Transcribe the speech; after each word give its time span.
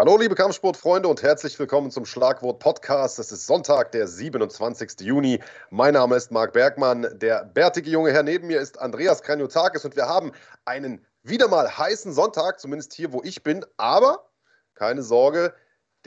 Hallo, 0.00 0.16
liebe 0.16 0.34
Kampfsportfreunde 0.34 1.08
und 1.08 1.22
herzlich 1.22 1.58
willkommen 1.58 1.90
zum 1.90 2.06
Schlagwort 2.06 2.58
Podcast. 2.58 3.18
Es 3.18 3.32
ist 3.32 3.46
Sonntag, 3.46 3.92
der 3.92 4.08
27. 4.08 4.98
Juni. 5.00 5.40
Mein 5.68 5.92
Name 5.92 6.16
ist 6.16 6.32
Marc 6.32 6.54
Bergmann. 6.54 7.06
Der 7.18 7.44
bärtige 7.44 7.90
junge 7.90 8.10
Herr 8.10 8.22
neben 8.22 8.46
mir 8.46 8.62
ist 8.62 8.80
Andreas 8.80 9.22
Kranjotakis 9.22 9.84
und 9.84 9.96
wir 9.96 10.08
haben 10.08 10.32
einen 10.64 11.04
wieder 11.22 11.48
mal 11.48 11.76
heißen 11.76 12.14
Sonntag, 12.14 12.60
zumindest 12.60 12.94
hier, 12.94 13.12
wo 13.12 13.20
ich 13.22 13.42
bin. 13.42 13.62
Aber 13.76 14.30
keine 14.72 15.02
Sorge, 15.02 15.52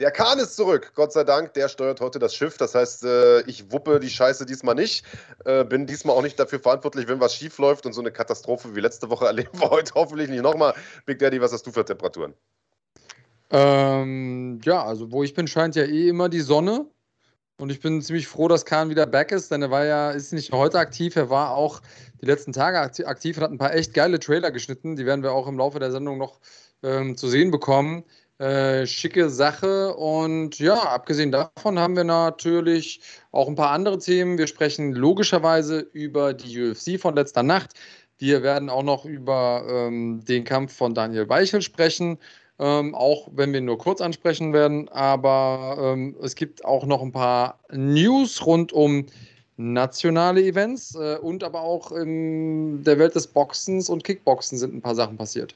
der 0.00 0.10
Kahn 0.10 0.40
ist 0.40 0.56
zurück, 0.56 0.90
Gott 0.96 1.12
sei 1.12 1.22
Dank. 1.22 1.54
Der 1.54 1.68
steuert 1.68 2.00
heute 2.00 2.18
das 2.18 2.34
Schiff. 2.34 2.56
Das 2.56 2.74
heißt, 2.74 3.04
äh, 3.04 3.42
ich 3.42 3.70
wuppe 3.70 4.00
die 4.00 4.10
Scheiße 4.10 4.44
diesmal 4.44 4.74
nicht. 4.74 5.06
Äh, 5.44 5.62
bin 5.62 5.86
diesmal 5.86 6.16
auch 6.16 6.22
nicht 6.22 6.40
dafür 6.40 6.58
verantwortlich, 6.58 7.06
wenn 7.06 7.20
was 7.20 7.36
schief 7.36 7.58
läuft 7.58 7.86
und 7.86 7.92
so 7.92 8.00
eine 8.00 8.10
Katastrophe 8.10 8.74
wie 8.74 8.80
letzte 8.80 9.08
Woche 9.08 9.26
erleben 9.26 9.56
wir 9.60 9.70
heute 9.70 9.94
hoffentlich 9.94 10.30
nicht 10.30 10.42
nochmal. 10.42 10.74
Big 11.06 11.20
Daddy, 11.20 11.40
was 11.40 11.52
hast 11.52 11.64
du 11.64 11.70
für 11.70 11.84
Temperaturen? 11.84 12.34
Ähm, 13.54 14.58
ja, 14.64 14.84
also 14.84 15.12
wo 15.12 15.22
ich 15.22 15.32
bin, 15.32 15.46
scheint 15.46 15.76
ja 15.76 15.84
eh 15.84 16.08
immer 16.08 16.28
die 16.28 16.40
Sonne. 16.40 16.86
Und 17.56 17.70
ich 17.70 17.80
bin 17.80 18.02
ziemlich 18.02 18.26
froh, 18.26 18.48
dass 18.48 18.64
Kahn 18.64 18.90
wieder 18.90 19.06
back 19.06 19.30
ist, 19.30 19.52
denn 19.52 19.62
er 19.62 19.70
war 19.70 19.84
ja, 19.84 20.10
ist 20.10 20.32
nicht 20.32 20.50
nur 20.50 20.60
heute 20.60 20.80
aktiv, 20.80 21.14
er 21.14 21.30
war 21.30 21.54
auch 21.54 21.80
die 22.20 22.26
letzten 22.26 22.52
Tage 22.52 22.80
aktiv 22.80 23.36
und 23.36 23.44
hat 23.44 23.52
ein 23.52 23.58
paar 23.58 23.74
echt 23.74 23.94
geile 23.94 24.18
Trailer 24.18 24.50
geschnitten. 24.50 24.96
Die 24.96 25.06
werden 25.06 25.22
wir 25.22 25.32
auch 25.32 25.46
im 25.46 25.56
Laufe 25.56 25.78
der 25.78 25.92
Sendung 25.92 26.18
noch 26.18 26.40
ähm, 26.82 27.16
zu 27.16 27.28
sehen 27.28 27.52
bekommen. 27.52 28.02
Äh, 28.38 28.86
schicke 28.86 29.30
Sache. 29.30 29.94
Und 29.94 30.58
ja, 30.58 30.74
abgesehen 30.74 31.30
davon 31.30 31.78
haben 31.78 31.94
wir 31.94 32.02
natürlich 32.02 33.00
auch 33.30 33.46
ein 33.46 33.54
paar 33.54 33.70
andere 33.70 33.98
Themen. 33.98 34.36
Wir 34.36 34.48
sprechen 34.48 34.92
logischerweise 34.92 35.78
über 35.78 36.34
die 36.34 36.60
UFC 36.60 37.00
von 37.00 37.14
letzter 37.14 37.44
Nacht. 37.44 37.74
Wir 38.18 38.42
werden 38.42 38.68
auch 38.68 38.82
noch 38.82 39.04
über 39.04 39.64
ähm, 39.68 40.24
den 40.24 40.42
Kampf 40.42 40.74
von 40.74 40.94
Daniel 40.94 41.28
Weichel 41.28 41.62
sprechen. 41.62 42.18
Ähm, 42.58 42.94
auch 42.94 43.28
wenn 43.32 43.52
wir 43.52 43.60
nur 43.60 43.78
kurz 43.78 44.00
ansprechen 44.00 44.52
werden. 44.52 44.88
Aber 44.88 45.76
ähm, 45.78 46.16
es 46.22 46.34
gibt 46.34 46.64
auch 46.64 46.86
noch 46.86 47.02
ein 47.02 47.12
paar 47.12 47.58
News 47.72 48.46
rund 48.46 48.72
um 48.72 49.06
nationale 49.56 50.42
Events 50.42 50.94
äh, 50.94 51.16
und 51.16 51.44
aber 51.44 51.60
auch 51.62 51.92
in 51.92 52.82
der 52.84 52.98
Welt 52.98 53.14
des 53.14 53.26
Boxens 53.26 53.88
und 53.88 54.04
Kickboxen 54.04 54.58
sind 54.58 54.74
ein 54.74 54.82
paar 54.82 54.94
Sachen 54.94 55.16
passiert. 55.16 55.54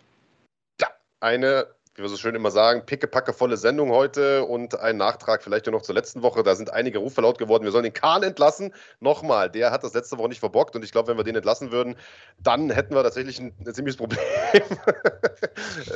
Ja, 0.80 0.88
eine 1.20 1.66
wie 1.98 2.02
wir 2.02 2.08
so 2.08 2.16
schön 2.16 2.36
immer 2.36 2.52
sagen, 2.52 2.86
pickepackevolle 2.86 3.56
Sendung 3.56 3.90
heute 3.90 4.44
und 4.44 4.78
ein 4.78 4.96
Nachtrag 4.96 5.42
vielleicht 5.42 5.66
noch 5.66 5.82
zur 5.82 5.96
letzten 5.96 6.22
Woche. 6.22 6.44
Da 6.44 6.54
sind 6.54 6.72
einige 6.72 6.98
Rufe 6.98 7.20
laut 7.22 7.38
geworden, 7.38 7.64
wir 7.64 7.72
sollen 7.72 7.82
den 7.82 7.92
Kahn 7.92 8.22
entlassen. 8.22 8.72
Nochmal, 9.00 9.50
der 9.50 9.72
hat 9.72 9.82
das 9.82 9.94
letzte 9.94 10.16
Woche 10.16 10.28
nicht 10.28 10.38
verbockt 10.38 10.76
und 10.76 10.84
ich 10.84 10.92
glaube, 10.92 11.08
wenn 11.08 11.16
wir 11.16 11.24
den 11.24 11.34
entlassen 11.34 11.72
würden, 11.72 11.96
dann 12.38 12.70
hätten 12.70 12.94
wir 12.94 13.02
tatsächlich 13.02 13.40
ein, 13.40 13.52
ein 13.66 13.74
ziemliches 13.74 13.96
Problem. 13.96 14.20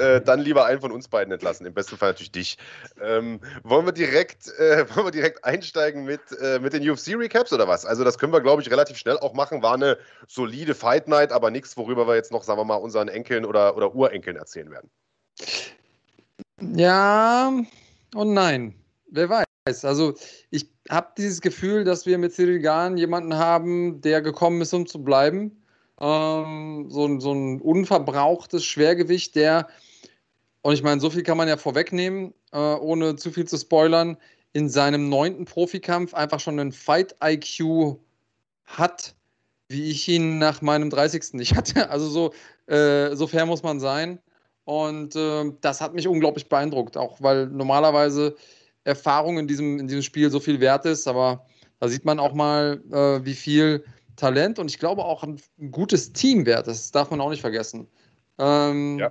äh, 0.00 0.20
dann 0.20 0.40
lieber 0.40 0.64
einen 0.66 0.80
von 0.80 0.90
uns 0.90 1.06
beiden 1.06 1.32
entlassen, 1.32 1.66
im 1.66 1.74
besten 1.74 1.96
Fall 1.96 2.10
natürlich 2.10 2.32
dich. 2.32 2.58
Ähm, 3.00 3.40
wollen, 3.62 3.86
wir 3.86 3.92
direkt, 3.92 4.48
äh, 4.58 4.84
wollen 4.96 5.06
wir 5.06 5.12
direkt 5.12 5.44
einsteigen 5.44 6.04
mit, 6.04 6.20
äh, 6.40 6.58
mit 6.58 6.72
den 6.72 6.82
UFC-Recaps 6.82 7.52
oder 7.52 7.68
was? 7.68 7.86
Also 7.86 8.02
das 8.02 8.18
können 8.18 8.32
wir, 8.32 8.40
glaube 8.40 8.60
ich, 8.60 8.70
relativ 8.72 8.96
schnell 8.96 9.18
auch 9.18 9.34
machen. 9.34 9.62
War 9.62 9.74
eine 9.74 9.98
solide 10.26 10.74
Fight 10.74 11.06
Night, 11.06 11.30
aber 11.30 11.52
nichts, 11.52 11.76
worüber 11.76 12.08
wir 12.08 12.16
jetzt 12.16 12.32
noch, 12.32 12.42
sagen 12.42 12.58
wir 12.58 12.64
mal, 12.64 12.74
unseren 12.74 13.06
Enkeln 13.06 13.44
oder, 13.44 13.76
oder 13.76 13.94
Urenkeln 13.94 14.36
erzählen 14.36 14.72
werden. 14.72 14.90
Ja 16.60 17.52
und 18.14 18.32
nein. 18.34 18.74
Wer 19.10 19.28
weiß. 19.28 19.84
Also 19.84 20.14
ich 20.50 20.68
habe 20.90 21.12
dieses 21.16 21.40
Gefühl, 21.40 21.84
dass 21.84 22.06
wir 22.06 22.18
mit 22.18 22.32
Cyril 22.34 22.60
Gahn 22.60 22.96
jemanden 22.96 23.34
haben, 23.36 24.00
der 24.00 24.22
gekommen 24.22 24.60
ist, 24.60 24.74
um 24.74 24.86
zu 24.86 25.02
bleiben. 25.02 25.62
Ähm, 26.00 26.86
so, 26.88 27.20
so 27.20 27.32
ein 27.32 27.60
unverbrauchtes 27.60 28.64
Schwergewicht, 28.64 29.36
der, 29.36 29.68
und 30.62 30.74
ich 30.74 30.82
meine, 30.82 31.00
so 31.00 31.10
viel 31.10 31.22
kann 31.22 31.36
man 31.36 31.48
ja 31.48 31.56
vorwegnehmen, 31.56 32.34
äh, 32.52 32.58
ohne 32.58 33.16
zu 33.16 33.30
viel 33.30 33.46
zu 33.46 33.56
spoilern, 33.56 34.16
in 34.52 34.68
seinem 34.68 35.08
neunten 35.08 35.44
Profikampf 35.44 36.14
einfach 36.14 36.40
schon 36.40 36.58
einen 36.58 36.72
Fight-IQ 36.72 37.98
hat, 38.64 39.14
wie 39.68 39.90
ich 39.90 40.08
ihn 40.08 40.38
nach 40.38 40.60
meinem 40.60 40.90
30. 40.90 41.34
nicht 41.34 41.54
hatte. 41.56 41.90
Also 41.90 42.08
so, 42.08 42.34
äh, 42.72 43.14
so 43.14 43.26
fair 43.26 43.46
muss 43.46 43.62
man 43.62 43.80
sein. 43.80 44.18
Und 44.64 45.16
äh, 45.16 45.52
das 45.60 45.80
hat 45.80 45.94
mich 45.94 46.06
unglaublich 46.06 46.48
beeindruckt, 46.48 46.96
auch 46.96 47.20
weil 47.20 47.46
normalerweise 47.46 48.36
Erfahrung 48.84 49.38
in 49.38 49.48
diesem, 49.48 49.78
in 49.78 49.88
diesem 49.88 50.02
Spiel 50.02 50.30
so 50.30 50.40
viel 50.40 50.60
wert 50.60 50.84
ist. 50.86 51.08
Aber 51.08 51.46
da 51.80 51.88
sieht 51.88 52.04
man 52.04 52.20
auch 52.20 52.32
mal, 52.32 52.82
äh, 52.92 53.24
wie 53.24 53.34
viel 53.34 53.84
Talent 54.16 54.58
und 54.58 54.70
ich 54.70 54.78
glaube 54.78 55.04
auch 55.04 55.22
ein, 55.22 55.40
gutes 55.70 56.12
Team 56.12 56.46
wert 56.46 56.68
ist. 56.68 56.84
Das 56.84 56.90
darf 56.92 57.10
man 57.10 57.20
auch 57.20 57.30
nicht 57.30 57.40
vergessen. 57.40 57.88
Ähm, 58.38 58.98
ja. 58.98 59.10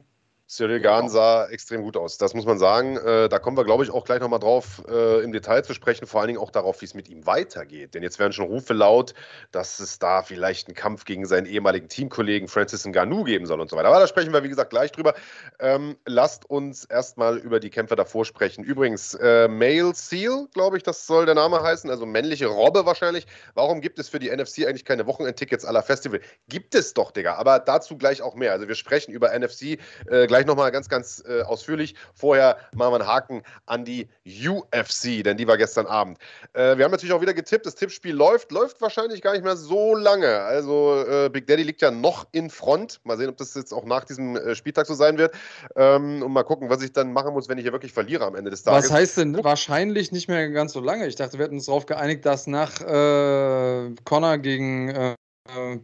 Cyril 0.51 0.81
Gahn 0.81 1.07
sah 1.07 1.45
extrem 1.45 1.81
gut 1.81 1.95
aus, 1.95 2.17
das 2.17 2.33
muss 2.33 2.45
man 2.45 2.59
sagen. 2.59 2.97
Äh, 2.97 3.29
da 3.29 3.39
kommen 3.39 3.55
wir, 3.55 3.63
glaube 3.63 3.85
ich, 3.85 3.89
auch 3.89 4.03
gleich 4.03 4.19
nochmal 4.19 4.39
drauf 4.39 4.83
äh, 4.85 5.23
im 5.23 5.31
Detail 5.31 5.63
zu 5.63 5.73
sprechen, 5.73 6.07
vor 6.07 6.19
allen 6.19 6.27
Dingen 6.27 6.39
auch 6.41 6.51
darauf, 6.51 6.81
wie 6.81 6.85
es 6.85 6.93
mit 6.93 7.07
ihm 7.07 7.25
weitergeht. 7.25 7.93
Denn 7.93 8.03
jetzt 8.03 8.19
werden 8.19 8.33
schon 8.33 8.47
Rufe 8.47 8.73
laut, 8.73 9.13
dass 9.53 9.79
es 9.79 9.97
da 9.97 10.23
vielleicht 10.23 10.67
einen 10.67 10.75
Kampf 10.75 11.05
gegen 11.05 11.25
seinen 11.25 11.45
ehemaligen 11.45 11.87
Teamkollegen 11.87 12.49
Francis 12.49 12.85
Ngannou 12.85 13.23
geben 13.23 13.45
soll 13.45 13.61
und 13.61 13.69
so 13.69 13.77
weiter. 13.77 13.87
Aber 13.87 14.01
da 14.01 14.07
sprechen 14.07 14.33
wir, 14.33 14.43
wie 14.43 14.49
gesagt, 14.49 14.71
gleich 14.71 14.91
drüber. 14.91 15.13
Ähm, 15.61 15.95
lasst 16.05 16.49
uns 16.49 16.83
erstmal 16.83 17.37
über 17.37 17.61
die 17.61 17.69
Kämpfer 17.69 17.95
davor 17.95 18.25
sprechen. 18.25 18.65
Übrigens, 18.65 19.13
äh, 19.13 19.47
Male 19.47 19.93
Seal, 19.95 20.49
glaube 20.53 20.75
ich, 20.75 20.83
das 20.83 21.07
soll 21.07 21.25
der 21.25 21.35
Name 21.35 21.63
heißen, 21.63 21.89
also 21.89 22.05
männliche 22.05 22.47
Robbe 22.47 22.85
wahrscheinlich. 22.85 23.25
Warum 23.53 23.79
gibt 23.79 23.99
es 23.99 24.09
für 24.09 24.19
die 24.19 24.29
NFC 24.29 24.67
eigentlich 24.67 24.83
keine 24.83 25.07
Wochenendtickets 25.07 25.63
aller 25.63 25.81
Festival? 25.81 26.19
Gibt 26.49 26.75
es 26.75 26.93
doch, 26.93 27.11
Digga, 27.11 27.35
aber 27.35 27.59
dazu 27.59 27.97
gleich 27.97 28.21
auch 28.21 28.35
mehr. 28.35 28.51
Also 28.51 28.67
wir 28.67 28.75
sprechen 28.75 29.13
über 29.13 29.29
NFC 29.39 29.79
äh, 30.07 30.27
gleich 30.27 30.40
gleich 30.41 30.47
nochmal 30.47 30.71
ganz, 30.71 30.89
ganz 30.89 31.23
äh, 31.27 31.41
ausführlich. 31.43 31.95
Vorher 32.13 32.57
machen 32.73 32.93
wir 32.93 32.99
einen 32.99 33.07
Haken 33.07 33.43
an 33.65 33.85
die 33.85 34.07
UFC, 34.25 35.23
denn 35.23 35.37
die 35.37 35.47
war 35.47 35.57
gestern 35.57 35.85
Abend. 35.85 36.17
Äh, 36.53 36.77
wir 36.77 36.85
haben 36.85 36.91
natürlich 36.91 37.13
auch 37.13 37.21
wieder 37.21 37.33
getippt. 37.33 37.65
Das 37.65 37.75
Tippspiel 37.75 38.15
läuft, 38.15 38.51
läuft 38.51 38.81
wahrscheinlich 38.81 39.21
gar 39.21 39.33
nicht 39.33 39.43
mehr 39.43 39.55
so 39.55 39.95
lange. 39.95 40.39
Also 40.41 41.03
äh, 41.07 41.29
Big 41.29 41.47
Daddy 41.47 41.63
liegt 41.63 41.81
ja 41.81 41.91
noch 41.91 42.27
in 42.31 42.49
Front. 42.49 43.01
Mal 43.03 43.17
sehen, 43.17 43.29
ob 43.29 43.37
das 43.37 43.53
jetzt 43.53 43.73
auch 43.73 43.85
nach 43.85 44.03
diesem 44.05 44.35
äh, 44.35 44.55
Spieltag 44.55 44.87
so 44.87 44.93
sein 44.93 45.17
wird. 45.17 45.35
Ähm, 45.75 46.23
und 46.23 46.31
mal 46.31 46.43
gucken, 46.43 46.69
was 46.69 46.81
ich 46.81 46.91
dann 46.91 47.13
machen 47.13 47.33
muss, 47.33 47.47
wenn 47.47 47.57
ich 47.57 47.63
hier 47.63 47.73
wirklich 47.73 47.93
verliere 47.93 48.25
am 48.25 48.35
Ende 48.35 48.49
des 48.49 48.63
Tages. 48.63 48.85
Was 48.85 48.91
heißt 48.91 49.17
denn 49.17 49.43
wahrscheinlich 49.43 50.11
nicht 50.11 50.27
mehr 50.27 50.49
ganz 50.49 50.73
so 50.73 50.79
lange? 50.79 51.07
Ich 51.07 51.15
dachte, 51.15 51.37
wir 51.37 51.45
hätten 51.45 51.55
uns 51.55 51.67
darauf 51.67 51.85
geeinigt, 51.85 52.25
dass 52.25 52.47
nach 52.47 52.81
äh, 52.81 53.93
Connor 54.05 54.37
gegen 54.39 54.89
äh, 54.89 55.15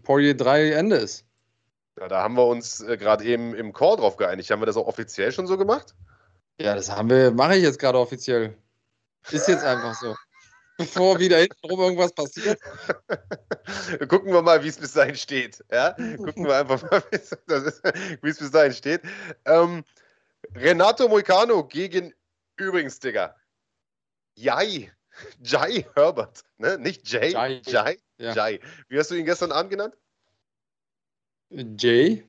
Poirier 0.04 0.36
3 0.36 0.72
Ende 0.72 0.96
ist. 0.98 1.27
Ja, 2.00 2.08
da 2.08 2.22
haben 2.22 2.36
wir 2.36 2.46
uns 2.46 2.82
äh, 2.82 2.98
gerade 2.98 3.24
eben 3.24 3.56
im 3.56 3.74
Call 3.74 3.98
drauf 3.98 4.18
geeinigt. 4.18 4.52
Haben 4.52 4.62
wir 4.62 4.68
das 4.68 4.78
auch 4.78 4.88
offiziell 4.88 5.32
schon 5.32 5.48
so 5.48 5.58
gemacht? 5.58 5.96
Ja, 6.60 6.76
das 6.76 6.92
haben 6.92 7.10
wir, 7.10 7.32
mache 7.32 7.56
ich 7.56 7.64
jetzt 7.64 7.80
gerade 7.80 8.00
offiziell. 8.00 8.56
Ist 9.32 9.48
jetzt 9.48 9.64
einfach 9.64 9.94
so. 9.96 10.16
Bevor 10.78 11.20
wieder 11.20 11.38
hintenrum 11.38 11.80
irgendwas 11.80 12.14
passiert. 12.14 12.60
Gucken 14.08 14.32
wir 14.32 14.44
mal, 14.44 14.64
wie 14.64 14.68
es 14.68 14.78
bis 14.78 14.94
dahin 14.94 15.16
steht. 15.16 15.64
Ja? 15.72 15.94
Gucken 15.94 16.46
wir 16.46 16.56
einfach 16.56 16.84
mal, 16.84 17.04
wie 18.22 18.30
es 18.30 18.38
bis 18.38 18.52
dahin 18.52 18.74
steht. 18.74 19.02
Ähm, 19.46 19.84
Renato 20.56 21.08
Moicano 21.08 21.64
gegen 21.64 22.14
übrigens, 22.58 23.00
Digga. 23.00 23.36
Jai. 24.36 24.92
Jai 25.42 25.86
Herbert. 25.96 26.44
Ne? 26.58 26.78
Nicht 26.78 27.10
Jay. 27.12 27.32
Jai. 27.32 27.62
Jai. 27.66 27.98
Ja. 28.20 28.34
Jai. 28.34 28.60
Wie 28.88 29.00
hast 29.00 29.10
du 29.10 29.16
ihn 29.16 29.26
gestern 29.26 29.52
Abend 29.52 29.72
genannt? 29.72 29.96
Jay? 31.50 32.24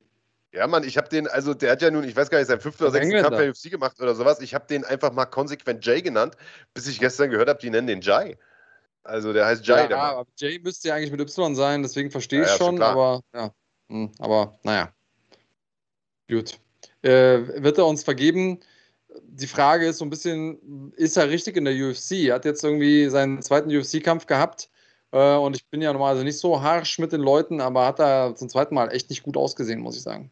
Ja, 0.51 0.65
Mann, 0.65 0.83
ich 0.83 0.97
habe 0.97 1.09
den, 1.09 1.27
also 1.27 1.53
der 1.53 1.71
hat 1.71 1.81
ja 1.81 1.91
nun, 1.91 2.03
ich 2.03 2.15
weiß 2.15 2.29
gar 2.29 2.39
nicht, 2.39 2.47
sein 2.47 2.59
fünfter 2.59 2.85
oder 2.85 2.93
sechster 2.93 3.21
Kampf 3.21 3.37
bei 3.37 3.49
UFC 3.49 3.69
gemacht 3.69 4.01
oder 4.01 4.15
sowas. 4.15 4.41
Ich 4.41 4.55
habe 4.55 4.65
den 4.67 4.83
einfach 4.83 5.11
mal 5.13 5.25
konsequent 5.25 5.85
Jay 5.85 6.01
genannt, 6.01 6.35
bis 6.73 6.87
ich 6.87 6.99
gestern 6.99 7.29
gehört 7.29 7.49
habe, 7.49 7.59
die 7.59 7.69
nennen 7.69 7.87
den 7.87 8.01
Jay. 8.01 8.35
Also 9.03 9.31
der 9.31 9.45
heißt 9.45 9.65
Jay. 9.65 9.87
Ja, 9.89 9.97
aber 9.97 10.27
Jay 10.37 10.59
müsste 10.59 10.87
ja 10.87 10.95
eigentlich 10.95 11.11
mit 11.11 11.21
Y 11.21 11.55
sein, 11.55 11.83
deswegen 11.83 12.09
verstehe 12.09 12.41
ich 12.41 12.47
ja, 12.47 12.53
ja, 12.53 12.57
schon, 12.57 12.81
aber 12.81 13.21
ja. 13.33 13.53
Hm, 13.89 14.11
aber 14.17 14.57
naja. 14.63 14.91
Gut. 16.27 16.59
Äh, 17.01 17.63
wird 17.63 17.77
er 17.77 17.85
uns 17.85 18.03
vergeben? 18.03 18.59
Die 19.23 19.47
Frage 19.47 19.87
ist 19.87 19.99
so 19.99 20.05
ein 20.05 20.09
bisschen, 20.09 20.91
ist 20.95 21.17
er 21.17 21.29
richtig 21.29 21.57
in 21.57 21.65
der 21.65 21.73
UFC? 21.73 22.11
Er 22.27 22.35
hat 22.35 22.45
jetzt 22.45 22.63
irgendwie 22.63 23.09
seinen 23.09 23.41
zweiten 23.41 23.69
UFC-Kampf 23.75 24.25
gehabt 24.25 24.69
äh, 25.11 25.35
und 25.35 25.55
ich 25.55 25.67
bin 25.67 25.81
ja 25.81 25.91
normalerweise 25.91 26.23
nicht 26.23 26.39
so 26.39 26.61
harsch 26.61 26.99
mit 26.99 27.11
den 27.11 27.21
Leuten, 27.21 27.61
aber 27.61 27.85
hat 27.85 27.99
da 27.99 28.35
zum 28.35 28.49
zweiten 28.49 28.75
Mal 28.75 28.93
echt 28.93 29.09
nicht 29.09 29.23
gut 29.23 29.37
ausgesehen, 29.37 29.79
muss 29.79 29.97
ich 29.97 30.03
sagen. 30.03 30.31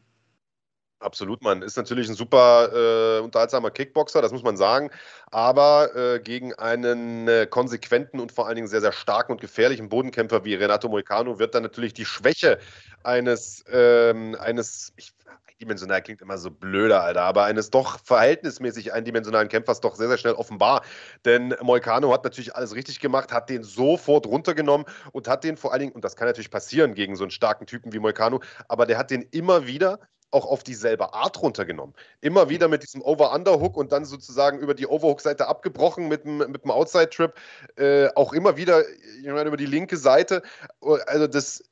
Absolut, 0.99 1.43
man 1.43 1.61
ist 1.61 1.77
natürlich 1.77 2.09
ein 2.09 2.15
super 2.15 2.71
äh, 2.73 3.21
unterhaltsamer 3.21 3.69
Kickboxer, 3.69 4.19
das 4.19 4.31
muss 4.31 4.41
man 4.41 4.57
sagen. 4.57 4.89
Aber 5.29 5.95
äh, 5.95 6.19
gegen 6.19 6.55
einen 6.55 7.27
äh, 7.27 7.45
konsequenten 7.45 8.19
und 8.19 8.31
vor 8.31 8.47
allen 8.47 8.55
Dingen 8.55 8.67
sehr, 8.67 8.81
sehr 8.81 8.91
starken 8.91 9.31
und 9.33 9.39
gefährlichen 9.39 9.89
Bodenkämpfer 9.89 10.43
wie 10.43 10.55
Renato 10.55 10.89
Moicano 10.89 11.37
wird 11.37 11.53
dann 11.53 11.61
natürlich 11.61 11.93
die 11.93 12.05
Schwäche 12.05 12.57
eines, 13.03 13.63
ähm, 13.71 14.35
eines 14.39 14.91
ich 14.95 15.13
eindimensional 15.57 16.03
klingt 16.03 16.21
immer 16.21 16.37
so 16.37 16.51
blöder, 16.51 17.03
Alter, 17.03 17.23
aber 17.23 17.45
eines 17.45 17.71
doch 17.71 17.99
verhältnismäßig 18.03 18.93
eindimensionalen 18.93 19.49
Kämpfers 19.49 19.81
doch 19.81 19.95
sehr, 19.95 20.07
sehr 20.07 20.17
schnell 20.17 20.33
offenbar. 20.33 20.83
Denn 21.25 21.55
Moicano 21.61 22.13
hat 22.13 22.23
natürlich 22.23 22.55
alles 22.55 22.75
richtig 22.75 22.99
gemacht, 22.99 23.31
hat 23.31 23.49
den 23.49 23.63
sofort 23.63 24.27
runtergenommen 24.27 24.85
und 25.13 25.27
hat 25.27 25.43
den 25.43 25.57
vor 25.57 25.71
allen 25.71 25.81
Dingen, 25.81 25.91
und 25.93 26.03
das 26.03 26.15
kann 26.15 26.27
natürlich 26.27 26.51
passieren 26.51 26.93
gegen 26.93 27.15
so 27.15 27.23
einen 27.23 27.31
starken 27.31 27.65
Typen 27.65 27.91
wie 27.91 27.99
Moicano, 27.99 28.41
aber 28.67 28.85
der 28.85 28.99
hat 28.99 29.09
den 29.09 29.23
immer 29.23 29.65
wieder 29.65 29.99
auch 30.29 30.45
auf 30.45 30.61
dieselbe 30.61 31.13
Art 31.13 31.41
runtergenommen. 31.41 31.95
Immer 32.21 32.49
wieder 32.49 32.67
mit 32.67 32.83
diesem 32.83 33.01
Over-Under-Hook 33.01 33.77
und 33.77 33.91
dann 33.93 34.05
sozusagen 34.05 34.59
über 34.59 34.75
die 34.75 34.85
Overhook-Seite 34.85 35.47
abgebrochen 35.47 36.07
mit 36.09 36.25
dem, 36.25 36.39
mit 36.39 36.63
dem 36.65 36.69
Outside-Trip. 36.69 37.33
Äh, 37.77 38.09
auch 38.13 38.33
immer 38.33 38.57
wieder 38.57 38.83
ich 38.87 39.25
meine, 39.25 39.47
über 39.47 39.57
die 39.57 39.65
linke 39.65 39.95
Seite. 39.95 40.43
Also 40.81 41.27
das 41.27 41.63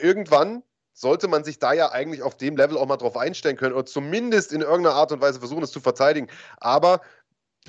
irgendwann 0.00 0.64
sollte 1.00 1.28
man 1.28 1.44
sich 1.44 1.58
da 1.58 1.72
ja 1.72 1.90
eigentlich 1.90 2.22
auf 2.22 2.36
dem 2.36 2.56
Level 2.56 2.76
auch 2.76 2.86
mal 2.86 2.96
drauf 2.96 3.16
einstellen 3.16 3.56
können 3.56 3.74
oder 3.74 3.86
zumindest 3.86 4.52
in 4.52 4.60
irgendeiner 4.60 4.96
Art 4.96 5.12
und 5.12 5.20
Weise 5.20 5.38
versuchen, 5.38 5.62
es 5.62 5.70
zu 5.70 5.80
verteidigen. 5.80 6.28
Aber 6.58 7.00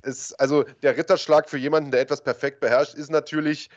es, 0.04 0.34
also 0.34 0.64
der 0.84 0.98
Ritterschlag 0.98 1.50
für 1.50 1.58
jemanden, 1.58 1.92
der 1.92 2.02
etwas 2.02 2.22
perfekt 2.22 2.60
beherrscht, 2.60 2.96
ist 2.96 3.10
natürlich 3.10 3.70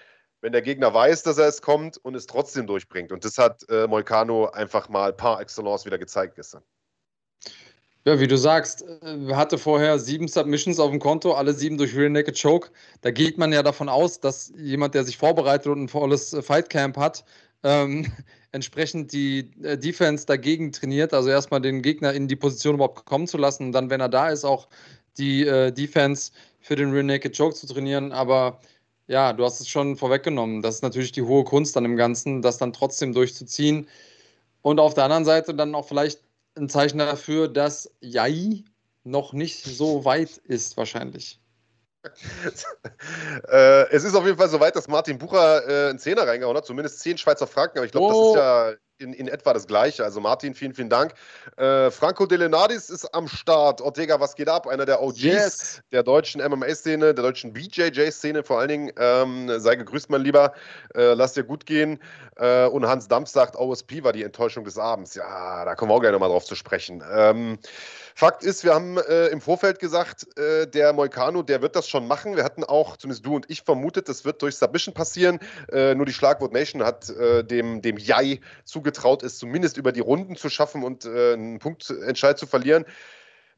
wenn 0.45 0.53
der 0.53 0.61
Gegner 0.61 0.93
weiß, 0.93 1.23
dass 1.23 1.39
er 1.39 1.49
es 1.49 1.63
kommt 1.63 1.97
und 1.97 2.15
es 2.15 2.27
trotzdem 2.27 2.67
durchbringt. 2.67 3.13
Und 3.13 3.25
das 3.25 3.39
hat 3.39 3.67
äh, 3.71 3.87
Moicano 3.87 4.51
einfach 4.51 4.91
mal 4.91 5.11
par 5.15 5.41
excellence 5.41 5.87
wieder 5.87 5.97
gezeigt 5.97 6.37
gestern. 6.37 6.63
Ja, 8.05 8.21
wie 8.21 8.27
du 8.27 8.37
sagst, 8.37 8.83
äh, 8.83 9.35
hatte 9.35 9.57
vorher 9.57 9.99
sieben 9.99 10.29
Submissions 10.29 10.79
auf 10.79 10.91
dem 10.91 11.01
Konto, 11.01 11.33
alle 11.33 11.55
sieben 11.55 11.79
durch 11.79 11.97
Real 11.97 12.11
Naked 12.11 12.39
Choke. 12.39 12.69
Da 13.01 13.11
geht 13.11 13.39
man 13.39 13.55
ja 13.55 13.63
davon 13.63 13.89
aus, 13.89 14.21
dass 14.21 14.53
jemand, 14.59 14.95
der 14.95 15.05
sich 15.05 15.17
vorbereitet 15.17 15.69
und 15.69 15.85
ein 15.85 15.89
volles 15.89 16.35
äh, 16.35 16.43
Fightcamp 16.43 16.99
hat, 16.99 17.25
ähm, 17.63 18.13
entsprechend 18.55 19.13
die 19.13 19.51
äh, 19.63 19.77
Defense 19.77 20.25
dagegen 20.27 20.73
trainiert. 20.73 21.13
Also 21.13 21.29
erstmal 21.29 21.61
den 21.61 21.83
Gegner 21.83 22.13
in 22.13 22.29
die 22.29 22.37
Position 22.37 22.77
überhaupt 22.77 23.05
kommen 23.05 23.27
zu 23.27 23.37
lassen 23.37 23.67
und 23.67 23.73
dann, 23.73 23.91
wenn 23.91 24.01
er 24.01 24.09
da 24.09 24.31
ist, 24.31 24.45
auch 24.45 24.69
die 25.19 25.45
äh, 25.47 25.73
Defense 25.73 26.33
für 26.61 26.77
den 26.77 26.93
Real 26.93 27.05
Naked 27.05 27.37
Choke 27.37 27.55
zu 27.55 27.67
trainieren. 27.67 28.13
Aber 28.13 28.61
ja, 29.09 29.33
du 29.33 29.45
hast 29.45 29.61
es 29.61 29.69
schon 29.69 29.97
vorweggenommen. 29.97 30.63
Das 30.63 30.77
ist 30.77 30.83
natürlich 30.83 31.13
die 31.13 31.23
hohe 31.23 31.45
Kunst 31.45 31.77
an 31.77 31.83
dem 31.83 31.97
Ganzen, 31.97 32.43
das 32.43 32.57
dann 32.59 32.73
trotzdem 32.73 33.13
durchzuziehen. 33.13 33.89
Und 34.63 34.79
auf 34.81 34.95
der 34.95 35.05
anderen 35.05 35.25
Seite 35.25 35.53
dann 35.53 35.75
auch 35.75 35.87
vielleicht 35.87 36.21
ein 36.57 36.69
Zeichen 36.69 36.99
dafür, 36.99 37.49
dass 37.49 37.91
Jai 38.01 38.63
noch 39.03 39.33
nicht 39.33 39.65
so 39.65 40.05
weit 40.05 40.39
ist, 40.39 40.77
wahrscheinlich. 40.77 41.41
äh, 43.51 43.89
es 43.91 44.05
ist 44.05 44.15
auf 44.15 44.25
jeden 44.25 44.39
Fall 44.39 44.49
so 44.49 44.61
weit, 44.61 44.77
dass 44.77 44.89
Martin 44.89 45.19
Bucher 45.19 45.67
äh, 45.69 45.91
einen 45.91 45.99
Zehner 45.99 46.27
reingehauen 46.27 46.57
hat, 46.57 46.67
zumindest 46.67 47.01
zehn 47.01 47.19
Schweizer 47.19 47.47
Franken, 47.47 47.79
aber 47.79 47.87
ich 47.87 47.93
glaube, 47.93 48.15
oh. 48.15 48.35
das 48.35 48.43
ist 48.43 48.43
ja 48.43 48.73
in, 49.05 49.13
in 49.13 49.29
etwa 49.29 49.53
das 49.53 49.67
Gleiche. 49.67 50.03
Also 50.03 50.21
Martin, 50.21 50.55
vielen, 50.55 50.75
vielen 50.75 50.89
Dank. 50.89 51.15
Äh, 51.57 51.91
Franco 51.91 52.27
Delenadis 52.27 52.91
ist 52.91 53.15
am 53.15 53.29
Start. 53.29 53.81
Ortega, 53.81 54.19
was 54.19 54.35
geht 54.35 54.49
ab? 54.49 54.67
Einer 54.67 54.87
der 54.87 55.01
OGs 55.01 55.23
yes. 55.23 55.83
der 55.93 56.03
deutschen 56.03 56.43
MMA-Szene, 56.43 57.15
der 57.15 57.23
deutschen 57.25 57.53
BJJ-Szene 57.53 58.43
vor 58.43 58.59
allen 58.59 58.69
Dingen. 58.69 58.93
Ähm, 58.99 59.61
sei 59.61 59.77
gegrüßt, 59.77 60.11
mein 60.11 60.23
Lieber. 60.23 60.55
Äh, 60.95 61.15
lass 61.15 61.35
dir 61.35 61.45
gut 61.45 61.67
gehen. 61.67 62.01
Äh, 62.37 62.67
und 62.67 62.87
Hans 62.87 63.07
Dampf 63.07 63.29
sagt, 63.29 63.57
OSP 63.57 64.03
war 64.03 64.13
die 64.13 64.25
Enttäuschung 64.25 64.65
des 64.65 64.79
Abends. 64.79 65.15
Ja, 65.15 65.65
da 65.65 65.75
kommen 65.75 65.91
wir 65.91 65.95
auch 65.95 66.01
gerne 66.01 66.15
nochmal 66.15 66.31
drauf 66.31 66.45
zu 66.45 66.55
sprechen. 66.55 67.05
Ähm, 67.15 67.59
Fakt 68.17 68.45
ist, 68.45 68.63
wir 68.63 68.73
haben 68.73 68.97
äh, 68.97 69.27
im 69.27 69.41
Vorfeld 69.41 69.81
gesagt, 69.81 70.27
äh, 70.39 70.69
der 70.69 70.93
Moicano, 70.93 71.43
der 71.43 71.63
wird 71.63 71.75
das 71.75 71.89
schon 71.89 72.07
machen. 72.07 72.37
Wir 72.37 72.45
hatten 72.45 72.63
auch, 72.63 72.97
zumindest 72.97 73.27
du 73.27 73.35
und 73.35 73.51
ich, 73.51 73.63
vermutet, 73.63 74.09
das 74.09 74.25
wird 74.25 74.41
durch 74.41 74.55
Submission 74.55 74.95
passieren. 74.95 75.41
Äh, 75.73 75.97
nur 75.97 76.07
die 76.07 76.13
Schlagwort 76.13 76.53
Nation 76.53 76.85
hat 76.85 77.11
äh, 77.11 77.43
dem, 77.43 77.83
dem 77.83 77.97
Jai 77.99 78.41
zugetraut, 78.95 79.23
es 79.23 79.39
zumindest 79.39 79.77
über 79.77 79.93
die 79.93 80.01
Runden 80.01 80.37
zu 80.37 80.49
schaffen 80.49 80.83
und 80.83 81.05
äh, 81.05 81.35
einen 81.35 81.59
Punktentscheid 81.59 82.39
zu 82.39 82.47
verlieren. 82.47 82.85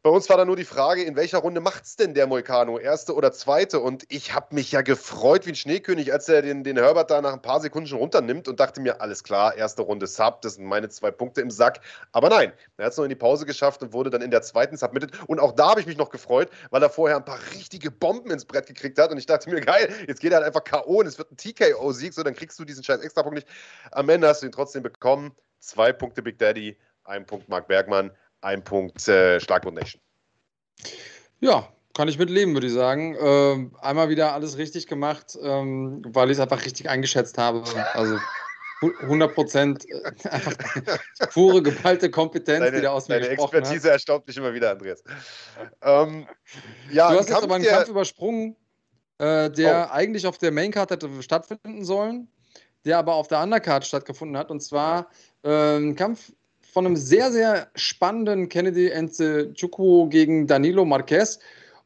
Bei 0.07 0.13
uns 0.13 0.29
war 0.29 0.37
da 0.37 0.45
nur 0.45 0.55
die 0.55 0.65
Frage, 0.65 1.03
in 1.03 1.17
welcher 1.17 1.39
Runde 1.39 1.61
macht 1.61 1.83
es 1.83 1.97
denn 1.97 2.15
der 2.15 2.29
Moicano? 2.29 2.79
Erste 2.79 3.13
oder 3.13 3.33
zweite? 3.33 3.81
Und 3.81 4.05
ich 4.09 4.33
habe 4.35 4.55
mich 4.55 4.71
ja 4.71 4.83
gefreut 4.83 5.47
wie 5.47 5.51
ein 5.51 5.57
Schneekönig, 5.57 6.13
als 6.13 6.29
er 6.29 6.43
den, 6.43 6.63
den 6.63 6.77
Herbert 6.77 7.11
da 7.11 7.21
nach 7.21 7.33
ein 7.33 7.43
paar 7.43 7.61
Sekunden 7.61 7.89
schon 7.89 7.99
runternimmt 7.99 8.47
und 8.47 8.61
dachte 8.61 8.81
mir, 8.81 9.01
alles 9.01 9.25
klar, 9.25 9.57
erste 9.57 9.83
Runde 9.83 10.07
Sub, 10.07 10.43
das 10.43 10.55
sind 10.55 10.65
meine 10.65 10.89
zwei 10.91 11.11
Punkte 11.11 11.41
im 11.41 11.51
Sack. 11.51 11.81
Aber 12.13 12.29
nein, 12.29 12.53
er 12.77 12.85
hat 12.85 12.93
es 12.93 12.99
noch 12.99 13.05
in 13.05 13.09
die 13.09 13.17
Pause 13.17 13.47
geschafft 13.47 13.83
und 13.83 13.93
wurde 13.93 14.11
dann 14.11 14.23
in 14.23 14.31
der 14.31 14.43
zweiten 14.43 14.77
submitted. 14.77 15.11
Und 15.27 15.41
auch 15.41 15.51
da 15.51 15.71
habe 15.71 15.81
ich 15.81 15.89
mich 15.89 15.97
noch 15.97 16.11
gefreut, 16.11 16.51
weil 16.71 16.85
er 16.85 16.91
vorher 16.91 17.17
ein 17.17 17.25
paar 17.25 17.41
richtige 17.57 17.91
Bomben 17.91 18.31
ins 18.31 18.45
Brett 18.45 18.69
gekriegt 18.69 19.01
hat. 19.01 19.11
Und 19.11 19.19
ich 19.19 19.27
dachte 19.27 19.51
mir, 19.51 19.61
geil, 19.61 19.93
jetzt 20.07 20.21
geht 20.21 20.31
er 20.31 20.37
halt 20.37 20.47
einfach 20.47 20.63
K.O. 20.63 21.01
und 21.01 21.07
es 21.07 21.19
wird 21.19 21.33
ein 21.33 21.37
TKO-Sieg, 21.37 22.15
so 22.15 22.23
dann 22.23 22.35
kriegst 22.35 22.57
du 22.61 22.65
diesen 22.65 22.85
scheiß 22.85 23.01
Extrapunkt 23.01 23.35
nicht. 23.39 23.49
Am 23.91 24.09
Ende 24.09 24.29
hast 24.29 24.43
du 24.43 24.47
ihn 24.47 24.53
trotzdem 24.53 24.85
bekommen. 24.85 25.35
Zwei 25.59 25.93
Punkte 25.93 26.23
Big 26.23 26.39
Daddy, 26.39 26.79
ein 27.03 27.27
Punkt 27.27 27.49
Mark 27.49 27.67
Bergmann 27.67 28.13
ein 28.47 28.63
Punkt 28.63 29.07
äh, 29.09 29.41
Schlagwort 29.41 29.75
Nation. 29.75 30.01
Ja, 31.41 31.69
kann 31.95 32.09
ich 32.09 32.19
mitleben, 32.19 32.55
würde 32.55 32.69
ich 32.69 32.73
sagen. 32.73 33.17
Ähm, 33.21 33.77
einmal 33.81 34.09
wieder 34.09 34.33
alles 34.33 34.57
richtig 34.57 34.87
gemacht, 34.87 35.37
ähm, 35.43 36.03
weil 36.07 36.31
ich 36.31 36.37
es 36.37 36.41
einfach 36.41 36.65
richtig 36.65 36.89
eingeschätzt 36.89 37.39
habe. 37.39 37.65
Also 37.95 38.19
100 39.03 39.35
Prozent 39.35 39.87
äh, 39.89 40.13
pure 41.33 41.63
geballte 41.63 42.11
Kompetenz, 42.11 42.61
deine, 42.61 42.77
die 42.77 42.83
da 42.83 42.93
aus 42.93 43.09
mir 43.09 43.21
Deine 43.21 43.31
Expertise 43.31 43.89
hat. 43.89 43.95
erstaunt 43.95 44.27
mich 44.27 44.37
immer 44.37 44.55
wieder, 44.55 44.71
Andreas. 44.71 45.03
Ähm, 45.83 46.27
ja, 46.93 47.11
du 47.11 47.19
hast 47.19 47.29
jetzt 47.29 47.43
aber 47.43 47.55
einen 47.57 47.65
Kampf 47.65 47.89
übersprungen, 47.89 48.57
äh, 49.19 49.51
der 49.51 49.89
oh. 49.91 49.95
eigentlich 49.95 50.27
auf 50.27 50.39
der 50.39 50.53
Maincard 50.53 50.91
hätte 50.91 51.11
stattfinden 51.23 51.85
sollen, 51.85 52.29
der 52.85 52.99
aber 52.99 53.15
auf 53.15 53.29
der 53.29 53.43
Undercard 53.43 53.85
stattgefunden 53.87 54.37
hat. 54.37 54.51
Und 54.51 54.61
zwar 54.61 55.09
äh, 55.43 55.79
ein 55.79 55.97
Kampf 55.97 56.33
von 56.77 56.85
einem 56.85 56.97
sehr, 56.97 57.33
sehr 57.33 57.71
spannenden 57.75 58.51
Kennedy 58.51 58.93
Nzechukwu 58.95 60.11
gegen 60.11 60.47
Danilo 60.47 60.85
Marquez. 60.85 61.39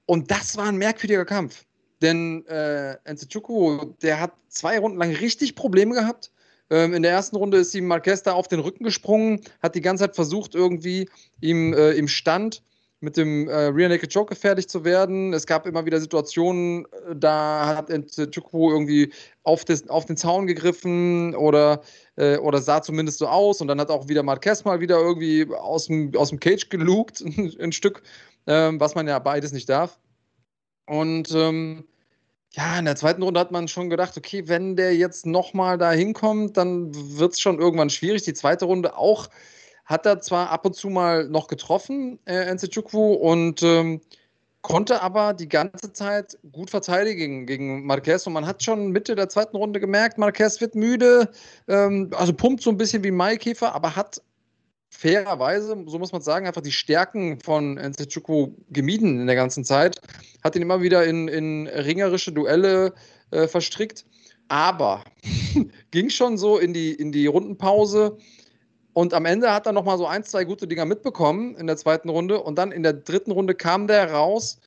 Und 0.05 0.33
das 0.33 0.57
war 0.57 0.67
ein 0.67 0.79
merkwürdiger 0.79 1.25
Kampf. 1.25 1.65
Denn 2.03 2.45
äh, 2.49 2.97
Nzechukwu, 3.09 3.95
der 4.03 4.19
hat 4.19 4.33
zwei 4.49 4.81
Runden 4.81 4.99
lang 4.99 5.13
richtig 5.13 5.55
Probleme 5.55 5.95
gehabt. 5.95 6.33
Ähm, 6.71 6.93
in 6.93 7.05
der 7.05 7.13
ersten 7.13 7.37
Runde 7.37 7.59
ist 7.59 7.73
ihm 7.73 7.87
Marquez 7.87 8.25
da 8.25 8.33
auf 8.33 8.49
den 8.49 8.59
Rücken 8.59 8.83
gesprungen, 8.83 9.43
hat 9.63 9.77
die 9.77 9.81
ganze 9.81 10.07
Zeit 10.07 10.17
versucht, 10.17 10.57
irgendwie 10.57 11.09
ihm 11.41 11.73
äh, 11.73 11.93
im 11.93 12.09
Stand 12.09 12.65
mit 13.01 13.17
dem 13.17 13.49
äh, 13.49 13.67
Rear 13.67 13.89
Naked 13.89 14.13
Choke 14.13 14.35
fertig 14.35 14.69
zu 14.69 14.85
werden. 14.85 15.33
Es 15.33 15.47
gab 15.47 15.67
immer 15.67 15.87
wieder 15.87 16.01
Situationen, 16.01 16.85
äh, 16.85 17.17
da 17.17 17.77
hat 17.77 17.91
Chukwu 18.31 18.71
irgendwie 18.71 19.13
auf, 19.43 19.65
des, 19.65 19.89
auf, 19.89 20.05
den 20.05 20.17
Zaun 20.17 20.47
gegriffen 20.47 21.35
oder, 21.35 21.81
äh, 22.17 22.37
oder 22.37 22.61
sah 22.61 22.83
zumindest 22.83 23.19
so 23.19 23.27
aus. 23.27 23.61
Und 23.61 23.69
dann 23.69 23.81
hat 23.81 23.91
auch 23.91 24.09
wieder 24.09 24.23
Marquez 24.23 24.65
mal 24.65 24.81
wieder 24.81 24.99
irgendwie 24.99 25.47
aus 25.53 25.87
dem, 25.87 26.15
aus 26.15 26.29
dem 26.29 26.41
Cage 26.41 26.69
gelugt, 26.69 27.25
ein 27.61 27.73
Stück, 27.73 28.03
ähm, 28.47 28.79
was 28.79 28.95
man 28.95 29.09
ja 29.09 29.19
beides 29.19 29.53
nicht 29.53 29.69
darf. 29.69 29.99
Und 30.87 31.33
ähm, 31.35 31.85
ja, 32.53 32.79
in 32.79 32.85
der 32.85 32.97
zweiten 32.97 33.23
Runde 33.23 33.41
hat 33.41 33.53
man 33.53 33.69
schon 33.69 33.91
gedacht, 33.91 34.17
okay, 34.17 34.43
wenn 34.47 34.77
der 34.77 34.95
jetzt 34.97 35.25
nochmal 35.25 35.79
da 35.79 35.93
hinkommt, 35.93 36.57
dann 36.57 36.93
wird 36.93 37.33
es 37.33 37.41
schon 37.41 37.61
irgendwann 37.61 37.91
schwierig. 37.91 38.23
Die 38.23 38.35
zweite 38.35 38.65
Runde 38.65 38.97
auch 38.97 39.29
hat 39.91 40.07
er 40.07 40.21
zwar 40.21 40.51
ab 40.51 40.65
und 40.65 40.77
zu 40.77 40.89
mal 40.89 41.29
noch 41.29 41.49
getroffen, 41.49 42.21
äh, 42.25 42.55
Nzechukwu, 42.55 43.13
und 43.15 43.61
ähm, 43.65 44.01
konnte 44.63 45.03
aber 45.03 45.35
die 45.35 45.49
ganze 45.49 45.93
Zeit 45.93 46.39
gut 46.53 46.71
verteidigen 46.71 47.45
gegen 47.45 47.85
Marquez. 47.85 48.25
Und 48.27 48.35
man 48.35 48.47
hat 48.47 48.63
schon 48.63 48.93
Mitte 48.93 49.17
der 49.17 49.29
zweiten 49.29 49.57
Runde 49.57 49.81
gemerkt, 49.81 50.17
Marquez 50.17 50.61
wird 50.61 50.77
müde, 50.77 51.31
ähm, 51.67 52.11
also 52.15 52.33
pumpt 52.33 52.63
so 52.63 52.71
ein 52.71 52.77
bisschen 52.77 53.03
wie 53.03 53.11
Maikäfer, 53.11 53.75
aber 53.75 53.97
hat 53.97 54.23
fairerweise, 54.91 55.77
so 55.87 55.99
muss 55.99 56.13
man 56.13 56.23
sagen, 56.23 56.47
einfach 56.47 56.63
die 56.63 56.73
Stärken 56.73 57.41
von 57.41 57.75
Nzechukwu 57.75 58.55
gemieden 58.71 59.21
in 59.21 59.27
der 59.27 59.37
ganzen 59.37 59.65
Zeit. 59.65 60.01
Hat 60.45 60.55
ihn 60.55 60.63
immer 60.63 60.83
wieder 60.83 61.05
in, 61.05 61.27
in 61.27 61.67
ringerische 61.67 62.31
Duelle 62.31 62.95
äh, 63.33 63.49
verstrickt. 63.49 64.05
Aber 64.47 65.03
ging 65.91 66.11
schon 66.11 66.39
so 66.39 66.59
in 66.59 66.75
die, 66.75 66.93
in 66.93 67.11
die 67.11 67.27
Rundenpause 67.27 68.19
und 68.93 69.15
am 69.15 69.25
Ende 69.25 69.53
hat 69.53 69.67
er 69.67 69.73
nochmal 69.73 69.99
so 69.99 70.07
ein, 70.07 70.25
zwei 70.25 70.45
gute 70.45 70.67
Dinger 70.67 70.85
mitbekommen 70.85 71.55
in 71.57 71.67
der 71.67 71.77
zweiten 71.77 72.09
Runde. 72.09 72.43
Und 72.43 72.57
dann 72.57 72.73
in 72.73 72.83
der 72.83 72.93
dritten 72.93 73.31
Runde 73.31 73.55
kam 73.55 73.87
der 73.87 74.11
raus 74.13 74.59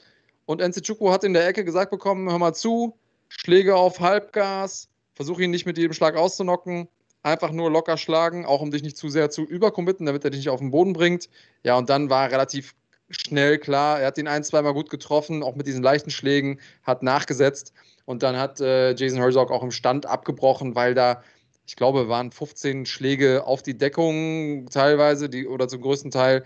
und 0.46 0.62
Nzechukwu 0.62 1.12
hat 1.12 1.24
in 1.24 1.34
der 1.34 1.48
Ecke 1.48 1.66
gesagt 1.66 1.92
bekommen: 1.92 2.30
Hör 2.30 2.40
mal 2.40 2.54
zu, 2.54 2.98
Schläge 3.30 3.76
auf 3.76 4.00
Halbgas, 4.00 4.90
versuche 5.14 5.44
ihn 5.44 5.52
nicht 5.52 5.66
mit 5.66 5.78
jedem 5.78 5.94
Schlag 5.94 6.16
auszunocken. 6.16 6.88
Einfach 7.22 7.52
nur 7.52 7.72
locker 7.72 7.96
schlagen, 7.98 8.46
auch 8.46 8.62
um 8.62 8.72
dich 8.72 8.84
nicht 8.84 8.98
zu 8.98 9.10
sehr 9.10 9.30
zu 9.30 9.44
übercommitten, 9.44 10.06
damit 10.06 10.26
er 10.26 10.30
dich 10.30 10.40
nicht 10.40 10.50
auf 10.50 10.60
den 10.60 10.72
Boden 10.72 10.92
bringt. 10.92 11.30
Ja, 11.64 11.78
und 11.78 11.90
dann 11.90 12.10
war 12.10 12.30
relativ 12.30 12.76
schnell 13.10 13.60
klar, 13.60 14.02
er 14.02 14.08
hat 14.08 14.18
ihn 14.18 14.28
ein, 14.28 14.44
zweimal 14.44 14.74
gut 14.74 14.90
getroffen, 14.90 15.42
auch 15.42 15.56
mit 15.56 15.68
diesen 15.68 15.84
leichten 15.84 16.10
Schlägen, 16.10 16.60
hat 16.84 17.02
nachgesetzt. 17.02 17.72
Und 18.06 18.24
dann 18.24 18.38
hat 18.38 18.60
äh, 18.60 18.94
Jason 18.94 19.20
Herzog 19.20 19.52
auch 19.52 19.64
im 19.64 19.72
Stand 19.72 20.06
abgebrochen, 20.06 20.76
weil 20.76 20.94
da 20.94 21.24
ich 21.66 21.76
glaube, 21.76 22.10
waren 22.10 22.32
15 22.32 22.86
Schläge 22.86 23.46
auf 23.46 23.64
die 23.64 23.78
Deckung 23.78 24.68
teilweise, 24.70 25.30
die 25.30 25.48
oder 25.48 25.68
zum 25.68 25.82
größten 25.82 26.12
Teil, 26.12 26.44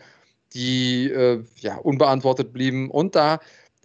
die 0.54 1.10
äh, 1.10 1.44
ja, 1.58 1.76
unbeantwortet 1.78 2.54
blieben. 2.54 2.90
Und 2.90 3.16
da 3.16 3.40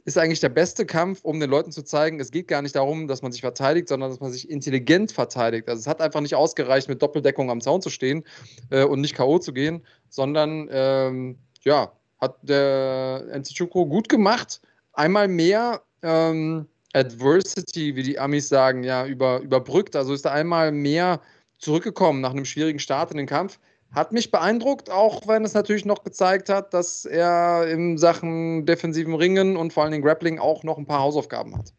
ist 0.05 0.19
eigentlich 0.19 0.41
der 0.41 0.49
beste 0.49 0.85
Kampf, 0.85 1.21
um 1.23 1.39
den 1.39 1.49
Leuten 1.49 1.71
zu 1.71 1.83
zeigen, 1.83 2.19
es 2.19 2.31
geht 2.31 2.49
gar 2.49 2.63
nicht 2.63 2.75
darum, 2.75 3.07
dass 3.07 3.23
man 3.23 3.31
sich 3.31 3.41
verteidigt, 3.41 3.89
sondern 3.89 4.11
dass 4.11 4.21
man 4.21 4.33
sich 4.33 4.51
intelligent 4.51 5.13
verteidigt. 5.13 5.69
Also 5.69 5.81
es 5.81 5.87
hat 5.87 6.01
einfach 6.01 6.21
nicht 6.21 6.35
ausgereicht, 6.35 6.89
mit 6.89 7.01
Doppeldeckung 7.01 7.51
am 7.51 7.61
Zaun 7.61 7.83
zu 7.83 7.91
stehen 7.91 8.25
äh, 8.71 8.85
und 8.85 9.01
nicht 9.01 9.15
K.O. 9.15 9.39
zu 9.39 9.53
gehen, 9.53 9.85
sondern 10.09 10.69
ähm, 10.73 11.39
ja, 11.63 11.93
hat 12.21 12.37
der 12.43 13.25
Nzichuko 13.39 13.87
gut 13.87 14.09
gemacht. 14.09 14.61
Einmal 14.93 15.29
mehr 15.29 15.83
ähm, 16.03 16.67
Adversity, 16.93 17.97
wie 17.97 18.03
die 18.03 18.19
Amis 18.19 18.49
sagen, 18.49 18.85
ja, 18.85 19.07
über, 19.07 19.41
überbrückt. 19.41 19.97
Also 19.97 20.13
ist 20.13 20.25
er 20.25 20.33
einmal 20.33 20.73
mehr 20.73 21.21
zurückgekommen 21.59 22.21
nach 22.21 22.33
einem 22.33 22.45
schwierigen 22.45 22.79
Start 22.79 23.11
in 23.11 23.17
den 23.17 23.27
Kampf, 23.27 23.59
hat 23.93 24.13
mich 24.13 24.31
beeindruckt, 24.31 24.91
auch 24.91 25.29
wenn 25.29 25.45
es 25.45 25.55
natürlich 25.55 25.85
noch 25.85 26.03
gezeigt 26.03 26.49
hat, 26.49 26.73
dass 26.75 27.05
er 27.05 27.69
in 27.69 27.99
Sachen 27.99 28.65
defensiven 28.67 29.15
Ringen 29.15 29.57
und 29.57 29.73
vor 29.73 29.85
allem 29.85 30.03
Grappling 30.03 30.39
auch 30.39 30.65
noch 30.65 30.79
ein 30.79 30.87
paar 30.87 31.01
Hausaufgaben 31.01 31.57
hat. 31.57 31.73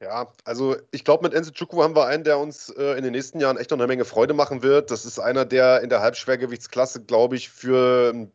Ja, 0.00 0.30
also 0.44 0.76
ich 0.90 1.04
glaube, 1.04 1.24
mit 1.24 1.34
Enzo 1.34 1.50
Chukwu 1.50 1.82
haben 1.82 1.96
wir 1.96 2.06
einen, 2.06 2.22
der 2.22 2.38
uns 2.38 2.68
äh, 2.68 2.96
in 2.96 3.02
den 3.02 3.12
nächsten 3.12 3.40
Jahren 3.40 3.56
echt 3.56 3.70
noch 3.70 3.78
eine 3.78 3.86
Menge 3.86 4.04
Freude 4.04 4.34
machen 4.34 4.62
wird. 4.62 4.90
Das 4.90 5.04
ist 5.04 5.18
einer, 5.18 5.44
der 5.44 5.80
in 5.80 5.88
der 5.88 6.00
Halbschwergewichtsklasse, 6.00 7.02
glaube 7.02 7.36
ich, 7.36 7.48
für 7.48 8.28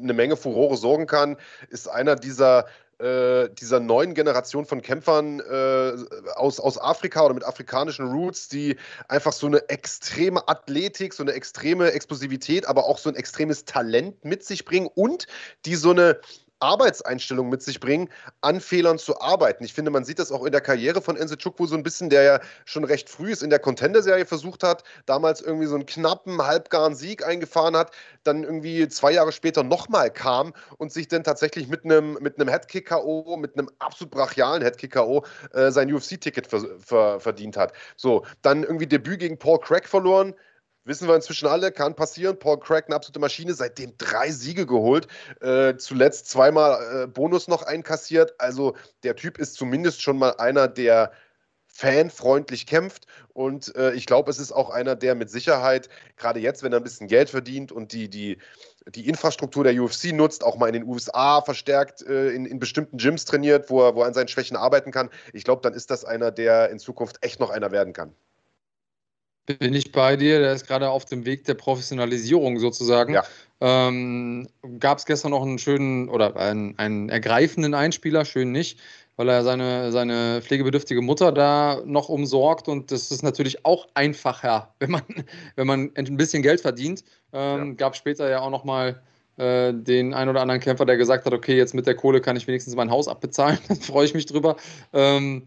eine 0.00 0.12
Menge 0.14 0.36
Furore 0.36 0.76
sorgen 0.76 1.06
kann. 1.06 1.36
Ist 1.68 1.88
einer 1.88 2.16
dieser 2.16 2.66
äh, 3.02 3.50
dieser 3.54 3.80
neuen 3.80 4.14
Generation 4.14 4.64
von 4.64 4.80
Kämpfern 4.80 5.40
äh, 5.40 5.92
aus, 6.36 6.60
aus 6.60 6.80
Afrika 6.80 7.24
oder 7.24 7.34
mit 7.34 7.44
afrikanischen 7.44 8.06
Roots, 8.06 8.48
die 8.48 8.76
einfach 9.08 9.32
so 9.32 9.46
eine 9.46 9.68
extreme 9.68 10.46
Athletik, 10.48 11.12
so 11.12 11.22
eine 11.22 11.32
extreme 11.32 11.90
Explosivität, 11.90 12.66
aber 12.66 12.84
auch 12.84 12.98
so 12.98 13.08
ein 13.08 13.16
extremes 13.16 13.64
Talent 13.64 14.24
mit 14.24 14.44
sich 14.44 14.64
bringen 14.64 14.88
und 14.94 15.26
die 15.64 15.74
so 15.74 15.90
eine 15.90 16.20
Arbeitseinstellung 16.62 17.48
mit 17.48 17.62
sich 17.62 17.80
bringen, 17.80 18.08
an 18.40 18.60
Fehlern 18.60 18.98
zu 18.98 19.20
arbeiten. 19.20 19.64
Ich 19.64 19.74
finde, 19.74 19.90
man 19.90 20.04
sieht 20.04 20.18
das 20.18 20.30
auch 20.30 20.44
in 20.44 20.52
der 20.52 20.60
Karriere 20.60 21.02
von 21.02 21.16
Enzo 21.16 21.36
Chukwu 21.36 21.66
so 21.66 21.74
ein 21.74 21.82
bisschen, 21.82 22.08
der 22.08 22.22
ja 22.22 22.40
schon 22.64 22.84
recht 22.84 23.10
früh 23.10 23.32
ist 23.32 23.42
in 23.42 23.50
der 23.50 23.58
Contender-Serie 23.58 24.26
versucht 24.26 24.62
hat, 24.62 24.84
damals 25.06 25.40
irgendwie 25.40 25.66
so 25.66 25.74
einen 25.74 25.86
knappen, 25.86 26.40
halbgaren 26.40 26.94
Sieg 26.94 27.26
eingefahren 27.26 27.76
hat, 27.76 27.90
dann 28.24 28.44
irgendwie 28.44 28.88
zwei 28.88 29.12
Jahre 29.12 29.32
später 29.32 29.62
nochmal 29.62 30.10
kam 30.10 30.52
und 30.78 30.92
sich 30.92 31.08
dann 31.08 31.24
tatsächlich 31.24 31.68
mit 31.68 31.84
einem 31.84 32.14
mit 32.20 32.38
einem 32.38 32.48
Headkick-K.O., 32.48 33.36
mit 33.36 33.58
einem 33.58 33.68
absolut 33.78 34.12
brachialen 34.12 34.62
Headkick-K.O. 34.62 35.24
Äh, 35.52 35.70
sein 35.72 35.92
UFC-Ticket 35.92 36.46
ver 36.46 36.62
ver 36.78 37.20
verdient 37.20 37.56
hat. 37.56 37.72
So, 37.96 38.24
dann 38.42 38.62
irgendwie 38.62 38.86
Debüt 38.86 39.20
gegen 39.20 39.38
Paul 39.38 39.58
Craig 39.58 39.88
verloren, 39.88 40.34
Wissen 40.84 41.06
wir 41.06 41.14
inzwischen 41.14 41.46
alle, 41.46 41.70
kann 41.70 41.94
passieren. 41.94 42.38
Paul 42.38 42.58
Craig, 42.58 42.86
eine 42.86 42.96
absolute 42.96 43.20
Maschine, 43.20 43.54
seitdem 43.54 43.96
drei 43.98 44.32
Siege 44.32 44.66
geholt. 44.66 45.06
Äh, 45.40 45.76
zuletzt 45.76 46.28
zweimal 46.28 47.04
äh, 47.04 47.06
Bonus 47.06 47.46
noch 47.46 47.62
einkassiert. 47.62 48.34
Also 48.38 48.74
der 49.04 49.14
Typ 49.14 49.38
ist 49.38 49.54
zumindest 49.54 50.02
schon 50.02 50.18
mal 50.18 50.30
einer, 50.38 50.66
der 50.66 51.12
fanfreundlich 51.68 52.66
kämpft. 52.66 53.06
Und 53.32 53.74
äh, 53.76 53.92
ich 53.92 54.06
glaube, 54.06 54.30
es 54.30 54.40
ist 54.40 54.50
auch 54.50 54.70
einer, 54.70 54.96
der 54.96 55.14
mit 55.14 55.30
Sicherheit, 55.30 55.88
gerade 56.16 56.40
jetzt, 56.40 56.64
wenn 56.64 56.72
er 56.72 56.80
ein 56.80 56.84
bisschen 56.84 57.06
Geld 57.06 57.30
verdient 57.30 57.70
und 57.70 57.92
die, 57.92 58.10
die, 58.10 58.38
die 58.88 59.08
Infrastruktur 59.08 59.64
der 59.64 59.80
UFC 59.80 60.12
nutzt, 60.12 60.44
auch 60.44 60.56
mal 60.56 60.66
in 60.66 60.74
den 60.74 60.84
USA 60.84 61.40
verstärkt 61.42 62.02
äh, 62.02 62.30
in, 62.30 62.44
in 62.44 62.58
bestimmten 62.58 62.98
Gyms 62.98 63.24
trainiert, 63.24 63.70
wo 63.70 63.82
er, 63.82 63.94
wo 63.94 64.02
er 64.02 64.08
an 64.08 64.14
seinen 64.14 64.28
Schwächen 64.28 64.56
arbeiten 64.56 64.90
kann. 64.90 65.10
Ich 65.32 65.44
glaube, 65.44 65.62
dann 65.62 65.74
ist 65.74 65.90
das 65.90 66.04
einer, 66.04 66.32
der 66.32 66.70
in 66.70 66.78
Zukunft 66.78 67.24
echt 67.24 67.38
noch 67.38 67.50
einer 67.50 67.70
werden 67.70 67.92
kann. 67.92 68.14
Bin 69.46 69.74
ich 69.74 69.90
bei 69.90 70.16
dir, 70.16 70.38
der 70.38 70.52
ist 70.52 70.68
gerade 70.68 70.90
auf 70.90 71.04
dem 71.04 71.26
Weg 71.26 71.44
der 71.44 71.54
Professionalisierung 71.54 72.60
sozusagen. 72.60 73.14
Ja. 73.14 73.24
Ähm, 73.60 74.48
Gab 74.78 74.98
es 74.98 75.06
gestern 75.06 75.32
noch 75.32 75.42
einen 75.42 75.58
schönen 75.58 76.08
oder 76.08 76.36
einen, 76.36 76.78
einen 76.78 77.08
ergreifenden 77.08 77.74
Einspieler, 77.74 78.24
schön 78.24 78.52
nicht, 78.52 78.78
weil 79.16 79.28
er 79.28 79.42
seine, 79.42 79.90
seine 79.90 80.42
pflegebedürftige 80.42 81.02
Mutter 81.02 81.32
da 81.32 81.82
noch 81.84 82.08
umsorgt 82.08 82.68
und 82.68 82.92
das 82.92 83.10
ist 83.10 83.22
natürlich 83.22 83.64
auch 83.64 83.88
einfacher, 83.94 84.74
wenn 84.78 84.92
man, 84.92 85.02
wenn 85.56 85.66
man 85.66 85.90
ein 85.96 86.16
bisschen 86.16 86.42
Geld 86.42 86.60
verdient. 86.60 87.02
Ähm, 87.32 87.70
ja. 87.70 87.74
Gab 87.74 87.96
später 87.96 88.28
ja 88.30 88.40
auch 88.40 88.50
nochmal 88.50 89.02
äh, 89.38 89.72
den 89.74 90.14
ein 90.14 90.28
oder 90.28 90.40
anderen 90.40 90.60
Kämpfer, 90.60 90.84
der 90.84 90.96
gesagt 90.96 91.26
hat, 91.26 91.32
okay, 91.32 91.56
jetzt 91.56 91.74
mit 91.74 91.86
der 91.86 91.94
Kohle 91.94 92.20
kann 92.20 92.36
ich 92.36 92.46
wenigstens 92.46 92.76
mein 92.76 92.90
Haus 92.90 93.08
abbezahlen, 93.08 93.58
da 93.68 93.74
freue 93.74 94.04
ich 94.04 94.14
mich 94.14 94.26
drüber. 94.26 94.56
Ähm, 94.92 95.42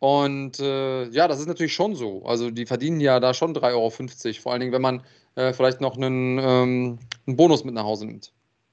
und 0.00 0.60
äh, 0.60 1.04
ja, 1.08 1.26
das 1.26 1.40
ist 1.40 1.46
natürlich 1.46 1.74
schon 1.74 1.94
so. 1.94 2.24
Also 2.24 2.50
die 2.50 2.66
verdienen 2.66 3.00
ja 3.00 3.18
da 3.20 3.34
schon 3.34 3.54
3,50 3.54 3.66
Euro, 3.72 3.90
vor 4.40 4.52
allen 4.52 4.60
Dingen, 4.60 4.72
wenn 4.72 4.82
man 4.82 5.02
äh, 5.34 5.52
vielleicht 5.52 5.80
noch 5.80 5.96
einen, 5.96 6.38
ähm, 6.38 6.98
einen 7.26 7.36
Bonus 7.36 7.64
mit 7.64 7.74
nach 7.74 7.84
Hause 7.84 8.06
nimmt. 8.06 8.32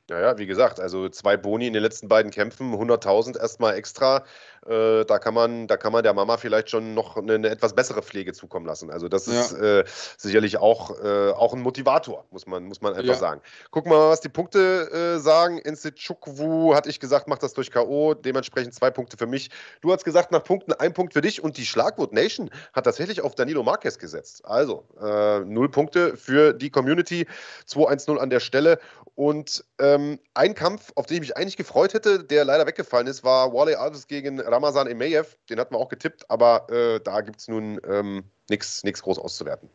Ja, 0.09 0.19
ja, 0.19 0.37
wie 0.37 0.45
gesagt, 0.45 0.79
also 0.79 1.09
zwei 1.09 1.35
Boni 1.35 1.65
in 1.65 1.73
den 1.73 1.81
letzten 1.81 2.07
beiden 2.07 2.29
Kämpfen, 2.29 2.75
100.000 2.75 3.39
erstmal 3.39 3.73
extra. 3.73 4.23
Äh, 4.67 5.05
da, 5.05 5.19
kann 5.19 5.33
man, 5.33 5.67
da 5.67 5.77
kann 5.77 5.91
man 5.91 6.03
der 6.03 6.13
Mama 6.13 6.37
vielleicht 6.37 6.71
schon 6.71 6.95
noch 6.95 7.17
eine, 7.17 7.35
eine 7.35 7.49
etwas 7.49 7.75
bessere 7.75 8.01
Pflege 8.01 8.33
zukommen 8.33 8.65
lassen. 8.65 8.89
Also 8.89 9.07
das 9.07 9.27
ja. 9.27 9.39
ist 9.39 9.53
äh, 9.53 9.83
sicherlich 10.17 10.57
auch, 10.57 10.99
äh, 11.03 11.29
auch 11.31 11.53
ein 11.53 11.61
Motivator, 11.61 12.25
muss 12.31 12.47
man, 12.47 12.63
muss 12.63 12.81
man 12.81 12.93
einfach 12.93 13.13
ja. 13.13 13.15
sagen. 13.15 13.41
Gucken 13.69 13.91
wir 13.91 13.97
mal, 13.97 14.09
was 14.09 14.21
die 14.21 14.29
Punkte 14.29 14.89
äh, 15.17 15.19
sagen. 15.19 15.59
Insichukwu 15.59 16.73
hatte 16.73 16.89
ich 16.89 16.99
gesagt, 16.99 17.27
macht 17.27 17.43
das 17.43 17.53
durch 17.53 17.69
K.O., 17.69 18.15
dementsprechend 18.15 18.73
zwei 18.73 18.89
Punkte 18.89 19.17
für 19.17 19.27
mich. 19.27 19.51
Du 19.81 19.91
hast 19.91 20.03
gesagt, 20.03 20.31
nach 20.31 20.43
Punkten 20.43 20.73
ein 20.73 20.93
Punkt 20.93 21.13
für 21.13 21.21
dich 21.21 21.43
und 21.43 21.57
die 21.57 21.65
Schlagwort 21.65 22.11
Nation 22.11 22.49
hat 22.73 22.85
tatsächlich 22.85 23.21
auf 23.21 23.35
Danilo 23.35 23.61
Marquez 23.61 23.99
gesetzt. 23.99 24.43
Also 24.45 24.85
äh, 24.99 25.41
null 25.41 25.69
Punkte 25.69 26.17
für 26.17 26.53
die 26.53 26.71
Community, 26.71 27.27
2-1-0 27.67 28.17
an 28.17 28.31
der 28.31 28.39
Stelle 28.39 28.79
und 29.15 29.63
ähm, 29.79 30.19
ein 30.33 30.55
Kampf, 30.55 30.91
auf 30.95 31.05
den 31.05 31.15
ich 31.15 31.21
mich 31.21 31.37
eigentlich 31.37 31.55
gefreut 31.55 31.93
hätte, 31.93 32.23
der 32.23 32.43
leider 32.43 32.67
weggefallen 32.67 33.07
ist, 33.07 33.23
war 33.23 33.53
Wally 33.53 33.75
Alves 33.75 34.07
gegen 34.07 34.39
Ramazan 34.55 34.87
Emeyev. 34.87 35.37
Den 35.49 35.59
hatten 35.59 35.75
wir 35.75 35.79
auch 35.79 35.89
getippt, 35.89 36.29
aber 36.29 36.69
äh, 36.69 36.99
da 37.01 37.21
gibt 37.21 37.39
es 37.39 37.47
nun 37.47 37.79
ähm, 37.87 38.23
nichts 38.49 38.83
groß 38.83 39.19
auszuwerten. 39.19 39.69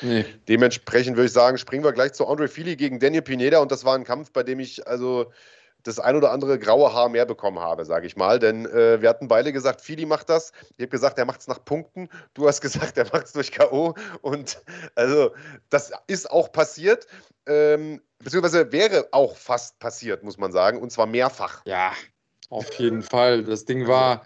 Nee. 0.00 0.24
Dementsprechend 0.48 1.16
würde 1.16 1.26
ich 1.26 1.32
sagen, 1.32 1.58
springen 1.58 1.84
wir 1.84 1.92
gleich 1.92 2.12
zu 2.12 2.26
Andre 2.26 2.48
Fili 2.48 2.76
gegen 2.76 2.98
Daniel 2.98 3.22
Pineda. 3.22 3.58
Und 3.58 3.72
das 3.72 3.84
war 3.84 3.94
ein 3.94 4.04
Kampf, 4.04 4.32
bei 4.32 4.42
dem 4.42 4.60
ich 4.60 4.86
also 4.86 5.32
das 5.84 5.98
ein 5.98 6.16
oder 6.16 6.32
andere 6.32 6.58
graue 6.58 6.92
Haar 6.92 7.10
mehr 7.10 7.26
bekommen 7.26 7.60
habe, 7.60 7.84
sage 7.84 8.06
ich 8.06 8.16
mal. 8.16 8.38
Denn 8.38 8.66
äh, 8.66 9.00
wir 9.00 9.08
hatten 9.08 9.28
beide 9.28 9.52
gesagt, 9.52 9.80
Fili 9.82 10.06
macht 10.06 10.30
das. 10.30 10.52
Ich 10.76 10.80
habe 10.80 10.88
gesagt, 10.88 11.18
er 11.18 11.26
macht 11.26 11.40
es 11.40 11.46
nach 11.46 11.64
Punkten. 11.64 12.08
Du 12.32 12.48
hast 12.48 12.60
gesagt, 12.62 12.98
er 12.98 13.04
macht 13.12 13.26
es 13.26 13.32
durch 13.32 13.52
K.O. 13.52 13.94
Und 14.22 14.62
also 14.94 15.32
das 15.70 15.92
ist 16.06 16.30
auch 16.30 16.50
passiert. 16.50 17.06
Ähm, 17.46 18.00
beziehungsweise 18.18 18.72
wäre 18.72 19.08
auch 19.12 19.36
fast 19.36 19.78
passiert, 19.78 20.22
muss 20.22 20.38
man 20.38 20.52
sagen. 20.52 20.80
Und 20.80 20.90
zwar 20.90 21.06
mehrfach. 21.06 21.62
Ja, 21.66 21.92
auf 22.54 22.72
jeden 22.78 23.02
Fall. 23.02 23.42
Das 23.44 23.64
Ding 23.64 23.86
war 23.86 24.22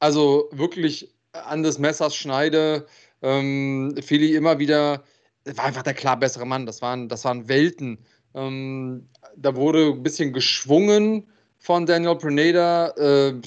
also 0.00 0.48
wirklich 0.52 1.14
an 1.32 1.62
des 1.62 1.78
Messers 1.78 2.14
Schneide. 2.16 2.86
Ähm, 3.22 3.94
Fili 4.02 4.34
immer 4.34 4.58
wieder, 4.58 5.04
war 5.44 5.64
einfach 5.64 5.82
der 5.82 5.94
klar 5.94 6.18
bessere 6.18 6.46
Mann. 6.46 6.66
Das 6.66 6.82
waren, 6.82 7.08
das 7.08 7.24
waren 7.24 7.48
Welten. 7.48 7.98
Ähm, 8.34 9.08
da 9.36 9.54
wurde 9.54 9.92
ein 9.92 10.02
bisschen 10.02 10.32
geschwungen 10.32 11.28
von 11.58 11.86
Daniel 11.86 12.16
Prenada. 12.16 12.88
Äh, 12.96 13.40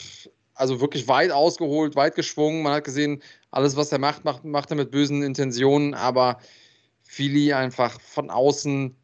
also 0.55 0.79
wirklich 0.79 1.07
weit 1.07 1.31
ausgeholt, 1.31 1.95
weit 1.95 2.15
geschwungen. 2.15 2.63
Man 2.63 2.73
hat 2.73 2.83
gesehen, 2.85 3.21
alles, 3.51 3.75
was 3.75 3.91
er 3.91 3.99
macht, 3.99 4.23
macht, 4.23 4.45
macht 4.45 4.71
er 4.71 4.77
mit 4.77 4.91
bösen 4.91 5.23
Intentionen. 5.23 5.93
Aber 5.93 6.37
Fili 7.01 7.53
einfach 7.53 7.99
von 7.99 8.29
außen 8.29 8.95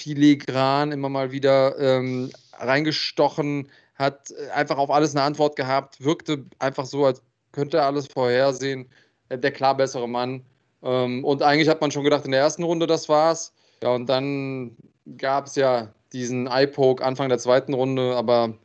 filigran 0.00 0.92
immer 0.92 1.08
mal 1.08 1.32
wieder 1.32 1.78
ähm, 1.78 2.30
reingestochen, 2.54 3.70
hat 4.00 4.34
einfach 4.54 4.78
auf 4.78 4.90
alles 4.90 5.14
eine 5.14 5.22
Antwort 5.22 5.56
gehabt, 5.56 6.02
wirkte 6.02 6.46
einfach 6.58 6.86
so, 6.86 7.04
als 7.04 7.22
könnte 7.52 7.78
er 7.78 7.86
alles 7.86 8.06
vorhersehen. 8.08 8.88
Äh, 9.30 9.38
der 9.38 9.52
klar 9.52 9.76
bessere 9.76 10.08
Mann. 10.08 10.44
Ähm, 10.82 11.24
und 11.24 11.42
eigentlich 11.42 11.68
hat 11.68 11.80
man 11.80 11.90
schon 11.90 12.04
gedacht, 12.04 12.26
in 12.26 12.32
der 12.32 12.40
ersten 12.40 12.62
Runde, 12.62 12.86
das 12.86 13.08
war's. 13.08 13.54
Ja, 13.82 13.90
und 13.90 14.06
dann 14.06 14.76
gab 15.16 15.46
es 15.46 15.56
ja 15.56 15.94
diesen 16.12 16.46
Eye-Poke 16.46 17.04
Anfang 17.04 17.28
der 17.28 17.38
zweiten 17.38 17.72
Runde, 17.72 18.14
aber 18.16 18.58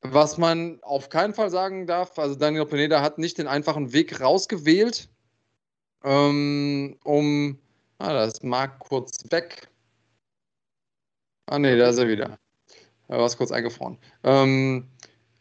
was 0.00 0.38
man 0.38 0.82
auf 0.82 1.10
keinen 1.10 1.34
Fall 1.34 1.50
sagen 1.50 1.86
darf, 1.86 2.18
also 2.18 2.34
Daniel 2.34 2.66
Pineda 2.66 3.02
hat 3.02 3.18
nicht 3.18 3.38
den 3.38 3.46
einfachen 3.46 3.92
Weg 3.92 4.20
rausgewählt, 4.20 5.08
ähm, 6.02 6.98
um, 7.04 7.58
ah, 7.98 8.12
das 8.12 8.42
mag 8.42 8.80
kurz 8.80 9.30
weg. 9.30 9.68
Ah, 11.46 11.58
nee, 11.58 11.76
da 11.76 11.90
ist 11.90 11.98
er 11.98 12.08
wieder. 12.08 12.38
Da 13.12 13.18
war 13.18 13.26
es 13.26 13.36
kurz 13.36 13.52
eingefroren. 13.52 13.98
Ähm, 14.24 14.88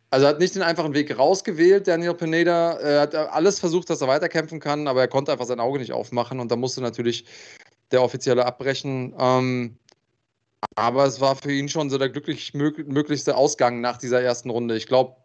also 0.10 0.28
hat 0.28 0.40
nicht 0.40 0.56
den 0.56 0.62
einfachen 0.62 0.94
Weg 0.94 1.18
rausgewählt, 1.18 1.88
Daniel 1.88 2.14
Pineda. 2.14 2.74
Er 2.74 3.00
hat 3.00 3.16
alles 3.16 3.62
versucht, 3.62 3.90
dass 3.90 4.02
er 4.02 4.10
weiterkämpfen 4.10 4.60
kann, 4.60 4.90
aber 4.90 5.00
er 5.00 5.08
konnte 5.08 5.32
einfach 5.32 5.46
sein 5.46 5.62
Auge 5.62 5.80
nicht 5.80 5.94
aufmachen 5.94 6.42
und 6.42 6.52
da 6.52 6.58
musste 6.58 6.82
natürlich 6.82 7.24
der 7.92 8.04
Offizielle 8.04 8.46
abbrechen. 8.46 9.16
Ähm, 9.18 9.78
aber 10.76 11.06
es 11.06 11.22
war 11.22 11.38
für 11.38 11.54
ihn 11.54 11.70
schon 11.70 11.90
so 11.90 11.98
der 11.98 12.10
glücklich 12.10 12.54
möglichste 12.54 13.38
Ausgang 13.38 13.80
nach 13.80 13.96
dieser 13.96 14.22
ersten 14.22 14.50
Runde. 14.50 14.76
Ich 14.76 14.86
glaube, 14.86 15.16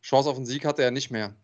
Chance 0.00 0.30
auf 0.30 0.36
den 0.36 0.46
Sieg 0.46 0.64
hatte 0.64 0.84
er 0.84 0.92
nicht 0.92 1.10
mehr. 1.10 1.34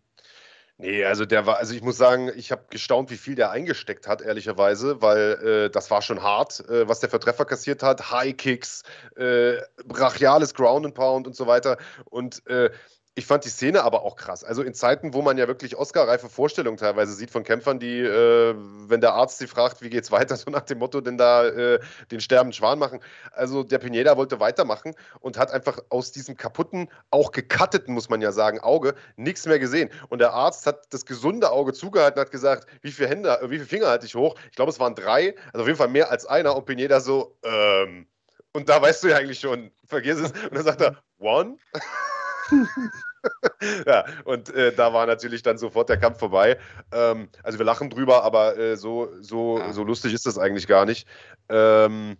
Nee, 0.79 1.03
also 1.05 1.25
der 1.25 1.47
war, 1.47 1.57
also 1.57 1.73
ich 1.73 1.81
muss 1.81 1.97
sagen, 1.97 2.31
ich 2.35 2.51
habe 2.51 2.65
gestaunt, 2.69 3.09
wie 3.09 3.17
viel 3.17 3.33
der 3.33 3.49
eingesteckt 3.49 4.07
hat, 4.07 4.21
ehrlicherweise, 4.21 5.01
weil 5.01 5.65
äh, 5.67 5.69
das 5.71 5.89
war 5.89 6.03
schon 6.03 6.21
hart, 6.21 6.59
äh, 6.69 6.87
was 6.87 6.99
der 6.99 7.09
für 7.09 7.19
Treffer 7.19 7.45
kassiert 7.45 7.81
hat. 7.81 8.11
High 8.11 8.37
Kicks, 8.37 8.83
äh, 9.15 9.55
brachiales 9.85 10.53
Ground 10.53 10.85
and 10.85 10.93
Pound 10.93 11.25
und 11.25 11.35
so 11.35 11.47
weiter. 11.47 11.77
Und 12.05 12.45
äh, 12.45 12.69
ich 13.17 13.25
fand 13.25 13.45
die 13.45 13.49
Szene 13.49 13.83
aber 13.83 14.03
auch 14.03 14.15
krass. 14.15 14.43
Also 14.43 14.61
in 14.61 14.75
Zeiten, 14.75 15.15
wo 15.15 15.23
man 15.23 15.39
ja 15.39 15.47
wirklich 15.47 15.75
Oscar-reife 15.75 16.29
Vorstellungen 16.29 16.77
teilweise 16.77 17.13
sieht 17.13 17.31
von 17.31 17.43
Kämpfern, 17.43 17.79
die, 17.79 17.99
äh, 17.99 18.53
wenn 18.87 19.01
der 19.01 19.15
Arzt 19.15 19.39
sie 19.39 19.47
fragt, 19.47 19.81
wie 19.81 19.89
geht's 19.89 20.11
weiter, 20.11 20.35
so 20.37 20.51
nach 20.51 20.61
dem 20.61 20.77
Motto, 20.77 21.01
denn 21.01 21.17
da 21.17 21.47
äh, 21.47 21.79
den 22.11 22.21
Sterben 22.21 22.53
Schwan 22.53 22.77
machen. 22.77 22.99
Also 23.31 23.63
der 23.63 23.79
Pineda 23.79 24.17
wollte 24.17 24.39
weitermachen 24.39 24.93
und 25.19 25.39
hat 25.39 25.51
einfach 25.51 25.79
aus 25.89 26.11
diesem 26.11 26.37
kaputten, 26.37 26.89
auch 27.09 27.31
gekatteten, 27.31 27.95
muss 27.95 28.07
man 28.07 28.21
ja 28.21 28.31
sagen, 28.31 28.59
Auge 28.59 28.93
nichts 29.15 29.47
mehr 29.47 29.57
gesehen. 29.57 29.89
Und 30.09 30.19
der 30.19 30.33
Arzt 30.33 30.67
hat 30.67 30.93
das 30.93 31.07
gesunde 31.07 31.49
Auge 31.49 31.73
zugehalten, 31.73 32.21
hat 32.21 32.29
gesagt, 32.29 32.67
wie 32.83 32.91
viele 32.91 33.09
Hände, 33.09 33.39
wie 33.45 33.55
viele 33.55 33.65
Finger 33.65 33.89
hatte 33.89 34.05
ich 34.05 34.13
hoch? 34.13 34.35
Ich 34.51 34.55
glaube, 34.55 34.69
es 34.69 34.79
waren 34.79 34.93
drei, 34.93 35.33
also 35.53 35.61
auf 35.61 35.67
jeden 35.67 35.79
Fall 35.79 35.87
mehr 35.87 36.11
als 36.11 36.27
einer. 36.27 36.55
Und 36.55 36.67
Pineda 36.67 36.99
so, 36.99 37.35
ähm, 37.41 38.05
und 38.53 38.69
da 38.69 38.79
weißt 38.79 39.03
du 39.03 39.07
ja 39.07 39.17
eigentlich 39.17 39.39
schon, 39.39 39.71
vergiss 39.87 40.19
es. 40.19 40.31
Und 40.33 40.53
dann 40.53 40.63
sagt 40.63 40.81
er, 40.81 41.01
one? 41.17 41.57
ja, 43.85 44.05
und 44.25 44.49
äh, 44.53 44.73
da 44.73 44.93
war 44.93 45.05
natürlich 45.05 45.43
dann 45.43 45.57
sofort 45.57 45.89
der 45.89 45.97
Kampf 45.97 46.19
vorbei. 46.19 46.57
Ähm, 46.91 47.29
also 47.43 47.57
wir 47.57 47.65
lachen 47.65 47.89
drüber, 47.89 48.23
aber 48.23 48.57
äh, 48.57 48.77
so, 48.77 49.09
so, 49.21 49.59
ja. 49.59 49.73
so 49.73 49.83
lustig 49.83 50.13
ist 50.13 50.25
das 50.25 50.37
eigentlich 50.37 50.67
gar 50.67 50.85
nicht. 50.85 51.07
Ähm, 51.49 52.17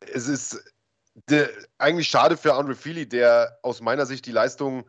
es 0.00 0.28
ist 0.28 0.62
de, 1.28 1.48
eigentlich 1.78 2.08
schade 2.08 2.36
für 2.36 2.54
Andre 2.54 2.74
Feely, 2.74 3.08
der 3.08 3.58
aus 3.62 3.80
meiner 3.80 4.06
Sicht 4.06 4.26
die 4.26 4.32
Leistung, 4.32 4.84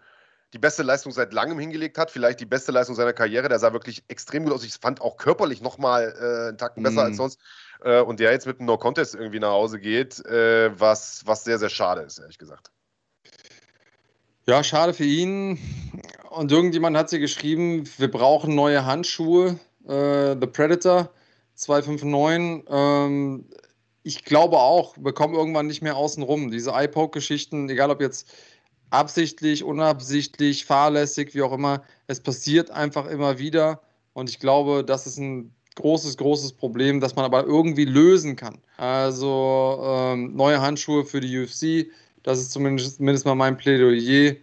die 0.53 0.59
beste 0.59 0.83
Leistung 0.83 1.11
seit 1.11 1.33
langem 1.33 1.59
hingelegt 1.59 1.97
hat, 1.97 2.11
vielleicht 2.11 2.39
die 2.39 2.45
beste 2.45 2.71
Leistung 2.71 2.95
seiner 2.95 3.13
Karriere. 3.13 3.49
Der 3.49 3.59
sah 3.59 3.73
wirklich 3.73 4.03
extrem 4.07 4.43
gut 4.43 4.53
aus. 4.53 4.63
Ich 4.63 4.73
fand 4.73 5.01
auch 5.01 5.17
körperlich 5.17 5.61
nochmal 5.61 6.13
äh, 6.19 6.49
einen 6.49 6.57
Tacken 6.57 6.83
besser 6.83 7.03
mm. 7.03 7.05
als 7.05 7.17
sonst. 7.17 7.39
Äh, 7.83 8.01
und 8.01 8.19
der 8.19 8.31
jetzt 8.31 8.45
mit 8.45 8.59
einem 8.59 8.67
No-Contest 8.67 9.15
irgendwie 9.15 9.39
nach 9.39 9.51
Hause 9.51 9.79
geht, 9.79 10.23
äh, 10.25 10.77
was, 10.77 11.25
was 11.25 11.43
sehr, 11.43 11.57
sehr 11.57 11.69
schade 11.69 12.01
ist, 12.01 12.19
ehrlich 12.19 12.37
gesagt. 12.37 12.71
Ja, 14.47 14.63
schade 14.63 14.93
für 14.93 15.03
ihn. 15.03 15.59
Und 16.31 16.51
irgendjemand 16.51 16.97
hat 16.97 17.09
sie 17.11 17.19
geschrieben, 17.19 17.87
wir 17.97 18.09
brauchen 18.09 18.55
neue 18.55 18.85
Handschuhe. 18.85 19.59
Äh, 19.87 20.35
The 20.39 20.47
Predator 20.47 21.11
259. 21.55 22.65
Ähm, 22.67 23.45
ich 24.01 24.25
glaube 24.25 24.57
auch, 24.57 24.95
wir 24.97 25.13
kommen 25.13 25.35
irgendwann 25.35 25.67
nicht 25.67 25.83
mehr 25.83 25.95
außen 25.95 26.23
rum. 26.23 26.49
Diese 26.49 26.71
iPoke-Geschichten, 26.71 27.69
egal 27.69 27.91
ob 27.91 28.01
jetzt 28.01 28.33
absichtlich, 28.89 29.63
unabsichtlich, 29.63 30.65
fahrlässig, 30.65 31.35
wie 31.35 31.43
auch 31.43 31.53
immer, 31.53 31.83
es 32.07 32.19
passiert 32.19 32.71
einfach 32.71 33.05
immer 33.07 33.37
wieder. 33.37 33.81
Und 34.13 34.27
ich 34.27 34.39
glaube, 34.39 34.83
das 34.83 35.05
ist 35.05 35.17
ein 35.17 35.53
großes, 35.75 36.17
großes 36.17 36.53
Problem, 36.53 36.99
das 36.99 37.15
man 37.15 37.25
aber 37.25 37.45
irgendwie 37.45 37.85
lösen 37.85 38.35
kann. 38.35 38.57
Also 38.77 39.81
ähm, 39.83 40.35
neue 40.35 40.61
Handschuhe 40.61 41.05
für 41.05 41.21
die 41.21 41.37
UFC, 41.37 41.91
das 42.23 42.39
ist 42.39 42.51
zumindest, 42.51 42.97
zumindest 42.97 43.25
mal 43.25 43.35
mein 43.35 43.57
Plädoyer. 43.57 44.35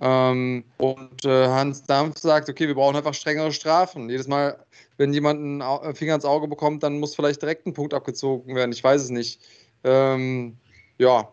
Ähm, 0.00 0.64
und 0.78 1.24
äh, 1.24 1.46
Hans 1.46 1.84
Dampf 1.84 2.18
sagt, 2.18 2.48
okay, 2.48 2.66
wir 2.66 2.74
brauchen 2.74 2.96
einfach 2.96 3.14
strengere 3.14 3.52
Strafen. 3.52 4.10
Jedes 4.10 4.26
Mal, 4.26 4.58
wenn 4.96 5.12
jemand 5.12 5.40
einen 5.40 5.60
äh, 5.60 5.94
Finger 5.94 6.16
ins 6.16 6.24
Auge 6.24 6.48
bekommt, 6.48 6.82
dann 6.82 6.98
muss 6.98 7.14
vielleicht 7.14 7.40
direkt 7.40 7.66
ein 7.66 7.72
Punkt 7.72 7.94
abgezogen 7.94 8.54
werden. 8.56 8.72
Ich 8.72 8.82
weiß 8.82 9.02
es 9.02 9.10
nicht. 9.10 9.40
Ähm, 9.84 10.56
ja, 10.98 11.28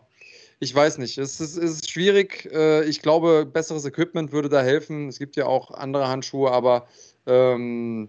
ich 0.60 0.74
weiß 0.74 0.98
nicht. 0.98 1.18
Es 1.18 1.40
ist, 1.40 1.56
es 1.56 1.74
ist 1.74 1.90
schwierig. 1.90 2.48
Äh, 2.52 2.84
ich 2.84 3.02
glaube, 3.02 3.44
besseres 3.44 3.84
Equipment 3.84 4.30
würde 4.30 4.48
da 4.48 4.62
helfen. 4.62 5.08
Es 5.08 5.18
gibt 5.18 5.34
ja 5.34 5.46
auch 5.46 5.72
andere 5.72 6.06
Handschuhe, 6.06 6.52
aber 6.52 6.86
ähm, 7.26 8.08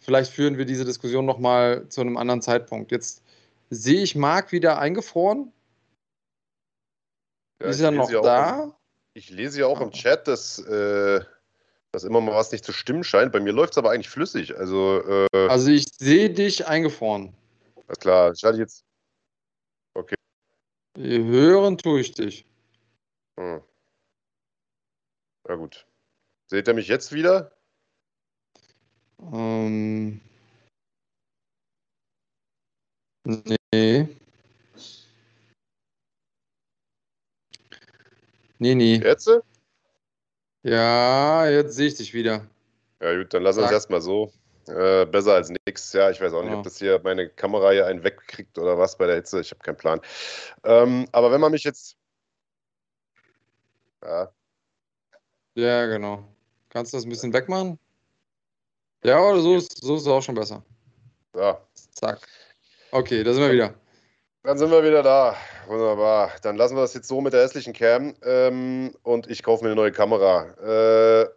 vielleicht 0.00 0.32
führen 0.32 0.58
wir 0.58 0.66
diese 0.66 0.84
Diskussion 0.84 1.24
nochmal 1.24 1.88
zu 1.88 2.02
einem 2.02 2.16
anderen 2.18 2.42
Zeitpunkt. 2.42 2.92
Jetzt 2.92 3.22
sehe 3.70 4.02
ich 4.02 4.14
Marc 4.14 4.52
wieder 4.52 4.78
eingefroren. 4.78 5.52
Ja, 7.62 7.68
ist 7.68 7.80
er 7.80 7.90
noch 7.92 8.10
da? 8.10 8.60
Auch, 8.60 8.74
ich 9.14 9.30
lese 9.30 9.60
ja 9.60 9.66
auch 9.66 9.80
im 9.80 9.92
Chat, 9.92 10.26
dass, 10.26 10.58
äh, 10.58 11.20
dass 11.92 12.02
immer 12.02 12.20
mal 12.20 12.34
was 12.34 12.50
nicht 12.50 12.64
zu 12.64 12.72
stimmen 12.72 13.04
scheint. 13.04 13.30
Bei 13.32 13.40
mir 13.40 13.52
läuft 13.52 13.74
es 13.74 13.78
aber 13.78 13.92
eigentlich 13.92 14.08
flüssig. 14.08 14.56
Also, 14.56 15.02
äh, 15.32 15.48
also 15.48 15.70
ich 15.70 15.86
sehe 15.96 16.30
dich 16.30 16.66
eingefroren. 16.66 17.34
Alles 17.86 17.98
klar, 17.98 18.34
schalte 18.34 18.56
ich 18.56 18.60
jetzt. 18.60 18.84
Okay. 19.94 20.16
Hören 20.98 21.78
tue 21.78 22.00
ich 22.00 22.12
dich. 22.12 22.46
Hm. 23.38 23.62
Na 25.48 25.54
gut. 25.54 25.86
Seht 26.48 26.66
ihr 26.66 26.74
mich 26.74 26.88
jetzt 26.88 27.12
wieder? 27.12 27.52
Ähm. 29.32 30.20
Nee. 33.24 34.08
Nee, 38.62 38.76
nee. 38.76 39.00
Jetzt? 39.02 39.28
Ja, 40.62 41.48
jetzt 41.48 41.74
sehe 41.74 41.88
ich 41.88 41.96
dich 41.96 42.14
wieder. 42.14 42.46
Ja, 43.00 43.16
gut, 43.16 43.34
dann 43.34 43.42
lass 43.42 43.58
uns 43.58 43.72
erstmal 43.72 44.00
so. 44.00 44.32
Äh, 44.68 45.04
besser 45.06 45.34
als 45.34 45.50
nichts. 45.66 45.92
Ja, 45.92 46.10
ich 46.10 46.20
weiß 46.20 46.32
auch 46.32 46.44
nicht, 46.44 46.54
oh. 46.54 46.58
ob 46.58 46.62
das 46.62 46.78
hier 46.78 47.00
meine 47.02 47.28
Kamera 47.28 47.72
hier 47.72 47.86
einen 47.86 48.04
wegkriegt 48.04 48.56
oder 48.60 48.78
was 48.78 48.96
bei 48.96 49.06
der 49.06 49.16
Hitze. 49.16 49.40
Ich 49.40 49.50
habe 49.50 49.64
keinen 49.64 49.78
Plan. 49.78 50.00
Ähm, 50.62 51.08
aber 51.10 51.32
wenn 51.32 51.40
man 51.40 51.50
mich 51.50 51.64
jetzt. 51.64 51.96
Ja. 54.04 54.32
Ja, 55.56 55.86
genau. 55.86 56.22
Kannst 56.68 56.92
du 56.92 56.98
das 56.98 57.04
ein 57.04 57.10
bisschen 57.10 57.32
wegmachen? 57.32 57.80
Ja, 59.02 59.20
oder 59.20 59.40
so 59.40 59.56
ist, 59.56 59.82
so 59.82 59.96
ist 59.96 60.02
es 60.02 60.06
auch 60.06 60.22
schon 60.22 60.36
besser. 60.36 60.62
Ja. 61.34 61.60
Zack. 61.94 62.20
Okay, 62.92 63.24
da 63.24 63.34
sind 63.34 63.42
wir 63.42 63.50
wieder. 63.50 63.74
Dann 64.44 64.58
sind 64.58 64.72
wir 64.72 64.82
wieder 64.82 65.04
da. 65.04 65.36
Wunderbar. 65.68 66.32
Dann 66.42 66.56
lassen 66.56 66.74
wir 66.76 66.80
das 66.80 66.94
jetzt 66.94 67.06
so 67.06 67.20
mit 67.20 67.32
der 67.32 67.42
hässlichen 67.42 67.72
Cam 67.72 68.14
ähm, 68.24 68.92
und 69.02 69.30
ich 69.30 69.42
kaufe 69.44 69.62
mir 69.62 69.70
eine 69.70 69.76
neue 69.76 69.92
Kamera. 69.92 71.22
Äh, 71.22 71.28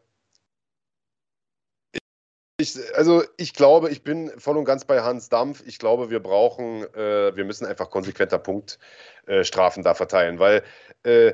ich, 2.57 2.75
also 2.95 3.23
ich 3.37 3.53
glaube, 3.53 3.91
ich 3.91 4.03
bin 4.03 4.31
voll 4.39 4.57
und 4.57 4.65
ganz 4.65 4.85
bei 4.85 5.01
Hans 5.01 5.29
Dampf. 5.29 5.61
Ich 5.67 5.77
glaube, 5.77 6.09
wir 6.09 6.19
brauchen, 6.19 6.83
äh, 6.95 7.35
wir 7.35 7.45
müssen 7.45 7.67
einfach 7.67 7.91
konsequenter 7.91 8.39
Punktstrafen 8.39 9.81
äh, 9.81 9.83
da 9.83 9.93
verteilen, 9.93 10.39
weil 10.39 10.63
äh, 11.03 11.33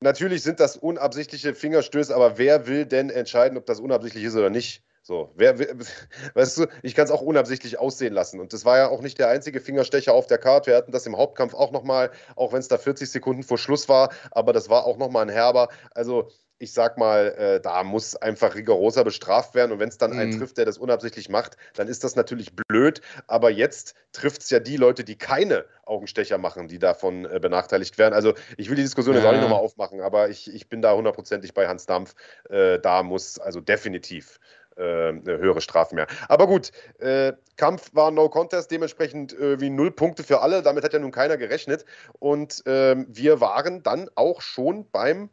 natürlich 0.00 0.42
sind 0.42 0.58
das 0.58 0.76
unabsichtliche 0.76 1.54
Fingerstöße, 1.54 2.14
aber 2.14 2.38
wer 2.38 2.66
will 2.66 2.86
denn 2.86 3.10
entscheiden, 3.10 3.58
ob 3.58 3.66
das 3.66 3.80
unabsichtlich 3.80 4.24
ist 4.24 4.36
oder 4.36 4.48
nicht? 4.48 4.82
So, 5.06 5.30
wer, 5.36 5.58
weißt 6.34 6.58
du, 6.58 6.66
ich 6.82 6.94
kann 6.94 7.04
es 7.04 7.10
auch 7.10 7.20
unabsichtlich 7.20 7.78
aussehen 7.78 8.14
lassen. 8.14 8.40
Und 8.40 8.54
das 8.54 8.64
war 8.64 8.78
ja 8.78 8.88
auch 8.88 9.02
nicht 9.02 9.18
der 9.18 9.28
einzige 9.28 9.60
Fingerstecher 9.60 10.14
auf 10.14 10.26
der 10.26 10.38
Karte. 10.38 10.70
Wir 10.70 10.76
hatten 10.78 10.92
das 10.92 11.04
im 11.04 11.18
Hauptkampf 11.18 11.52
auch 11.52 11.72
nochmal, 11.72 12.10
auch 12.36 12.54
wenn 12.54 12.60
es 12.60 12.68
da 12.68 12.78
40 12.78 13.10
Sekunden 13.10 13.42
vor 13.42 13.58
Schluss 13.58 13.86
war, 13.90 14.10
aber 14.30 14.54
das 14.54 14.70
war 14.70 14.86
auch 14.86 14.96
nochmal 14.96 15.26
ein 15.26 15.28
Herber. 15.28 15.68
Also, 15.94 16.30
ich 16.58 16.72
sag 16.72 16.96
mal, 16.96 17.34
äh, 17.36 17.60
da 17.60 17.82
muss 17.84 18.16
einfach 18.16 18.54
rigoroser 18.54 19.04
bestraft 19.04 19.54
werden. 19.54 19.72
Und 19.72 19.80
wenn 19.80 19.90
es 19.90 19.98
dann 19.98 20.12
mhm. 20.12 20.18
einen 20.18 20.38
trifft, 20.38 20.56
der 20.56 20.64
das 20.64 20.78
unabsichtlich 20.78 21.28
macht, 21.28 21.58
dann 21.74 21.88
ist 21.88 22.04
das 22.04 22.16
natürlich 22.16 22.54
blöd. 22.54 23.02
Aber 23.26 23.50
jetzt 23.50 23.94
trifft 24.12 24.40
es 24.40 24.50
ja 24.50 24.60
die 24.60 24.78
Leute, 24.78 25.04
die 25.04 25.18
keine 25.18 25.66
Augenstecher 25.84 26.38
machen, 26.38 26.68
die 26.68 26.78
davon 26.78 27.26
äh, 27.26 27.38
benachteiligt 27.40 27.98
werden. 27.98 28.14
Also 28.14 28.32
ich 28.56 28.70
will 28.70 28.76
die 28.76 28.82
Diskussion 28.82 29.14
ja. 29.14 29.20
jetzt 29.20 29.28
auch 29.28 29.32
nicht 29.32 29.42
nochmal 29.42 29.60
aufmachen, 29.60 30.00
aber 30.00 30.30
ich, 30.30 30.50
ich 30.54 30.68
bin 30.68 30.80
da 30.80 30.94
hundertprozentig 30.94 31.52
bei 31.52 31.66
Hans 31.66 31.84
Dampf. 31.84 32.14
Äh, 32.48 32.78
da 32.78 33.02
muss 33.02 33.38
also 33.38 33.60
definitiv 33.60 34.38
äh, 34.76 35.12
höhere 35.24 35.60
Strafen 35.60 35.96
mehr. 35.96 36.06
Aber 36.28 36.46
gut, 36.46 36.72
äh, 36.98 37.32
Kampf 37.56 37.94
war 37.94 38.10
No 38.10 38.28
Contest, 38.28 38.70
dementsprechend 38.70 39.32
äh, 39.38 39.60
wie 39.60 39.70
null 39.70 39.90
Punkte 39.90 40.24
für 40.24 40.40
alle. 40.40 40.62
Damit 40.62 40.84
hat 40.84 40.92
ja 40.92 40.98
nun 40.98 41.12
keiner 41.12 41.36
gerechnet. 41.36 41.84
Und 42.18 42.62
ähm, 42.66 43.06
wir 43.08 43.40
waren 43.40 43.82
dann 43.82 44.10
auch 44.14 44.40
schon 44.40 44.90
beim, 44.90 45.30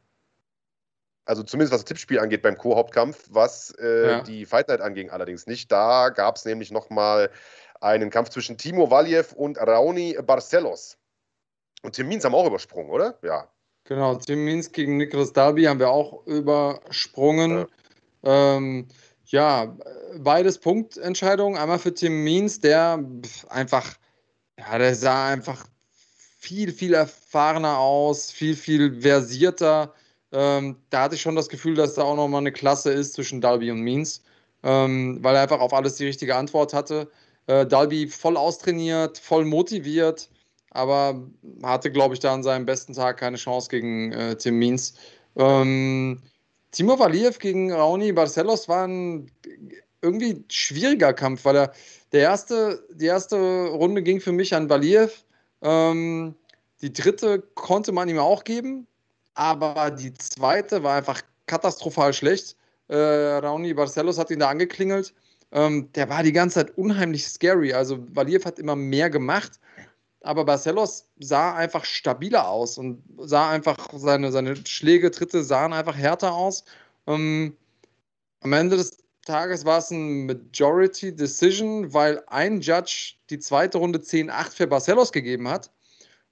also 1.25 1.43
zumindest 1.43 1.73
was 1.73 1.81
das 1.81 1.85
Tippspiel 1.85 2.19
angeht, 2.19 2.41
beim 2.41 2.57
Co-Hauptkampf, 2.57 3.27
was 3.29 3.73
äh, 3.79 4.07
ja. 4.07 4.21
die 4.21 4.45
Fight 4.45 4.67
Night 4.67 4.81
anging, 4.81 5.09
allerdings 5.09 5.47
nicht. 5.47 5.71
Da 5.71 6.09
gab 6.09 6.35
es 6.35 6.45
nämlich 6.45 6.71
nochmal 6.71 7.29
einen 7.79 8.09
Kampf 8.09 8.29
zwischen 8.29 8.57
Timo 8.57 8.91
Waljev 8.91 9.33
und 9.33 9.57
Raoni 9.57 10.17
Barcelos. 10.21 10.97
Und 11.83 11.95
Tim 11.95 12.07
Means 12.07 12.23
haben 12.23 12.35
auch 12.35 12.45
übersprungen, 12.45 12.91
oder? 12.91 13.17
Ja. 13.23 13.47
Genau, 13.85 14.15
Tim 14.15 14.45
Means 14.45 14.71
gegen 14.71 14.97
Nicholas 14.97 15.33
Darby 15.33 15.63
haben 15.63 15.79
wir 15.79 15.89
auch 15.89 16.25
übersprungen. 16.27 17.65
Ja. 18.23 18.55
Ähm, 18.55 18.87
ja, 19.31 19.77
beides 20.19 20.59
Punktentscheidungen. 20.59 21.57
Einmal 21.57 21.79
für 21.79 21.93
Tim 21.93 22.23
Means, 22.23 22.59
der 22.59 23.03
einfach, 23.49 23.95
ja, 24.57 24.77
der 24.77 24.95
sah 24.95 25.27
einfach 25.27 25.65
viel, 26.39 26.71
viel 26.71 26.93
erfahrener 26.93 27.77
aus, 27.77 28.31
viel, 28.31 28.55
viel 28.55 29.01
versierter. 29.01 29.93
Ähm, 30.31 30.77
da 30.89 31.03
hatte 31.03 31.15
ich 31.15 31.21
schon 31.21 31.35
das 31.35 31.49
Gefühl, 31.49 31.75
dass 31.75 31.95
da 31.95 32.03
auch 32.03 32.15
nochmal 32.15 32.41
eine 32.41 32.51
Klasse 32.51 32.91
ist 32.91 33.13
zwischen 33.13 33.41
Dalby 33.41 33.71
und 33.71 33.81
Means, 33.81 34.23
ähm, 34.63 35.19
weil 35.21 35.35
er 35.35 35.43
einfach 35.43 35.59
auf 35.59 35.73
alles 35.73 35.95
die 35.95 36.05
richtige 36.05 36.35
Antwort 36.35 36.73
hatte. 36.73 37.09
Äh, 37.47 37.65
Dalby 37.65 38.07
voll 38.07 38.37
austrainiert, 38.37 39.17
voll 39.17 39.45
motiviert, 39.45 40.29
aber 40.71 41.21
hatte, 41.63 41.91
glaube 41.91 42.15
ich, 42.15 42.19
da 42.19 42.33
an 42.33 42.43
seinem 42.43 42.65
besten 42.65 42.93
Tag 42.93 43.17
keine 43.17 43.37
Chance 43.37 43.69
gegen 43.69 44.11
äh, 44.13 44.35
Tim 44.35 44.57
Means. 44.57 44.95
Ähm, 45.35 46.21
Timo 46.71 46.97
Valiev 46.97 47.39
gegen 47.39 47.71
Raoni 47.71 48.11
Barcelos 48.11 48.67
war 48.67 48.87
ein 48.87 49.29
irgendwie 50.01 50.43
schwieriger 50.49 51.13
Kampf, 51.13 51.45
weil 51.45 51.55
er 51.57 51.73
der 52.11 52.21
erste, 52.21 52.85
die 52.93 53.05
erste 53.05 53.67
Runde 53.67 54.01
ging 54.01 54.19
für 54.19 54.31
mich 54.31 54.53
an 54.55 54.69
Valiev. 54.69 55.23
Ähm, 55.61 56.35
die 56.81 56.91
dritte 56.91 57.41
konnte 57.55 57.91
man 57.91 58.09
ihm 58.09 58.17
auch 58.19 58.43
geben. 58.43 58.87
Aber 59.33 59.91
die 59.91 60.13
zweite 60.13 60.83
war 60.83 60.97
einfach 60.97 61.21
katastrophal 61.45 62.13
schlecht. 62.13 62.55
Äh, 62.87 62.95
Raoni 62.95 63.73
Barcelos 63.73 64.17
hat 64.17 64.31
ihn 64.31 64.39
da 64.39 64.49
angeklingelt. 64.49 65.13
Ähm, 65.51 65.91
der 65.93 66.09
war 66.09 66.23
die 66.23 66.31
ganze 66.31 66.55
Zeit 66.55 66.77
unheimlich 66.77 67.27
scary. 67.27 67.73
Also 67.73 67.99
Valiev 68.13 68.45
hat 68.45 68.59
immer 68.59 68.75
mehr 68.75 69.09
gemacht, 69.09 69.59
aber 70.21 70.45
Barcelos 70.45 71.07
sah 71.19 71.55
einfach 71.55 71.85
stabiler 71.85 72.47
aus 72.47 72.77
und 72.77 73.03
sah 73.17 73.49
einfach, 73.49 73.89
seine, 73.93 74.31
seine 74.31 74.55
Schläge, 74.67 75.11
Tritte 75.11 75.43
sahen 75.43 75.73
einfach 75.73 75.95
härter 75.95 76.33
aus. 76.33 76.63
Ähm, 77.07 77.55
am 78.41 78.53
Ende 78.53 78.77
des 78.77 78.97
Tages 79.25 79.65
war 79.65 79.79
es 79.79 79.91
ein 79.91 80.25
Majority 80.25 81.15
Decision, 81.15 81.93
weil 81.93 82.23
ein 82.27 82.61
Judge 82.61 83.15
die 83.29 83.39
zweite 83.39 83.77
Runde 83.77 83.99
10-8 83.99 84.55
für 84.55 84.67
Barcelos 84.67 85.11
gegeben 85.11 85.47
hat 85.47 85.71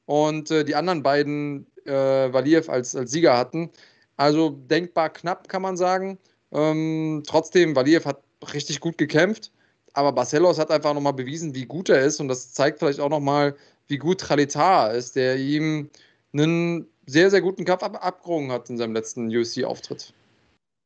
und 0.06 0.49
äh, 0.52 0.63
die 0.63 0.75
anderen 0.75 1.04
beiden 1.04 1.67
äh, 1.86 1.91
Valiev 1.91 2.69
als, 2.69 2.95
als 2.95 3.12
Sieger 3.12 3.38
hatten. 3.38 3.71
Also 4.17 4.49
denkbar 4.49 5.12
knapp, 5.12 5.47
kann 5.47 5.62
man 5.62 5.78
sagen. 5.78 6.17
Ähm, 6.52 7.23
trotzdem, 7.28 7.75
Valiev 7.75 8.06
hat 8.06 8.23
richtig 8.54 8.80
gut 8.80 8.97
gekämpft, 8.97 9.52
aber 9.93 10.12
Barcelos 10.12 10.58
hat 10.60 10.71
einfach 10.71 10.93
nochmal 10.93 11.13
bewiesen, 11.13 11.54
wie 11.56 11.65
gut 11.65 11.89
er 11.89 12.02
ist 12.02 12.19
und 12.19 12.28
das 12.28 12.54
zeigt 12.54 12.80
vielleicht 12.80 12.99
auch 12.99 13.10
nochmal, 13.10 13.56
wie 13.89 13.97
gut 13.97 14.21
Tralitar 14.21 14.93
ist, 14.93 15.15
der 15.15 15.38
ihm 15.38 15.89
einen 16.34 16.88
sehr, 17.06 17.30
sehr 17.32 17.41
guten 17.41 17.65
Kampf 17.65 17.84
ab 17.84 18.06
abgerungen 18.06 18.52
hat 18.52 18.69
in 18.69 18.78
seinem 18.78 18.93
letzten 18.93 19.36
UFC-Auftritt. 19.36 20.13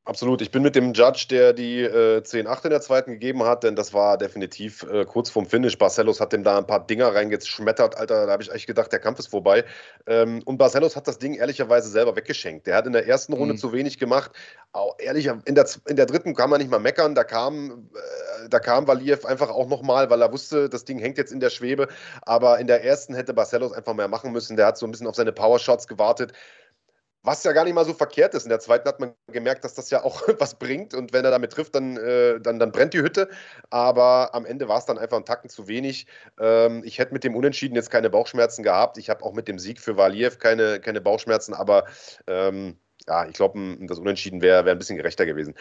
Absolut. 0.06 0.42
Ich 0.42 0.52
bin 0.52 0.64
mit 0.64 0.76
dem 0.76 0.92
Judge, 0.92 1.28
der 1.30 1.54
die 1.54 1.80
äh, 1.80 2.20
10-8 2.20 2.66
in 2.66 2.70
der 2.72 2.82
zweiten 2.82 3.12
gegeben 3.12 3.44
hat, 3.44 3.64
denn 3.64 3.78
das 3.78 3.94
war 3.94 4.18
definitiv 4.18 4.84
äh, 4.84 5.06
kurz 5.06 5.30
vorm 5.30 5.46
Finish. 5.46 5.78
Barcelos 5.78 6.20
hat 6.20 6.34
dem 6.34 6.44
da 6.44 6.58
ein 6.58 6.68
paar 6.68 6.86
Dinger 6.86 7.16
reingeschmettert, 7.16 7.96
Alter. 7.96 8.26
Da 8.26 8.34
habe 8.34 8.44
ich 8.44 8.52
echt 8.52 8.68
gedacht, 8.68 8.92
der 8.92 9.00
Kampf 9.00 9.20
ist 9.20 9.28
vorbei. 9.28 9.64
Ähm, 10.06 10.42
und 10.44 10.58
Barcelos 10.58 10.98
hat 10.98 11.08
das 11.08 11.20
Ding 11.20 11.36
ehrlicherweise 11.36 11.88
selber 11.88 12.18
weggeschenkt. 12.18 12.68
Der 12.68 12.76
hat 12.76 12.86
in 12.86 12.92
der 12.92 13.08
ersten 13.08 13.32
Runde 13.32 13.54
mhm. 13.54 13.60
zu 13.60 13.72
wenig 13.72 13.98
gemacht. 13.98 14.32
Auch 14.74 14.96
ehrlich, 15.00 15.28
in 15.46 15.56
der, 15.56 15.68
in 15.88 15.96
der 15.96 16.06
dritten 16.06 16.36
kann 16.36 16.50
man 16.50 16.60
nicht 16.60 16.70
mal 16.70 16.80
meckern. 16.80 17.16
Da 17.16 17.24
kam, 17.24 17.90
äh, 17.96 18.50
da 18.50 18.60
kam 18.60 18.86
Valiev 18.86 19.24
einfach 19.24 19.52
auch 19.52 19.70
nochmal, 19.70 20.10
weil 20.10 20.22
er 20.22 20.34
wusste, 20.34 20.68
das 20.68 20.84
Ding 20.84 21.00
hängt 21.00 21.18
jetzt 21.18 21.32
in 21.32 21.40
der 21.40 21.50
Schwebe. 21.50 21.88
Aber 22.24 22.60
in 22.60 22.68
der 22.68 22.84
ersten 22.84 23.16
hätte 23.16 23.34
Barcelos 23.34 23.72
einfach 23.72 23.94
mehr 23.94 24.10
machen 24.10 24.34
müssen. 24.34 24.58
Der 24.58 24.66
hat 24.66 24.78
so 24.78 24.86
ein 24.86 24.92
bisschen 24.92 25.08
auf 25.08 25.16
seine 25.16 25.32
Powershots 25.32 25.88
gewartet. 25.88 26.34
Was 27.26 27.44
ja 27.46 27.54
gar 27.54 27.64
nicht 27.64 27.74
mal 27.74 27.86
so 27.86 27.94
verkehrt 27.94 28.34
ist. 28.34 28.44
In 28.44 28.50
der 28.50 28.60
zweiten 28.60 28.88
hat 28.88 29.00
man 29.00 29.14
gemerkt, 29.32 29.64
dass 29.64 29.74
das 29.74 29.90
ja 29.90 30.04
auch 30.04 30.22
was 30.40 30.56
bringt. 30.56 30.94
Und 30.94 31.14
wenn 31.14 31.24
er 31.24 31.32
damit 31.32 31.54
trifft, 31.54 31.74
dann, 31.74 31.96
äh, 31.96 32.40
dann, 32.42 32.60
dann 32.60 32.72
brennt 32.74 32.94
die 32.94 33.02
Hütte. 33.02 33.30
Aber 33.70 34.36
am 34.36 34.46
Ende 34.46 34.68
war 34.68 34.78
es 34.78 34.86
dann 34.86 34.98
einfach 34.98 35.18
ein 35.18 35.26
Tacken 35.26 35.50
zu 35.50 35.68
wenig. 35.70 36.06
Ähm, 36.38 36.84
ich 36.84 37.00
hätte 37.00 37.14
mit 37.14 37.24
dem 37.24 37.36
Unentschieden 37.36 37.76
jetzt 37.76 37.90
keine 37.90 38.10
Bauchschmerzen 38.10 38.62
gehabt. 38.62 38.98
Ich 38.98 39.10
habe 39.10 39.24
auch 39.24 39.34
mit 39.34 39.48
dem 39.48 39.58
Sieg 39.58 39.80
für 39.80 39.96
Valiev 39.96 40.38
keine, 40.38 40.82
keine 40.82 41.00
Bauchschmerzen. 41.00 41.54
Aber 41.54 41.86
ähm, 42.28 42.78
ja, 43.08 43.26
ich 43.26 43.34
glaube, 43.34 43.78
das 43.82 44.00
Unentschieden 44.00 44.42
wäre 44.42 44.66
wär 44.66 44.74
ein 44.74 44.80
bisschen 44.80 44.98
gerechter 44.98 45.26
gewesen. 45.26 45.56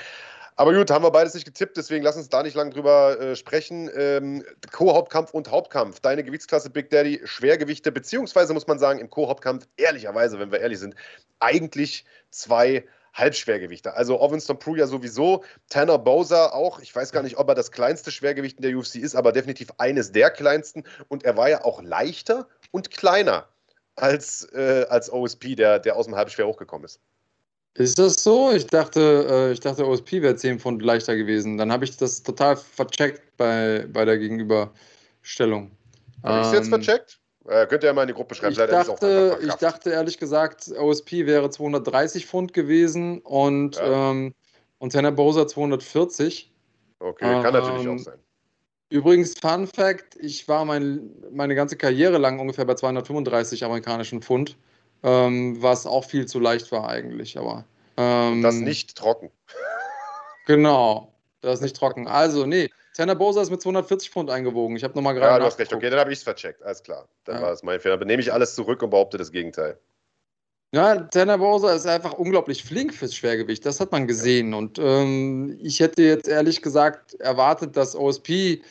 Aber 0.57 0.75
gut, 0.75 0.91
haben 0.91 1.05
wir 1.05 1.11
beides 1.11 1.35
nicht 1.35 1.47
getippt, 1.47 1.77
deswegen 1.77 2.05
lass 2.05 2.17
uns 2.17 2.29
da 2.29 2.43
nicht 2.43 2.55
lange 2.55 2.71
drüber 2.71 3.19
äh, 3.19 3.37
sprechen. 3.37 3.91
Ähm, 3.95 4.45
Co-Hauptkampf 4.71 5.33
und 5.33 5.51
Hauptkampf. 5.51 6.01
Deine 6.01 6.25
Gewichtsklasse 6.25 6.69
Big 6.71 6.91
Daddy, 6.91 7.21
Schwergewichte, 7.25 7.91
beziehungsweise 7.91 8.53
muss 8.53 8.67
man 8.67 8.79
sagen, 8.79 8.99
im 8.99 9.09
Co-Hauptkampf, 9.09 9.67
ehrlicherweise, 9.77 10.39
wenn 10.39 10.53
wir 10.53 10.61
ehrlich 10.61 10.79
sind, 10.79 10.95
eigentlich 11.41 12.05
zwei 12.31 12.85
Halbschwergewichte. 13.15 13.95
Also 13.95 14.21
Ovinston 14.21 14.59
Prue 14.59 14.79
ja 14.79 14.87
sowieso, 14.87 15.45
Tanner 15.69 15.99
Bowser 15.99 16.55
auch. 16.55 16.81
Ich 16.81 16.95
weiß 16.95 17.13
gar 17.13 17.23
nicht, 17.23 17.39
ob 17.39 17.49
er 17.49 17.55
das 17.55 17.71
kleinste 17.71 18.11
Schwergewicht 18.11 18.59
in 18.59 18.63
der 18.63 18.77
UFC 18.77 18.97
ist, 18.97 19.15
aber 19.15 19.33
definitiv 19.33 19.69
eines 19.79 20.13
der 20.13 20.31
kleinsten. 20.31 20.85
Und 21.09 21.25
er 21.25 21.37
war 21.37 21.49
ja 21.49 21.65
auch 21.65 21.83
leichter 21.83 22.49
und 22.71 22.91
kleiner 22.91 23.49
als, 23.97 24.45
äh, 24.53 24.87
als 24.89 25.13
OSP, 25.13 25.55
der, 25.55 25.79
der 25.79 25.97
aus 25.97 26.07
dem 26.07 26.17
Halbschwer 26.17 26.47
hochgekommen 26.47 26.85
ist. 26.85 27.01
Ist 27.75 27.99
das 27.99 28.15
so? 28.23 28.53
Ich 28.53 28.67
dachte, 28.67 29.27
äh, 29.31 29.53
ich 29.53 29.61
dachte, 29.61 29.87
OSP 29.87 30.21
wäre 30.21 30.37
10 30.37 30.61
Pfund 30.61 30.83
leichter 30.83 31.17
gewesen. 31.17 31.57
Dann 31.57 31.73
habe 31.73 31.85
ich 31.85 31.97
das 31.97 32.23
total 32.23 32.57
vercheckt 32.57 33.37
bei, 33.39 33.87
bei 33.91 34.05
der 34.05 34.19
Gegenüberstellung. 34.19 35.71
Habe 36.23 36.41
ich 36.41 36.47
es 36.49 36.53
jetzt 36.53 36.65
ähm, 36.67 36.71
vercheckt? 36.71 37.19
Äh, 37.49 37.67
könnt 37.67 37.83
ihr 37.83 37.89
ja 37.89 37.93
mal 37.93 38.03
in 38.03 38.09
die 38.09 38.15
Gruppe 38.15 38.35
schreiben. 38.35 38.53
Ich 38.53 38.59
dachte, 38.59 39.39
ich 39.43 39.55
dachte 39.55 39.91
ehrlich 39.91 40.19
gesagt, 40.19 40.71
OSP 40.79 41.27
wäre 41.27 41.51
230 41.51 42.27
Pfund 42.27 42.53
gewesen 42.53 43.21
und, 43.21 43.77
ja. 43.77 44.11
ähm, 44.11 44.35
und 44.79 44.93
Tanner 44.93 45.11
Bowser 45.11 45.49
240. 45.49 46.53
Okay, 47.01 47.25
kann 47.25 47.47
ähm, 47.47 47.53
natürlich 47.53 47.89
auch 47.89 47.99
sein. 47.99 48.19
Übrigens, 48.91 49.35
Fun 49.41 49.67
Fact: 49.67 50.17
Ich 50.21 50.47
war 50.47 50.65
mein, 50.67 51.11
meine 51.33 51.55
ganze 51.55 51.77
Karriere 51.77 52.19
lang 52.19 52.39
ungefähr 52.39 52.67
bei 52.67 52.75
235 52.75 53.65
amerikanischen 53.65 54.21
Pfund. 54.21 54.57
Ähm, 55.03 55.61
was 55.61 55.87
auch 55.87 56.05
viel 56.05 56.27
zu 56.27 56.39
leicht 56.39 56.71
war 56.73 56.89
eigentlich, 56.89 57.37
aber. 57.39 57.65
Ähm, 57.97 58.43
das 58.43 58.55
nicht 58.55 58.97
trocken. 58.97 59.31
Genau, 60.47 61.13
das 61.41 61.55
ist 61.55 61.63
nicht 61.63 61.77
trocken. 61.77 62.07
Also, 62.07 62.47
nee, 62.47 62.71
Tanner 62.95 63.15
Bowser 63.15 63.43
ist 63.43 63.51
mit 63.51 63.61
240 63.63 64.11
Pfund 64.11 64.31
eingewogen. 64.31 64.77
Ich 64.77 64.85
habe 64.85 64.95
nochmal 64.95 65.15
gerade. 65.15 65.33
Ja, 65.33 65.39
du 65.39 65.45
hast 65.47 65.59
recht. 65.59 65.73
Okay, 65.73 65.91
dann 65.91 65.99
habe 65.99 66.13
ich 66.13 66.19
es 66.19 66.25
vercheckt. 66.25 66.63
Alles 66.63 66.83
klar. 66.83 67.09
Dann 67.25 67.37
ja. 67.37 67.43
war 67.43 67.51
das 67.51 67.63
mein 67.63 67.81
Fehler. 67.81 67.97
Dann 67.97 68.09
nehme 68.09 68.23
ich 68.23 68.33
alles 68.33 68.55
zurück 68.55 68.83
und 68.83 68.91
behaupte 68.91 69.19
das 69.19 69.33
Gegenteil. 69.33 69.79
Ja, 70.75 70.97
Tanner 70.97 71.37
Bowser 71.37 71.75
ist 71.75 71.87
einfach 71.87 72.15
unglaublich 72.15 72.65
flink 72.65 72.95
fürs 72.95 73.15
Schwergewicht. 73.15 73.65
Das 73.67 73.81
hat 73.81 73.93
man 73.93 74.07
gesehen. 74.07 74.53
Ja. 74.53 74.59
Und 74.59 74.79
ähm, 74.79 75.59
ich 75.63 75.81
hätte 75.81 76.03
jetzt 76.03 76.29
ehrlich 76.29 76.63
gesagt 76.63 77.15
erwartet, 77.15 77.77
dass 77.77 77.95
OSP 77.95 78.63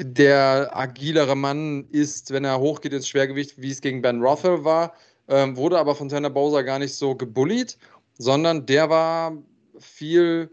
der 0.00 0.76
agilere 0.76 1.36
Mann 1.36 1.88
ist, 1.90 2.32
wenn 2.32 2.44
er 2.44 2.60
hochgeht 2.60 2.92
ins 2.92 3.08
Schwergewicht, 3.08 3.60
wie 3.60 3.70
es 3.70 3.80
gegen 3.80 4.02
Ben 4.02 4.22
Rothel 4.22 4.64
war 4.64 4.94
ähm, 5.32 5.56
wurde 5.56 5.78
aber 5.78 5.94
von 5.94 6.08
Tanner 6.08 6.30
Bowser 6.30 6.62
gar 6.62 6.78
nicht 6.78 6.94
so 6.94 7.14
gebullied, 7.14 7.78
sondern 8.18 8.66
der 8.66 8.90
war 8.90 9.32
viel 9.78 10.50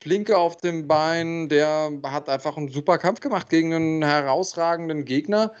flinke 0.00 0.36
auf 0.36 0.56
dem 0.56 0.88
Bein, 0.88 1.48
der 1.48 1.92
hat 2.02 2.28
einfach 2.28 2.56
einen 2.56 2.68
super 2.68 2.98
Kampf 2.98 3.20
gemacht 3.20 3.48
gegen 3.48 3.72
einen 3.72 4.02
herausragenden 4.02 5.04
Gegner, 5.04 5.52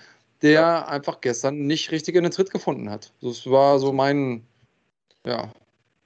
der 0.42 0.50
ja. 0.50 0.86
einfach 0.86 1.20
gestern 1.20 1.66
nicht 1.66 1.92
richtig 1.92 2.16
in 2.16 2.24
den 2.24 2.32
Tritt 2.32 2.50
gefunden 2.50 2.90
hat. 2.90 3.12
Das 3.22 3.48
war 3.48 3.78
so 3.78 3.92
mein, 3.92 4.44
ja. 5.24 5.52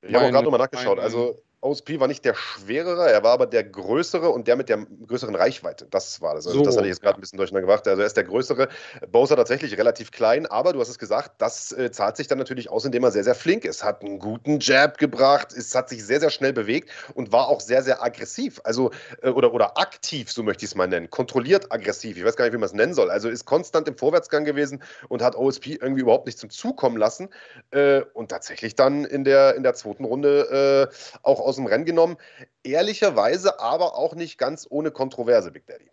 Ich 0.02 0.14
habe 0.14 0.26
auch 0.26 0.30
gerade 0.30 0.44
nochmal 0.44 0.60
nachgeschaut. 0.60 0.98
Also 0.98 1.40
OSP 1.62 2.01
war 2.01 2.09
nicht 2.09 2.25
der 2.25 2.35
schwerere, 2.35 3.11
er 3.11 3.22
war 3.22 3.33
aber 3.33 3.46
der 3.46 3.62
größere 3.62 4.29
und 4.29 4.48
der 4.48 4.57
mit 4.57 4.68
der 4.68 4.85
größeren 5.07 5.37
Reichweite. 5.37 5.87
Das 5.88 6.20
war 6.20 6.35
das. 6.35 6.46
Also 6.46 6.59
so, 6.59 6.64
das 6.64 6.77
hatte 6.77 6.87
ich 6.87 6.90
jetzt 6.90 7.03
gerade 7.03 7.18
ein 7.18 7.20
bisschen 7.20 7.37
durcheinander 7.37 7.68
gemacht. 7.68 7.87
Also 7.87 8.03
er 8.03 8.07
ist 8.07 8.16
der 8.16 8.25
größere. 8.25 8.68
Bowser 9.12 9.37
tatsächlich 9.37 9.79
relativ 9.79 10.11
klein, 10.11 10.46
aber 10.46 10.72
du 10.72 10.81
hast 10.81 10.88
es 10.88 10.98
gesagt, 10.98 11.33
das 11.38 11.70
äh, 11.70 11.92
zahlt 11.92 12.16
sich 12.16 12.27
dann 12.27 12.38
natürlich 12.38 12.68
aus, 12.68 12.85
indem 12.85 13.05
er 13.05 13.12
sehr, 13.12 13.22
sehr 13.22 13.37
flink 13.37 13.64
ist. 13.64 13.85
Hat 13.85 14.03
einen 14.03 14.18
guten 14.18 14.59
Jab 14.59 14.98
gebracht, 14.98 15.53
ist, 15.53 15.72
hat 15.77 15.88
sich 15.88 16.05
sehr, 16.05 16.18
sehr 16.18 16.31
schnell 16.31 16.53
bewegt 16.53 16.90
und 17.14 17.31
war 17.31 17.46
auch 17.46 17.61
sehr, 17.61 17.83
sehr 17.83 18.03
aggressiv. 18.03 18.61
Also, 18.64 18.90
äh, 19.22 19.29
oder, 19.29 19.55
oder 19.55 19.79
aktiv, 19.79 20.33
so 20.33 20.42
möchte 20.42 20.64
ich 20.64 20.72
es 20.72 20.75
mal 20.75 20.88
nennen. 20.88 21.11
Kontrolliert 21.11 21.70
aggressiv. 21.70 22.16
Ich 22.16 22.25
weiß 22.25 22.35
gar 22.35 22.44
nicht, 22.44 22.55
wie 22.55 22.59
man 22.59 22.66
es 22.66 22.75
nennen 22.75 22.94
soll. 22.94 23.09
Also 23.09 23.29
ist 23.29 23.44
konstant 23.44 23.87
im 23.87 23.96
Vorwärtsgang 23.96 24.44
gewesen 24.44 24.83
und 25.09 25.22
hat 25.22 25.37
OSP 25.37 25.79
irgendwie 25.81 26.03
überhaupt 26.03 26.27
nicht 26.27 26.38
zum 26.38 26.51
Zug 26.51 26.77
kommen 26.77 26.96
lassen. 26.96 27.29
Äh, 27.70 28.03
und 28.14 28.31
tatsächlich 28.31 28.75
dann 28.75 29.05
in 29.05 29.22
der, 29.22 29.55
in 29.55 29.62
der 29.62 29.75
zweiten 29.75 30.05
Runde 30.05 30.90
äh, 30.90 30.94
auch 31.22 31.38
aus 31.38 31.51
aus 31.52 31.56
dem 31.56 31.66
Rennen 31.66 31.84
genommen. 31.84 32.16
Ehrlicherweise 32.62 33.60
aber 33.60 33.96
auch 33.96 34.14
nicht 34.14 34.38
ganz 34.38 34.66
ohne 34.68 34.90
Kontroverse, 34.90 35.50
Big 35.50 35.66
Daddy. 35.66 35.90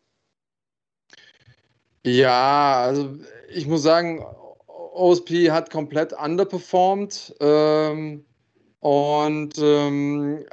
Ja, 2.06 2.82
also 2.82 3.18
ich 3.50 3.68
muss 3.68 3.84
sagen, 3.84 4.26
OSP 4.68 5.52
hat 5.52 5.70
komplett 5.70 6.14
underperformed. 6.14 7.36
Ähm, 7.42 8.26
und 8.80 9.58
ähm, 9.58 10.46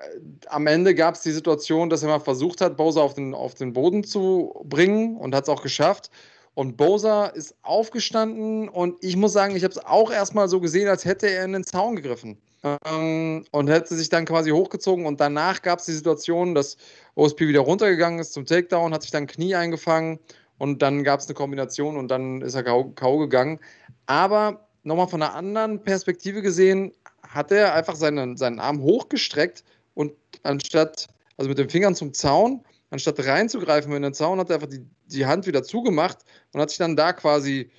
am 0.49 0.66
Ende 0.66 0.97
gab 0.97 1.14
es 1.14 1.23
die 1.23 1.31
Situation, 1.31 1.88
dass 1.88 2.03
er 2.03 2.09
mal 2.09 2.19
versucht 2.19 2.61
hat, 2.61 2.77
Bowser 2.77 3.03
auf 3.03 3.14
den, 3.14 3.35
auf 3.35 3.55
den 3.55 3.73
Boden 3.73 4.03
zu 4.03 4.53
bringen 4.64 5.16
und 5.16 5.35
hat 5.37 5.45
es 5.45 5.49
auch 5.49 5.62
geschafft. 5.62 6.11
Und 6.55 6.77
Bowser 6.77 7.33
ist 7.37 7.55
aufgestanden 7.62 8.69
und 8.69 8.97
ich 9.05 9.16
muss 9.16 9.33
sagen, 9.33 9.55
ich 9.55 9.62
habe 9.62 9.73
es 9.73 9.85
auch 9.85 10.11
erstmal 10.11 10.49
so 10.49 10.59
gesehen, 10.59 10.88
als 10.88 11.05
hätte 11.05 11.29
er 11.29 11.45
in 11.45 11.53
den 11.53 11.64
Zaun 11.64 11.95
gegriffen 11.95 12.40
ähm, 12.87 13.45
und 13.51 13.69
hätte 13.69 13.95
sich 13.95 14.09
dann 14.09 14.25
quasi 14.25 14.51
hochgezogen. 14.51 15.07
Und 15.07 15.21
danach 15.21 15.63
gab 15.63 15.79
es 15.79 15.87
die 15.87 15.93
Situation, 15.93 16.55
dass 16.55 16.77
OSP 17.15 17.49
wieder 17.49 17.61
runtergegangen 17.61 18.19
ist 18.19 18.33
zum 18.33 18.47
Takedown, 18.47 18.93
hat 18.93 19.03
sich 19.03 19.11
dann 19.11 19.27
Knie 19.27 19.55
eingefangen 19.55 20.19
und 20.59 20.83
dann 20.83 21.05
gab 21.05 21.21
es 21.21 21.27
eine 21.27 21.35
Kombination 21.35 21.97
und 21.97 22.09
dann 22.09 22.43
ist 22.43 22.55
er 22.55 22.63
K.O. 22.63 23.19
gegangen. 23.19 23.61
Aber 24.07 24.69
nochmal 24.83 25.09
von 25.09 25.23
einer 25.23 25.35
anderen 25.35 25.83
Perspektive 25.83 26.43
gesehen, 26.43 26.93
hat 27.23 27.53
er 27.53 27.75
einfach 27.75 27.97
seinen, 27.97 28.37
seinen 28.37 28.61
Arm 28.61 28.81
hochgestreckt 28.81 29.65
und 29.95 30.13
anstatt, 30.43 31.09
also 31.37 31.49
mit 31.49 31.59
den 31.59 31.69
Fingern 31.69 31.95
zum 31.95 32.15
Zaun, 32.15 32.65
anstatt 32.91 33.25
reinzugreifen 33.25 33.93
in 33.93 34.03
den 34.03 34.15
Zaun, 34.15 34.39
hat 34.39 34.51
er 34.51 34.57
einfach 34.57 34.69
die, 34.69 34.87
die 35.07 35.27
Hand 35.27 35.47
wieder 35.47 35.63
zugemacht 35.63 36.19
und 36.53 36.61
hat 36.61 36.71
sich 36.71 36.79
dann 36.79 36.97
da 36.97 37.13
quasi 37.13 37.71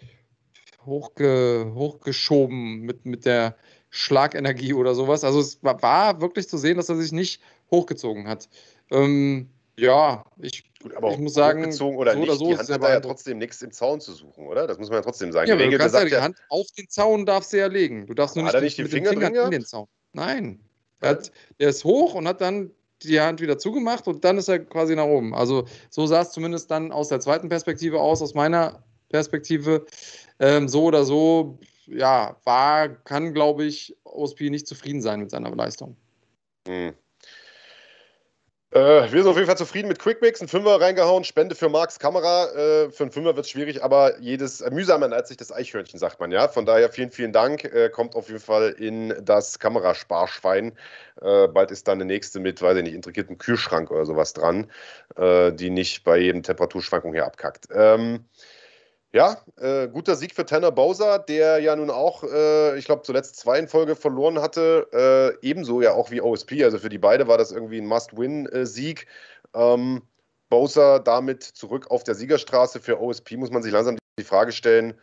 hochge, 0.85 1.71
hochgeschoben 1.73 2.81
mit, 2.81 3.05
mit 3.05 3.25
der 3.25 3.57
Schlagenergie 3.97 4.73
oder 4.73 4.93
sowas. 4.93 5.23
Also 5.23 5.39
es 5.39 5.63
war, 5.63 6.21
wirklich 6.21 6.47
zu 6.47 6.57
sehen, 6.57 6.77
dass 6.77 6.89
er 6.89 6.95
sich 6.95 7.11
nicht 7.11 7.41
hochgezogen 7.71 8.27
hat. 8.27 8.47
Ähm, 8.91 9.49
ja, 9.75 10.23
ich, 10.39 10.63
aber 10.95 11.11
ich 11.11 11.17
muss 11.17 11.33
sagen, 11.33 11.61
hochgezogen 11.61 11.97
oder 11.97 12.13
so 12.13 12.19
nicht, 12.19 12.29
oder 12.29 12.37
so 12.37 12.47
die 12.49 12.57
Hand 12.57 12.69
hat 12.69 12.83
da 12.83 12.89
ja 12.89 12.99
trotzdem 12.99 13.37
nichts 13.39 13.61
im 13.61 13.71
Zaun 13.71 13.99
zu 13.99 14.13
suchen, 14.13 14.45
oder? 14.45 14.67
Das 14.67 14.77
muss 14.77 14.89
man 14.89 14.97
ja 14.97 15.01
trotzdem 15.01 15.31
sagen. 15.31 15.49
Ja, 15.49 15.55
die 15.55 15.63
Regel 15.63 15.79
du 15.79 15.85
ja 15.85 16.05
die 16.05 16.15
Hand 16.15 16.37
auf 16.49 16.67
den 16.77 16.87
Zaun 16.89 17.25
darfst 17.25 17.53
du 17.53 17.57
ja 17.57 17.67
legen. 17.67 18.05
Du 18.05 18.13
darfst 18.13 18.35
nur 18.35 18.45
nicht, 18.45 18.61
nicht, 18.61 18.77
die 18.77 18.83
mit 18.83 18.91
Finger 18.91 19.11
den 19.11 19.21
Fingern 19.21 19.45
in 19.45 19.51
den 19.51 19.65
Zaun. 19.65 19.87
Nein. 20.13 20.59
Er, 20.99 21.09
hat, 21.09 21.31
er 21.57 21.69
ist 21.69 21.83
hoch 21.83 22.13
und 22.13 22.27
hat 22.27 22.41
dann 22.41 22.71
die 23.03 23.19
Hand 23.19 23.41
wieder 23.41 23.57
zugemacht 23.57 24.07
und 24.07 24.23
dann 24.23 24.37
ist 24.37 24.47
er 24.47 24.59
quasi 24.59 24.95
nach 24.95 25.05
oben. 25.05 25.33
Also 25.33 25.67
so 25.89 26.05
sah 26.07 26.21
es 26.21 26.31
zumindest 26.31 26.71
dann 26.71 26.91
aus 26.91 27.09
der 27.09 27.19
zweiten 27.19 27.49
Perspektive 27.49 27.99
aus, 27.99 28.21
aus 28.21 28.33
meiner 28.33 28.83
Perspektive. 29.09 29.85
Ähm, 30.39 30.67
so 30.67 30.83
oder 30.83 31.03
so, 31.03 31.59
ja, 31.87 32.37
war, 32.43 32.89
kann, 32.89 33.33
glaube 33.33 33.65
ich, 33.65 33.95
OSP 34.03 34.49
nicht 34.49 34.67
zufrieden 34.67 35.01
sein 35.01 35.21
mit 35.21 35.31
seiner 35.31 35.55
Leistung. 35.55 35.95
Hm. 36.67 36.93
Äh, 38.71 38.79
wir 38.79 39.21
sind 39.23 39.27
auf 39.27 39.37
jeden 39.37 39.47
Fall 39.47 39.57
zufrieden 39.57 39.87
mit 39.87 39.97
Quickmix. 39.97 40.41
Ein 40.41 40.49
Fünfer 40.49 40.81
reingehauen, 40.81 41.23
Spende 41.23 41.55
für 41.55 41.69
Marks 41.69 41.99
Kamera. 41.99 42.47
Äh, 42.51 42.91
für 42.91 43.03
einen 43.03 43.11
Fünfer 43.11 43.35
wird 43.37 43.45
es 43.45 43.49
schwierig, 43.49 43.81
aber 43.81 44.19
jedes 44.19 44.59
äh, 44.59 44.69
mühsam 44.69 45.01
ernährt 45.01 45.25
sich 45.27 45.37
das 45.37 45.53
Eichhörnchen, 45.53 45.97
sagt 45.97 46.19
man 46.19 46.31
ja. 46.31 46.49
Von 46.49 46.65
daher 46.65 46.89
vielen, 46.89 47.09
vielen 47.09 47.31
Dank. 47.31 47.63
Äh, 47.63 47.89
kommt 47.89 48.15
auf 48.15 48.27
jeden 48.27 48.41
Fall 48.41 48.71
in 48.77 49.15
das 49.23 49.57
Kamerasparschwein. 49.59 50.73
Äh, 51.21 51.47
bald 51.47 51.71
ist 51.71 51.87
dann 51.87 51.99
eine 51.99 52.05
nächste 52.05 52.41
mit, 52.41 52.61
weiß 52.61 52.77
ich 52.77 52.83
nicht, 52.83 52.93
integriertem 52.93 53.37
Kühlschrank 53.37 53.89
oder 53.89 54.05
sowas 54.05 54.33
dran, 54.33 54.69
äh, 55.15 55.53
die 55.53 55.69
nicht 55.69 56.03
bei 56.03 56.17
jedem 56.17 56.43
Temperaturschwankung 56.43 57.13
hier 57.13 57.25
abkackt. 57.25 57.69
Ähm, 57.71 58.25
ja, 59.17 59.41
äh, 59.59 59.87
guter 59.87 60.15
Sieg 60.15 60.35
für 60.35 60.45
Tanner 60.45 60.71
Bowser, 60.71 61.17
der 61.17 61.57
ja 61.57 61.75
nun 61.75 61.89
auch, 61.89 62.23
äh, 62.23 62.77
ich 62.77 62.85
glaube, 62.85 63.01
zuletzt 63.01 63.37
zwei 63.37 63.57
in 63.57 63.67
Folge 63.67 63.95
verloren 63.95 64.39
hatte. 64.39 64.87
Äh, 65.41 65.47
ebenso 65.47 65.81
ja 65.81 65.93
auch 65.93 66.11
wie 66.11 66.21
OSP. 66.21 66.63
Also 66.63 66.77
für 66.77 66.89
die 66.89 66.99
beide 66.99 67.27
war 67.27 67.39
das 67.39 67.51
irgendwie 67.51 67.81
ein 67.81 67.87
Must-Win-Sieg. 67.87 69.07
Ähm, 69.55 70.03
Bowser 70.49 70.99
damit 70.99 71.41
zurück 71.41 71.89
auf 71.89 72.03
der 72.03 72.13
Siegerstraße. 72.13 72.79
Für 72.79 73.01
OSP 73.01 73.37
muss 73.37 73.49
man 73.49 73.63
sich 73.63 73.71
langsam 73.73 73.97
die 74.19 74.23
Frage 74.23 74.51
stellen, 74.51 74.93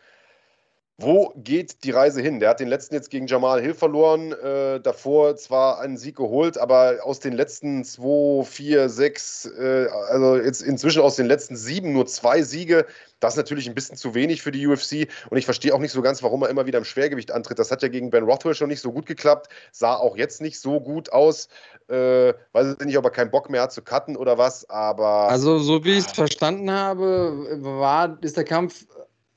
wo 0.96 1.33
geht 1.37 1.83
die 1.83 1.90
Reise 1.90 2.22
hin? 2.22 2.38
Der 2.38 2.50
hat 2.50 2.61
den 2.61 2.68
letzten 2.68 2.94
jetzt 2.94 3.11
gegen 3.11 3.26
Jamal 3.26 3.61
Hill 3.61 3.74
verloren, 3.74 4.33
äh, 4.33 4.80
davor 4.80 5.35
zwar 5.35 5.80
einen 5.80 5.96
Sieg 5.96 6.16
geholt, 6.16 6.57
aber 6.57 6.98
aus 7.02 7.18
den 7.18 7.33
letzten 7.33 7.85
zwei, 7.85 8.44
vier, 8.44 8.88
sechs, 8.88 9.44
äh, 9.59 9.88
also 10.09 10.37
jetzt 10.37 10.62
inzwischen 10.62 11.02
aus 11.02 11.16
den 11.16 11.26
letzten 11.26 11.57
sieben 11.57 11.92
nur 11.92 12.07
zwei 12.07 12.42
Siege. 12.42 12.87
Das 13.18 13.33
ist 13.33 13.38
natürlich 13.38 13.66
ein 13.66 13.74
bisschen 13.74 13.96
zu 13.96 14.14
wenig 14.14 14.42
für 14.42 14.52
die 14.52 14.64
UFC 14.68 15.09
und 15.30 15.37
ich 15.37 15.46
verstehe 15.46 15.74
auch 15.74 15.80
nicht 15.80 15.90
so 15.90 16.00
ganz, 16.00 16.22
warum 16.22 16.42
er 16.42 16.48
immer 16.48 16.66
wieder 16.66 16.78
im 16.78 16.85
Schwergewicht 16.85 17.33
antritt. 17.33 17.59
Das 17.59 17.72
hat 17.72 17.83
ja 17.83 17.88
gegen 17.88 18.11
Ben 18.11 18.22
Rothwell 18.22 18.54
schon 18.54 18.68
nicht 18.68 18.80
so 18.80 18.92
gut 18.92 19.07
geklappt, 19.07 19.48
sah 19.72 19.96
auch 19.96 20.16
jetzt 20.16 20.40
nicht 20.40 20.61
so 20.61 20.78
gut 20.78 21.12
aus. 21.12 21.48
Äh, 21.88 22.35
weiß 22.52 22.76
ich 22.78 22.87
nicht, 22.87 22.98
ob 22.98 23.04
er 23.04 23.11
keinen 23.11 23.33
Bock 23.33 23.50
mehr 23.50 23.62
hat 23.62 23.72
zu 23.72 23.83
cutten 23.83 24.16
oder 24.16 24.38
was, 24.38 24.68
aber. 24.70 25.28
Also, 25.28 25.59
so 25.59 25.85
wie 25.85 25.98
ich 25.98 26.07
es 26.07 26.12
verstanden 26.12 26.70
habe, 26.70 27.59
war, 27.62 28.16
ist 28.22 28.37
der 28.37 28.44
Kampf 28.44 28.87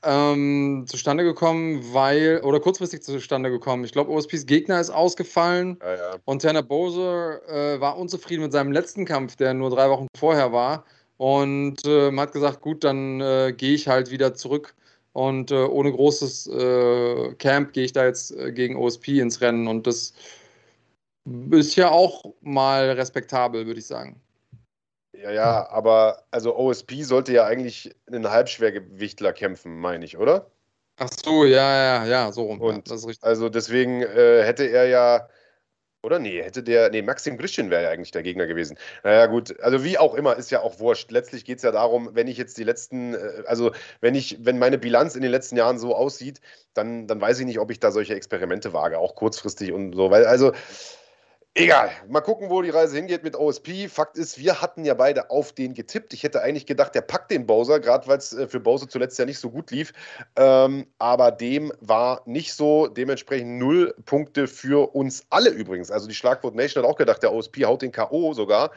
ähm, 0.02 0.84
zustande 0.86 1.24
gekommen, 1.24 1.82
weil, 1.92 2.40
oder 2.42 2.60
kurzfristig 2.60 3.02
zustande 3.02 3.50
gekommen. 3.50 3.84
Ich 3.84 3.92
glaube, 3.92 4.10
OSPs 4.10 4.46
Gegner 4.46 4.80
ist 4.80 4.90
ausgefallen 4.90 5.78
ja, 5.82 5.94
ja. 5.94 6.16
und 6.24 6.42
Tanner 6.42 6.62
Bowser 6.62 7.40
äh, 7.48 7.80
war 7.80 7.98
unzufrieden 7.98 8.42
mit 8.42 8.52
seinem 8.52 8.72
letzten 8.72 9.04
Kampf, 9.04 9.36
der 9.36 9.54
nur 9.54 9.70
drei 9.70 9.90
Wochen 9.90 10.06
vorher 10.16 10.52
war. 10.52 10.84
Und 11.16 11.84
äh, 11.84 12.16
hat 12.16 12.32
gesagt, 12.32 12.60
gut, 12.60 12.84
dann 12.84 13.20
äh, 13.20 13.52
gehe 13.56 13.74
ich 13.74 13.88
halt 13.88 14.12
wieder 14.12 14.34
zurück 14.34 14.74
und 15.12 15.50
äh, 15.50 15.64
ohne 15.64 15.90
großes 15.90 16.46
äh, 16.46 17.34
Camp 17.34 17.72
gehe 17.72 17.84
ich 17.84 17.92
da 17.92 18.04
jetzt 18.04 18.30
äh, 18.36 18.52
gegen 18.52 18.76
OSP 18.76 19.18
ins 19.18 19.40
Rennen. 19.40 19.66
Und 19.66 19.88
das 19.88 20.12
ist 21.50 21.74
ja 21.74 21.90
auch 21.90 22.24
mal 22.40 22.90
respektabel, 22.92 23.66
würde 23.66 23.80
ich 23.80 23.86
sagen. 23.86 24.20
Ja, 25.22 25.32
ja, 25.32 25.68
aber 25.70 26.22
also 26.30 26.56
OSP 26.56 27.02
sollte 27.02 27.32
ja 27.32 27.44
eigentlich 27.44 27.94
einen 28.06 28.30
Halbschwergewichtler 28.30 29.32
kämpfen, 29.32 29.78
meine 29.78 30.04
ich, 30.04 30.16
oder? 30.16 30.50
Ach 30.96 31.10
so, 31.24 31.44
ja, 31.44 32.04
ja, 32.04 32.06
ja, 32.06 32.32
so 32.32 32.44
rum. 32.44 32.60
Und 32.60 32.74
ja, 32.76 32.82
das 32.86 33.00
ist 33.00 33.08
richtig. 33.08 33.26
Also 33.26 33.48
deswegen 33.48 34.02
äh, 34.02 34.44
hätte 34.44 34.64
er 34.64 34.86
ja, 34.86 35.28
oder 36.02 36.20
nee, 36.20 36.40
hätte 36.40 36.62
der, 36.62 36.90
nee, 36.90 37.02
Maxim 37.02 37.36
Grischin 37.36 37.70
wäre 37.70 37.82
ja 37.82 37.90
eigentlich 37.90 38.12
der 38.12 38.22
Gegner 38.22 38.46
gewesen. 38.46 38.78
Naja, 39.02 39.26
gut, 39.26 39.58
also 39.60 39.82
wie 39.82 39.98
auch 39.98 40.14
immer, 40.14 40.36
ist 40.36 40.52
ja 40.52 40.60
auch 40.60 40.78
wurscht. 40.78 41.10
Letztlich 41.10 41.44
geht 41.44 41.58
es 41.58 41.64
ja 41.64 41.72
darum, 41.72 42.10
wenn 42.12 42.28
ich 42.28 42.36
jetzt 42.36 42.56
die 42.56 42.64
letzten, 42.64 43.14
äh, 43.14 43.42
also 43.46 43.72
wenn 44.00 44.14
ich, 44.14 44.44
wenn 44.44 44.58
meine 44.60 44.78
Bilanz 44.78 45.16
in 45.16 45.22
den 45.22 45.32
letzten 45.32 45.56
Jahren 45.56 45.78
so 45.78 45.96
aussieht, 45.96 46.40
dann, 46.74 47.08
dann 47.08 47.20
weiß 47.20 47.40
ich 47.40 47.46
nicht, 47.46 47.58
ob 47.58 47.72
ich 47.72 47.80
da 47.80 47.90
solche 47.90 48.14
Experimente 48.14 48.72
wage, 48.72 48.98
auch 48.98 49.16
kurzfristig 49.16 49.72
und 49.72 49.94
so, 49.94 50.12
weil 50.12 50.26
also 50.26 50.52
Egal, 51.58 51.90
mal 52.06 52.20
gucken, 52.20 52.50
wo 52.50 52.62
die 52.62 52.70
Reise 52.70 52.94
hingeht 52.94 53.24
mit 53.24 53.34
OSP. 53.34 53.88
Fakt 53.88 54.16
ist, 54.16 54.38
wir 54.38 54.62
hatten 54.62 54.84
ja 54.84 54.94
beide 54.94 55.28
auf 55.28 55.52
den 55.52 55.74
getippt. 55.74 56.14
Ich 56.14 56.22
hätte 56.22 56.40
eigentlich 56.40 56.66
gedacht, 56.66 56.94
der 56.94 57.00
packt 57.00 57.32
den 57.32 57.48
Bowser, 57.48 57.80
gerade 57.80 58.06
weil 58.06 58.18
es 58.18 58.32
äh, 58.32 58.46
für 58.46 58.60
Bowser 58.60 58.88
zuletzt 58.88 59.18
ja 59.18 59.24
nicht 59.24 59.40
so 59.40 59.50
gut 59.50 59.72
lief. 59.72 59.92
Ähm, 60.36 60.86
aber 60.98 61.32
dem 61.32 61.72
war 61.80 62.22
nicht 62.26 62.54
so. 62.54 62.86
Dementsprechend 62.86 63.58
null 63.58 63.92
Punkte 64.04 64.46
für 64.46 64.94
uns 64.94 65.26
alle 65.30 65.50
übrigens. 65.50 65.90
Also 65.90 66.06
die 66.06 66.14
Schlagwort 66.14 66.54
Nation 66.54 66.84
hat 66.84 66.88
auch 66.88 66.96
gedacht, 66.96 67.24
der 67.24 67.32
OSP 67.32 67.64
haut 67.64 67.82
den 67.82 67.90
K.O. 67.90 68.34
sogar. 68.34 68.70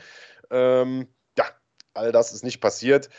Ähm, 0.49 1.07
ja, 1.37 1.45
all 1.93 2.11
das 2.11 2.31
ist 2.31 2.43
nicht 2.43 2.61
passiert. 2.61 3.09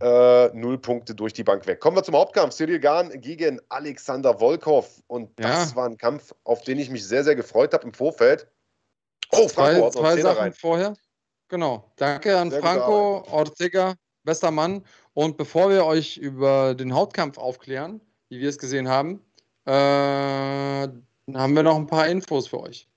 Äh, 0.00 0.50
null 0.54 0.78
Punkte 0.78 1.16
durch 1.16 1.32
die 1.32 1.42
Bank 1.42 1.66
weg. 1.66 1.80
Kommen 1.80 1.96
wir 1.96 2.04
zum 2.04 2.14
Hauptkampf. 2.14 2.54
Cyril 2.54 2.78
Gahn 2.78 3.10
gegen 3.20 3.60
Alexander 3.70 4.38
Volkov. 4.38 5.02
Und 5.08 5.32
das 5.40 5.70
ja. 5.70 5.76
war 5.76 5.86
ein 5.86 5.98
Kampf, 5.98 6.32
auf 6.44 6.62
den 6.62 6.78
ich 6.78 6.90
mich 6.90 7.04
sehr, 7.04 7.24
sehr 7.24 7.34
gefreut 7.34 7.74
habe 7.74 7.82
im 7.82 7.92
Vorfeld. 7.92 8.46
Oh, 9.32 9.48
Franco 9.48 9.90
zwei, 9.90 10.00
zwei 10.00 10.22
Sachen 10.22 10.38
rein. 10.38 10.52
vorher. 10.52 10.94
Genau. 11.48 11.92
Danke 11.96 12.38
an 12.38 12.50
Sehr 12.50 12.60
Franco 12.60 13.24
Ortega, 13.30 13.94
bester 14.24 14.50
Mann. 14.50 14.84
Und 15.14 15.36
bevor 15.36 15.70
wir 15.70 15.84
euch 15.84 16.16
über 16.16 16.74
den 16.74 16.94
Hautkampf 16.94 17.38
aufklären, 17.38 18.00
wie 18.28 18.40
wir 18.40 18.48
es 18.48 18.58
gesehen 18.58 18.88
haben, 18.88 19.24
äh, 19.66 19.72
haben 19.72 21.54
wir 21.54 21.62
noch 21.62 21.76
ein 21.76 21.86
paar 21.86 22.06
Infos 22.08 22.48
für 22.48 22.60
euch. 22.60 22.89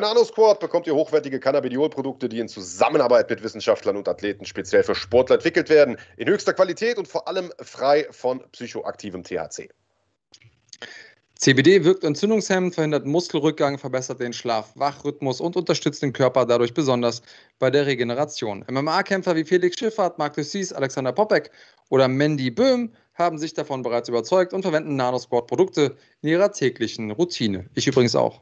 Bei 0.00 0.06
NanoSquad 0.06 0.60
bekommt 0.60 0.86
ihr 0.86 0.94
hochwertige 0.94 1.38
Cannabidiol-Produkte, 1.38 2.30
die 2.30 2.38
in 2.38 2.48
Zusammenarbeit 2.48 3.28
mit 3.28 3.42
Wissenschaftlern 3.42 3.98
und 3.98 4.08
Athleten 4.08 4.46
speziell 4.46 4.82
für 4.82 4.94
Sportler 4.94 5.34
entwickelt 5.34 5.68
werden, 5.68 5.98
in 6.16 6.26
höchster 6.26 6.54
Qualität 6.54 6.96
und 6.96 7.06
vor 7.06 7.28
allem 7.28 7.52
frei 7.60 8.06
von 8.10 8.42
psychoaktivem 8.52 9.24
THC. 9.24 9.68
CBD 11.34 11.84
wirkt 11.84 12.02
entzündungshemmend, 12.02 12.74
verhindert 12.74 13.04
Muskelrückgang, 13.04 13.76
verbessert 13.76 14.20
den 14.20 14.32
Schlaf-Wachrhythmus 14.32 15.38
und 15.42 15.54
unterstützt 15.54 16.02
den 16.02 16.14
Körper 16.14 16.46
dadurch 16.46 16.72
besonders 16.72 17.20
bei 17.58 17.70
der 17.70 17.84
Regeneration. 17.84 18.64
MMA-Kämpfer 18.70 19.36
wie 19.36 19.44
Felix 19.44 19.78
Schiffert, 19.78 20.16
Marc 20.16 20.32
Dussis, 20.32 20.72
Alexander 20.72 21.12
Popek 21.12 21.50
oder 21.90 22.08
Mandy 22.08 22.50
Böhm 22.50 22.94
haben 23.12 23.36
sich 23.36 23.52
davon 23.52 23.82
bereits 23.82 24.08
überzeugt 24.08 24.54
und 24.54 24.62
verwenden 24.62 24.96
NanoSquad-Produkte 24.96 25.94
in 26.22 26.30
ihrer 26.30 26.52
täglichen 26.52 27.10
Routine. 27.10 27.68
Ich 27.74 27.86
übrigens 27.86 28.16
auch. 28.16 28.40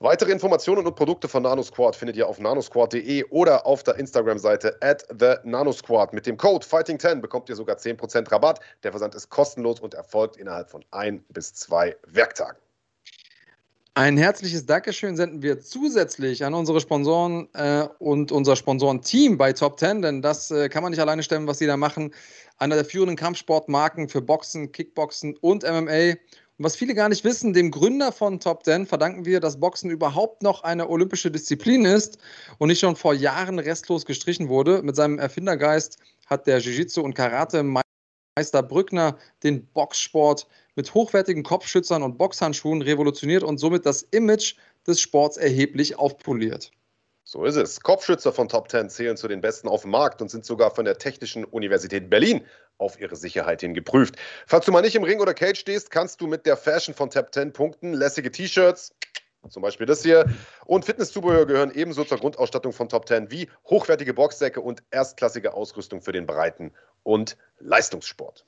Weitere 0.00 0.30
Informationen 0.30 0.86
und 0.86 0.94
Produkte 0.94 1.26
von 1.26 1.42
NanoSquad 1.42 1.96
findet 1.96 2.16
ihr 2.16 2.28
auf 2.28 2.38
nanosquad.de 2.38 3.24
oder 3.30 3.66
auf 3.66 3.82
der 3.82 3.96
Instagram-Seite 3.96 4.76
at 4.80 5.04
the 5.10 5.34
NanoSquad. 5.42 6.12
Mit 6.12 6.24
dem 6.24 6.36
Code 6.36 6.64
Fighting10 6.64 7.16
bekommt 7.16 7.48
ihr 7.48 7.56
sogar 7.56 7.78
10% 7.78 8.30
Rabatt. 8.30 8.60
Der 8.84 8.92
Versand 8.92 9.16
ist 9.16 9.28
kostenlos 9.28 9.80
und 9.80 9.94
erfolgt 9.94 10.36
innerhalb 10.36 10.70
von 10.70 10.84
ein 10.92 11.24
bis 11.30 11.52
zwei 11.52 11.96
Werktagen. 12.06 12.56
Ein 13.94 14.16
herzliches 14.16 14.66
Dankeschön 14.66 15.16
senden 15.16 15.42
wir 15.42 15.58
zusätzlich 15.58 16.44
an 16.44 16.54
unsere 16.54 16.78
Sponsoren 16.78 17.48
äh, 17.54 17.88
und 17.98 18.30
unser 18.30 18.54
Sponsorenteam 18.54 19.36
bei 19.36 19.52
Top 19.52 19.80
10, 19.80 20.02
denn 20.02 20.22
das 20.22 20.52
äh, 20.52 20.68
kann 20.68 20.84
man 20.84 20.90
nicht 20.92 21.00
alleine 21.00 21.24
stemmen, 21.24 21.48
was 21.48 21.58
sie 21.58 21.66
da 21.66 21.76
machen. 21.76 22.14
Einer 22.58 22.76
der 22.76 22.84
führenden 22.84 23.16
Kampfsportmarken 23.16 24.08
für 24.08 24.22
Boxen, 24.22 24.70
Kickboxen 24.70 25.36
und 25.40 25.64
MMA. 25.64 26.14
Und 26.58 26.64
was 26.64 26.74
viele 26.74 26.94
gar 26.94 27.08
nicht 27.08 27.22
wissen, 27.22 27.52
dem 27.52 27.70
Gründer 27.70 28.10
von 28.10 28.40
Top 28.40 28.64
10 28.64 28.86
verdanken 28.86 29.24
wir, 29.24 29.38
dass 29.38 29.60
Boxen 29.60 29.90
überhaupt 29.90 30.42
noch 30.42 30.64
eine 30.64 30.88
olympische 30.88 31.30
Disziplin 31.30 31.84
ist 31.84 32.18
und 32.58 32.66
nicht 32.66 32.80
schon 32.80 32.96
vor 32.96 33.14
Jahren 33.14 33.60
restlos 33.60 34.04
gestrichen 34.04 34.48
wurde. 34.48 34.82
Mit 34.82 34.96
seinem 34.96 35.20
Erfindergeist 35.20 35.98
hat 36.26 36.48
der 36.48 36.58
Jiu-Jitsu 36.58 37.00
und 37.00 37.14
Karate-Meister 37.14 38.64
Brückner 38.64 39.16
den 39.44 39.66
Boxsport 39.66 40.48
mit 40.74 40.92
hochwertigen 40.94 41.44
Kopfschützern 41.44 42.02
und 42.02 42.18
Boxhandschuhen 42.18 42.82
revolutioniert 42.82 43.44
und 43.44 43.58
somit 43.58 43.86
das 43.86 44.02
Image 44.10 44.56
des 44.84 45.00
Sports 45.00 45.36
erheblich 45.36 45.96
aufpoliert. 45.96 46.72
So 47.22 47.44
ist 47.44 47.56
es. 47.56 47.80
Kopfschützer 47.80 48.32
von 48.32 48.48
Top 48.48 48.68
10 48.68 48.88
zählen 48.90 49.16
zu 49.16 49.28
den 49.28 49.40
besten 49.40 49.68
auf 49.68 49.82
dem 49.82 49.92
Markt 49.92 50.22
und 50.22 50.28
sind 50.28 50.44
sogar 50.44 50.74
von 50.74 50.86
der 50.86 50.98
Technischen 50.98 51.44
Universität 51.44 52.10
Berlin 52.10 52.40
auf 52.78 52.98
ihre 53.00 53.16
Sicherheit 53.16 53.60
hin 53.60 53.74
geprüft. 53.74 54.16
Falls 54.46 54.64
du 54.64 54.72
mal 54.72 54.82
nicht 54.82 54.96
im 54.96 55.04
Ring 55.04 55.20
oder 55.20 55.34
Cage 55.34 55.58
stehst, 55.58 55.90
kannst 55.90 56.20
du 56.20 56.26
mit 56.26 56.46
der 56.46 56.56
Fashion 56.56 56.94
von 56.94 57.10
Tap 57.10 57.34
10 57.34 57.52
punkten. 57.52 57.92
Lässige 57.92 58.30
T-Shirts, 58.30 58.94
zum 59.48 59.62
Beispiel 59.62 59.86
das 59.86 60.02
hier. 60.02 60.26
Und 60.64 60.84
Fitnesszubehör 60.84 61.46
gehören 61.46 61.70
ebenso 61.72 62.04
zur 62.04 62.18
Grundausstattung 62.18 62.72
von 62.72 62.88
Top 62.88 63.06
10 63.08 63.30
wie 63.30 63.48
hochwertige 63.68 64.14
Boxsäcke 64.14 64.60
und 64.60 64.82
erstklassige 64.90 65.54
Ausrüstung 65.54 66.02
für 66.02 66.12
den 66.12 66.26
Breiten- 66.26 66.72
und 67.02 67.36
Leistungssport. 67.58 68.44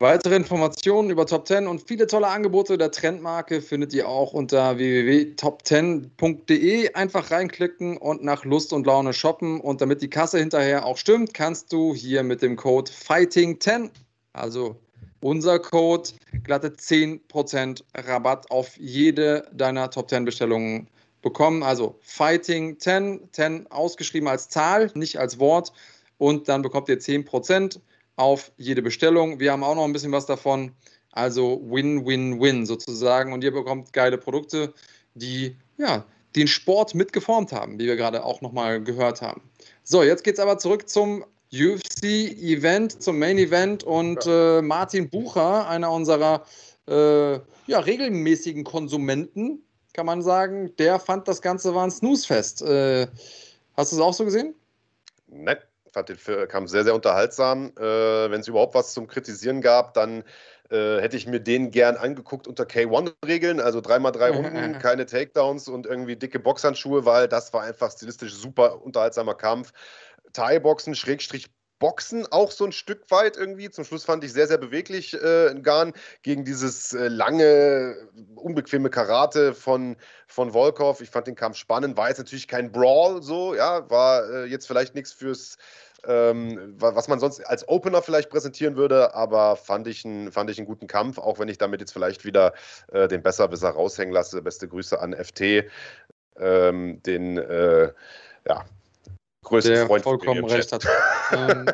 Weitere 0.00 0.34
Informationen 0.34 1.10
über 1.10 1.24
Top 1.24 1.46
10 1.46 1.68
und 1.68 1.86
viele 1.86 2.08
tolle 2.08 2.26
Angebote 2.26 2.76
der 2.76 2.90
Trendmarke 2.90 3.62
findet 3.62 3.94
ihr 3.94 4.08
auch 4.08 4.32
unter 4.32 4.76
www.top10.de. 4.76 6.94
Einfach 6.94 7.30
reinklicken 7.30 7.98
und 7.98 8.24
nach 8.24 8.44
Lust 8.44 8.72
und 8.72 8.86
Laune 8.86 9.12
shoppen. 9.12 9.60
Und 9.60 9.80
damit 9.80 10.02
die 10.02 10.10
Kasse 10.10 10.40
hinterher 10.40 10.84
auch 10.84 10.96
stimmt, 10.96 11.32
kannst 11.32 11.72
du 11.72 11.94
hier 11.94 12.24
mit 12.24 12.42
dem 12.42 12.56
Code 12.56 12.90
FIGHTING10, 12.90 13.90
also 14.32 14.74
unser 15.20 15.60
Code, 15.60 16.10
glatte 16.42 16.70
10% 16.70 17.84
Rabatt 17.94 18.50
auf 18.50 18.76
jede 18.76 19.48
deiner 19.52 19.90
Top 19.90 20.10
10 20.10 20.24
Bestellungen 20.24 20.88
bekommen. 21.22 21.62
Also 21.62 22.00
FIGHTING10, 22.04 23.30
10 23.30 23.70
ausgeschrieben 23.70 24.28
als 24.28 24.48
Zahl, 24.48 24.90
nicht 24.94 25.20
als 25.20 25.38
Wort. 25.38 25.72
Und 26.18 26.48
dann 26.48 26.62
bekommt 26.62 26.88
ihr 26.88 26.98
10% 26.98 27.78
auf 28.16 28.52
jede 28.56 28.82
Bestellung. 28.82 29.40
Wir 29.40 29.52
haben 29.52 29.64
auch 29.64 29.74
noch 29.74 29.84
ein 29.84 29.92
bisschen 29.92 30.12
was 30.12 30.26
davon. 30.26 30.72
Also 31.12 31.60
Win-Win-Win 31.64 32.66
sozusagen. 32.66 33.32
Und 33.32 33.44
ihr 33.44 33.52
bekommt 33.52 33.92
geile 33.92 34.18
Produkte, 34.18 34.74
die 35.14 35.56
ja, 35.78 36.04
den 36.34 36.48
Sport 36.48 36.94
mitgeformt 36.94 37.52
haben, 37.52 37.78
wie 37.78 37.86
wir 37.86 37.96
gerade 37.96 38.24
auch 38.24 38.40
nochmal 38.40 38.82
gehört 38.82 39.22
haben. 39.22 39.42
So, 39.84 40.02
jetzt 40.02 40.24
geht 40.24 40.34
es 40.34 40.40
aber 40.40 40.58
zurück 40.58 40.88
zum 40.88 41.24
UFC-Event, 41.52 43.00
zum 43.02 43.18
Main-Event. 43.18 43.84
Und 43.84 44.26
äh, 44.26 44.60
Martin 44.60 45.08
Bucher, 45.08 45.68
einer 45.68 45.90
unserer 45.92 46.44
äh, 46.88 47.34
ja, 47.66 47.78
regelmäßigen 47.78 48.64
Konsumenten, 48.64 49.62
kann 49.92 50.06
man 50.06 50.22
sagen, 50.22 50.74
der 50.78 50.98
fand 50.98 51.28
das 51.28 51.40
Ganze 51.40 51.74
war 51.74 51.84
ein 51.84 51.92
Snoozefest. 51.92 52.62
Äh, 52.62 53.06
hast 53.76 53.92
du 53.92 53.96
es 53.96 54.02
auch 54.02 54.14
so 54.14 54.24
gesehen? 54.24 54.54
Nein 55.28 55.58
fand 55.94 56.10
den 56.10 56.18
Film, 56.18 56.46
kam 56.48 56.68
sehr, 56.68 56.84
sehr 56.84 56.94
unterhaltsam. 56.94 57.72
Äh, 57.78 57.82
Wenn 58.30 58.40
es 58.40 58.48
überhaupt 58.48 58.74
was 58.74 58.92
zum 58.92 59.06
Kritisieren 59.06 59.62
gab, 59.62 59.94
dann 59.94 60.22
äh, 60.70 61.00
hätte 61.00 61.16
ich 61.16 61.26
mir 61.26 61.40
den 61.40 61.70
gern 61.70 61.96
angeguckt 61.96 62.46
unter 62.46 62.64
K1-Regeln, 62.64 63.60
also 63.60 63.78
3x3 63.78 64.30
Runden, 64.36 64.78
keine 64.78 65.06
Takedowns 65.06 65.68
und 65.68 65.86
irgendwie 65.86 66.16
dicke 66.16 66.38
Boxhandschuhe, 66.38 67.06
weil 67.06 67.28
das 67.28 67.52
war 67.52 67.62
einfach 67.62 67.90
stilistisch 67.92 68.34
super 68.34 68.82
unterhaltsamer 68.82 69.34
Kampf. 69.34 69.72
Thai-Boxen, 70.32 70.94
Schrägstrich 70.94 71.48
Boxen 71.78 72.26
auch 72.30 72.50
so 72.50 72.64
ein 72.64 72.72
Stück 72.72 73.10
weit 73.10 73.36
irgendwie. 73.36 73.68
Zum 73.68 73.84
Schluss 73.84 74.04
fand 74.04 74.24
ich 74.24 74.32
sehr, 74.32 74.46
sehr 74.46 74.58
beweglich 74.58 75.12
äh, 75.12 75.48
in 75.48 75.62
Garn 75.62 75.92
gegen 76.22 76.44
dieses 76.44 76.92
äh, 76.92 77.08
lange, 77.08 77.96
unbequeme 78.36 78.90
Karate 78.90 79.54
von, 79.54 79.96
von 80.26 80.54
Volkov. 80.54 81.00
Ich 81.02 81.10
fand 81.10 81.26
den 81.26 81.34
Kampf 81.34 81.56
spannend. 81.56 81.96
War 81.96 82.08
jetzt 82.08 82.18
natürlich 82.18 82.48
kein 82.48 82.72
Brawl 82.72 83.22
so, 83.22 83.54
ja, 83.54 83.90
war 83.90 84.28
äh, 84.30 84.44
jetzt 84.46 84.66
vielleicht 84.66 84.94
nichts 84.94 85.12
fürs 85.12 85.58
ähm, 86.06 86.74
was 86.78 87.08
man 87.08 87.18
sonst 87.20 87.40
als 87.40 87.68
Opener 87.68 88.02
vielleicht 88.02 88.30
präsentieren 88.30 88.76
würde, 88.76 89.14
aber 89.14 89.56
fand 89.56 89.86
ich, 89.86 90.04
ein, 90.04 90.30
fand 90.32 90.50
ich 90.50 90.58
einen 90.58 90.66
guten 90.66 90.86
Kampf, 90.86 91.18
auch 91.18 91.38
wenn 91.38 91.48
ich 91.48 91.58
damit 91.58 91.80
jetzt 91.80 91.92
vielleicht 91.92 92.24
wieder 92.24 92.52
äh, 92.92 93.08
den 93.08 93.22
Besserwisser 93.22 93.70
raushängen 93.70 94.12
lasse. 94.12 94.42
Beste 94.42 94.68
Grüße 94.68 95.00
an 95.00 95.14
FT, 95.14 95.64
ähm, 96.38 97.02
den 97.02 97.38
äh, 97.38 97.92
ja, 98.46 98.64
größten 99.44 99.74
Der 99.74 99.86
Freund 99.86 100.04
vollkommen 100.04 100.44
recht 100.44 100.72
hat. 100.72 100.86
ähm, 101.32 101.66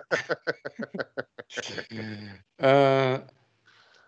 äh, 2.58 3.18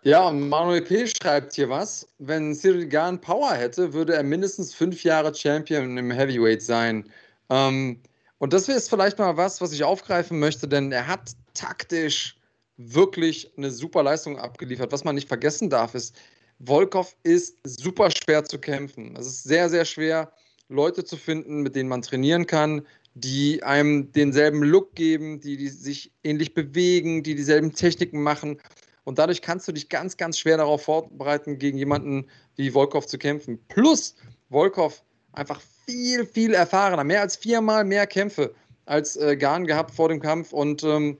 ja, 0.05 0.31
Manuel 0.31 0.81
P. 0.81 1.07
schreibt 1.07 1.53
hier 1.53 1.69
was. 1.69 2.07
Wenn 2.19 2.53
Cyril 2.53 2.87
Gahn 2.87 3.21
Power 3.21 3.53
hätte, 3.53 3.93
würde 3.93 4.15
er 4.15 4.23
mindestens 4.23 4.73
fünf 4.73 5.03
Jahre 5.03 5.33
Champion 5.33 5.97
im 5.97 6.11
Heavyweight 6.11 6.61
sein. 6.61 7.09
Ähm, 7.49 8.01
und 8.43 8.51
das 8.51 8.67
ist 8.67 8.89
vielleicht 8.89 9.19
mal 9.19 9.37
was, 9.37 9.61
was 9.61 9.71
ich 9.71 9.85
aufgreifen 9.85 10.37
möchte, 10.37 10.67
denn 10.67 10.91
er 10.91 11.07
hat 11.07 11.31
taktisch 11.53 12.35
wirklich 12.75 13.53
eine 13.55 13.71
super 13.71 14.03
Leistung 14.03 14.37
abgeliefert. 14.37 14.91
Was 14.91 15.05
man 15.05 15.15
nicht 15.15 15.29
vergessen 15.29 15.69
darf, 15.69 15.95
ist, 15.95 16.13
Volkov 16.59 17.15
ist 17.23 17.57
super 17.63 18.09
schwer 18.11 18.43
zu 18.43 18.59
kämpfen. 18.59 19.15
Es 19.15 19.27
ist 19.27 19.43
sehr, 19.43 19.69
sehr 19.69 19.85
schwer, 19.85 20.33
Leute 20.67 21.05
zu 21.05 21.15
finden, 21.15 21.61
mit 21.61 21.73
denen 21.73 21.87
man 21.87 22.01
trainieren 22.01 22.45
kann, 22.45 22.85
die 23.13 23.63
einem 23.63 24.11
denselben 24.11 24.61
Look 24.61 24.93
geben, 24.93 25.39
die, 25.39 25.55
die 25.55 25.69
sich 25.69 26.11
ähnlich 26.25 26.53
bewegen, 26.53 27.23
die 27.23 27.35
dieselben 27.35 27.71
Techniken 27.73 28.21
machen. 28.21 28.59
Und 29.05 29.19
dadurch 29.19 29.41
kannst 29.41 29.69
du 29.69 29.71
dich 29.71 29.87
ganz, 29.87 30.17
ganz 30.17 30.37
schwer 30.37 30.57
darauf 30.57 30.83
vorbereiten, 30.83 31.59
gegen 31.59 31.77
jemanden 31.77 32.27
wie 32.57 32.71
Volkov 32.71 33.07
zu 33.07 33.17
kämpfen. 33.17 33.57
Plus, 33.69 34.15
Volkov 34.49 35.01
einfach 35.31 35.61
viel, 35.85 36.25
viel 36.25 36.53
erfahrener, 36.53 37.03
mehr 37.03 37.21
als 37.21 37.35
viermal 37.35 37.83
mehr 37.83 38.07
Kämpfe 38.07 38.53
als 38.85 39.15
äh, 39.15 39.35
Garn 39.37 39.65
gehabt 39.65 39.91
vor 39.91 40.09
dem 40.09 40.19
Kampf. 40.19 40.53
Und 40.53 40.83
ähm, 40.83 41.17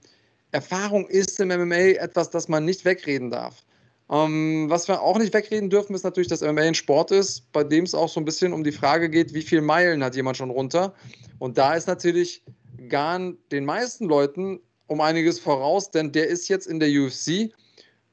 Erfahrung 0.52 1.06
ist 1.08 1.40
im 1.40 1.48
MMA 1.48 1.98
etwas, 1.98 2.30
das 2.30 2.48
man 2.48 2.64
nicht 2.64 2.84
wegreden 2.84 3.30
darf. 3.30 3.64
Ähm, 4.10 4.66
was 4.68 4.86
wir 4.86 5.00
auch 5.00 5.18
nicht 5.18 5.32
wegreden 5.32 5.70
dürfen, 5.70 5.94
ist 5.94 6.04
natürlich, 6.04 6.28
dass 6.28 6.42
MMA 6.42 6.60
ein 6.60 6.74
Sport 6.74 7.10
ist, 7.10 7.50
bei 7.52 7.64
dem 7.64 7.84
es 7.84 7.94
auch 7.94 8.08
so 8.08 8.20
ein 8.20 8.24
bisschen 8.24 8.52
um 8.52 8.62
die 8.62 8.72
Frage 8.72 9.08
geht, 9.08 9.32
wie 9.32 9.42
viele 9.42 9.62
Meilen 9.62 10.04
hat 10.04 10.14
jemand 10.14 10.36
schon 10.36 10.50
runter. 10.50 10.94
Und 11.38 11.56
da 11.56 11.74
ist 11.74 11.88
natürlich 11.88 12.42
Garn 12.88 13.38
den 13.50 13.64
meisten 13.64 14.04
Leuten 14.06 14.60
um 14.86 15.00
einiges 15.00 15.38
voraus, 15.38 15.90
denn 15.90 16.12
der 16.12 16.28
ist 16.28 16.48
jetzt 16.48 16.66
in 16.66 16.80
der 16.80 16.90
UFC, 16.90 17.52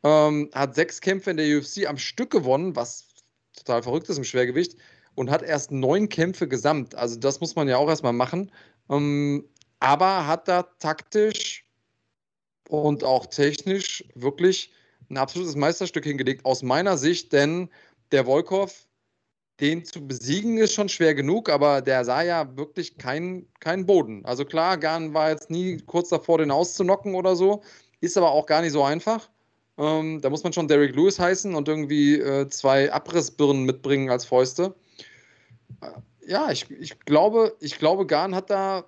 ähm, 0.04 0.50
hat 0.54 0.76
sechs 0.76 1.02
Kämpfe 1.02 1.32
in 1.32 1.38
der 1.38 1.58
UFC 1.58 1.86
am 1.88 1.98
Stück 1.98 2.32
gewonnen, 2.32 2.76
was 2.76 3.10
total 3.56 3.84
verrückt 3.84 4.10
ist 4.10 4.18
im 4.18 4.24
Schwergewicht 4.24 4.78
und 5.16 5.30
hat 5.30 5.42
erst 5.42 5.72
neun 5.72 6.10
Kämpfe 6.10 6.48
gesamt. 6.48 6.96
Also 6.96 7.20
das 7.20 7.42
muss 7.42 7.56
man 7.56 7.68
ja 7.68 7.78
auch 7.78 7.90
erstmal 7.90 8.14
machen. 8.14 8.52
Ähm, 8.90 9.46
aber 9.80 10.28
hat 10.28 10.48
da 10.48 10.64
taktisch 10.80 11.66
und 12.70 13.04
auch 13.04 13.26
technisch 13.26 14.04
wirklich 14.16 14.72
ein 15.10 15.18
absolutes 15.18 15.56
Meisterstück 15.56 16.06
hingelegt, 16.06 16.46
aus 16.46 16.64
meiner 16.64 16.98
Sicht, 16.98 17.34
denn 17.34 17.70
der 18.12 18.26
Volkov, 18.26 18.88
den 19.60 19.84
zu 19.84 20.08
besiegen, 20.08 20.58
ist 20.58 20.74
schon 20.74 20.90
schwer 20.90 21.14
genug, 21.14 21.50
aber 21.50 21.82
der 21.82 22.06
sah 22.06 22.22
ja 22.22 22.56
wirklich 22.58 22.98
keinen 22.98 23.48
kein 23.60 23.86
Boden. 23.86 24.26
Also 24.26 24.46
klar, 24.46 24.78
Garn 24.78 25.14
war 25.14 25.30
jetzt 25.30 25.50
nie 25.50 25.78
kurz 25.78 26.10
davor, 26.10 26.38
den 26.38 26.52
auszunocken 26.52 27.16
oder 27.16 27.36
so, 27.36 27.62
ist 28.00 28.18
aber 28.18 28.32
auch 28.32 28.46
gar 28.46 28.62
nicht 28.62 28.72
so 28.72 28.84
einfach. 28.84 29.30
Ähm, 29.78 30.22
da 30.22 30.30
muss 30.30 30.44
man 30.44 30.54
schon 30.54 30.68
Derek 30.68 30.96
Lewis 30.96 31.20
heißen 31.20 31.54
und 31.56 31.68
irgendwie 31.68 32.16
äh, 32.20 32.48
zwei 32.48 32.92
Abrissbirnen 32.92 33.64
mitbringen 33.66 34.10
als 34.10 34.26
Fäuste 34.26 34.76
ja, 36.26 36.52
ich, 36.52 36.70
ich 36.72 37.00
glaube, 37.00 37.56
ich 37.60 37.78
glaube, 37.78 38.06
Garn 38.06 38.36
hat 38.36 38.50
da 38.50 38.86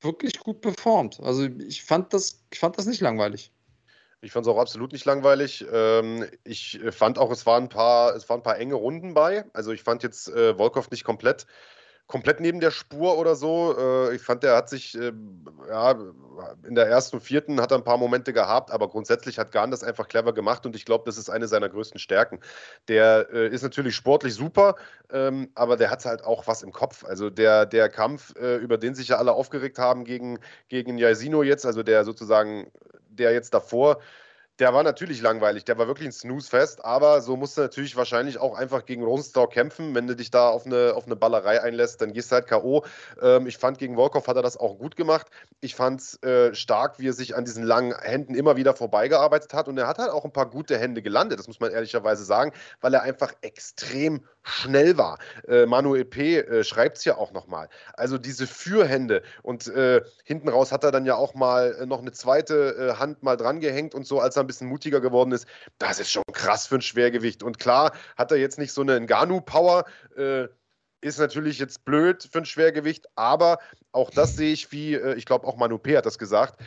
wirklich 0.00 0.38
gut 0.38 0.60
performt. 0.60 1.20
Also 1.20 1.44
ich 1.44 1.82
fand 1.82 2.12
das, 2.12 2.42
ich 2.50 2.58
fand 2.58 2.78
das 2.78 2.86
nicht 2.86 3.00
langweilig. 3.00 3.52
Ich 4.20 4.32
fand 4.32 4.46
es 4.46 4.52
auch 4.52 4.58
absolut 4.58 4.92
nicht 4.92 5.04
langweilig. 5.04 5.64
Ähm, 5.72 6.26
ich 6.44 6.80
fand 6.90 7.18
auch, 7.18 7.30
es 7.30 7.46
waren 7.46 7.64
ein 7.64 7.68
paar, 7.68 8.14
es 8.16 8.28
waren 8.28 8.40
ein 8.40 8.42
paar 8.42 8.58
enge 8.58 8.74
Runden 8.74 9.14
bei. 9.14 9.44
Also 9.52 9.72
ich 9.72 9.82
fand 9.82 10.02
jetzt 10.02 10.28
äh, 10.28 10.56
Volkov 10.56 10.90
nicht 10.90 11.04
komplett 11.04 11.46
komplett 12.08 12.40
neben 12.40 12.58
der 12.58 12.70
Spur 12.70 13.18
oder 13.18 13.36
so. 13.36 13.76
Äh, 13.78 14.16
ich 14.16 14.22
fand, 14.22 14.42
der 14.42 14.56
hat 14.56 14.68
sich 14.68 14.98
äh, 14.98 15.12
ja, 15.68 15.94
in 16.66 16.74
der 16.74 16.88
ersten 16.88 17.16
und 17.16 17.22
vierten 17.22 17.60
hat 17.60 17.70
er 17.70 17.76
ein 17.76 17.84
paar 17.84 17.98
Momente 17.98 18.32
gehabt, 18.32 18.70
aber 18.70 18.88
grundsätzlich 18.88 19.38
hat 19.38 19.52
Garn 19.52 19.70
das 19.70 19.84
einfach 19.84 20.08
clever 20.08 20.32
gemacht 20.32 20.64
und 20.64 20.74
ich 20.74 20.86
glaube, 20.86 21.04
das 21.04 21.18
ist 21.18 21.28
eine 21.28 21.46
seiner 21.46 21.68
größten 21.68 22.00
Stärken. 22.00 22.40
Der 22.88 23.28
äh, 23.32 23.48
ist 23.48 23.62
natürlich 23.62 23.94
sportlich 23.94 24.34
super, 24.34 24.76
ähm, 25.12 25.50
aber 25.54 25.76
der 25.76 25.90
hat 25.90 26.04
halt 26.06 26.24
auch 26.24 26.46
was 26.46 26.62
im 26.62 26.72
Kopf. 26.72 27.04
Also 27.04 27.28
der, 27.28 27.66
der 27.66 27.90
Kampf, 27.90 28.34
über 28.36 28.78
den 28.78 28.94
sich 28.94 29.08
ja 29.08 29.18
alle 29.18 29.32
aufgeregt 29.32 29.78
haben 29.78 30.04
gegen, 30.04 30.38
gegen 30.68 30.96
Jaisino 30.96 31.42
jetzt, 31.42 31.66
also 31.66 31.82
der 31.82 32.04
sozusagen, 32.04 32.70
der 33.10 33.32
jetzt 33.32 33.52
davor 33.52 33.98
der 34.58 34.74
war 34.74 34.82
natürlich 34.82 35.20
langweilig, 35.20 35.64
der 35.64 35.78
war 35.78 35.86
wirklich 35.86 36.08
ein 36.08 36.12
Snooze-Fest, 36.12 36.84
aber 36.84 37.20
so 37.20 37.36
musst 37.36 37.56
du 37.56 37.60
natürlich 37.60 37.96
wahrscheinlich 37.96 38.38
auch 38.38 38.58
einfach 38.58 38.84
gegen 38.86 39.04
Rosenstau 39.04 39.46
kämpfen. 39.46 39.94
Wenn 39.94 40.06
du 40.06 40.16
dich 40.16 40.30
da 40.30 40.48
auf 40.48 40.66
eine, 40.66 40.94
auf 40.94 41.06
eine 41.06 41.14
Ballerei 41.14 41.62
einlässt, 41.62 42.00
dann 42.02 42.12
gehst 42.12 42.32
du 42.32 42.36
halt 42.36 42.48
K.O. 42.48 42.84
Ähm, 43.22 43.46
ich 43.46 43.58
fand, 43.58 43.78
gegen 43.78 43.96
Volkov 43.96 44.26
hat 44.26 44.36
er 44.36 44.42
das 44.42 44.56
auch 44.56 44.78
gut 44.78 44.96
gemacht. 44.96 45.28
Ich 45.60 45.76
fand 45.76 46.00
es 46.00 46.22
äh, 46.22 46.54
stark, 46.54 46.98
wie 46.98 47.08
er 47.08 47.12
sich 47.12 47.36
an 47.36 47.44
diesen 47.44 47.62
langen 47.62 47.96
Händen 48.00 48.34
immer 48.34 48.56
wieder 48.56 48.74
vorbeigearbeitet 48.74 49.54
hat 49.54 49.68
und 49.68 49.78
er 49.78 49.86
hat 49.86 49.98
halt 49.98 50.10
auch 50.10 50.24
ein 50.24 50.32
paar 50.32 50.50
gute 50.50 50.76
Hände 50.76 51.02
gelandet, 51.02 51.38
das 51.38 51.46
muss 51.46 51.60
man 51.60 51.70
ehrlicherweise 51.70 52.24
sagen, 52.24 52.52
weil 52.80 52.94
er 52.94 53.02
einfach 53.02 53.32
extrem 53.42 54.24
schnell 54.48 54.96
war. 54.98 55.18
Äh, 55.46 55.66
Manuel 55.66 56.04
P. 56.04 56.38
Äh, 56.38 56.64
schreibt 56.64 56.98
es 56.98 57.04
ja 57.04 57.16
auch 57.16 57.32
nochmal. 57.32 57.68
Also 57.94 58.18
diese 58.18 58.46
Fürhände 58.46 59.22
und 59.42 59.66
äh, 59.68 60.02
hinten 60.24 60.48
raus 60.48 60.72
hat 60.72 60.84
er 60.84 60.92
dann 60.92 61.06
ja 61.06 61.14
auch 61.16 61.34
mal 61.34 61.76
äh, 61.80 61.86
noch 61.86 62.00
eine 62.00 62.12
zweite 62.12 62.94
äh, 62.94 62.98
Hand 62.98 63.22
mal 63.22 63.36
dran 63.36 63.60
gehängt 63.60 63.94
und 63.94 64.06
so, 64.06 64.20
als 64.20 64.36
er 64.36 64.44
ein 64.44 64.46
bisschen 64.46 64.68
mutiger 64.68 65.00
geworden 65.00 65.32
ist. 65.32 65.46
Das 65.78 66.00
ist 66.00 66.10
schon 66.10 66.22
krass 66.32 66.66
für 66.66 66.76
ein 66.76 66.82
Schwergewicht. 66.82 67.42
Und 67.42 67.58
klar 67.58 67.92
hat 68.16 68.30
er 68.30 68.38
jetzt 68.38 68.58
nicht 68.58 68.72
so 68.72 68.82
eine 68.82 69.00
Nganu-Power. 69.00 69.84
Äh, 70.16 70.48
ist 71.00 71.20
natürlich 71.20 71.60
jetzt 71.60 71.84
blöd 71.84 72.28
für 72.32 72.38
ein 72.38 72.44
Schwergewicht, 72.44 73.06
aber 73.14 73.58
auch 73.92 74.10
das 74.10 74.34
sehe 74.34 74.52
ich 74.52 74.72
wie, 74.72 74.96
ich 74.96 75.26
glaube 75.26 75.46
auch 75.46 75.56
Manu 75.56 75.78
P. 75.78 75.96
hat 75.96 76.06
das 76.06 76.18
gesagt, 76.18 76.60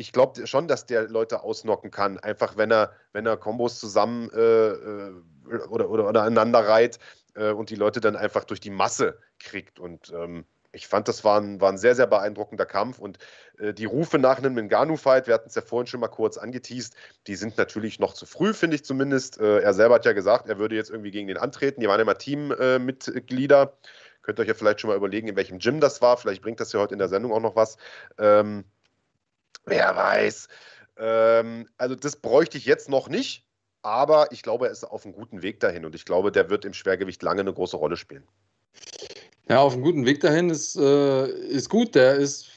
ich 0.00 0.12
glaube 0.12 0.46
schon, 0.46 0.66
dass 0.66 0.86
der 0.86 1.08
Leute 1.08 1.42
ausnocken 1.42 1.90
kann, 1.90 2.18
einfach 2.18 2.56
wenn 2.56 2.70
er, 2.70 2.92
wenn 3.12 3.26
er 3.26 3.36
Kombos 3.36 3.78
zusammen 3.78 4.30
äh, 4.30 4.68
äh 4.68 5.12
oder, 5.68 5.90
oder, 5.90 6.08
oder 6.08 6.22
aneinander 6.22 6.60
reiht 6.60 6.98
äh, 7.34 7.50
und 7.50 7.68
die 7.68 7.74
Leute 7.74 8.00
dann 8.00 8.16
einfach 8.16 8.44
durch 8.44 8.60
die 8.60 8.70
Masse 8.70 9.18
kriegt. 9.38 9.78
Und 9.78 10.10
ähm, 10.14 10.46
ich 10.72 10.86
fand, 10.86 11.06
das 11.08 11.22
war 11.22 11.38
ein, 11.38 11.60
war 11.60 11.70
ein 11.70 11.76
sehr, 11.76 11.94
sehr 11.94 12.06
beeindruckender 12.06 12.64
Kampf. 12.64 12.98
Und 12.98 13.18
äh, 13.58 13.74
die 13.74 13.84
Rufe 13.84 14.18
nach 14.18 14.38
einem 14.38 14.54
Ngannou-Fight, 14.54 15.26
wir 15.26 15.34
hatten 15.34 15.48
es 15.48 15.54
ja 15.54 15.62
vorhin 15.62 15.86
schon 15.86 16.00
mal 16.00 16.08
kurz 16.08 16.38
angeteased, 16.38 16.94
die 17.26 17.34
sind 17.34 17.58
natürlich 17.58 17.98
noch 17.98 18.14
zu 18.14 18.24
früh, 18.24 18.54
finde 18.54 18.76
ich 18.76 18.84
zumindest. 18.84 19.38
Äh, 19.38 19.58
er 19.60 19.74
selber 19.74 19.96
hat 19.96 20.06
ja 20.06 20.12
gesagt, 20.12 20.48
er 20.48 20.58
würde 20.58 20.76
jetzt 20.76 20.90
irgendwie 20.90 21.10
gegen 21.10 21.28
den 21.28 21.36
antreten. 21.36 21.82
Die 21.82 21.88
waren 21.88 21.98
ja 21.98 22.02
immer 22.02 22.16
Teammitglieder. 22.16 23.62
Äh, 23.62 23.86
Könnt 24.22 24.38
ihr 24.38 24.42
euch 24.42 24.48
ja 24.48 24.54
vielleicht 24.54 24.80
schon 24.80 24.88
mal 24.88 24.96
überlegen, 24.96 25.28
in 25.28 25.36
welchem 25.36 25.58
Gym 25.58 25.80
das 25.80 26.00
war. 26.00 26.16
Vielleicht 26.16 26.40
bringt 26.42 26.60
das 26.60 26.72
ja 26.72 26.80
heute 26.80 26.94
in 26.94 26.98
der 26.98 27.08
Sendung 27.08 27.32
auch 27.32 27.40
noch 27.40 27.56
was. 27.56 27.76
Ähm, 28.18 28.64
wer 29.64 29.96
weiß. 29.96 30.48
Ähm, 30.98 31.68
also, 31.78 31.94
das 31.94 32.16
bräuchte 32.16 32.58
ich 32.58 32.66
jetzt 32.66 32.88
noch 32.88 33.08
nicht. 33.08 33.44
Aber 33.82 34.30
ich 34.30 34.42
glaube, 34.42 34.66
er 34.66 34.72
ist 34.72 34.84
auf 34.84 35.04
einem 35.04 35.14
guten 35.14 35.42
Weg 35.42 35.60
dahin 35.60 35.86
und 35.86 35.94
ich 35.94 36.04
glaube, 36.04 36.30
der 36.30 36.50
wird 36.50 36.64
im 36.64 36.74
Schwergewicht 36.74 37.22
lange 37.22 37.40
eine 37.40 37.52
große 37.52 37.76
Rolle 37.76 37.96
spielen. 37.96 38.24
Ja, 39.48 39.60
auf 39.60 39.72
einem 39.72 39.82
guten 39.82 40.04
Weg 40.06 40.20
dahin 40.20 40.50
ist, 40.50 40.76
äh, 40.76 41.26
ist 41.26 41.70
gut. 41.70 41.94
Der 41.94 42.16
ist 42.16 42.50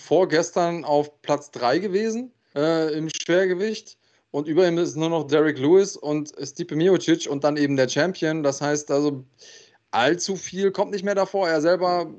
vorgestern 0.00 0.84
auf 0.84 1.20
Platz 1.22 1.50
3 1.50 1.78
gewesen 1.78 2.32
äh, 2.54 2.92
im 2.94 3.08
Schwergewicht. 3.10 3.98
Und 4.30 4.48
über 4.48 4.66
ihm 4.66 4.78
ist 4.78 4.96
nur 4.96 5.10
noch 5.10 5.26
Derek 5.26 5.58
Lewis 5.58 5.96
und 5.96 6.32
Stipe 6.42 6.74
Miocic 6.74 7.28
und 7.28 7.44
dann 7.44 7.58
eben 7.58 7.76
der 7.76 7.88
Champion. 7.88 8.42
Das 8.42 8.60
heißt 8.62 8.90
also, 8.90 9.24
allzu 9.92 10.36
viel 10.36 10.72
kommt 10.72 10.90
nicht 10.90 11.04
mehr 11.04 11.14
davor. 11.14 11.48
Er 11.48 11.60
selber 11.60 12.12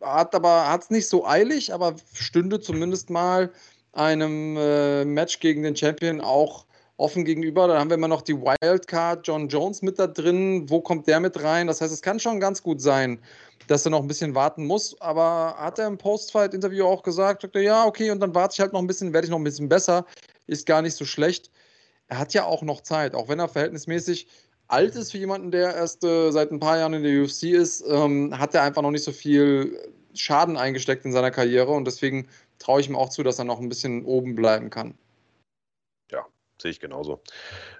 hat 0.00 0.34
aber 0.34 0.68
hat 0.68 0.82
es 0.82 0.90
nicht 0.90 1.08
so 1.08 1.26
eilig, 1.26 1.72
aber 1.72 1.94
stünde 2.12 2.60
zumindest 2.60 3.10
mal 3.10 3.50
einem 3.92 4.56
äh, 4.56 5.04
Match 5.04 5.40
gegen 5.40 5.62
den 5.62 5.76
Champion 5.76 6.20
auch 6.20 6.66
offen 6.96 7.24
gegenüber. 7.24 7.66
Dann 7.66 7.78
haben 7.78 7.90
wir 7.90 7.96
immer 7.96 8.08
noch 8.08 8.22
die 8.22 8.36
Wildcard, 8.36 9.26
John 9.26 9.48
Jones 9.48 9.82
mit 9.82 9.98
da 9.98 10.06
drin. 10.06 10.68
Wo 10.68 10.80
kommt 10.80 11.06
der 11.06 11.20
mit 11.20 11.42
rein? 11.42 11.66
Das 11.66 11.80
heißt, 11.80 11.92
es 11.92 12.02
kann 12.02 12.20
schon 12.20 12.40
ganz 12.40 12.62
gut 12.62 12.80
sein, 12.80 13.18
dass 13.66 13.86
er 13.86 13.90
noch 13.90 14.02
ein 14.02 14.08
bisschen 14.08 14.34
warten 14.34 14.66
muss. 14.66 15.00
Aber 15.00 15.56
hat 15.58 15.78
er 15.78 15.86
im 15.86 15.98
Post-Fight-Interview 15.98 16.84
auch 16.84 17.02
gesagt, 17.02 17.42
sagt 17.42 17.56
ja, 17.56 17.86
okay, 17.86 18.10
und 18.10 18.20
dann 18.20 18.34
warte 18.34 18.54
ich 18.54 18.60
halt 18.60 18.72
noch 18.72 18.80
ein 18.80 18.86
bisschen, 18.86 19.12
werde 19.12 19.26
ich 19.26 19.30
noch 19.30 19.38
ein 19.38 19.44
bisschen 19.44 19.68
besser. 19.68 20.04
Ist 20.46 20.66
gar 20.66 20.82
nicht 20.82 20.94
so 20.94 21.04
schlecht. 21.04 21.50
Er 22.08 22.18
hat 22.18 22.34
ja 22.34 22.44
auch 22.44 22.62
noch 22.62 22.82
Zeit, 22.82 23.14
auch 23.14 23.28
wenn 23.28 23.38
er 23.38 23.48
verhältnismäßig 23.48 24.26
alt 24.72 24.94
ist 24.96 25.12
für 25.12 25.18
jemanden, 25.18 25.50
der 25.50 25.74
erst 25.74 26.04
äh, 26.04 26.30
seit 26.30 26.50
ein 26.50 26.60
paar 26.60 26.78
Jahren 26.78 26.94
in 26.94 27.02
der 27.02 27.22
UFC 27.22 27.44
ist, 27.44 27.84
ähm, 27.88 28.38
hat 28.38 28.54
er 28.54 28.62
einfach 28.62 28.82
noch 28.82 28.90
nicht 28.90 29.04
so 29.04 29.12
viel 29.12 29.78
Schaden 30.14 30.56
eingesteckt 30.56 31.04
in 31.04 31.12
seiner 31.12 31.30
Karriere 31.30 31.70
und 31.72 31.84
deswegen 31.84 32.28
traue 32.58 32.80
ich 32.80 32.88
ihm 32.88 32.96
auch 32.96 33.08
zu, 33.08 33.22
dass 33.22 33.38
er 33.38 33.44
noch 33.44 33.60
ein 33.60 33.68
bisschen 33.68 34.04
oben 34.04 34.34
bleiben 34.34 34.70
kann. 34.70 34.94
Sehe 36.60 36.70
ich 36.70 36.80
genauso. 36.80 37.22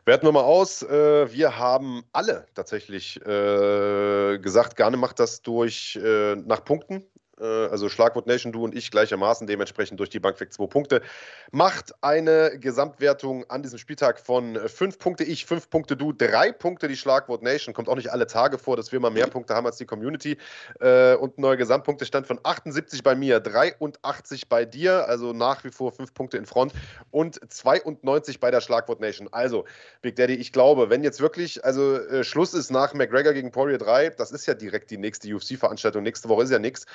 Werten 0.06 0.26
wir 0.26 0.32
mal 0.32 0.42
aus. 0.42 0.82
Äh, 0.82 1.32
wir 1.32 1.58
haben 1.58 2.02
alle 2.12 2.46
tatsächlich 2.54 3.20
äh, 3.26 4.38
gesagt, 4.38 4.76
Garne 4.76 4.96
macht 4.96 5.20
das 5.20 5.42
durch 5.42 5.98
äh, 6.02 6.36
nach 6.36 6.64
Punkten. 6.64 7.04
Äh, 7.40 7.44
also 7.44 7.88
Schlagwort 7.88 8.26
Nation, 8.26 8.52
du 8.52 8.64
und 8.64 8.74
ich 8.74 8.90
gleichermaßen, 8.90 9.46
dementsprechend 9.46 9.98
durch 9.98 10.10
die 10.10 10.20
Bank 10.20 10.38
weg 10.40 10.52
zwei 10.52 10.66
Punkte. 10.66 11.02
Macht 11.50 11.94
eine 12.02 12.58
Gesamtwertung 12.58 13.48
an 13.50 13.62
diesem 13.62 13.78
Spieltag 13.78 14.20
von 14.20 14.56
fünf 14.68 14.98
Punkte 14.98 15.24
ich, 15.24 15.46
fünf 15.46 15.70
Punkte 15.70 15.96
du, 15.96 16.12
drei 16.12 16.52
Punkte 16.52 16.88
die 16.88 16.96
Schlagwort 16.96 17.42
Nation. 17.42 17.74
Kommt 17.74 17.88
auch 17.88 17.96
nicht 17.96 18.12
alle 18.12 18.26
Tage 18.26 18.58
vor, 18.58 18.76
dass 18.76 18.92
wir 18.92 19.00
mal 19.00 19.10
mehr 19.10 19.26
Punkte 19.26 19.54
haben 19.54 19.66
als 19.66 19.76
die 19.76 19.86
Community. 19.86 20.36
Äh, 20.80 21.14
und 21.14 21.38
ein 21.38 21.42
neuer 21.42 21.56
Gesamtpunktestand 21.56 22.26
von 22.26 22.38
78 22.42 23.02
bei 23.02 23.14
mir, 23.14 23.40
83 23.40 24.48
bei 24.48 24.64
dir, 24.64 25.08
also 25.08 25.32
nach 25.32 25.64
wie 25.64 25.70
vor 25.70 25.92
fünf 25.92 26.14
Punkte 26.14 26.36
in 26.36 26.46
Front 26.46 26.72
und 27.10 27.40
92 27.48 28.40
bei 28.40 28.50
der 28.50 28.60
Schlagwort 28.60 29.00
Nation. 29.00 29.28
Also, 29.32 29.64
Big 30.02 30.16
Daddy, 30.16 30.34
ich 30.34 30.52
glaube, 30.52 30.90
wenn 30.90 31.02
jetzt 31.02 31.20
wirklich, 31.20 31.64
also 31.64 31.96
äh, 31.96 32.24
Schluss 32.24 32.54
ist 32.54 32.70
nach 32.70 32.94
McGregor 32.94 33.32
gegen 33.32 33.50
Poirier 33.50 33.78
3, 33.78 34.10
das 34.10 34.30
ist 34.30 34.46
ja 34.46 34.54
direkt 34.54 34.90
die 34.90 34.98
nächste 34.98 35.32
UFC-Veranstaltung, 35.34 36.02
nächste 36.02 36.28
Woche 36.28 36.44
ist 36.44 36.50
ja 36.50 36.58
nichts. 36.58 36.86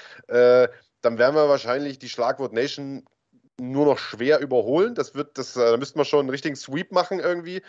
Dann 1.01 1.17
werden 1.17 1.35
wir 1.35 1.49
wahrscheinlich 1.49 1.99
die 1.99 2.09
Schlagwort 2.09 2.53
Nation 2.53 3.05
nur 3.59 3.85
noch 3.85 3.97
schwer 3.97 4.39
überholen. 4.39 4.95
Das 4.95 5.15
wird, 5.15 5.37
das, 5.37 5.55
äh, 5.55 5.71
da 5.71 5.77
müssten 5.77 5.99
wir 5.99 6.05
schon 6.05 6.21
einen 6.21 6.29
richtigen 6.29 6.55
Sweep 6.55 6.91
machen 6.91 7.19
irgendwie. 7.19 7.61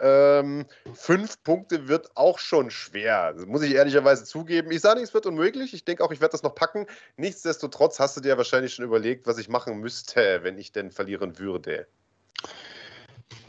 Ähm, 0.00 0.64
fünf 0.94 1.42
Punkte 1.42 1.88
wird 1.88 2.16
auch 2.16 2.38
schon 2.38 2.70
schwer. 2.70 3.34
Das 3.34 3.46
muss 3.46 3.62
ich 3.62 3.74
ehrlicherweise 3.74 4.24
zugeben. 4.24 4.70
Ich 4.70 4.80
sage 4.80 5.00
nicht, 5.00 5.08
es 5.08 5.14
wird 5.14 5.26
unmöglich. 5.26 5.74
Ich 5.74 5.84
denke 5.84 6.02
auch, 6.02 6.12
ich 6.12 6.20
werde 6.20 6.32
das 6.32 6.42
noch 6.42 6.54
packen. 6.54 6.86
Nichtsdestotrotz 7.16 7.98
hast 8.00 8.16
du 8.16 8.20
dir 8.20 8.36
wahrscheinlich 8.38 8.74
schon 8.74 8.84
überlegt, 8.84 9.26
was 9.26 9.38
ich 9.38 9.48
machen 9.48 9.80
müsste, 9.80 10.40
wenn 10.42 10.58
ich 10.58 10.72
denn 10.72 10.90
verlieren 10.90 11.38
würde. 11.38 11.86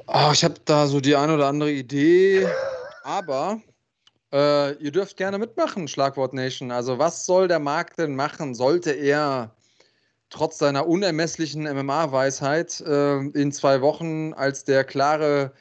Oh, 0.07 0.30
ich 0.34 0.43
habe 0.43 0.55
da 0.65 0.88
so 0.88 0.99
die 0.99 1.15
eine 1.15 1.34
oder 1.36 1.47
andere 1.47 1.71
Idee, 1.71 2.47
aber 3.03 3.59
äh, 4.36 4.73
ihr 4.83 4.91
dürft 4.91 5.15
gerne 5.15 5.38
mitmachen, 5.38 5.88
Schlagwort 5.88 6.33
Nation. 6.33 6.71
Also, 6.71 6.99
was 6.99 7.25
soll 7.25 7.47
der 7.47 7.59
Markt 7.59 7.97
denn 7.99 8.15
machen? 8.15 8.53
Sollte 8.53 8.91
er 8.91 9.55
trotz 10.29 10.57
seiner 10.57 10.88
unermesslichen 10.88 11.63
MMA-Weisheit 11.63 12.81
äh, 12.81 13.19
in 13.19 13.51
zwei 13.53 13.81
Wochen 13.81 14.33
als 14.33 14.65
der 14.65 14.83
klare 14.83 15.53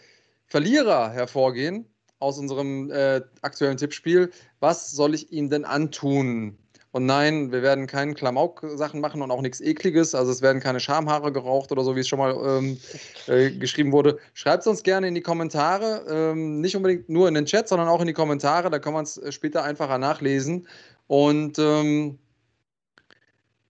Verlierer 0.46 1.10
hervorgehen 1.10 1.86
aus 2.18 2.38
unserem 2.38 2.90
äh, 2.90 3.20
aktuellen 3.42 3.76
Tippspiel? 3.76 4.32
Was 4.58 4.90
soll 4.90 5.14
ich 5.14 5.30
ihm 5.30 5.50
denn 5.50 5.64
antun? 5.64 6.58
Und 6.95 7.07
nein, 7.07 7.51
wir 7.51 7.62
werden 7.62 7.88
keine 7.88 8.14
Klamauk-Sachen 8.14 9.01
machen 9.01 9.20
und 9.20 9.32
auch 9.32 9.40
nichts 9.40 9.61
Ekliges. 9.61 10.14
Also 10.14 10.30
es 10.30 10.42
werden 10.42 10.62
keine 10.62 10.78
Schamhaare 10.78 11.32
geraucht 11.32 11.72
oder 11.72 11.82
so, 11.82 11.97
wie 11.97 12.01
es 12.01 12.07
schon 12.07 12.20
mal 12.20 12.36
ähm, 12.47 12.78
äh, 13.26 13.51
geschrieben 13.51 13.90
wurde. 13.90 14.20
Schreibt 14.32 14.61
es 14.61 14.68
uns 14.68 14.84
gerne 14.84 15.09
in 15.09 15.16
die 15.16 15.20
Kommentare. 15.20 16.05
Ähm, 16.09 16.61
nicht 16.61 16.76
unbedingt 16.76 17.09
nur 17.09 17.26
in 17.26 17.34
den 17.34 17.47
Chat, 17.47 17.66
sondern 17.66 17.88
auch 17.88 18.01
in 18.01 18.07
die 18.07 18.12
Kommentare. 18.12 18.70
Da 18.70 18.78
kann 18.78 18.92
man 18.92 19.03
es 19.03 19.18
äh, 19.18 19.32
später 19.32 19.64
einfacher 19.64 19.99
nachlesen. 19.99 20.68
Und 21.09 21.59
ähm, 21.59 22.20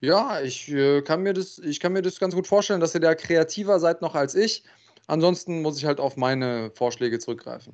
ja, 0.01 0.41
ich, 0.41 0.71
äh, 0.71 1.01
kann 1.01 1.23
mir 1.23 1.33
das, 1.33 1.57
ich 1.57 1.79
kann 1.79 1.93
mir 1.93 2.03
das 2.03 2.19
ganz 2.19 2.35
gut 2.35 2.45
vorstellen, 2.45 2.79
dass 2.79 2.93
ihr 2.93 3.01
da 3.01 3.15
kreativer 3.15 3.79
seid 3.79 4.03
noch 4.03 4.13
als 4.13 4.35
ich. 4.35 4.63
Ansonsten 5.07 5.63
muss 5.63 5.79
ich 5.79 5.85
halt 5.85 5.99
auf 5.99 6.15
meine 6.15 6.69
Vorschläge 6.75 7.17
zurückgreifen. 7.17 7.73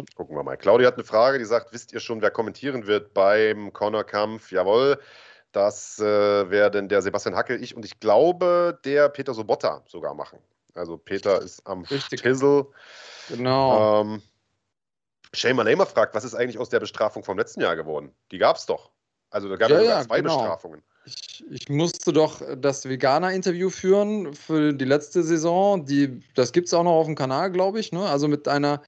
Und 0.00 0.14
gucken 0.14 0.36
wir 0.36 0.42
mal. 0.42 0.56
Claudia 0.56 0.88
hat 0.88 0.94
eine 0.94 1.04
Frage, 1.04 1.38
die 1.38 1.44
sagt: 1.44 1.72
Wisst 1.72 1.92
ihr 1.92 2.00
schon, 2.00 2.22
wer 2.22 2.30
kommentieren 2.30 2.86
wird 2.86 3.14
beim 3.14 3.72
Corner-Kampf? 3.72 4.50
Jawohl, 4.50 4.98
das 5.52 5.98
äh, 5.98 6.50
werden 6.50 6.88
der 6.88 7.02
Sebastian 7.02 7.36
Hackel, 7.36 7.62
ich 7.62 7.76
und 7.76 7.84
ich 7.84 8.00
glaube, 8.00 8.78
der 8.84 9.08
Peter 9.08 9.34
Sobotta 9.34 9.82
sogar 9.86 10.14
machen. 10.14 10.38
Also, 10.74 10.96
Peter 10.96 11.42
ist 11.42 11.66
am 11.66 11.82
Richtig. 11.82 12.20
Stissel. 12.20 12.66
Genau. 13.28 14.02
Ähm, 14.02 14.22
Shane 15.32 15.56
Lamer 15.56 15.86
fragt: 15.86 16.14
Was 16.14 16.24
ist 16.24 16.34
eigentlich 16.34 16.58
aus 16.58 16.68
der 16.68 16.80
Bestrafung 16.80 17.22
vom 17.22 17.38
letzten 17.38 17.60
Jahr 17.60 17.76
geworden? 17.76 18.12
Die 18.30 18.38
gab 18.38 18.56
es 18.56 18.66
doch. 18.66 18.90
Also, 19.30 19.48
da 19.48 19.56
gab 19.56 19.70
es 19.70 19.76
ja, 19.76 19.82
ja, 19.82 20.02
zwei 20.02 20.20
genau. 20.20 20.38
Bestrafungen. 20.38 20.82
Ich, 21.04 21.44
ich, 21.50 21.68
musste 21.68 22.12
doch 22.12 22.42
das 22.56 22.88
Veganer-Interview 22.88 23.70
führen 23.70 24.34
für 24.34 24.72
die 24.72 24.84
letzte 24.84 25.22
Saison. 25.22 25.84
Die, 25.86 26.20
das 26.34 26.52
gibt 26.52 26.66
es 26.66 26.74
auch 26.74 26.84
noch 26.84 26.92
auf 26.92 27.06
dem 27.06 27.14
Kanal, 27.14 27.50
glaube 27.50 27.80
ich. 27.80 27.90
Ne? 27.90 28.06
Also 28.06 28.28
mit 28.28 28.46
einer 28.48 28.82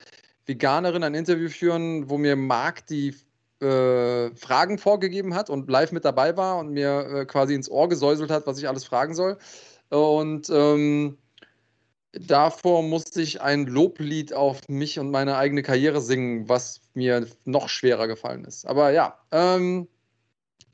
Veganerin 0.46 1.04
ein 1.04 1.14
Interview 1.14 1.48
führen, 1.48 2.10
wo 2.10 2.18
mir 2.18 2.36
Marc 2.36 2.86
die 2.86 3.14
äh, 3.60 4.34
Fragen 4.34 4.78
vorgegeben 4.78 5.34
hat 5.34 5.50
und 5.50 5.70
live 5.70 5.92
mit 5.92 6.04
dabei 6.04 6.36
war 6.36 6.58
und 6.58 6.70
mir 6.70 7.06
äh, 7.06 7.26
quasi 7.26 7.54
ins 7.54 7.70
Ohr 7.70 7.88
gesäuselt 7.88 8.30
hat, 8.30 8.46
was 8.46 8.58
ich 8.58 8.68
alles 8.68 8.84
fragen 8.84 9.14
soll. 9.14 9.38
Und 9.88 10.50
ähm, 10.50 11.18
davor 12.12 12.82
musste 12.82 13.22
ich 13.22 13.40
ein 13.40 13.66
Loblied 13.66 14.32
auf 14.32 14.68
mich 14.68 14.98
und 14.98 15.10
meine 15.10 15.36
eigene 15.36 15.62
Karriere 15.62 16.00
singen, 16.00 16.48
was 16.48 16.80
mir 16.94 17.26
noch 17.44 17.68
schwerer 17.68 18.08
gefallen 18.08 18.44
ist. 18.44 18.66
Aber 18.66 18.90
ja, 18.90 19.18
ähm, 19.30 19.86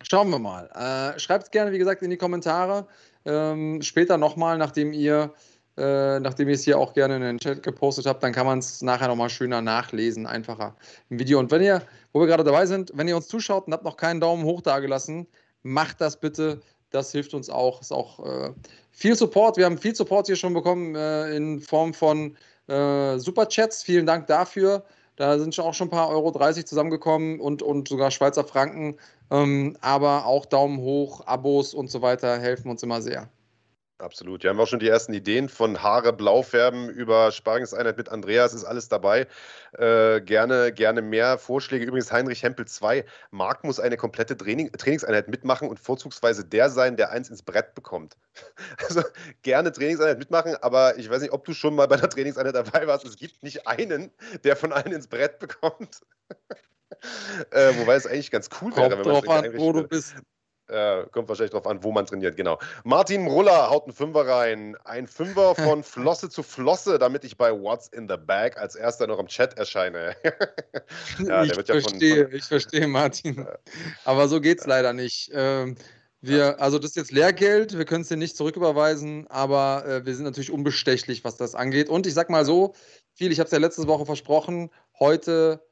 schauen 0.02 0.30
wir 0.30 0.38
mal. 0.38 0.70
Äh, 0.74 1.18
Schreibt 1.18 1.44
es 1.44 1.50
gerne, 1.50 1.72
wie 1.72 1.78
gesagt, 1.78 2.02
in 2.02 2.10
die 2.10 2.16
Kommentare. 2.16 2.88
Ähm, 3.24 3.82
später 3.82 4.16
nochmal, 4.16 4.56
nachdem 4.56 4.92
ihr 4.92 5.34
äh, 5.78 6.18
nachdem 6.20 6.48
ihr 6.48 6.54
es 6.54 6.64
hier 6.64 6.78
auch 6.78 6.92
gerne 6.92 7.16
in 7.16 7.22
den 7.22 7.38
Chat 7.38 7.62
gepostet 7.62 8.06
habt, 8.06 8.22
dann 8.22 8.32
kann 8.32 8.46
man 8.46 8.58
es 8.58 8.82
nachher 8.82 9.08
nochmal 9.08 9.30
schöner 9.30 9.62
nachlesen, 9.62 10.26
einfacher 10.26 10.74
im 11.08 11.18
Video. 11.18 11.38
Und 11.38 11.50
wenn 11.50 11.62
ihr, 11.62 11.82
wo 12.12 12.20
wir 12.20 12.26
gerade 12.26 12.44
dabei 12.44 12.66
sind, 12.66 12.90
wenn 12.94 13.06
ihr 13.06 13.16
uns 13.16 13.28
zuschaut 13.28 13.66
und 13.66 13.72
habt 13.72 13.84
noch 13.84 13.96
keinen 13.96 14.20
Daumen 14.20 14.44
hoch 14.44 14.60
dagelassen, 14.60 15.26
macht 15.62 16.00
das 16.00 16.18
bitte. 16.18 16.60
Das 16.90 17.12
hilft 17.12 17.34
uns 17.34 17.48
auch. 17.50 17.80
Ist 17.80 17.92
auch 17.92 18.24
äh, 18.26 18.50
viel 18.90 19.14
Support. 19.14 19.56
Wir 19.56 19.66
haben 19.66 19.78
viel 19.78 19.94
Support 19.94 20.26
hier 20.26 20.36
schon 20.36 20.54
bekommen 20.54 20.94
äh, 20.94 21.36
in 21.36 21.60
Form 21.60 21.94
von 21.94 22.36
äh, 22.66 23.18
Superchats. 23.18 23.82
Vielen 23.82 24.06
Dank 24.06 24.26
dafür. 24.26 24.84
Da 25.16 25.38
sind 25.38 25.54
schon 25.54 25.64
auch 25.64 25.74
schon 25.74 25.88
ein 25.88 25.90
paar 25.90 26.08
Euro 26.08 26.30
30 26.30 26.66
zusammengekommen 26.66 27.40
und, 27.40 27.62
und 27.62 27.88
sogar 27.88 28.10
Schweizer 28.10 28.44
Franken. 28.44 28.96
Ähm, 29.30 29.76
aber 29.80 30.26
auch 30.26 30.46
Daumen 30.46 30.78
hoch, 30.78 31.26
Abos 31.26 31.74
und 31.74 31.90
so 31.90 32.02
weiter 32.02 32.38
helfen 32.38 32.70
uns 32.70 32.82
immer 32.82 33.02
sehr. 33.02 33.28
Absolut. 34.01 34.44
Wir 34.44 34.51
haben 34.51 34.61
auch 34.61 34.68
schon 34.68 34.78
die 34.78 34.88
ersten 34.88 35.12
Ideen 35.12 35.49
von 35.49 35.82
Haare 35.82 36.12
blau 36.12 36.42
färben 36.42 36.88
über 36.88 37.32
Sparingseinheit 37.32 37.96
mit 37.96 38.09
Andreas, 38.09 38.55
ist 38.55 38.64
alles 38.64 38.88
dabei. 38.88 39.26
Äh, 39.72 40.20
gerne, 40.20 40.72
gerne 40.72 41.03
mehr 41.03 41.36
Vorschläge. 41.36 41.84
Übrigens, 41.84 42.12
Heinrich 42.12 42.44
Hempel 42.44 42.64
2. 42.64 43.05
Marc 43.32 43.64
muss 43.64 43.80
eine 43.80 43.96
komplette 43.96 44.36
Training, 44.36 44.70
Trainingseinheit 44.70 45.26
mitmachen 45.26 45.68
und 45.68 45.80
vorzugsweise 45.80 46.44
der 46.44 46.70
sein, 46.70 46.96
der 46.96 47.11
eins 47.11 47.28
ins 47.28 47.42
Brett 47.42 47.74
bekommt. 47.74 48.16
Also 48.88 49.03
gerne 49.42 49.72
Trainingseinheit 49.72 50.18
mitmachen, 50.18 50.55
aber 50.62 50.96
ich 50.96 51.11
weiß 51.11 51.20
nicht, 51.20 51.32
ob 51.32 51.44
du 51.44 51.53
schon 51.53 51.74
mal 51.74 51.88
bei 51.88 51.96
einer 51.96 52.09
Trainingseinheit 52.09 52.55
dabei 52.55 52.86
warst. 52.86 53.05
Es 53.05 53.16
gibt 53.16 53.42
nicht 53.42 53.66
einen, 53.66 54.12
der 54.44 54.55
von 54.55 54.72
allen 54.72 54.92
ins 54.92 55.09
Brett 55.09 55.40
bekommt. 55.40 56.01
äh, 57.51 57.72
wobei 57.78 57.96
es 57.96 58.07
eigentlich 58.07 58.30
ganz 58.30 58.49
cool 58.61 58.74
wäre, 58.76 58.88
Kommt 58.88 59.05
wenn 59.05 59.12
man 59.12 59.22
drauf 59.22 59.28
an, 59.28 59.59
wo 59.59 59.72
du 59.72 59.86
bist. 59.86 60.14
Äh, 60.68 61.04
kommt 61.12 61.28
wahrscheinlich 61.28 61.52
darauf 61.52 61.66
an, 61.66 61.82
wo 61.82 61.92
man 61.92 62.06
trainiert, 62.06 62.36
genau. 62.36 62.58
Martin 62.84 63.26
Ruller 63.26 63.70
haut 63.70 63.84
einen 63.84 63.92
Fünfer 63.92 64.26
rein. 64.26 64.76
Ein 64.84 65.06
Fünfer 65.06 65.54
von 65.54 65.82
Flosse 65.82 66.28
zu 66.28 66.42
Flosse, 66.42 66.98
damit 66.98 67.24
ich 67.24 67.36
bei 67.36 67.50
What's 67.52 67.88
in 67.88 68.08
the 68.08 68.16
Bag 68.16 68.58
als 68.58 68.74
erster 68.74 69.06
noch 69.06 69.18
im 69.18 69.26
Chat 69.26 69.56
erscheine. 69.56 70.14
ja, 71.26 71.44
ich, 71.44 71.54
verstehe, 71.54 71.80
von, 71.80 71.92
von, 72.00 72.34
ich 72.34 72.44
verstehe, 72.44 72.86
Martin. 72.86 73.46
Aber 74.04 74.28
so 74.28 74.40
geht 74.40 74.60
es 74.60 74.66
leider 74.66 74.92
nicht. 74.92 75.30
Ähm, 75.32 75.76
wir, 76.20 76.60
also 76.60 76.78
das 76.78 76.90
ist 76.90 76.96
jetzt 76.96 77.12
Lehrgeld, 77.12 77.78
wir 77.78 77.84
können 77.84 78.02
es 78.02 78.08
dir 78.08 78.16
nicht 78.16 78.36
zurücküberweisen, 78.36 79.28
aber 79.28 79.86
äh, 79.86 80.04
wir 80.04 80.14
sind 80.14 80.24
natürlich 80.24 80.50
unbestechlich, 80.50 81.22
was 81.24 81.36
das 81.36 81.54
angeht. 81.54 81.88
Und 81.88 82.06
ich 82.06 82.14
sag 82.14 82.28
mal 82.28 82.44
so, 82.44 82.74
viel, 83.14 83.30
ich 83.30 83.38
habe 83.38 83.46
es 83.46 83.52
ja 83.52 83.58
letzte 83.58 83.86
Woche 83.86 84.04
versprochen, 84.04 84.70
heute 84.98 85.64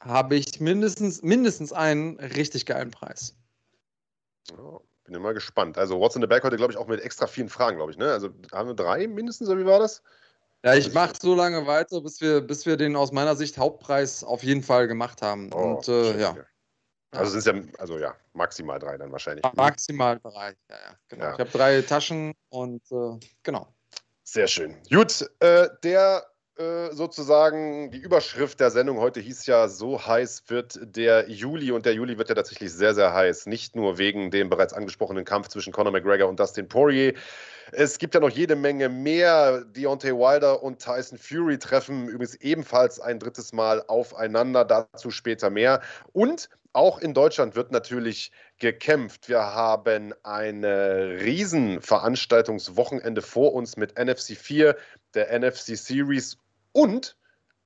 habe 0.00 0.36
ich 0.36 0.60
mindestens, 0.60 1.22
mindestens 1.22 1.72
einen 1.72 2.18
richtig 2.18 2.66
geilen 2.66 2.90
Preis. 2.90 3.36
Ja, 4.50 4.80
bin 5.04 5.22
mal 5.22 5.34
gespannt. 5.34 5.78
Also 5.78 5.98
What's 5.98 6.16
in 6.16 6.22
the 6.22 6.28
Back 6.28 6.44
heute, 6.44 6.56
glaube 6.56 6.72
ich, 6.72 6.78
auch 6.78 6.86
mit 6.86 7.00
extra 7.00 7.26
vielen 7.26 7.48
Fragen, 7.48 7.76
glaube 7.76 7.92
ich. 7.92 7.98
Ne? 7.98 8.10
Also 8.10 8.30
haben 8.52 8.68
wir 8.68 8.74
drei 8.74 9.06
mindestens, 9.06 9.48
oder 9.48 9.58
wie 9.60 9.66
war 9.66 9.78
das? 9.78 10.02
Ja, 10.64 10.74
ich 10.74 10.92
mache 10.92 11.14
so 11.20 11.34
lange 11.34 11.66
weiter, 11.66 12.00
bis 12.00 12.20
wir, 12.20 12.40
bis 12.40 12.66
wir 12.66 12.76
den 12.76 12.96
aus 12.96 13.12
meiner 13.12 13.36
Sicht 13.36 13.58
Hauptpreis 13.58 14.24
auf 14.24 14.42
jeden 14.42 14.62
Fall 14.62 14.88
gemacht 14.88 15.22
haben. 15.22 15.50
Oh, 15.52 15.76
Und 15.76 15.88
äh, 15.88 16.18
ja. 16.20 16.36
Also 17.12 17.38
sind 17.38 17.56
es 17.58 17.72
ja, 17.72 17.80
also 17.80 17.98
ja, 17.98 18.14
maximal 18.34 18.78
drei 18.78 18.98
dann 18.98 19.10
wahrscheinlich. 19.10 19.44
Maximal 19.54 20.18
drei, 20.18 20.54
ja, 20.68 20.76
ja, 20.76 20.96
genau. 21.08 21.24
Ja. 21.24 21.32
Ich 21.34 21.38
habe 21.38 21.50
drei 21.50 21.80
Taschen 21.82 22.34
und 22.50 22.82
äh, 22.90 23.18
genau. 23.42 23.68
Sehr 24.24 24.46
schön. 24.46 24.76
Gut, 24.90 25.26
äh, 25.40 25.68
der 25.82 26.26
äh, 26.58 26.92
sozusagen 26.92 27.90
die 27.92 27.98
Überschrift 27.98 28.58
der 28.58 28.70
Sendung 28.70 28.98
heute 28.98 29.20
hieß 29.20 29.46
ja, 29.46 29.68
so 29.68 30.04
heiß 30.04 30.42
wird 30.48 30.80
der 30.82 31.30
Juli 31.30 31.70
und 31.70 31.86
der 31.86 31.94
Juli 31.94 32.18
wird 32.18 32.30
ja 32.30 32.34
tatsächlich 32.34 32.72
sehr, 32.72 32.94
sehr 32.94 33.14
heiß. 33.14 33.46
Nicht 33.46 33.76
nur 33.76 33.98
wegen 33.98 34.32
dem 34.32 34.50
bereits 34.50 34.72
angesprochenen 34.72 35.24
Kampf 35.24 35.46
zwischen 35.48 35.72
Conor 35.72 35.92
McGregor 35.92 36.28
und 36.28 36.40
Dustin 36.40 36.68
Poirier. 36.68 37.14
Es 37.70 37.98
gibt 37.98 38.14
ja 38.14 38.20
noch 38.20 38.30
jede 38.30 38.56
Menge 38.56 38.88
mehr. 38.88 39.62
Deontay 39.66 40.12
Wilder 40.12 40.60
und 40.60 40.80
Tyson 40.80 41.16
Fury 41.16 41.60
treffen 41.60 42.08
übrigens 42.08 42.34
ebenfalls 42.34 42.98
ein 42.98 43.20
drittes 43.20 43.52
Mal 43.52 43.84
aufeinander. 43.86 44.64
Dazu 44.64 45.12
später 45.12 45.50
mehr. 45.50 45.80
Und 46.12 46.48
auch 46.72 46.98
in 46.98 47.14
Deutschland 47.14 47.54
wird 47.54 47.70
natürlich 47.70 48.32
gekämpft. 48.58 49.28
Wir 49.28 49.40
haben 49.40 50.12
ein 50.24 50.64
Riesenveranstaltungswochenende 50.64 53.22
vor 53.22 53.54
uns 53.54 53.76
mit 53.76 53.96
NFC 53.96 54.36
4, 54.36 54.76
der 55.14 55.38
NFC 55.38 55.76
Series 55.76 56.36
und 56.78 57.16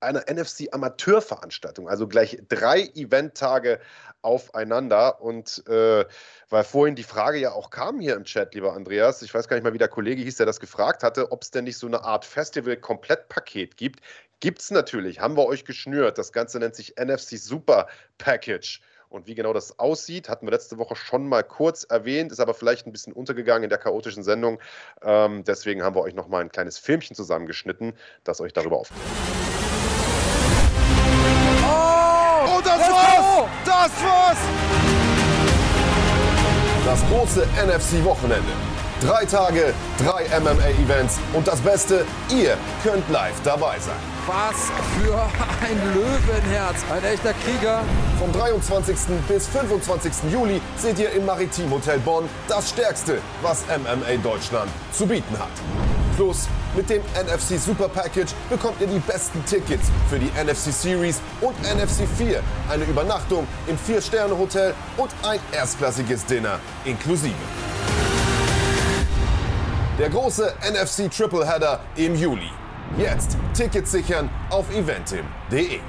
einer 0.00 0.24
NFC-Amateurveranstaltung, 0.26 1.86
also 1.86 2.08
gleich 2.08 2.38
drei 2.48 2.90
Eventtage 2.94 3.78
aufeinander. 4.22 5.20
Und 5.20 5.62
äh, 5.68 6.06
weil 6.48 6.64
vorhin 6.64 6.96
die 6.96 7.02
Frage 7.02 7.38
ja 7.38 7.52
auch 7.52 7.68
kam 7.68 8.00
hier 8.00 8.16
im 8.16 8.24
Chat, 8.24 8.54
lieber 8.54 8.72
Andreas, 8.72 9.20
ich 9.20 9.32
weiß 9.32 9.48
gar 9.48 9.56
nicht 9.56 9.64
mal, 9.64 9.74
wie 9.74 9.78
der 9.78 9.88
Kollege 9.88 10.22
hieß, 10.22 10.38
der 10.38 10.46
das 10.46 10.60
gefragt 10.60 11.02
hatte, 11.02 11.30
ob 11.30 11.42
es 11.42 11.50
denn 11.50 11.64
nicht 11.64 11.76
so 11.76 11.86
eine 11.86 12.02
Art 12.02 12.24
Festival-Komplettpaket 12.24 13.76
gibt. 13.76 14.00
Gibt 14.40 14.60
es 14.60 14.70
natürlich, 14.70 15.20
haben 15.20 15.36
wir 15.36 15.44
euch 15.44 15.66
geschnürt. 15.66 16.16
Das 16.16 16.32
Ganze 16.32 16.58
nennt 16.58 16.74
sich 16.74 16.94
NFC 16.98 17.38
Super 17.38 17.86
Package. 18.16 18.80
Und 19.12 19.26
wie 19.26 19.34
genau 19.34 19.52
das 19.52 19.78
aussieht, 19.78 20.30
hatten 20.30 20.46
wir 20.46 20.52
letzte 20.52 20.78
Woche 20.78 20.96
schon 20.96 21.28
mal 21.28 21.44
kurz 21.44 21.84
erwähnt, 21.84 22.32
ist 22.32 22.40
aber 22.40 22.54
vielleicht 22.54 22.86
ein 22.86 22.92
bisschen 22.92 23.12
untergegangen 23.12 23.64
in 23.64 23.68
der 23.68 23.78
chaotischen 23.78 24.22
Sendung. 24.22 24.58
Ähm, 25.02 25.44
deswegen 25.44 25.82
haben 25.82 25.94
wir 25.94 26.00
euch 26.00 26.14
noch 26.14 26.28
mal 26.28 26.40
ein 26.40 26.50
kleines 26.50 26.78
Filmchen 26.78 27.14
zusammengeschnitten, 27.14 27.92
das 28.24 28.40
euch 28.40 28.54
darüber 28.54 28.78
aufklärt. 28.78 29.02
Oh, 31.62 32.56
oh 32.56 32.60
das 32.64 32.80
war's! 32.90 33.48
Das 33.66 34.02
war's! 34.02 34.38
Das 36.86 37.04
große 37.10 37.46
NFC-Wochenende. 37.66 38.52
Drei 39.02 39.26
Tage, 39.26 39.74
drei 39.98 40.24
MMA-Events 40.40 41.18
und 41.34 41.46
das 41.46 41.60
Beste, 41.60 42.06
ihr 42.30 42.56
könnt 42.82 43.08
live 43.10 43.38
dabei 43.42 43.78
sein. 43.78 44.11
Was 44.26 44.70
für 45.00 45.20
ein 45.66 45.94
Löwenherz, 45.94 46.76
ein 46.92 47.04
echter 47.04 47.34
Krieger. 47.44 47.82
Vom 48.20 48.32
23. 48.32 48.96
bis 49.26 49.48
25. 49.48 50.12
Juli 50.30 50.60
seht 50.76 51.00
ihr 51.00 51.10
im 51.10 51.26
Maritim 51.26 51.68
Hotel 51.72 51.98
Bonn 51.98 52.28
das 52.46 52.70
Stärkste, 52.70 53.18
was 53.42 53.64
MMA 53.66 54.22
Deutschland 54.22 54.70
zu 54.92 55.06
bieten 55.06 55.36
hat. 55.36 55.50
Plus 56.14 56.46
mit 56.76 56.88
dem 56.88 57.02
NFC 57.14 57.58
Super 57.58 57.88
Package 57.88 58.30
bekommt 58.48 58.80
ihr 58.80 58.86
die 58.86 59.00
besten 59.00 59.44
Tickets 59.44 59.90
für 60.08 60.20
die 60.20 60.30
NFC 60.40 60.72
Series 60.72 61.20
und 61.40 61.60
NFC 61.62 62.06
4, 62.16 62.40
eine 62.70 62.84
Übernachtung 62.84 63.44
im 63.66 63.76
4-Sterne-Hotel 63.76 64.72
und 64.98 65.10
ein 65.24 65.40
erstklassiges 65.50 66.24
Dinner 66.26 66.60
inklusive. 66.84 67.34
Der 69.98 70.10
große 70.10 70.54
NFC 70.62 71.10
Triple 71.10 71.44
Header 71.44 71.80
im 71.96 72.14
Juli. 72.14 72.50
Jetzt 72.98 73.38
Tickets 73.54 73.90
sichern 73.90 74.28
auf 74.50 74.70
eventim.de. 74.70 75.80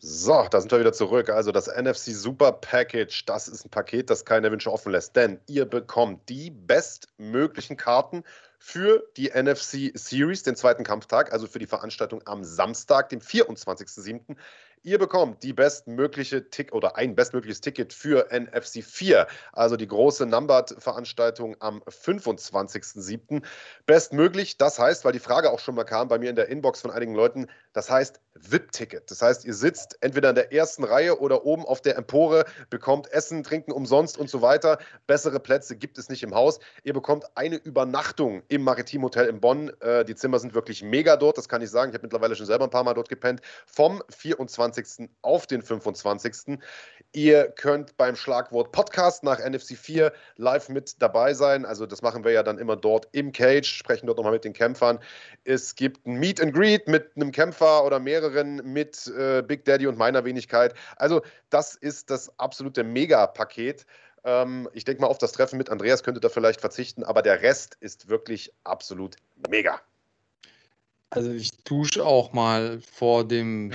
So, 0.00 0.44
da 0.50 0.60
sind 0.60 0.72
wir 0.72 0.80
wieder 0.80 0.92
zurück. 0.92 1.30
Also 1.30 1.52
das 1.52 1.68
NFC 1.68 2.14
Super 2.14 2.50
Package, 2.52 3.26
das 3.26 3.46
ist 3.46 3.64
ein 3.64 3.70
Paket, 3.70 4.10
das 4.10 4.24
keine 4.24 4.50
Wünsche 4.50 4.72
offen 4.72 4.90
lässt, 4.90 5.14
denn 5.14 5.38
ihr 5.46 5.66
bekommt 5.66 6.28
die 6.28 6.50
bestmöglichen 6.50 7.76
Karten 7.76 8.24
für 8.58 9.06
die 9.16 9.30
NFC 9.30 9.92
Series, 9.94 10.42
den 10.42 10.56
zweiten 10.56 10.82
Kampftag, 10.82 11.32
also 11.32 11.46
für 11.46 11.60
die 11.60 11.66
Veranstaltung 11.66 12.22
am 12.26 12.42
Samstag, 12.42 13.08
dem 13.10 13.20
24.07. 13.20 14.36
Ihr 14.82 14.98
bekommt 14.98 15.42
die 15.42 15.52
bestmögliche 15.52 16.48
Tick 16.48 16.72
oder 16.72 16.96
ein 16.96 17.14
bestmögliches 17.14 17.60
Ticket 17.60 17.92
für 17.92 18.28
NFC 18.32 18.82
4, 18.82 19.26
also 19.52 19.76
die 19.76 19.86
große 19.86 20.24
Numbered-Veranstaltung 20.24 21.54
am 21.60 21.82
25.07. 21.82 23.42
Bestmöglich, 23.84 24.56
das 24.56 24.78
heißt, 24.78 25.04
weil 25.04 25.12
die 25.12 25.18
Frage 25.18 25.50
auch 25.50 25.58
schon 25.58 25.74
mal 25.74 25.84
kam 25.84 26.08
bei 26.08 26.18
mir 26.18 26.30
in 26.30 26.36
der 26.36 26.48
Inbox 26.48 26.80
von 26.80 26.90
einigen 26.90 27.14
Leuten, 27.14 27.48
das 27.74 27.90
heißt 27.90 28.22
VIP-Ticket. 28.34 29.10
Das 29.10 29.20
heißt, 29.20 29.44
ihr 29.44 29.52
sitzt 29.52 29.98
entweder 30.00 30.30
in 30.30 30.34
der 30.34 30.50
ersten 30.50 30.84
Reihe 30.84 31.20
oder 31.20 31.44
oben 31.44 31.66
auf 31.66 31.82
der 31.82 31.98
Empore, 31.98 32.46
bekommt 32.70 33.12
Essen, 33.12 33.42
Trinken 33.42 33.72
umsonst 33.72 34.16
und 34.16 34.30
so 34.30 34.40
weiter. 34.40 34.78
Bessere 35.06 35.40
Plätze 35.40 35.76
gibt 35.76 35.98
es 35.98 36.08
nicht 36.08 36.22
im 36.22 36.34
Haus. 36.34 36.58
Ihr 36.84 36.94
bekommt 36.94 37.26
eine 37.34 37.56
Übernachtung 37.56 38.42
im 38.48 38.62
Maritim 38.62 39.02
Hotel 39.02 39.26
in 39.26 39.40
Bonn. 39.40 39.70
Äh, 39.80 40.06
die 40.06 40.14
Zimmer 40.14 40.38
sind 40.38 40.54
wirklich 40.54 40.82
mega 40.82 41.16
dort, 41.16 41.36
das 41.36 41.50
kann 41.50 41.60
ich 41.60 41.68
sagen. 41.68 41.90
Ich 41.90 41.94
habe 41.94 42.06
mittlerweile 42.06 42.34
schon 42.34 42.46
selber 42.46 42.64
ein 42.64 42.70
paar 42.70 42.84
Mal 42.84 42.94
dort 42.94 43.10
gepennt. 43.10 43.42
Vom 43.66 44.02
24. 44.08 44.69
auf 45.22 45.46
den 45.46 45.62
25. 45.62 46.58
Ihr 47.12 47.48
könnt 47.50 47.96
beim 47.96 48.14
Schlagwort 48.14 48.70
Podcast 48.70 49.24
nach 49.24 49.38
NFC 49.38 49.76
4 49.76 50.12
live 50.36 50.68
mit 50.68 51.02
dabei 51.02 51.34
sein. 51.34 51.64
Also 51.64 51.86
das 51.86 52.02
machen 52.02 52.24
wir 52.24 52.32
ja 52.32 52.42
dann 52.42 52.58
immer 52.58 52.76
dort 52.76 53.08
im 53.12 53.32
Cage, 53.32 53.66
sprechen 53.66 54.06
dort 54.06 54.18
nochmal 54.18 54.34
mit 54.34 54.44
den 54.44 54.52
Kämpfern. 54.52 55.00
Es 55.44 55.74
gibt 55.74 56.06
ein 56.06 56.14
Meet 56.14 56.40
and 56.40 56.54
Greet 56.54 56.86
mit 56.86 57.10
einem 57.16 57.32
Kämpfer 57.32 57.84
oder 57.84 57.98
mehreren, 57.98 58.56
mit 58.56 59.06
äh, 59.08 59.42
Big 59.42 59.64
Daddy 59.64 59.86
und 59.86 59.98
meiner 59.98 60.24
Wenigkeit. 60.24 60.74
Also 60.96 61.22
das 61.50 61.74
ist 61.74 62.10
das 62.10 62.38
absolute 62.38 62.84
Mega-Paket. 62.84 63.86
Ähm, 64.24 64.68
ich 64.72 64.84
denke 64.84 65.02
mal, 65.02 65.08
auf 65.08 65.18
das 65.18 65.32
Treffen 65.32 65.56
mit 65.56 65.70
Andreas 65.70 66.02
könnte 66.02 66.20
da 66.20 66.28
vielleicht 66.28 66.60
verzichten, 66.60 67.04
aber 67.04 67.22
der 67.22 67.42
Rest 67.42 67.76
ist 67.80 68.08
wirklich 68.08 68.52
absolut 68.64 69.16
mega. 69.48 69.80
Also 71.10 71.32
ich 71.32 71.50
dusche 71.64 72.04
auch 72.04 72.32
mal 72.32 72.80
vor 72.80 73.26
dem 73.26 73.72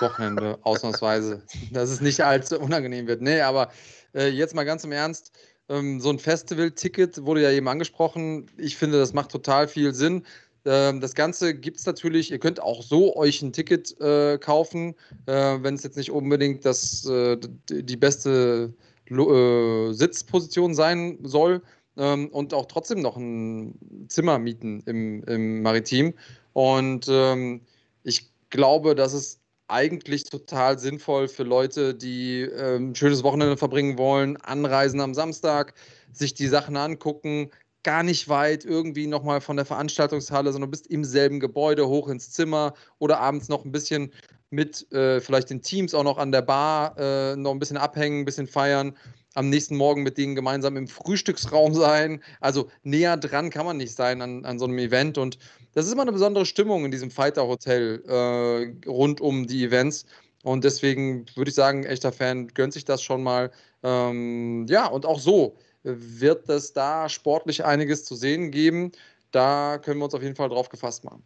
Wochenende, 0.00 0.58
ausnahmsweise. 0.62 1.42
Dass 1.72 1.90
es 1.90 2.00
nicht 2.00 2.20
allzu 2.20 2.60
unangenehm 2.60 3.06
wird. 3.06 3.22
Nee, 3.22 3.40
aber 3.40 3.70
äh, 4.14 4.28
jetzt 4.28 4.54
mal 4.54 4.64
ganz 4.64 4.84
im 4.84 4.92
Ernst. 4.92 5.32
Ähm, 5.68 6.00
so 6.00 6.10
ein 6.10 6.18
Festival-Ticket 6.18 7.24
wurde 7.24 7.42
ja 7.42 7.50
eben 7.50 7.68
angesprochen. 7.68 8.46
Ich 8.56 8.76
finde, 8.76 8.98
das 8.98 9.12
macht 9.12 9.32
total 9.32 9.66
viel 9.66 9.94
Sinn. 9.94 10.24
Ähm, 10.64 11.00
das 11.00 11.14
Ganze 11.14 11.54
gibt 11.54 11.78
es 11.78 11.86
natürlich, 11.86 12.30
ihr 12.30 12.38
könnt 12.38 12.60
auch 12.60 12.82
so 12.82 13.16
euch 13.16 13.42
ein 13.42 13.52
Ticket 13.52 14.00
äh, 14.00 14.38
kaufen, 14.38 14.94
äh, 15.26 15.58
wenn 15.60 15.74
es 15.74 15.82
jetzt 15.82 15.96
nicht 15.96 16.10
unbedingt 16.10 16.64
das, 16.64 17.04
äh, 17.06 17.36
die 17.70 17.96
beste 17.96 18.72
äh, 19.10 19.92
Sitzposition 19.92 20.74
sein 20.74 21.18
soll 21.22 21.62
ähm, 21.96 22.28
und 22.28 22.54
auch 22.54 22.66
trotzdem 22.66 23.00
noch 23.00 23.16
ein 23.16 24.06
Zimmer 24.08 24.38
mieten 24.38 24.82
im, 24.86 25.22
im 25.24 25.62
Maritim. 25.62 26.14
Und 26.56 27.06
ähm, 27.10 27.60
ich 28.02 28.30
glaube, 28.48 28.94
dass 28.94 29.12
es 29.12 29.40
eigentlich 29.68 30.24
total 30.24 30.78
sinnvoll 30.78 31.28
für 31.28 31.42
Leute, 31.42 31.94
die 31.94 32.44
äh, 32.44 32.78
ein 32.78 32.94
schönes 32.94 33.22
Wochenende 33.22 33.58
verbringen 33.58 33.98
wollen, 33.98 34.38
anreisen 34.38 35.02
am 35.02 35.12
Samstag, 35.12 35.74
sich 36.14 36.32
die 36.32 36.46
Sachen 36.46 36.78
angucken, 36.78 37.50
gar 37.82 38.02
nicht 38.02 38.30
weit 38.30 38.64
irgendwie 38.64 39.06
nochmal 39.06 39.42
von 39.42 39.56
der 39.56 39.66
Veranstaltungshalle, 39.66 40.50
sondern 40.50 40.70
bist 40.70 40.86
im 40.86 41.04
selben 41.04 41.40
Gebäude 41.40 41.88
hoch 41.88 42.08
ins 42.08 42.30
Zimmer 42.30 42.72
oder 43.00 43.20
abends 43.20 43.50
noch 43.50 43.66
ein 43.66 43.72
bisschen 43.72 44.10
mit 44.48 44.90
äh, 44.94 45.20
vielleicht 45.20 45.50
den 45.50 45.60
Teams 45.60 45.92
auch 45.92 46.04
noch 46.04 46.16
an 46.16 46.32
der 46.32 46.40
Bar 46.40 46.96
äh, 46.96 47.36
noch 47.36 47.50
ein 47.50 47.58
bisschen 47.58 47.76
abhängen, 47.76 48.20
ein 48.20 48.24
bisschen 48.24 48.46
feiern, 48.46 48.96
am 49.36 49.50
nächsten 49.50 49.76
Morgen 49.76 50.02
mit 50.02 50.16
denen 50.18 50.34
gemeinsam 50.34 50.76
im 50.76 50.88
Frühstücksraum 50.88 51.74
sein. 51.74 52.22
Also 52.40 52.68
näher 52.82 53.16
dran 53.16 53.50
kann 53.50 53.66
man 53.66 53.76
nicht 53.76 53.94
sein 53.94 54.22
an, 54.22 54.44
an 54.44 54.58
so 54.58 54.64
einem 54.64 54.78
Event 54.78 55.18
und 55.18 55.38
das 55.74 55.86
ist 55.86 55.92
immer 55.92 56.02
eine 56.02 56.12
besondere 56.12 56.46
Stimmung 56.46 56.86
in 56.86 56.90
diesem 56.90 57.10
Fighter 57.10 57.46
Hotel 57.46 58.02
äh, 58.08 58.88
rund 58.88 59.20
um 59.20 59.46
die 59.46 59.62
Events. 59.62 60.06
Und 60.42 60.64
deswegen 60.64 61.26
würde 61.34 61.50
ich 61.50 61.54
sagen, 61.54 61.84
echter 61.84 62.12
Fan 62.12 62.48
gönnt 62.48 62.72
sich 62.72 62.86
das 62.86 63.02
schon 63.02 63.22
mal. 63.22 63.50
Ähm, 63.82 64.66
ja, 64.68 64.86
und 64.86 65.04
auch 65.04 65.20
so 65.20 65.58
wird 65.82 66.48
es 66.48 66.72
da 66.72 67.08
sportlich 67.08 67.64
einiges 67.64 68.04
zu 68.04 68.14
sehen 68.14 68.50
geben. 68.50 68.92
Da 69.32 69.78
können 69.78 70.00
wir 70.00 70.06
uns 70.06 70.14
auf 70.14 70.22
jeden 70.22 70.36
Fall 70.36 70.48
drauf 70.48 70.70
gefasst 70.70 71.04
machen. 71.04 71.22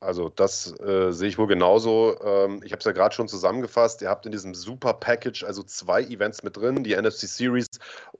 Also 0.00 0.28
das 0.28 0.78
äh, 0.80 1.12
sehe 1.12 1.28
ich 1.28 1.38
wohl 1.38 1.46
genauso. 1.46 2.18
Ähm, 2.22 2.60
ich 2.64 2.72
habe 2.72 2.80
es 2.80 2.84
ja 2.84 2.92
gerade 2.92 3.14
schon 3.14 3.28
zusammengefasst. 3.28 4.02
Ihr 4.02 4.10
habt 4.10 4.26
in 4.26 4.32
diesem 4.32 4.54
Super 4.54 4.94
Package 4.94 5.44
also 5.44 5.62
zwei 5.62 6.02
Events 6.02 6.42
mit 6.42 6.56
drin, 6.56 6.84
die 6.84 6.94
NFC 6.94 7.20
Series 7.20 7.68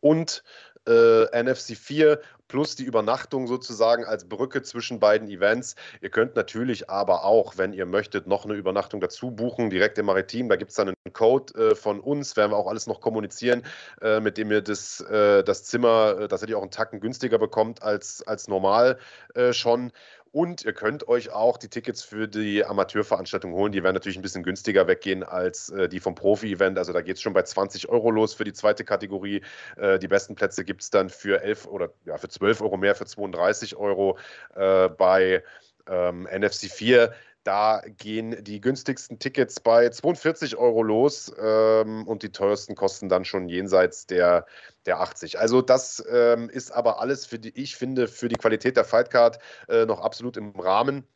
und 0.00 0.42
äh, 0.86 1.42
NFC 1.42 1.76
4 1.76 2.20
plus 2.48 2.76
die 2.76 2.84
Übernachtung 2.84 3.46
sozusagen 3.46 4.04
als 4.04 4.28
Brücke 4.28 4.62
zwischen 4.62 5.00
beiden 5.00 5.28
Events. 5.28 5.76
Ihr 6.02 6.10
könnt 6.10 6.36
natürlich 6.36 6.90
aber 6.90 7.24
auch, 7.24 7.56
wenn 7.56 7.72
ihr 7.72 7.86
möchtet, 7.86 8.26
noch 8.26 8.44
eine 8.44 8.54
Übernachtung 8.54 9.00
dazu 9.00 9.30
buchen, 9.30 9.70
direkt 9.70 9.98
im 9.98 10.06
Maritim. 10.06 10.48
Da 10.48 10.56
gibt 10.56 10.70
es 10.70 10.76
dann 10.76 10.88
einen 10.88 11.12
Code 11.12 11.54
äh, 11.54 11.74
von 11.74 12.00
uns, 12.00 12.36
werden 12.36 12.52
wir 12.52 12.56
auch 12.56 12.68
alles 12.68 12.86
noch 12.86 13.00
kommunizieren, 13.00 13.62
äh, 14.02 14.20
mit 14.20 14.36
dem 14.36 14.50
ihr 14.50 14.60
das, 14.60 15.00
äh, 15.00 15.42
das 15.42 15.64
Zimmer 15.64 16.18
äh, 16.20 16.28
tatsächlich 16.28 16.56
auch 16.56 16.62
einen 16.62 16.70
Tacken 16.70 17.00
günstiger 17.00 17.38
bekommt 17.38 17.82
als, 17.82 18.22
als 18.26 18.46
normal 18.46 18.98
äh, 19.34 19.52
schon. 19.52 19.90
Und 20.34 20.64
ihr 20.64 20.72
könnt 20.72 21.06
euch 21.06 21.30
auch 21.30 21.58
die 21.58 21.68
Tickets 21.68 22.02
für 22.02 22.26
die 22.26 22.64
Amateurveranstaltung 22.64 23.52
holen. 23.52 23.70
Die 23.70 23.84
werden 23.84 23.94
natürlich 23.94 24.18
ein 24.18 24.22
bisschen 24.22 24.42
günstiger 24.42 24.88
weggehen 24.88 25.22
als 25.22 25.70
äh, 25.70 25.88
die 25.88 26.00
vom 26.00 26.16
Profi-Event. 26.16 26.76
Also 26.76 26.92
da 26.92 27.02
geht 27.02 27.18
es 27.18 27.22
schon 27.22 27.34
bei 27.34 27.42
20 27.42 27.88
Euro 27.88 28.10
los 28.10 28.34
für 28.34 28.42
die 28.42 28.52
zweite 28.52 28.84
Kategorie. 28.84 29.42
Äh, 29.76 30.00
die 30.00 30.08
besten 30.08 30.34
Plätze 30.34 30.64
gibt 30.64 30.82
es 30.82 30.90
dann 30.90 31.08
für 31.08 31.40
11 31.40 31.68
oder 31.68 31.92
ja, 32.04 32.18
für 32.18 32.28
12 32.28 32.62
Euro 32.62 32.76
mehr, 32.76 32.96
für 32.96 33.06
32 33.06 33.76
Euro 33.76 34.18
äh, 34.56 34.88
bei 34.88 35.44
ähm, 35.88 36.24
NFC 36.24 36.68
4. 36.68 37.14
Da 37.44 37.82
gehen 37.98 38.42
die 38.42 38.60
günstigsten 38.62 39.18
Tickets 39.18 39.60
bei 39.60 39.90
42 39.90 40.56
Euro 40.56 40.82
los 40.82 41.30
ähm, 41.38 42.08
und 42.08 42.22
die 42.22 42.32
teuersten 42.32 42.74
kosten 42.74 43.10
dann 43.10 43.26
schon 43.26 43.50
jenseits 43.50 44.06
der, 44.06 44.46
der 44.86 45.00
80. 45.00 45.38
Also 45.38 45.60
das 45.60 46.02
ähm, 46.10 46.48
ist 46.48 46.70
aber 46.70 47.00
alles, 47.00 47.26
für 47.26 47.38
die, 47.38 47.50
ich 47.50 47.76
finde, 47.76 48.08
für 48.08 48.28
die 48.28 48.36
Qualität 48.36 48.78
der 48.78 48.84
Fightcard 48.84 49.38
äh, 49.68 49.84
noch 49.84 50.00
absolut 50.00 50.38
im 50.38 50.58
Rahmen. 50.58 51.06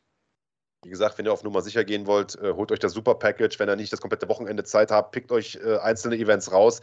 Wie 0.83 0.91
gesagt, 0.91 1.17
wenn 1.17 1.25
ihr 1.25 1.33
auf 1.33 1.43
Nummer 1.43 1.63
sicher 1.63 1.83
gehen 1.83 2.05
wollt, 2.05 2.35
äh, 2.35 2.53
holt 2.53 2.71
euch 2.71 2.79
das 2.79 2.93
Super 2.93 3.15
Package. 3.15 3.57
Wenn 3.57 3.67
ihr 3.67 3.75
nicht 3.75 3.91
das 3.91 3.99
komplette 3.99 4.29
Wochenende 4.29 4.63
Zeit 4.63 4.91
habt, 4.91 5.11
pickt 5.11 5.31
euch 5.31 5.59
äh, 5.65 5.77
einzelne 5.79 6.15
Events 6.15 6.51
raus. 6.51 6.79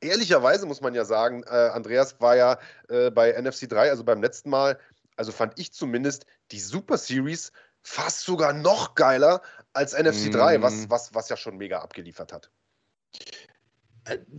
Ehrlicherweise 0.00 0.66
muss 0.66 0.80
man 0.80 0.94
ja 0.94 1.04
sagen, 1.04 1.42
äh, 1.44 1.48
Andreas 1.48 2.20
war 2.20 2.36
ja 2.36 2.58
äh, 2.88 3.10
bei 3.10 3.32
NFC 3.32 3.68
3, 3.68 3.90
also 3.90 4.04
beim 4.04 4.22
letzten 4.22 4.50
Mal, 4.50 4.78
also 5.16 5.32
fand 5.32 5.58
ich 5.58 5.72
zumindest 5.72 6.26
die 6.52 6.60
Super 6.60 6.96
Series 6.96 7.50
fast 7.84 8.22
sogar 8.22 8.52
noch 8.52 8.94
geiler 8.94 9.42
als 9.74 9.92
NFC 9.92 10.32
3, 10.32 10.62
was, 10.62 10.74
mhm. 10.74 10.90
was, 10.90 11.14
was 11.14 11.28
ja 11.28 11.36
schon 11.36 11.56
mega 11.56 11.78
abgeliefert 11.78 12.32
hat. 12.32 12.50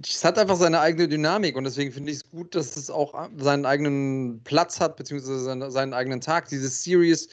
Es 0.03 0.23
hat 0.23 0.37
einfach 0.37 0.57
seine 0.57 0.79
eigene 0.79 1.07
Dynamik 1.07 1.55
und 1.55 1.63
deswegen 1.63 1.91
finde 1.91 2.11
ich 2.11 2.17
es 2.17 2.29
gut, 2.29 2.53
dass 2.53 2.75
es 2.75 2.89
auch 2.89 3.29
seinen 3.37 3.65
eigenen 3.65 4.43
Platz 4.43 4.79
hat, 4.79 4.95
beziehungsweise 4.95 5.39
seinen, 5.39 5.71
seinen 5.71 5.93
eigenen 5.93 6.21
Tag. 6.21 6.49
Diese 6.49 6.67
Series 6.67 7.29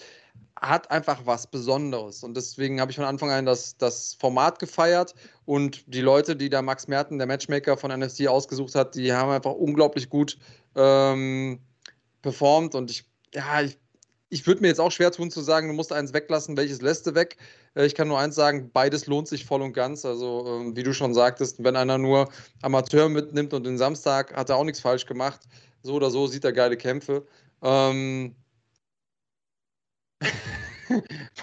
hat 0.57 0.91
einfach 0.91 1.21
was 1.27 1.47
Besonderes 1.47 2.23
und 2.23 2.35
deswegen 2.35 2.81
habe 2.81 2.91
ich 2.91 2.97
von 2.97 3.05
Anfang 3.05 3.31
an 3.31 3.45
das, 3.45 3.77
das 3.77 4.15
Format 4.15 4.59
gefeiert 4.61 5.15
und 5.45 5.83
die 5.93 6.01
Leute, 6.01 6.37
die 6.37 6.49
da 6.49 6.63
Max 6.63 6.89
Merten, 6.89 7.19
der 7.19 7.27
Matchmaker 7.27 7.77
von 7.77 7.91
NFC, 7.91 8.29
ausgesucht 8.29 8.75
hat, 8.75 8.95
die 8.95 9.13
haben 9.13 9.31
einfach 9.31 9.53
unglaublich 9.53 10.09
gut 10.09 10.39
ähm, 10.75 11.61
performt 12.23 12.75
und 12.75 12.91
ich, 12.91 13.05
ja, 13.35 13.61
ich 13.61 13.79
ich 14.33 14.47
würde 14.47 14.63
mir 14.63 14.69
jetzt 14.69 14.81
auch 14.81 14.91
schwer 14.91 15.13
tun 15.13 15.31
zu 15.31 15.43
sagen, 15.43 15.69
du 15.69 15.75
musst 15.75 15.93
eins 15.93 16.15
weglassen, 16.15 16.57
welches 16.57 16.81
lässt 16.81 17.07
du 17.07 17.15
weg. 17.15 17.37
Äh, 17.75 17.85
ich 17.85 17.95
kann 17.95 18.09
nur 18.09 18.19
eins 18.19 18.35
sagen, 18.35 18.71
beides 18.73 19.07
lohnt 19.07 19.29
sich 19.29 19.45
voll 19.45 19.61
und 19.61 19.75
ganz. 19.75 20.07
Also, 20.07 20.47
ähm, 20.47 20.75
wie 20.75 20.83
du 20.83 20.95
schon 20.95 21.13
sagtest, 21.13 21.63
wenn 21.63 21.77
einer 21.77 21.99
nur 21.99 22.31
Amateur 22.63 23.11
mitnimmt 23.11 23.53
und 23.53 23.65
den 23.65 23.77
Samstag 23.77 24.35
hat 24.35 24.49
er 24.49 24.57
auch 24.57 24.65
nichts 24.65 24.81
falsch 24.81 25.05
gemacht. 25.05 25.43
So 25.83 25.95
oder 25.95 26.11
so 26.11 26.27
sieht 26.27 26.45
er 26.45 26.53
geile 26.53 26.79
Kämpfe. 26.79 27.27
Ähm 27.63 28.35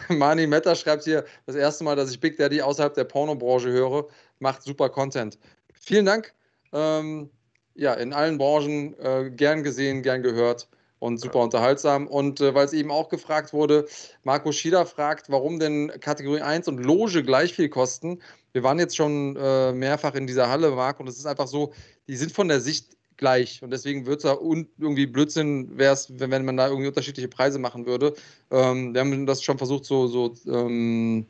Mani 0.09 0.47
Meta 0.47 0.73
schreibt 0.73 1.03
hier, 1.03 1.25
das 1.45 1.55
erste 1.55 1.83
Mal, 1.83 1.95
dass 1.95 2.09
ich 2.09 2.19
Big 2.19 2.37
Daddy 2.37 2.59
außerhalb 2.59 2.95
der 2.95 3.03
Pornobranche 3.03 3.69
höre, 3.69 4.07
macht 4.39 4.63
super 4.63 4.89
Content. 4.89 5.37
Vielen 5.73 6.05
Dank. 6.07 6.33
Ähm, 6.73 7.29
ja, 7.75 7.93
in 7.93 8.13
allen 8.13 8.39
Branchen 8.39 8.97
äh, 8.99 9.29
gern 9.29 9.61
gesehen, 9.63 10.01
gern 10.01 10.23
gehört 10.23 10.67
und 10.99 11.19
super 11.19 11.39
unterhaltsam. 11.39 12.07
Und 12.07 12.41
äh, 12.41 12.53
weil 12.53 12.65
es 12.65 12.73
eben 12.73 12.91
auch 12.91 13.09
gefragt 13.09 13.53
wurde, 13.53 13.87
Marco 14.23 14.51
Schieder 14.51 14.85
fragt, 14.85 15.29
warum 15.29 15.59
denn 15.59 15.91
Kategorie 15.99 16.41
1 16.41 16.67
und 16.67 16.77
Loge 16.79 17.23
gleich 17.23 17.53
viel 17.53 17.69
kosten. 17.69 18.21
Wir 18.51 18.63
waren 18.63 18.79
jetzt 18.79 18.95
schon 18.95 19.35
äh, 19.35 19.71
mehrfach 19.71 20.13
in 20.15 20.27
dieser 20.27 20.49
Halle, 20.49 20.71
Marc, 20.71 20.99
und 20.99 21.07
es 21.07 21.17
ist 21.17 21.25
einfach 21.25 21.47
so, 21.47 21.71
die 22.07 22.15
sind 22.15 22.31
von 22.31 22.47
der 22.47 22.59
Sicht 22.59 22.97
gleich. 23.17 23.61
Und 23.61 23.71
deswegen 23.71 24.05
wird 24.05 24.19
es 24.19 24.23
ja 24.23 24.37
irgendwie 24.41 25.05
Blödsinn, 25.05 25.77
wäre 25.77 25.93
es, 25.93 26.19
wenn, 26.19 26.31
wenn 26.31 26.45
man 26.45 26.57
da 26.57 26.67
irgendwie 26.67 26.87
unterschiedliche 26.87 27.27
Preise 27.27 27.59
machen 27.59 27.85
würde. 27.85 28.13
Ähm, 28.49 28.93
wir 28.93 29.01
haben 29.01 29.25
das 29.25 29.43
schon 29.43 29.57
versucht, 29.57 29.85
so, 29.85 30.07
so, 30.07 30.33
ähm, 30.47 31.25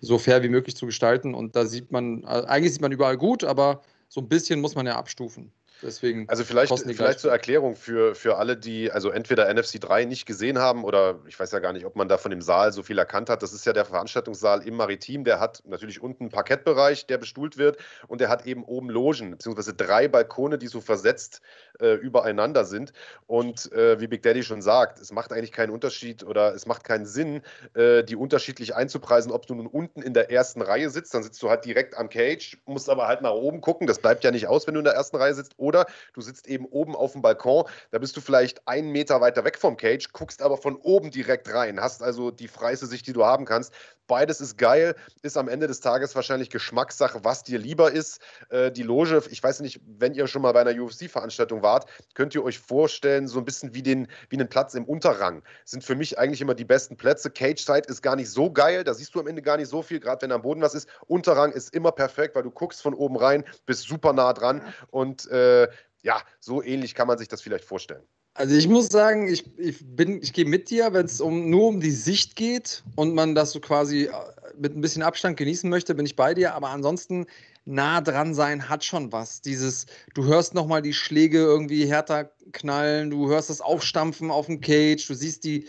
so 0.00 0.18
fair 0.18 0.42
wie 0.42 0.48
möglich 0.48 0.76
zu 0.76 0.86
gestalten. 0.86 1.34
Und 1.34 1.56
da 1.56 1.66
sieht 1.66 1.90
man, 1.90 2.24
also 2.24 2.46
eigentlich 2.46 2.72
sieht 2.72 2.82
man 2.82 2.92
überall 2.92 3.16
gut, 3.16 3.44
aber 3.44 3.82
so 4.08 4.20
ein 4.20 4.28
bisschen 4.28 4.60
muss 4.60 4.74
man 4.76 4.86
ja 4.86 4.96
abstufen. 4.96 5.50
Deswegen 5.82 6.28
also 6.28 6.42
vielleicht, 6.42 6.72
vielleicht 6.78 7.20
zur 7.20 7.30
Erklärung 7.30 7.76
für, 7.76 8.14
für 8.14 8.38
alle, 8.38 8.56
die 8.56 8.90
also 8.90 9.10
entweder 9.10 9.52
NFC 9.52 9.80
3 9.80 10.06
nicht 10.06 10.24
gesehen 10.24 10.58
haben 10.58 10.84
oder 10.84 11.20
ich 11.26 11.38
weiß 11.38 11.52
ja 11.52 11.58
gar 11.58 11.72
nicht, 11.72 11.84
ob 11.84 11.96
man 11.96 12.08
da 12.08 12.16
von 12.16 12.30
dem 12.30 12.40
Saal 12.40 12.72
so 12.72 12.82
viel 12.82 12.98
erkannt 12.98 13.28
hat. 13.28 13.42
Das 13.42 13.52
ist 13.52 13.66
ja 13.66 13.72
der 13.72 13.84
Veranstaltungssaal 13.84 14.66
im 14.66 14.76
Maritim. 14.76 15.24
Der 15.24 15.38
hat 15.38 15.62
natürlich 15.66 16.00
unten 16.00 16.24
einen 16.24 16.30
Parkettbereich, 16.30 17.06
der 17.06 17.18
bestuhlt 17.18 17.58
wird 17.58 17.76
und 18.08 18.20
der 18.20 18.28
hat 18.30 18.46
eben 18.46 18.64
oben 18.64 18.88
Logen, 18.88 19.32
beziehungsweise 19.32 19.74
drei 19.74 20.08
Balkone, 20.08 20.56
die 20.56 20.66
so 20.66 20.80
versetzt 20.80 21.42
äh, 21.80 21.94
übereinander 21.94 22.64
sind. 22.64 22.92
Und 23.26 23.70
äh, 23.72 24.00
wie 24.00 24.06
Big 24.06 24.22
Daddy 24.22 24.42
schon 24.42 24.62
sagt, 24.62 24.98
es 24.98 25.12
macht 25.12 25.32
eigentlich 25.32 25.52
keinen 25.52 25.70
Unterschied 25.70 26.24
oder 26.24 26.54
es 26.54 26.66
macht 26.66 26.84
keinen 26.84 27.06
Sinn, 27.06 27.42
äh, 27.74 28.02
die 28.02 28.16
unterschiedlich 28.16 28.74
einzupreisen, 28.74 29.30
ob 29.30 29.46
du 29.46 29.54
nun 29.54 29.66
unten 29.66 30.00
in 30.00 30.14
der 30.14 30.30
ersten 30.30 30.62
Reihe 30.62 30.88
sitzt, 30.88 31.12
dann 31.14 31.22
sitzt 31.22 31.42
du 31.42 31.50
halt 31.50 31.64
direkt 31.64 31.96
am 31.96 32.08
Cage, 32.08 32.58
musst 32.64 32.88
aber 32.88 33.06
halt 33.06 33.20
nach 33.20 33.32
oben 33.32 33.60
gucken. 33.60 33.86
Das 33.86 33.98
bleibt 33.98 34.24
ja 34.24 34.30
nicht 34.30 34.46
aus, 34.46 34.66
wenn 34.66 34.74
du 34.74 34.80
in 34.80 34.84
der 34.84 34.94
ersten 34.94 35.16
Reihe 35.16 35.34
sitzt 35.34 35.58
oder 35.66 35.86
du 36.14 36.20
sitzt 36.20 36.46
eben 36.46 36.64
oben 36.66 36.94
auf 36.94 37.12
dem 37.12 37.22
Balkon, 37.22 37.64
da 37.90 37.98
bist 37.98 38.16
du 38.16 38.20
vielleicht 38.20 38.66
einen 38.68 38.90
Meter 38.90 39.20
weiter 39.20 39.44
weg 39.44 39.58
vom 39.58 39.76
Cage, 39.76 40.12
guckst 40.12 40.40
aber 40.40 40.56
von 40.56 40.76
oben 40.76 41.10
direkt 41.10 41.52
rein, 41.52 41.80
hast 41.80 42.02
also 42.02 42.30
die 42.30 42.48
freiste 42.48 42.86
Sicht, 42.86 43.06
die 43.06 43.12
du 43.12 43.24
haben 43.24 43.44
kannst. 43.44 43.72
Beides 44.06 44.40
ist 44.40 44.56
geil, 44.56 44.94
ist 45.22 45.36
am 45.36 45.48
Ende 45.48 45.66
des 45.66 45.80
Tages 45.80 46.14
wahrscheinlich 46.14 46.50
Geschmackssache, 46.50 47.24
was 47.24 47.42
dir 47.42 47.58
lieber 47.58 47.90
ist. 47.90 48.20
Äh, 48.50 48.70
die 48.70 48.84
Loge, 48.84 49.20
ich 49.30 49.42
weiß 49.42 49.60
nicht, 49.60 49.80
wenn 49.98 50.14
ihr 50.14 50.28
schon 50.28 50.42
mal 50.42 50.52
bei 50.52 50.60
einer 50.60 50.80
UFC-Veranstaltung 50.80 51.62
wart, 51.62 51.90
könnt 52.14 52.32
ihr 52.34 52.44
euch 52.44 52.60
vorstellen, 52.60 53.26
so 53.26 53.40
ein 53.40 53.44
bisschen 53.44 53.74
wie, 53.74 53.82
den, 53.82 54.06
wie 54.28 54.36
einen 54.36 54.48
Platz 54.48 54.74
im 54.74 54.84
Unterrang. 54.84 55.42
Sind 55.64 55.82
für 55.82 55.96
mich 55.96 56.18
eigentlich 56.18 56.40
immer 56.40 56.54
die 56.54 56.64
besten 56.64 56.96
Plätze. 56.96 57.30
Cage-Side 57.30 57.88
ist 57.88 58.00
gar 58.00 58.14
nicht 58.14 58.30
so 58.30 58.50
geil, 58.52 58.84
da 58.84 58.94
siehst 58.94 59.12
du 59.14 59.20
am 59.20 59.26
Ende 59.26 59.42
gar 59.42 59.56
nicht 59.56 59.68
so 59.68 59.82
viel, 59.82 59.98
gerade 59.98 60.22
wenn 60.22 60.30
am 60.30 60.42
Boden 60.42 60.62
was 60.62 60.74
ist. 60.74 60.88
Unterrang 61.08 61.50
ist 61.50 61.74
immer 61.74 61.90
perfekt, 61.90 62.36
weil 62.36 62.44
du 62.44 62.50
guckst 62.52 62.82
von 62.82 62.94
oben 62.94 63.16
rein, 63.16 63.44
bist 63.66 63.82
super 63.88 64.12
nah 64.12 64.32
dran 64.32 64.62
und 64.90 65.28
äh, 65.30 65.55
ja, 66.02 66.20
so 66.40 66.62
ähnlich 66.62 66.94
kann 66.94 67.08
man 67.08 67.18
sich 67.18 67.28
das 67.28 67.42
vielleicht 67.42 67.64
vorstellen. 67.64 68.02
Also 68.34 68.54
ich 68.54 68.68
muss 68.68 68.88
sagen, 68.88 69.28
ich, 69.28 69.44
ich 69.58 69.82
ich 69.98 70.32
gehe 70.34 70.44
mit 70.44 70.68
dir, 70.68 70.92
wenn 70.92 71.06
es 71.06 71.22
um, 71.22 71.48
nur 71.48 71.68
um 71.68 71.80
die 71.80 71.90
Sicht 71.90 72.36
geht 72.36 72.84
und 72.94 73.14
man 73.14 73.34
das 73.34 73.52
so 73.52 73.60
quasi 73.60 74.04
äh, 74.04 74.10
mit 74.58 74.76
ein 74.76 74.82
bisschen 74.82 75.02
Abstand 75.02 75.38
genießen 75.38 75.70
möchte, 75.70 75.94
bin 75.94 76.04
ich 76.04 76.16
bei 76.16 76.34
dir. 76.34 76.54
Aber 76.54 76.68
ansonsten 76.68 77.26
nah 77.64 78.02
dran 78.02 78.34
sein 78.34 78.68
hat 78.68 78.84
schon 78.84 79.10
was. 79.10 79.40
Dieses, 79.40 79.86
du 80.14 80.24
hörst 80.24 80.52
nochmal 80.52 80.82
die 80.82 80.92
Schläge 80.92 81.38
irgendwie 81.38 81.86
härter 81.86 82.30
knallen, 82.52 83.08
du 83.08 83.28
hörst 83.28 83.48
das 83.48 83.62
Aufstampfen 83.62 84.30
auf 84.30 84.46
dem 84.46 84.60
Cage, 84.60 85.06
du 85.06 85.14
siehst 85.14 85.44
die 85.44 85.66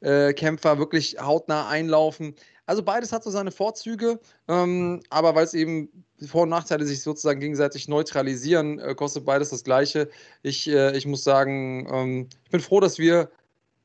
äh, 0.00 0.34
Kämpfer 0.34 0.78
wirklich 0.78 1.16
hautnah 1.18 1.68
einlaufen. 1.68 2.34
Also 2.70 2.84
beides 2.84 3.12
hat 3.12 3.24
so 3.24 3.30
seine 3.30 3.50
Vorzüge, 3.50 4.20
ähm, 4.46 5.02
aber 5.10 5.34
weil 5.34 5.42
es 5.42 5.54
eben 5.54 5.88
Vor- 6.24 6.44
und 6.44 6.50
Nachteile 6.50 6.86
sich 6.86 7.02
sozusagen 7.02 7.40
gegenseitig 7.40 7.88
neutralisieren, 7.88 8.78
äh, 8.78 8.94
kostet 8.94 9.24
beides 9.24 9.50
das 9.50 9.64
Gleiche. 9.64 10.08
Ich, 10.42 10.68
äh, 10.68 10.96
ich 10.96 11.04
muss 11.04 11.24
sagen, 11.24 11.88
ähm, 11.92 12.28
ich 12.44 12.50
bin 12.52 12.60
froh, 12.60 12.78
dass 12.78 12.96
wir 12.96 13.28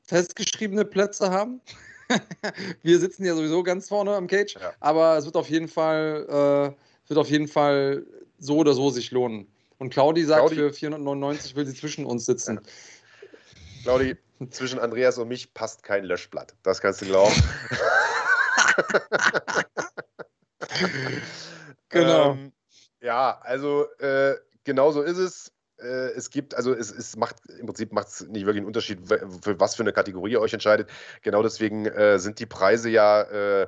festgeschriebene 0.04 0.84
Plätze 0.84 1.32
haben. 1.32 1.60
wir 2.84 3.00
sitzen 3.00 3.24
ja 3.24 3.34
sowieso 3.34 3.64
ganz 3.64 3.88
vorne 3.88 4.14
am 4.14 4.28
Cage, 4.28 4.54
ja. 4.54 4.72
aber 4.78 5.16
es 5.18 5.24
wird 5.24 5.34
auf 5.34 5.50
jeden 5.50 5.66
Fall, 5.66 6.24
äh, 6.28 7.08
wird 7.08 7.18
auf 7.18 7.28
jeden 7.28 7.48
Fall 7.48 8.06
so 8.38 8.58
oder 8.58 8.72
so 8.72 8.90
sich 8.90 9.10
lohnen. 9.10 9.48
Und 9.78 9.90
Claudi 9.90 10.22
sagt, 10.22 10.42
Claudi. 10.42 10.54
für 10.54 10.72
499 10.72 11.56
will 11.56 11.66
sie 11.66 11.74
zwischen 11.74 12.06
uns 12.06 12.24
sitzen. 12.24 12.60
Ja. 12.62 13.28
Claudi, 13.82 14.16
zwischen 14.50 14.78
Andreas 14.78 15.18
und 15.18 15.26
mich 15.26 15.52
passt 15.54 15.82
kein 15.82 16.04
Löschblatt. 16.04 16.54
Das 16.62 16.80
kannst 16.80 17.02
du 17.02 17.06
glauben. 17.06 17.34
genau. 21.88 22.32
Ähm, 22.32 22.52
ja, 23.00 23.38
also 23.42 23.86
äh, 23.98 24.36
genau 24.64 24.92
so 24.92 25.02
ist 25.02 25.18
es. 25.18 25.52
Äh, 25.78 26.12
es 26.14 26.30
gibt, 26.30 26.54
also 26.54 26.72
es, 26.72 26.90
es 26.90 27.16
macht 27.16 27.36
im 27.58 27.66
Prinzip 27.66 27.92
macht 27.92 28.08
es 28.08 28.22
nicht 28.22 28.46
wirklich 28.46 28.58
einen 28.58 28.66
Unterschied, 28.66 29.06
für 29.06 29.60
was 29.60 29.76
für 29.76 29.82
eine 29.82 29.92
Kategorie 29.92 30.32
ihr 30.32 30.40
euch 30.40 30.54
entscheidet. 30.54 30.88
Genau 31.22 31.42
deswegen 31.42 31.86
äh, 31.86 32.18
sind 32.18 32.38
die 32.38 32.46
Preise 32.46 32.88
ja 32.88 33.22
äh, 33.22 33.66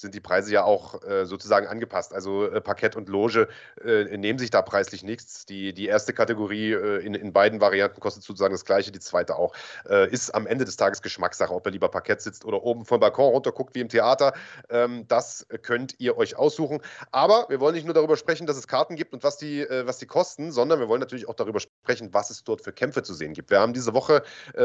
sind 0.00 0.14
die 0.14 0.20
Preise 0.20 0.52
ja 0.52 0.64
auch 0.64 1.02
äh, 1.02 1.26
sozusagen 1.26 1.66
angepasst. 1.66 2.12
Also 2.12 2.46
äh, 2.46 2.60
Parkett 2.60 2.96
und 2.96 3.08
Loge 3.08 3.48
äh, 3.84 4.16
nehmen 4.16 4.38
sich 4.38 4.50
da 4.50 4.62
preislich 4.62 5.02
nichts. 5.02 5.46
Die, 5.46 5.72
die 5.72 5.86
erste 5.86 6.12
Kategorie 6.12 6.72
äh, 6.72 7.04
in, 7.04 7.14
in 7.14 7.32
beiden 7.32 7.60
Varianten 7.60 8.00
kostet 8.00 8.22
sozusagen 8.22 8.52
das 8.52 8.64
gleiche, 8.64 8.92
die 8.92 9.00
zweite 9.00 9.36
auch. 9.36 9.54
Äh, 9.88 10.10
ist 10.10 10.34
am 10.34 10.46
Ende 10.46 10.64
des 10.64 10.76
Tages 10.76 11.02
Geschmackssache, 11.02 11.54
ob 11.54 11.66
ihr 11.66 11.72
lieber 11.72 11.88
Parkett 11.88 12.22
sitzt 12.22 12.44
oder 12.44 12.62
oben 12.62 12.84
vom 12.84 13.00
Balkon 13.00 13.32
runter 13.32 13.52
guckt 13.52 13.74
wie 13.74 13.80
im 13.80 13.88
Theater. 13.88 14.32
Ähm, 14.68 15.06
das 15.08 15.46
könnt 15.62 15.98
ihr 15.98 16.16
euch 16.16 16.36
aussuchen. 16.36 16.80
Aber 17.12 17.46
wir 17.48 17.60
wollen 17.60 17.74
nicht 17.74 17.84
nur 17.84 17.94
darüber 17.94 18.16
sprechen, 18.16 18.46
dass 18.46 18.56
es 18.56 18.66
Karten 18.66 18.96
gibt 18.96 19.12
und 19.12 19.22
was 19.22 19.36
die, 19.36 19.60
äh, 19.60 19.86
was 19.86 19.98
die 19.98 20.06
kosten, 20.06 20.52
sondern 20.52 20.80
wir 20.80 20.88
wollen 20.88 21.00
natürlich 21.00 21.28
auch 21.28 21.34
darüber 21.34 21.60
sprechen, 21.60 22.12
was 22.12 22.30
es 22.30 22.44
dort 22.44 22.62
für 22.62 22.72
Kämpfe 22.72 23.02
zu 23.02 23.14
sehen 23.14 23.32
gibt. 23.32 23.50
Wir 23.50 23.60
haben 23.60 23.72
diese 23.72 23.94
Woche 23.94 24.22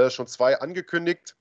schon 0.10 0.28
zwei 0.28 0.60
angekündigt. 0.60 1.36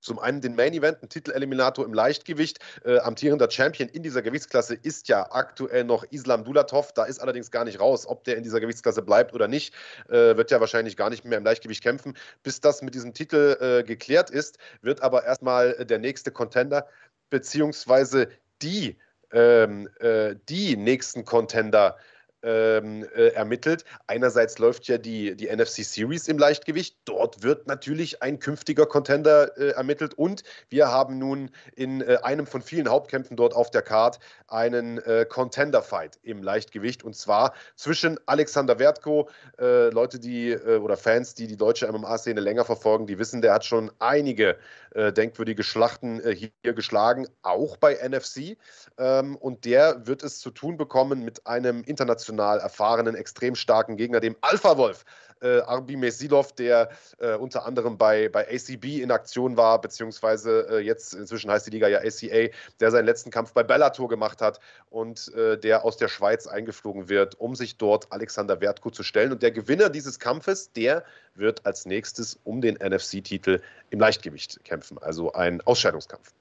Zum 0.00 0.18
einen 0.18 0.40
den 0.40 0.54
Main 0.54 0.72
Event, 0.72 1.02
ein 1.02 1.08
Titeleliminator 1.08 1.84
im 1.84 1.92
Leichtgewicht. 1.92 2.58
Äh, 2.84 2.98
amtierender 2.98 3.50
Champion 3.50 3.88
in 3.88 4.02
dieser 4.02 4.22
Gewichtsklasse 4.22 4.74
ist 4.74 5.08
ja 5.08 5.30
aktuell 5.30 5.84
noch 5.84 6.04
Islam 6.10 6.44
Dulatov. 6.44 6.92
Da 6.92 7.04
ist 7.04 7.18
allerdings 7.18 7.50
gar 7.50 7.64
nicht 7.64 7.80
raus, 7.80 8.06
ob 8.06 8.24
der 8.24 8.36
in 8.36 8.42
dieser 8.42 8.60
Gewichtsklasse 8.60 9.02
bleibt 9.02 9.34
oder 9.34 9.48
nicht. 9.48 9.74
Äh, 10.08 10.36
wird 10.36 10.50
ja 10.50 10.60
wahrscheinlich 10.60 10.96
gar 10.96 11.10
nicht 11.10 11.24
mehr 11.24 11.38
im 11.38 11.44
Leichtgewicht 11.44 11.82
kämpfen. 11.82 12.16
Bis 12.42 12.60
das 12.60 12.82
mit 12.82 12.94
diesem 12.94 13.12
Titel 13.12 13.56
äh, 13.60 13.82
geklärt 13.82 14.30
ist, 14.30 14.58
wird 14.82 15.02
aber 15.02 15.24
erstmal 15.24 15.84
der 15.84 15.98
nächste 15.98 16.30
Contender 16.30 16.86
beziehungsweise 17.30 18.28
die, 18.62 18.96
ähm, 19.32 19.88
äh, 20.00 20.36
die 20.48 20.76
nächsten 20.76 21.24
Contender 21.24 21.96
ähm, 22.42 23.04
äh, 23.14 23.28
ermittelt. 23.28 23.84
Einerseits 24.06 24.58
läuft 24.58 24.86
ja 24.88 24.98
die, 24.98 25.34
die 25.34 25.48
NFC 25.54 25.84
Series 25.84 26.28
im 26.28 26.38
Leichtgewicht. 26.38 26.96
Dort 27.04 27.42
wird 27.42 27.66
natürlich 27.66 28.22
ein 28.22 28.38
künftiger 28.38 28.86
Contender 28.86 29.56
äh, 29.58 29.70
ermittelt. 29.70 30.14
Und 30.14 30.44
wir 30.68 30.88
haben 30.88 31.18
nun 31.18 31.50
in 31.74 32.00
äh, 32.00 32.18
einem 32.22 32.46
von 32.46 32.62
vielen 32.62 32.88
Hauptkämpfen 32.88 33.36
dort 33.36 33.54
auf 33.54 33.70
der 33.70 33.82
Card 33.82 34.20
einen 34.46 34.98
äh, 34.98 35.26
Contender-Fight 35.28 36.18
im 36.22 36.42
Leichtgewicht. 36.42 37.02
Und 37.02 37.16
zwar 37.16 37.54
zwischen 37.74 38.18
Alexander 38.26 38.78
Wertko, 38.78 39.28
äh, 39.58 39.90
Leute, 39.90 40.20
die 40.20 40.50
äh, 40.50 40.78
oder 40.78 40.96
Fans, 40.96 41.34
die 41.34 41.48
die 41.48 41.56
deutsche 41.56 41.90
MMA-Szene 41.90 42.40
länger 42.40 42.64
verfolgen, 42.64 43.06
die 43.06 43.18
wissen, 43.18 43.42
der 43.42 43.54
hat 43.54 43.64
schon 43.64 43.90
einige 43.98 44.58
denkwürdige 44.94 45.62
Schlachten 45.62 46.18
hier 46.32 46.50
geschlagen, 46.62 47.28
auch 47.42 47.76
bei 47.76 47.94
NFC. 47.94 48.56
Ähm, 48.96 49.36
und 49.36 49.66
der 49.66 50.06
wird 50.06 50.22
es 50.22 50.38
zu 50.38 50.50
tun 50.50 50.78
bekommen 50.78 51.22
mit 51.22 51.46
einem 51.46 51.84
internationalen 51.84 52.27
international 52.28 52.60
erfahrenen, 52.60 53.14
extrem 53.14 53.54
starken 53.54 53.96
Gegner, 53.96 54.20
dem 54.20 54.36
Alpha-Wolf. 54.40 55.04
Äh, 55.40 55.60
Arbi 55.60 55.94
Mesilov, 55.94 56.52
der 56.52 56.90
äh, 57.20 57.34
unter 57.34 57.64
anderem 57.64 57.96
bei, 57.96 58.28
bei 58.28 58.44
ACB 58.48 59.00
in 59.00 59.12
Aktion 59.12 59.56
war, 59.56 59.80
beziehungsweise 59.80 60.66
äh, 60.68 60.78
jetzt 60.80 61.14
inzwischen 61.14 61.48
heißt 61.48 61.64
die 61.68 61.70
Liga 61.70 61.86
ja 61.86 61.98
ACA, 61.98 62.52
der 62.80 62.90
seinen 62.90 63.04
letzten 63.04 63.30
Kampf 63.30 63.52
bei 63.52 63.62
Bellator 63.62 64.08
gemacht 64.08 64.40
hat 64.40 64.58
und 64.90 65.32
äh, 65.34 65.56
der 65.56 65.84
aus 65.84 65.96
der 65.96 66.08
Schweiz 66.08 66.48
eingeflogen 66.48 67.08
wird, 67.08 67.38
um 67.38 67.54
sich 67.54 67.76
dort 67.76 68.10
Alexander 68.10 68.60
Wertko 68.60 68.90
zu 68.90 69.04
stellen. 69.04 69.30
Und 69.30 69.40
der 69.40 69.52
Gewinner 69.52 69.90
dieses 69.90 70.18
Kampfes, 70.18 70.72
der 70.72 71.04
wird 71.36 71.64
als 71.64 71.86
nächstes 71.86 72.36
um 72.42 72.60
den 72.60 72.74
NFC-Titel 72.74 73.60
im 73.90 74.00
Leichtgewicht 74.00 74.64
kämpfen, 74.64 74.98
also 74.98 75.30
ein 75.34 75.60
Ausscheidungskampf. 75.60 76.32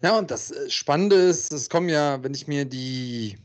Ja, 0.00 0.16
und 0.16 0.30
das 0.30 0.52
äh, 0.52 0.70
Spannende 0.70 1.16
ist, 1.16 1.52
es 1.52 1.68
kommen 1.68 1.88
ja, 1.88 2.22
wenn 2.22 2.34
ich 2.34 2.46
mir 2.46 2.66
die 2.66 3.36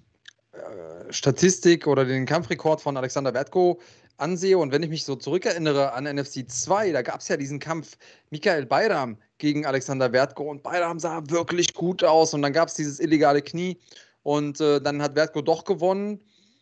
Statistik 1.10 1.88
oder 1.88 2.06
den 2.06 2.26
Kampfrekord 2.26 2.82
von 2.82 2.98
Alexander 2.98 3.34
Wertko 3.34 3.80
ansehe. 4.18 4.58
Und 4.58 4.72
wenn 4.72 4.84
ich 4.84 4.90
mich 4.90 5.06
so 5.06 5.16
zurückerinnere 5.16 5.94
an 5.94 6.04
NFC 6.04 6.50
2, 6.50 6.92
da 6.92 7.02
gab 7.02 7.22
es 7.22 7.28
ja 7.28 7.38
diesen 7.38 7.60
Kampf 7.60 7.98
Michael 8.30 8.66
Bayram 8.66 9.18
gegen 9.38 9.66
Alexander 9.66 10.12
Wertko. 10.12 10.44
Und 10.50 10.64
Bayram 10.64 11.00
sah 11.00 11.24
wirklich 11.28 11.74
gut 11.74 12.04
aus. 12.04 12.34
Und 12.34 12.42
dann 12.42 12.54
gab 12.54 12.70
es 12.70 12.76
dieses 12.76 13.00
illegale 13.00 13.42
Knie. 13.42 13.80
Und 14.24 14.60
äh, 14.60 14.82
dann 14.82 15.02
hat 15.02 15.16
Wertko 15.16 15.42
doch 15.42 15.64
gewonnen. 15.64 16.20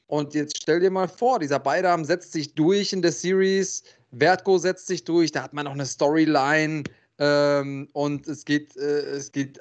Und 0.07 0.33
jetzt 0.33 0.57
stell 0.61 0.79
dir 0.79 0.91
mal 0.91 1.07
vor, 1.07 1.39
dieser 1.39 1.59
Bayram 1.59 2.05
setzt 2.05 2.31
sich 2.31 2.53
durch 2.55 2.93
in 2.93 3.01
der 3.01 3.11
Series, 3.11 3.83
Wertko 4.11 4.57
setzt 4.57 4.87
sich 4.87 5.03
durch, 5.03 5.33
da 5.33 5.43
hat 5.43 5.53
man 5.53 5.65
noch 5.65 5.73
eine 5.73 5.85
Storyline. 5.85 6.83
Ähm, 7.19 7.89
und 7.91 8.27
es 8.27 8.45
geht, 8.45 8.77
äh, 8.77 9.01
es 9.01 9.31
geht 9.33 9.59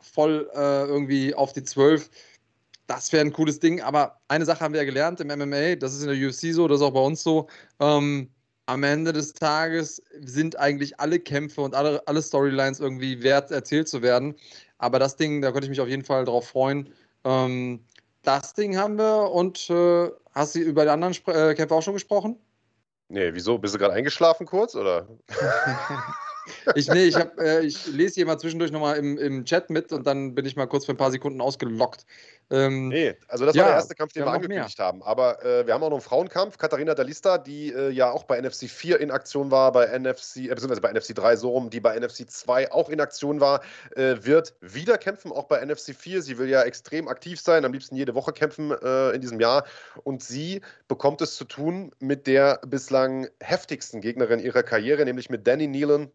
voll 0.00 0.50
äh, 0.54 0.84
irgendwie 0.84 1.34
auf 1.34 1.54
die 1.54 1.62
12 1.62 2.10
das 2.86 3.12
wäre 3.12 3.24
ein 3.24 3.32
cooles 3.32 3.58
Ding. 3.58 3.80
Aber 3.80 4.20
eine 4.28 4.44
Sache 4.44 4.60
haben 4.60 4.74
wir 4.74 4.80
ja 4.80 4.86
gelernt 4.86 5.20
im 5.20 5.28
MMA, 5.28 5.76
das 5.76 5.94
ist 5.94 6.02
in 6.02 6.08
der 6.08 6.28
UFC 6.28 6.54
so, 6.54 6.68
das 6.68 6.80
ist 6.80 6.86
auch 6.86 6.92
bei 6.92 7.00
uns 7.00 7.22
so. 7.22 7.48
Ähm, 7.80 8.30
am 8.66 8.82
Ende 8.82 9.12
des 9.12 9.32
Tages 9.32 10.02
sind 10.20 10.58
eigentlich 10.58 10.98
alle 10.98 11.20
Kämpfe 11.20 11.60
und 11.60 11.74
alle, 11.74 12.02
alle 12.06 12.20
Storylines 12.20 12.80
irgendwie 12.80 13.22
wert, 13.22 13.50
erzählt 13.50 13.88
zu 13.88 14.02
werden. 14.02 14.34
Aber 14.78 14.98
das 14.98 15.16
Ding, 15.16 15.40
da 15.40 15.52
könnte 15.52 15.66
ich 15.66 15.70
mich 15.70 15.80
auf 15.80 15.88
jeden 15.88 16.04
Fall 16.04 16.24
drauf 16.24 16.48
freuen. 16.48 16.92
Ähm, 17.24 17.84
das 18.22 18.54
Ding 18.54 18.76
haben 18.76 18.98
wir 18.98 19.30
und 19.30 19.70
äh, 19.70 20.10
hast 20.32 20.56
du 20.56 20.58
über 20.58 20.84
die 20.84 20.90
anderen 20.90 21.12
Sp 21.14 21.30
äh, 21.30 21.54
Kämpfe 21.54 21.74
auch 21.74 21.82
schon 21.82 21.94
gesprochen? 21.94 22.36
Nee, 23.08 23.32
wieso? 23.32 23.56
Bist 23.56 23.74
du 23.74 23.78
gerade 23.78 23.94
eingeschlafen 23.94 24.46
kurz 24.46 24.74
oder? 24.74 25.06
Ich, 26.74 26.88
nee, 26.88 27.04
ich, 27.04 27.16
hab, 27.16 27.38
äh, 27.40 27.60
ich 27.60 27.86
lese 27.86 28.14
hier 28.14 28.26
mal 28.26 28.38
zwischendurch 28.38 28.70
nochmal 28.70 28.96
im, 28.96 29.18
im 29.18 29.44
Chat 29.44 29.70
mit 29.70 29.92
und 29.92 30.06
dann 30.06 30.34
bin 30.34 30.44
ich 30.44 30.56
mal 30.56 30.66
kurz 30.66 30.86
für 30.86 30.92
ein 30.92 30.96
paar 30.96 31.10
Sekunden 31.10 31.40
ausgelockt. 31.40 32.06
Ähm, 32.48 32.88
nee, 32.88 33.16
also 33.26 33.44
das 33.44 33.56
ja, 33.56 33.62
war 33.62 33.68
der 33.70 33.76
erste 33.76 33.94
Kampf, 33.96 34.12
den 34.12 34.22
wir, 34.22 34.26
wir 34.26 34.34
angekündigt 34.34 34.78
haben. 34.78 35.02
Aber 35.02 35.44
äh, 35.44 35.66
wir 35.66 35.74
haben 35.74 35.82
auch 35.82 35.90
noch 35.90 35.96
einen 35.96 36.02
Frauenkampf. 36.02 36.58
Katharina 36.58 36.94
Dalista, 36.94 37.38
die 37.38 37.72
äh, 37.72 37.90
ja 37.90 38.10
auch 38.10 38.22
bei 38.22 38.40
NFC 38.40 38.70
4 38.70 39.00
in 39.00 39.10
Aktion 39.10 39.50
war, 39.50 39.72
bei 39.72 39.86
NFC, 39.86 40.36
äh, 40.36 40.48
beziehungsweise 40.48 40.80
bei 40.80 40.92
NFC 40.92 41.14
3 41.14 41.36
so 41.36 41.50
rum, 41.50 41.70
die 41.70 41.80
bei 41.80 41.98
NFC 41.98 42.30
2 42.30 42.70
auch 42.70 42.88
in 42.88 43.00
Aktion 43.00 43.40
war, 43.40 43.62
äh, 43.96 44.16
wird 44.20 44.54
wieder 44.60 44.96
kämpfen, 44.96 45.32
auch 45.32 45.44
bei 45.44 45.64
NFC 45.64 45.94
4. 45.96 46.22
Sie 46.22 46.38
will 46.38 46.48
ja 46.48 46.62
extrem 46.62 47.08
aktiv 47.08 47.40
sein, 47.40 47.64
am 47.64 47.72
liebsten 47.72 47.96
jede 47.96 48.14
Woche 48.14 48.32
kämpfen 48.32 48.70
äh, 48.70 49.10
in 49.10 49.20
diesem 49.20 49.40
Jahr. 49.40 49.64
Und 50.04 50.22
sie 50.22 50.60
bekommt 50.86 51.20
es 51.22 51.34
zu 51.34 51.44
tun 51.44 51.90
mit 51.98 52.28
der 52.28 52.60
bislang 52.64 53.26
heftigsten 53.40 54.00
Gegnerin 54.00 54.38
ihrer 54.38 54.62
Karriere, 54.62 55.04
nämlich 55.04 55.30
mit 55.30 55.48
Danny 55.48 55.66
Nealon, 55.66 56.12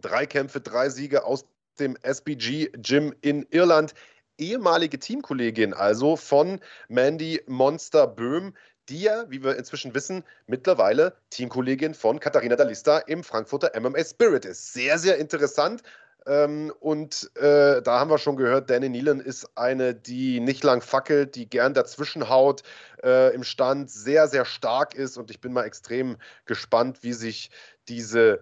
Drei 0.00 0.26
Kämpfe, 0.26 0.60
drei 0.60 0.88
Siege 0.88 1.24
aus 1.24 1.44
dem 1.78 1.96
SBG 2.02 2.70
Gym 2.76 3.14
in 3.20 3.46
Irland. 3.50 3.94
Ehemalige 4.38 4.98
Teamkollegin 4.98 5.74
also 5.74 6.16
von 6.16 6.60
Mandy 6.88 7.42
Monster 7.46 8.06
Böhm, 8.06 8.54
die 8.88 9.02
ja, 9.02 9.24
wie 9.28 9.42
wir 9.44 9.56
inzwischen 9.56 9.94
wissen, 9.94 10.24
mittlerweile 10.46 11.14
Teamkollegin 11.30 11.94
von 11.94 12.18
Katharina 12.18 12.56
Dalista 12.56 12.98
im 12.98 13.22
Frankfurter 13.22 13.72
MMA 13.78 14.04
Spirit 14.04 14.44
ist. 14.44 14.72
Sehr, 14.72 14.98
sehr 14.98 15.18
interessant. 15.18 15.82
Ähm, 16.26 16.72
und 16.80 17.30
äh, 17.36 17.80
da 17.82 18.00
haben 18.00 18.10
wir 18.10 18.18
schon 18.18 18.36
gehört, 18.36 18.68
Danny 18.68 18.88
Nealon 18.88 19.20
ist 19.20 19.48
eine, 19.56 19.94
die 19.94 20.40
nicht 20.40 20.62
lang 20.64 20.82
fackelt, 20.82 21.34
die 21.34 21.48
gern 21.48 21.72
dazwischen 21.72 22.28
haut, 22.28 22.62
äh, 23.02 23.34
im 23.34 23.42
Stand 23.42 23.90
sehr, 23.90 24.28
sehr 24.28 24.44
stark 24.44 24.94
ist. 24.94 25.16
Und 25.16 25.30
ich 25.30 25.40
bin 25.40 25.52
mal 25.52 25.64
extrem 25.64 26.16
gespannt, 26.44 27.02
wie 27.02 27.14
sich 27.14 27.50
diese 27.88 28.40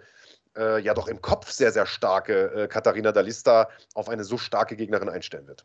äh, 0.57 0.80
ja 0.80 0.94
doch 0.94 1.09
im 1.09 1.20
Kopf 1.20 1.51
sehr, 1.51 1.72
sehr 1.72 1.86
starke 1.86 2.53
äh, 2.53 2.68
Katharina 2.68 3.12
Dalista 3.12 3.68
auf 3.94 4.09
eine 4.09 4.24
so 4.24 4.38
starke 4.38 4.76
Gegnerin 4.76 5.09
einstellen 5.09 5.46
wird. 5.46 5.64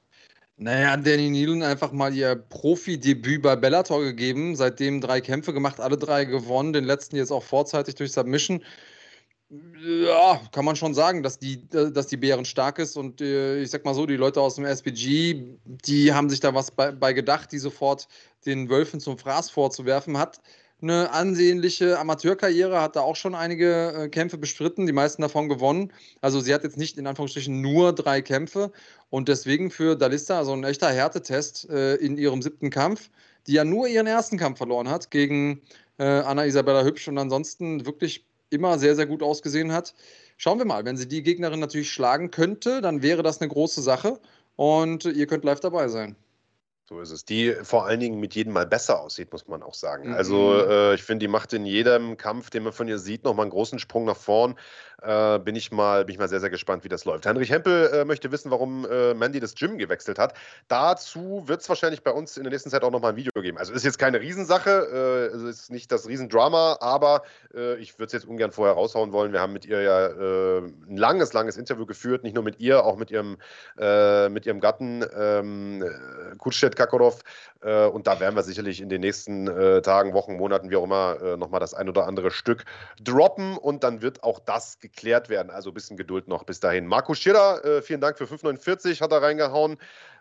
Naja, 0.55 0.95
Danny 0.97 1.29
Nealon 1.29 1.63
einfach 1.63 1.91
mal 1.91 2.13
ihr 2.13 2.35
Profi-Debüt 2.35 3.41
bei 3.41 3.55
Bellator 3.55 4.01
gegeben, 4.01 4.55
seitdem 4.55 5.01
drei 5.01 5.19
Kämpfe 5.19 5.51
gemacht, 5.51 5.79
alle 5.79 5.97
drei 5.97 6.25
gewonnen, 6.25 6.73
den 6.73 6.83
letzten 6.83 7.15
jetzt 7.15 7.31
auch 7.31 7.43
vorzeitig 7.43 7.95
durch 7.95 8.11
Submission. 8.11 8.63
Ja, 9.49 10.41
kann 10.51 10.65
man 10.65 10.75
schon 10.75 10.93
sagen, 10.93 11.21
dass 11.21 11.37
die, 11.37 11.67
dass 11.69 12.07
die 12.07 12.17
Bären 12.17 12.45
stark 12.45 12.79
ist 12.79 12.97
und 12.97 13.21
äh, 13.21 13.61
ich 13.61 13.69
sag 13.69 13.85
mal 13.85 13.93
so, 13.93 14.05
die 14.05 14.15
Leute 14.15 14.41
aus 14.41 14.55
dem 14.55 14.65
SPG, 14.65 15.57
die 15.65 16.13
haben 16.13 16.29
sich 16.29 16.39
da 16.39 16.53
was 16.55 16.71
bei, 16.71 16.91
bei 16.91 17.13
gedacht, 17.13 17.51
die 17.51 17.59
sofort 17.59 18.07
den 18.45 18.69
Wölfen 18.69 18.99
zum 18.99 19.17
Fraß 19.17 19.49
vorzuwerfen. 19.51 20.17
Hat 20.17 20.39
eine 20.83 21.11
ansehnliche 21.11 21.97
Amateurkarriere, 21.97 22.81
hat 22.81 22.95
da 22.95 23.01
auch 23.01 23.15
schon 23.15 23.35
einige 23.35 23.93
äh, 23.93 24.09
Kämpfe 24.09 24.37
bestritten, 24.37 24.85
die 24.85 24.91
meisten 24.91 25.21
davon 25.21 25.49
gewonnen. 25.49 25.91
Also 26.21 26.41
sie 26.41 26.53
hat 26.53 26.63
jetzt 26.63 26.77
nicht 26.77 26.97
in 26.97 27.07
Anführungsstrichen 27.07 27.61
nur 27.61 27.93
drei 27.93 28.21
Kämpfe 28.21 28.71
und 29.09 29.29
deswegen 29.29 29.71
für 29.71 29.95
Dalista 29.95 30.37
also 30.37 30.53
ein 30.53 30.63
echter 30.63 30.89
Härtetest 30.89 31.69
äh, 31.69 31.95
in 31.95 32.17
ihrem 32.17 32.41
siebten 32.41 32.69
Kampf, 32.69 33.09
die 33.47 33.53
ja 33.53 33.63
nur 33.63 33.87
ihren 33.87 34.07
ersten 34.07 34.37
Kampf 34.37 34.57
verloren 34.57 34.89
hat 34.89 35.09
gegen 35.09 35.61
äh, 35.97 36.03
Anna 36.03 36.45
Isabella 36.45 36.83
Hübsch 36.83 37.07
und 37.07 37.17
ansonsten 37.17 37.85
wirklich 37.85 38.25
immer 38.49 38.77
sehr, 38.77 38.95
sehr 38.95 39.07
gut 39.07 39.23
ausgesehen 39.23 39.71
hat. 39.71 39.95
Schauen 40.37 40.59
wir 40.59 40.65
mal, 40.65 40.85
wenn 40.85 40.97
sie 40.97 41.07
die 41.07 41.23
Gegnerin 41.23 41.59
natürlich 41.59 41.91
schlagen 41.91 42.29
könnte, 42.29 42.81
dann 42.81 43.01
wäre 43.01 43.23
das 43.23 43.39
eine 43.41 43.49
große 43.49 43.81
Sache 43.81 44.19
und 44.57 45.05
ihr 45.05 45.27
könnt 45.27 45.45
live 45.45 45.61
dabei 45.61 45.87
sein. 45.87 46.15
So 46.85 46.99
ist 46.99 47.11
es. 47.11 47.23
Die 47.23 47.53
vor 47.63 47.85
allen 47.85 48.01
Dingen 48.01 48.19
mit 48.19 48.35
jedem 48.35 48.51
Mal 48.53 48.65
besser 48.65 48.99
aussieht, 48.99 49.31
muss 49.31 49.47
man 49.47 49.63
auch 49.63 49.73
sagen. 49.73 50.09
Mhm. 50.09 50.15
Also 50.15 50.65
äh, 50.67 50.95
ich 50.95 51.03
finde, 51.03 51.23
die 51.23 51.29
macht 51.29 51.53
in 51.53 51.65
jedem 51.65 52.17
Kampf, 52.17 52.49
den 52.49 52.63
man 52.63 52.73
von 52.73 52.87
ihr 52.89 52.99
sieht, 52.99 53.23
nochmal 53.23 53.45
einen 53.45 53.51
großen 53.51 53.79
Sprung 53.79 54.03
nach 54.05 54.17
vorn. 54.17 54.55
Äh, 55.01 55.39
bin, 55.39 55.55
ich 55.55 55.71
mal, 55.71 56.05
bin 56.05 56.13
ich 56.13 56.19
mal 56.19 56.29
sehr, 56.29 56.39
sehr 56.39 56.49
gespannt, 56.49 56.85
wie 56.85 56.89
das 56.89 57.03
läuft. 57.03 57.25
Heinrich 57.25 57.51
Hempel 57.51 57.89
äh, 57.93 58.05
möchte 58.05 58.31
wissen, 58.31 58.51
warum 58.51 58.85
äh, 58.89 59.13
Mandy 59.13 59.41
das 59.41 59.53
Gym 59.55 59.77
gewechselt 59.77 60.17
hat. 60.17 60.33
Dazu 60.69 61.43
wird 61.45 61.61
es 61.61 61.67
wahrscheinlich 61.67 62.03
bei 62.03 62.11
uns 62.11 62.37
in 62.37 62.43
der 62.43 62.51
nächsten 62.51 62.69
Zeit 62.69 62.83
auch 62.83 62.91
nochmal 62.91 63.11
ein 63.11 63.15
Video 63.17 63.31
geben. 63.41 63.57
Also 63.57 63.73
ist 63.73 63.83
jetzt 63.83 63.99
keine 63.99 64.21
Riesensache, 64.21 65.31
äh, 65.33 65.49
ist 65.49 65.71
nicht 65.71 65.91
das 65.91 66.07
Riesendrama, 66.07 66.77
aber 66.79 67.23
äh, 67.53 67.75
ich 67.77 67.99
würde 67.99 68.07
es 68.07 68.13
jetzt 68.13 68.25
ungern 68.25 68.51
vorher 68.51 68.75
raushauen 68.75 69.11
wollen. 69.11 69.33
Wir 69.33 69.41
haben 69.41 69.51
mit 69.51 69.65
ihr 69.65 69.81
ja 69.81 70.07
äh, 70.07 70.57
ein 70.59 70.97
langes, 70.97 71.33
langes 71.33 71.57
Interview 71.57 71.85
geführt, 71.85 72.23
nicht 72.23 72.35
nur 72.35 72.43
mit 72.43 72.61
ihr, 72.61 72.85
auch 72.85 72.95
mit 72.95 73.11
ihrem, 73.11 73.37
mit 73.75 74.45
ihrem 74.45 74.59
Gatten 74.59 75.05
ähm, 75.15 75.83
Kutschet 76.37 76.75
Kakorov. 76.83 77.23
und 77.61 78.07
da 78.07 78.19
werden 78.19 78.35
wir 78.35 78.43
sicherlich 78.43 78.81
in 78.81 78.89
den 78.89 79.01
nächsten 79.01 79.45
Tagen, 79.83 80.13
Wochen, 80.13 80.35
Monaten, 80.35 80.69
wie 80.69 80.75
auch 80.75 80.83
immer, 80.83 81.17
äh, 81.21 81.37
nochmal 81.37 81.59
das 81.59 81.73
ein 81.73 81.89
oder 81.89 82.07
andere 82.07 82.31
Stück 82.31 82.65
droppen 83.01 83.57
und 83.57 83.83
dann 83.83 84.01
wird 84.01 84.23
auch 84.23 84.39
das 84.39 84.79
geklärt 84.79 85.29
werden. 85.29 85.49
Also 85.49 85.71
ein 85.71 85.73
bisschen 85.73 85.97
Geduld 85.97 86.27
noch 86.27 86.43
bis 86.43 86.59
dahin. 86.59 86.85
Marco 86.85 87.13
Schirrer, 87.13 87.63
äh, 87.63 87.81
vielen 87.81 88.01
Dank 88.01 88.17
für 88.17 88.25
5,49 88.25 89.01
hat 89.01 89.11
er 89.11 89.21
reingehauen. 89.21 89.77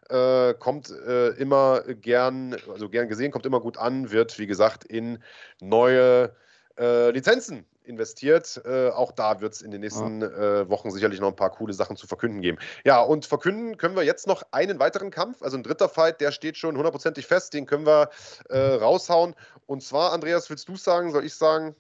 Äh, 0.09 0.55
kommt 0.55 0.91
äh, 0.91 1.29
immer 1.31 1.83
gern, 1.83 2.57
also 2.71 2.89
gern 2.89 3.09
gesehen, 3.09 3.31
kommt 3.31 3.47
immer 3.47 3.61
gut 3.61 3.79
an, 3.79 4.11
wird 4.11 4.39
wie 4.39 4.47
gesagt 4.47 4.85
in 4.85 5.23
neue 5.61 6.35
äh, 6.79 7.11
Lizenzen 7.11 7.67
investiert. 7.85 8.61
Äh, 8.65 8.91
auch 8.91 9.13
da 9.13 9.41
wird 9.41 9.55
es 9.55 9.63
in 9.63 9.71
den 9.71 9.81
nächsten 9.81 10.23
äh, 10.23 10.69
Wochen 10.69 10.91
sicherlich 10.91 11.21
noch 11.21 11.29
ein 11.29 11.37
paar 11.37 11.51
coole 11.51 11.73
Sachen 11.73 11.97
zu 11.97 12.07
verkünden 12.07 12.41
geben. 12.41 12.59
Ja, 12.85 13.01
und 13.01 13.27
verkünden 13.27 13.77
können 13.77 13.97
wir 13.97 14.05
jetzt 14.05 14.27
noch 14.27 14.43
einen 14.53 14.79
weiteren 14.79 15.11
Kampf, 15.11 15.43
also 15.43 15.57
ein 15.57 15.63
dritter 15.63 15.89
Fight, 15.89 16.21
der 16.21 16.33
steht 16.33 16.57
schon 16.57 16.77
hundertprozentig 16.77 17.27
fest, 17.27 17.55
den 17.55 17.67
können 17.67 17.87
wir 17.87 18.11
raushauen. 18.51 19.35
Und 19.67 19.83
zwar, 19.83 20.13
Andreas, 20.13 20.49
willst 20.51 20.69
du 20.69 20.77
sagen, 20.77 21.13
soll 21.13 21.25
ich 21.25 21.35
sagen? 21.35 21.75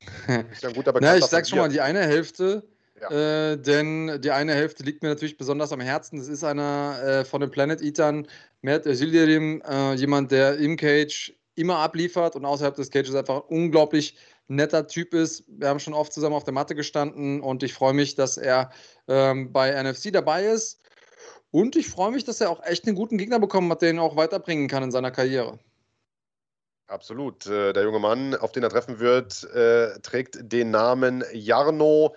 Ist 0.52 0.62
ja 0.62 0.68
ein 0.68 0.74
guter 0.74 0.92
Na, 1.00 1.16
ich 1.16 1.24
sag 1.24 1.46
schon 1.46 1.58
mal, 1.58 1.68
die 1.68 1.80
eine 1.80 2.00
Hälfte, 2.00 2.62
ja. 3.00 3.52
äh, 3.52 3.56
denn 3.56 4.20
die 4.20 4.30
eine 4.30 4.54
Hälfte 4.54 4.82
liegt 4.82 5.02
mir 5.02 5.08
natürlich 5.10 5.36
besonders 5.36 5.72
am 5.72 5.80
Herzen. 5.80 6.18
Das 6.18 6.28
ist 6.28 6.44
einer 6.44 6.98
äh, 7.02 7.24
von 7.24 7.40
den 7.40 7.50
Planet 7.50 7.82
Eatern, 7.82 8.26
Mert 8.62 8.86
Özildirim, 8.86 9.62
äh, 9.68 9.94
jemand, 9.94 10.30
der 10.30 10.56
im 10.58 10.76
Cage 10.76 11.34
immer 11.54 11.78
abliefert 11.78 12.36
und 12.36 12.44
außerhalb 12.44 12.74
des 12.74 12.90
Cages 12.90 13.14
einfach 13.14 13.42
netter 14.48 14.86
Typ 14.86 15.14
ist. 15.14 15.44
Wir 15.48 15.68
haben 15.68 15.80
schon 15.80 15.94
oft 15.94 16.12
zusammen 16.12 16.34
auf 16.34 16.44
der 16.44 16.54
Matte 16.54 16.74
gestanden 16.74 17.40
und 17.40 17.62
ich 17.62 17.74
freue 17.74 17.94
mich, 17.94 18.14
dass 18.14 18.36
er 18.36 18.70
ähm, 19.08 19.52
bei 19.52 19.70
NFC 19.82 20.12
dabei 20.12 20.44
ist. 20.44 20.80
Und 21.50 21.76
ich 21.76 21.88
freue 21.88 22.12
mich, 22.12 22.24
dass 22.24 22.40
er 22.40 22.50
auch 22.50 22.62
echt 22.64 22.86
einen 22.86 22.96
guten 22.96 23.18
Gegner 23.18 23.38
bekommen 23.38 23.70
hat, 23.70 23.82
den 23.82 23.98
er 23.98 24.02
auch 24.02 24.16
weiterbringen 24.16 24.68
kann 24.68 24.82
in 24.82 24.90
seiner 24.90 25.10
Karriere. 25.10 25.58
Absolut. 26.86 27.46
Äh, 27.46 27.72
der 27.72 27.84
junge 27.84 27.98
Mann, 27.98 28.34
auf 28.34 28.52
den 28.52 28.62
er 28.62 28.70
treffen 28.70 28.98
wird, 28.98 29.44
äh, 29.54 29.98
trägt 30.00 30.38
den 30.40 30.70
Namen 30.70 31.24
Jarno 31.32 32.14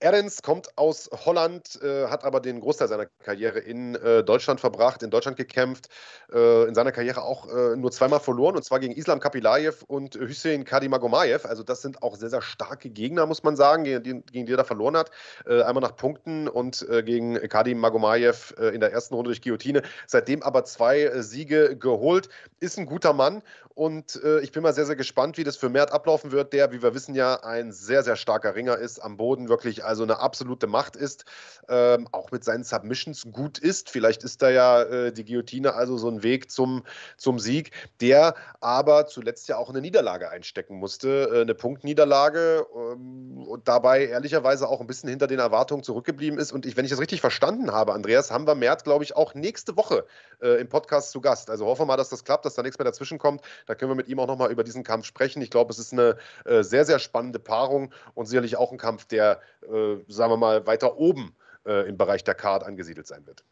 Ernst 0.00 0.42
kommt 0.42 0.78
aus 0.78 1.10
Holland, 1.26 1.78
äh, 1.82 2.06
hat 2.06 2.24
aber 2.24 2.40
den 2.40 2.60
Großteil 2.60 2.88
seiner 2.88 3.04
Karriere 3.04 3.58
in 3.58 3.94
äh, 3.96 4.24
Deutschland 4.24 4.58
verbracht, 4.58 5.02
in 5.02 5.10
Deutschland 5.10 5.36
gekämpft, 5.36 5.90
äh, 6.32 6.64
in 6.64 6.74
seiner 6.74 6.90
Karriere 6.90 7.22
auch 7.22 7.46
äh, 7.48 7.76
nur 7.76 7.92
zweimal 7.92 8.18
verloren, 8.18 8.56
und 8.56 8.64
zwar 8.64 8.80
gegen 8.80 8.94
Islam 8.94 9.20
Kapilayev 9.20 9.84
und 9.86 10.14
Hüseyin 10.14 10.64
Kadimagomayev. 10.64 11.46
Also 11.46 11.62
das 11.62 11.82
sind 11.82 12.02
auch 12.02 12.16
sehr, 12.16 12.30
sehr 12.30 12.40
starke 12.40 12.88
Gegner, 12.88 13.26
muss 13.26 13.42
man 13.42 13.56
sagen, 13.56 13.84
gegen 13.84 14.02
die, 14.02 14.22
gegen 14.32 14.46
die 14.46 14.54
er 14.54 14.56
da 14.56 14.64
verloren 14.64 14.96
hat. 14.96 15.10
Äh, 15.46 15.62
einmal 15.62 15.82
nach 15.82 15.96
Punkten 15.96 16.48
und 16.48 16.88
äh, 16.88 17.02
gegen 17.02 17.34
Kadim 17.34 17.78
Magomayev 17.78 18.54
in 18.72 18.80
der 18.80 18.92
ersten 18.92 19.14
Runde 19.14 19.28
durch 19.28 19.42
Guillotine. 19.42 19.82
Seitdem 20.06 20.42
aber 20.42 20.64
zwei 20.64 21.10
Siege 21.20 21.76
geholt. 21.76 22.30
Ist 22.58 22.78
ein 22.78 22.86
guter 22.86 23.12
Mann 23.12 23.42
und 23.74 24.20
ich 24.42 24.52
bin 24.52 24.62
mal 24.62 24.74
sehr, 24.74 24.84
sehr 24.84 24.96
gespannt, 24.96 25.38
wie 25.38 25.44
das 25.44 25.56
für 25.56 25.68
Mert 25.68 25.92
ablaufen 25.92 26.32
wird, 26.32 26.52
der, 26.52 26.72
wie 26.72 26.82
wir 26.82 26.94
wissen 26.94 27.14
ja, 27.14 27.42
ein 27.42 27.72
sehr, 27.72 28.02
sehr 28.02 28.16
starker 28.16 28.54
Ringer 28.54 28.76
ist, 28.76 28.98
am 28.98 29.16
Boden 29.16 29.48
wirklich 29.48 29.84
also 29.90 30.04
eine 30.04 30.20
absolute 30.20 30.68
Macht 30.68 30.94
ist, 30.94 31.24
ähm, 31.68 32.06
auch 32.12 32.30
mit 32.30 32.44
seinen 32.44 32.62
Submissions 32.62 33.26
gut 33.32 33.58
ist. 33.58 33.90
Vielleicht 33.90 34.22
ist 34.22 34.40
da 34.40 34.48
ja 34.50 34.82
äh, 34.82 35.12
die 35.12 35.24
Guillotine 35.24 35.74
also 35.74 35.98
so 35.98 36.08
ein 36.08 36.22
Weg 36.22 36.48
zum, 36.48 36.84
zum 37.16 37.40
Sieg, 37.40 37.72
der 38.00 38.36
aber 38.60 39.08
zuletzt 39.08 39.48
ja 39.48 39.56
auch 39.56 39.68
eine 39.68 39.80
Niederlage 39.80 40.30
einstecken 40.30 40.76
musste, 40.76 41.28
äh, 41.32 41.40
eine 41.40 41.56
Punktniederlage 41.56 42.66
ähm, 42.72 43.42
und 43.48 43.66
dabei 43.66 44.06
ehrlicherweise 44.06 44.68
auch 44.68 44.80
ein 44.80 44.86
bisschen 44.86 45.08
hinter 45.08 45.26
den 45.26 45.40
Erwartungen 45.40 45.82
zurückgeblieben 45.82 46.38
ist. 46.38 46.52
Und 46.52 46.66
ich, 46.66 46.76
wenn 46.76 46.84
ich 46.84 46.92
das 46.92 47.00
richtig 47.00 47.20
verstanden 47.20 47.72
habe, 47.72 47.92
Andreas, 47.92 48.30
haben 48.30 48.46
wir 48.46 48.54
Mert, 48.54 48.84
glaube 48.84 49.02
ich, 49.02 49.16
auch 49.16 49.34
nächste 49.34 49.76
Woche 49.76 50.06
äh, 50.40 50.60
im 50.60 50.68
Podcast 50.68 51.10
zu 51.10 51.20
Gast. 51.20 51.50
Also 51.50 51.66
hoffen 51.66 51.82
wir 51.82 51.86
mal, 51.86 51.96
dass 51.96 52.10
das 52.10 52.22
klappt, 52.22 52.44
dass 52.44 52.54
da 52.54 52.62
nichts 52.62 52.78
mehr 52.78 52.84
dazwischen 52.84 53.18
kommt. 53.18 53.42
Da 53.66 53.74
können 53.74 53.90
wir 53.90 53.96
mit 53.96 54.08
ihm 54.08 54.20
auch 54.20 54.28
nochmal 54.28 54.52
über 54.52 54.62
diesen 54.62 54.84
Kampf 54.84 55.06
sprechen. 55.06 55.42
Ich 55.42 55.50
glaube, 55.50 55.72
es 55.72 55.80
ist 55.80 55.92
eine 55.92 56.16
äh, 56.44 56.62
sehr, 56.62 56.84
sehr 56.84 57.00
spannende 57.00 57.40
Paarung 57.40 57.92
und 58.14 58.26
sicherlich 58.26 58.56
auch 58.56 58.70
ein 58.70 58.78
Kampf, 58.78 59.06
der 59.06 59.40
äh, 59.62 59.79
sagen 60.08 60.32
wir 60.32 60.36
mal, 60.36 60.66
weiter 60.66 60.98
oben 60.98 61.34
äh, 61.66 61.88
im 61.88 61.96
Bereich 61.96 62.24
der 62.24 62.34
Card 62.34 62.64
angesiedelt 62.64 63.06
sein 63.06 63.26
wird. 63.26 63.44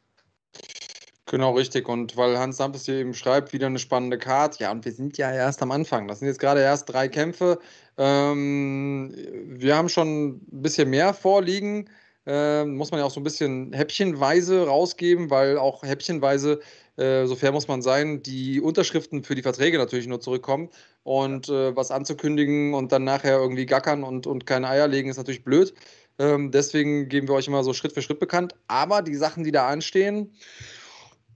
Genau, 1.30 1.52
richtig. 1.52 1.88
Und 1.88 2.16
weil 2.16 2.38
Hans 2.38 2.56
Sampes 2.56 2.86
hier 2.86 2.94
eben 2.94 3.12
schreibt, 3.12 3.52
wieder 3.52 3.66
eine 3.66 3.78
spannende 3.78 4.16
Card. 4.16 4.58
Ja, 4.60 4.70
und 4.70 4.84
wir 4.86 4.92
sind 4.92 5.18
ja 5.18 5.30
erst 5.30 5.62
am 5.62 5.70
Anfang. 5.70 6.08
Das 6.08 6.20
sind 6.20 6.28
jetzt 6.28 6.40
gerade 6.40 6.60
erst 6.60 6.88
drei 6.90 7.08
Kämpfe. 7.08 7.58
Ähm, 7.98 9.14
wir 9.46 9.76
haben 9.76 9.90
schon 9.90 10.28
ein 10.28 10.62
bisschen 10.62 10.88
mehr 10.88 11.12
vorliegen. 11.12 11.90
Ähm, 12.24 12.76
muss 12.76 12.90
man 12.90 13.00
ja 13.00 13.06
auch 13.06 13.10
so 13.10 13.20
ein 13.20 13.24
bisschen 13.24 13.72
häppchenweise 13.74 14.66
rausgeben, 14.66 15.30
weil 15.30 15.58
auch 15.58 15.82
häppchenweise, 15.82 16.60
äh, 16.96 17.26
so 17.26 17.36
fair 17.36 17.52
muss 17.52 17.68
man 17.68 17.82
sein, 17.82 18.22
die 18.22 18.60
Unterschriften 18.60 19.22
für 19.22 19.34
die 19.34 19.42
Verträge 19.42 19.78
natürlich 19.78 20.06
nur 20.06 20.20
zurückkommen. 20.20 20.70
Und 21.04 21.48
äh, 21.50 21.76
was 21.76 21.90
anzukündigen 21.90 22.72
und 22.74 22.92
dann 22.92 23.04
nachher 23.04 23.38
irgendwie 23.38 23.66
gackern 23.66 24.02
und, 24.02 24.26
und 24.26 24.46
keine 24.46 24.68
Eier 24.68 24.88
legen, 24.88 25.10
ist 25.10 25.16
natürlich 25.18 25.44
blöd. 25.44 25.74
Ähm, 26.18 26.50
deswegen 26.50 27.08
geben 27.08 27.28
wir 27.28 27.34
euch 27.34 27.46
immer 27.46 27.62
so 27.62 27.72
Schritt 27.72 27.92
für 27.92 28.02
Schritt 28.02 28.18
bekannt. 28.18 28.54
Aber 28.66 29.02
die 29.02 29.14
Sachen, 29.14 29.44
die 29.44 29.52
da 29.52 29.68
anstehen, 29.68 30.32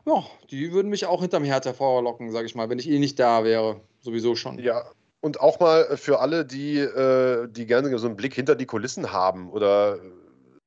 ja, 0.05 0.25
die 0.51 0.73
würden 0.73 0.89
mich 0.89 1.07
auch 1.07 1.21
hinterm 1.21 1.45
Herd 1.45 1.65
hervorlocken, 1.65 2.33
sage 2.33 2.47
ich 2.47 2.55
mal, 2.55 2.69
wenn 2.69 2.79
ich 2.79 2.91
eh 2.91 2.99
nicht 2.99 3.19
da 3.19 3.45
wäre. 3.45 3.81
Sowieso 4.01 4.35
schon. 4.35 4.59
Ja, 4.59 4.85
und 5.21 5.41
auch 5.41 5.61
mal 5.61 5.97
für 5.97 6.19
alle, 6.19 6.45
die, 6.45 6.79
äh, 6.79 7.47
die 7.49 7.67
gerne 7.67 7.97
so 7.99 8.07
einen 8.07 8.17
Blick 8.17 8.35
hinter 8.35 8.57
die 8.57 8.67
Kulissen 8.67 9.13
haben 9.13 9.51
oder 9.51 9.99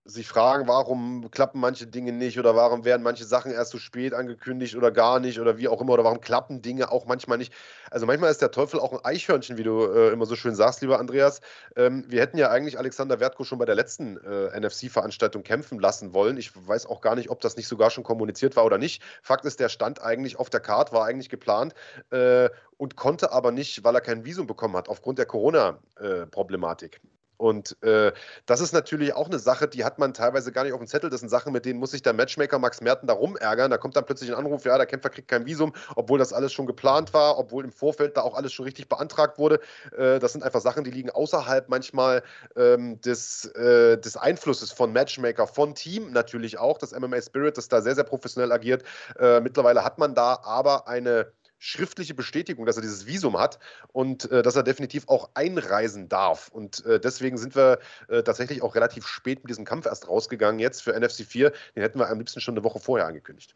sich 0.07 0.27
fragen, 0.27 0.67
warum 0.67 1.31
klappen 1.31 1.59
manche 1.59 1.87
Dinge 1.87 2.11
nicht 2.11 2.37
oder 2.37 2.55
warum 2.55 2.85
werden 2.85 3.01
manche 3.01 3.25
Sachen 3.25 3.51
erst 3.51 3.71
so 3.71 3.79
spät 3.79 4.13
angekündigt 4.13 4.75
oder 4.75 4.91
gar 4.91 5.19
nicht 5.19 5.39
oder 5.39 5.57
wie 5.57 5.67
auch 5.67 5.81
immer 5.81 5.93
oder 5.93 6.03
warum 6.03 6.21
klappen 6.21 6.61
Dinge 6.61 6.91
auch 6.91 7.07
manchmal 7.07 7.39
nicht. 7.39 7.51
Also 7.89 8.05
manchmal 8.05 8.29
ist 8.29 8.39
der 8.39 8.51
Teufel 8.51 8.79
auch 8.79 8.93
ein 8.93 9.03
Eichhörnchen, 9.03 9.57
wie 9.57 9.63
du 9.63 9.83
äh, 9.83 10.11
immer 10.11 10.27
so 10.27 10.35
schön 10.35 10.53
sagst, 10.53 10.81
lieber 10.81 10.99
Andreas. 10.99 11.41
Ähm, 11.75 12.05
wir 12.07 12.21
hätten 12.21 12.37
ja 12.37 12.51
eigentlich 12.51 12.77
Alexander 12.77 13.19
Wertko 13.19 13.43
schon 13.45 13.57
bei 13.57 13.65
der 13.65 13.73
letzten 13.73 14.17
äh, 14.17 14.59
NFC-Veranstaltung 14.59 15.41
kämpfen 15.41 15.79
lassen 15.79 16.13
wollen. 16.13 16.37
Ich 16.37 16.51
weiß 16.55 16.85
auch 16.85 17.01
gar 17.01 17.15
nicht, 17.15 17.31
ob 17.31 17.41
das 17.41 17.57
nicht 17.57 17.67
sogar 17.67 17.89
schon 17.89 18.03
kommuniziert 18.03 18.55
war 18.55 18.65
oder 18.65 18.77
nicht. 18.77 19.01
Fakt 19.23 19.43
ist, 19.45 19.59
der 19.59 19.69
stand 19.69 20.03
eigentlich 20.03 20.37
auf 20.37 20.51
der 20.51 20.59
Karte, 20.59 20.93
war 20.93 21.05
eigentlich 21.05 21.29
geplant 21.29 21.73
äh, 22.11 22.49
und 22.77 22.95
konnte 22.95 23.31
aber 23.31 23.51
nicht, 23.51 23.83
weil 23.83 23.95
er 23.95 24.01
kein 24.01 24.23
Visum 24.23 24.45
bekommen 24.45 24.75
hat, 24.75 24.87
aufgrund 24.87 25.17
der 25.17 25.25
Corona-Problematik. 25.25 27.01
Und 27.37 27.81
äh, 27.83 28.11
das 28.45 28.61
ist 28.61 28.73
natürlich 28.73 29.13
auch 29.13 29.27
eine 29.27 29.39
Sache, 29.39 29.67
die 29.67 29.83
hat 29.83 29.99
man 29.99 30.13
teilweise 30.13 30.51
gar 30.51 30.63
nicht 30.63 30.73
auf 30.73 30.79
dem 30.79 30.87
Zettel. 30.87 31.09
Das 31.09 31.19
sind 31.19 31.29
Sachen, 31.29 31.53
mit 31.53 31.65
denen 31.65 31.79
muss 31.79 31.91
sich 31.91 32.01
der 32.01 32.13
Matchmaker 32.13 32.59
Max 32.59 32.81
Merten 32.81 33.07
da 33.07 33.13
rumärgern. 33.13 33.71
Da 33.71 33.77
kommt 33.77 33.95
dann 33.95 34.05
plötzlich 34.05 34.31
ein 34.31 34.37
Anruf, 34.37 34.65
ja, 34.65 34.77
der 34.77 34.85
Kämpfer 34.85 35.09
kriegt 35.09 35.27
kein 35.27 35.45
Visum, 35.45 35.73
obwohl 35.95 36.19
das 36.19 36.33
alles 36.33 36.53
schon 36.53 36.65
geplant 36.65 37.13
war, 37.13 37.37
obwohl 37.37 37.63
im 37.63 37.71
Vorfeld 37.71 38.17
da 38.17 38.21
auch 38.21 38.35
alles 38.35 38.53
schon 38.53 38.65
richtig 38.65 38.89
beantragt 38.89 39.37
wurde. 39.37 39.59
Äh, 39.97 40.19
das 40.19 40.33
sind 40.33 40.43
einfach 40.43 40.61
Sachen, 40.61 40.83
die 40.83 40.91
liegen 40.91 41.09
außerhalb 41.09 41.69
manchmal 41.69 42.23
ähm, 42.55 42.99
des, 43.01 43.45
äh, 43.55 43.97
des 43.97 44.17
Einflusses 44.17 44.71
von 44.71 44.93
Matchmaker, 44.93 45.47
von 45.47 45.75
Team 45.75 46.11
natürlich 46.11 46.57
auch. 46.57 46.77
Das 46.77 46.91
MMA 46.97 47.21
Spirit, 47.21 47.57
das 47.57 47.67
da 47.67 47.81
sehr, 47.81 47.95
sehr 47.95 48.03
professionell 48.03 48.51
agiert. 48.51 48.83
Äh, 49.19 49.41
mittlerweile 49.41 49.83
hat 49.83 49.97
man 49.97 50.15
da 50.15 50.39
aber 50.43 50.87
eine 50.87 51.31
schriftliche 51.59 52.13
Bestätigung, 52.13 52.65
dass 52.65 52.75
er 52.75 52.81
dieses 52.81 53.05
Visum 53.05 53.37
hat 53.37 53.59
und 53.91 54.29
äh, 54.31 54.41
dass 54.43 54.55
er 54.55 54.63
definitiv 54.63 55.07
auch 55.07 55.29
einreisen 55.33 56.09
darf. 56.09 56.49
Und 56.49 56.85
äh, 56.85 56.99
deswegen 56.99 57.37
sind 57.37 57.55
wir 57.55 57.79
äh, 58.07 58.23
tatsächlich 58.23 58.61
auch 58.61 58.75
relativ 58.75 59.07
spät 59.07 59.43
mit 59.43 59.49
diesem 59.49 59.65
Kampf 59.65 59.85
erst 59.85 60.07
rausgegangen 60.07 60.59
jetzt 60.59 60.81
für 60.81 60.97
NFC 60.97 61.25
4. 61.25 61.51
Den 61.75 61.83
hätten 61.83 61.99
wir 61.99 62.09
am 62.09 62.19
liebsten 62.19 62.41
schon 62.41 62.55
eine 62.55 62.63
Woche 62.63 62.79
vorher 62.79 63.07
angekündigt. 63.07 63.55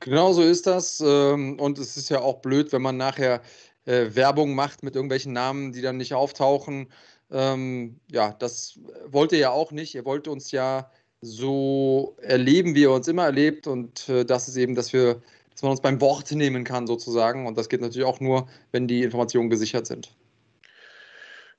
Genau 0.00 0.32
so 0.32 0.42
ist 0.42 0.66
das. 0.66 1.00
Ähm, 1.00 1.58
und 1.58 1.78
es 1.78 1.96
ist 1.96 2.08
ja 2.08 2.20
auch 2.20 2.40
blöd, 2.40 2.72
wenn 2.72 2.82
man 2.82 2.96
nachher 2.96 3.42
äh, 3.84 4.14
Werbung 4.14 4.54
macht 4.54 4.82
mit 4.82 4.94
irgendwelchen 4.96 5.32
Namen, 5.32 5.72
die 5.72 5.82
dann 5.82 5.98
nicht 5.98 6.14
auftauchen. 6.14 6.90
Ähm, 7.30 8.00
ja, 8.10 8.32
das 8.38 8.78
wollt 9.06 9.32
ihr 9.32 9.38
ja 9.38 9.50
auch 9.50 9.72
nicht. 9.72 9.94
Ihr 9.94 10.04
wollt 10.04 10.26
uns 10.26 10.50
ja 10.50 10.90
so 11.20 12.16
erleben, 12.22 12.74
wie 12.74 12.82
ihr 12.82 12.92
uns 12.92 13.08
immer 13.08 13.24
erlebt. 13.24 13.66
Und 13.66 14.08
äh, 14.08 14.24
das 14.24 14.48
ist 14.48 14.56
eben, 14.56 14.74
dass 14.74 14.92
wir 14.92 15.22
dass 15.60 15.64
man 15.64 15.72
uns 15.72 15.82
beim 15.82 16.00
Wort 16.00 16.30
nehmen 16.30 16.64
kann 16.64 16.86
sozusagen. 16.86 17.46
Und 17.46 17.58
das 17.58 17.68
geht 17.68 17.82
natürlich 17.82 18.08
auch 18.08 18.18
nur, 18.18 18.48
wenn 18.72 18.88
die 18.88 19.02
Informationen 19.02 19.50
gesichert 19.50 19.86
sind. 19.86 20.16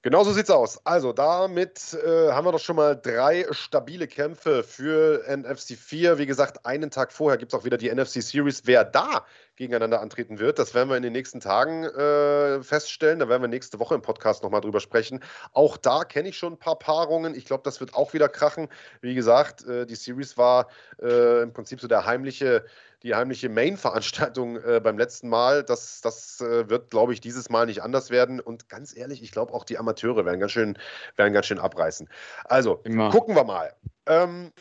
Genau 0.02 0.24
so 0.24 0.34
sieht's 0.34 0.50
aus. 0.50 0.84
Also 0.88 1.14
damit 1.14 1.94
äh, 1.94 2.32
haben 2.32 2.48
wir 2.48 2.52
doch 2.52 2.60
schon 2.60 2.78
mal 2.78 3.00
drei 3.00 3.46
stabile 3.52 4.08
Kämpfe 4.08 4.64
für 4.64 5.24
NFC 5.30 5.78
4. 5.78 6.18
Wie 6.18 6.26
gesagt, 6.26 6.66
einen 6.66 6.90
Tag 6.90 7.12
vorher 7.12 7.38
gibt 7.38 7.54
es 7.54 7.60
auch 7.60 7.64
wieder 7.64 7.78
die 7.78 7.94
NFC 7.94 8.24
Series. 8.24 8.64
Wer 8.66 8.86
da 8.86 9.28
gegeneinander 9.56 10.02
antreten 10.02 10.40
wird, 10.40 10.60
das 10.60 10.74
werden 10.74 10.90
wir 10.90 10.98
in 10.98 11.04
den 11.04 11.14
nächsten 11.14 11.40
Tagen 11.40 11.84
äh, 11.84 12.64
feststellen. 12.64 13.20
Da 13.20 13.30
werden 13.30 13.42
wir 13.42 13.48
nächste 13.48 13.80
Woche 13.80 13.96
im 13.96 14.02
Podcast 14.02 14.44
nochmal 14.44 14.62
drüber 14.62 14.80
sprechen. 14.80 15.20
Auch 15.54 15.78
da 15.78 16.04
kenne 16.04 16.30
ich 16.30 16.38
schon 16.38 16.54
ein 16.54 16.60
paar 16.60 16.80
Paarungen. 16.80 17.36
Ich 17.36 17.46
glaube, 17.46 17.64
das 17.64 17.80
wird 17.80 17.94
auch 17.94 18.14
wieder 18.14 18.30
krachen. 18.30 18.70
Wie 19.02 19.14
gesagt, 19.14 19.66
äh, 19.66 19.86
die 19.86 19.96
Series 19.96 20.38
war 20.38 20.68
äh, 21.02 21.44
im 21.44 21.54
Prinzip 21.54 21.82
so 21.82 21.88
der 21.88 22.06
heimliche 22.06 22.66
die 23.04 23.16
heimliche 23.16 23.50
Main-Veranstaltung 23.50 24.58
äh, 24.64 24.80
beim 24.80 24.98
letzten 24.98 25.30
Mal. 25.30 25.64
Das, 25.64 26.02
das 26.02 26.40
äh, 26.42 26.70
wird, 26.70 26.92
glaube 26.92 27.14
ich, 27.14 27.22
dieses 27.22 27.50
Mal 27.50 27.66
nicht 27.66 27.82
anders 27.82 28.12
werden. 28.12 28.40
Und 28.40 28.70
ganz 28.70 28.96
ehrlich, 28.96 29.24
ich 29.24 29.32
glaube 29.32 29.54
auch 29.54 29.64
die 29.64 29.78
Amateure 29.78 30.26
werden 30.26 30.40
ganz 30.40 30.52
schön, 30.52 30.78
werden 31.16 31.34
ganz 31.34 31.48
schön 31.48 31.60
abreißen. 31.60 32.08
Also, 32.46 32.82
Immer. 32.84 33.10
gucken 33.10 33.36
wir 33.36 33.44
mal. 33.44 33.74
Ähm, 34.06 34.52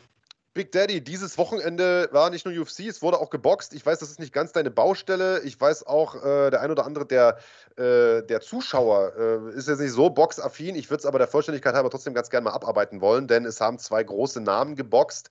Big 0.52 0.72
Daddy, 0.72 1.00
dieses 1.00 1.38
Wochenende 1.38 2.08
war 2.10 2.28
nicht 2.28 2.44
nur 2.44 2.52
UFC, 2.52 2.80
es 2.80 3.02
wurde 3.02 3.20
auch 3.20 3.30
geboxt. 3.30 3.72
Ich 3.72 3.86
weiß, 3.86 4.00
das 4.00 4.10
ist 4.10 4.18
nicht 4.18 4.32
ganz 4.32 4.50
deine 4.50 4.72
Baustelle. 4.72 5.40
Ich 5.44 5.60
weiß 5.60 5.86
auch, 5.86 6.16
äh, 6.16 6.50
der 6.50 6.60
ein 6.60 6.72
oder 6.72 6.86
andere 6.86 7.06
der, 7.06 7.38
äh, 7.76 8.24
der 8.26 8.40
Zuschauer 8.40 9.12
äh, 9.16 9.56
ist 9.56 9.68
jetzt 9.68 9.78
nicht 9.78 9.92
so 9.92 10.10
boxaffin. 10.10 10.74
Ich 10.74 10.90
würde 10.90 10.98
es 11.02 11.06
aber 11.06 11.18
der 11.18 11.28
Vollständigkeit 11.28 11.74
halber 11.74 11.88
trotzdem 11.88 12.14
ganz 12.14 12.30
gerne 12.30 12.46
mal 12.46 12.52
abarbeiten 12.52 13.00
wollen, 13.00 13.28
denn 13.28 13.44
es 13.44 13.60
haben 13.60 13.78
zwei 13.78 14.02
große 14.02 14.40
Namen 14.40 14.74
geboxt 14.74 15.30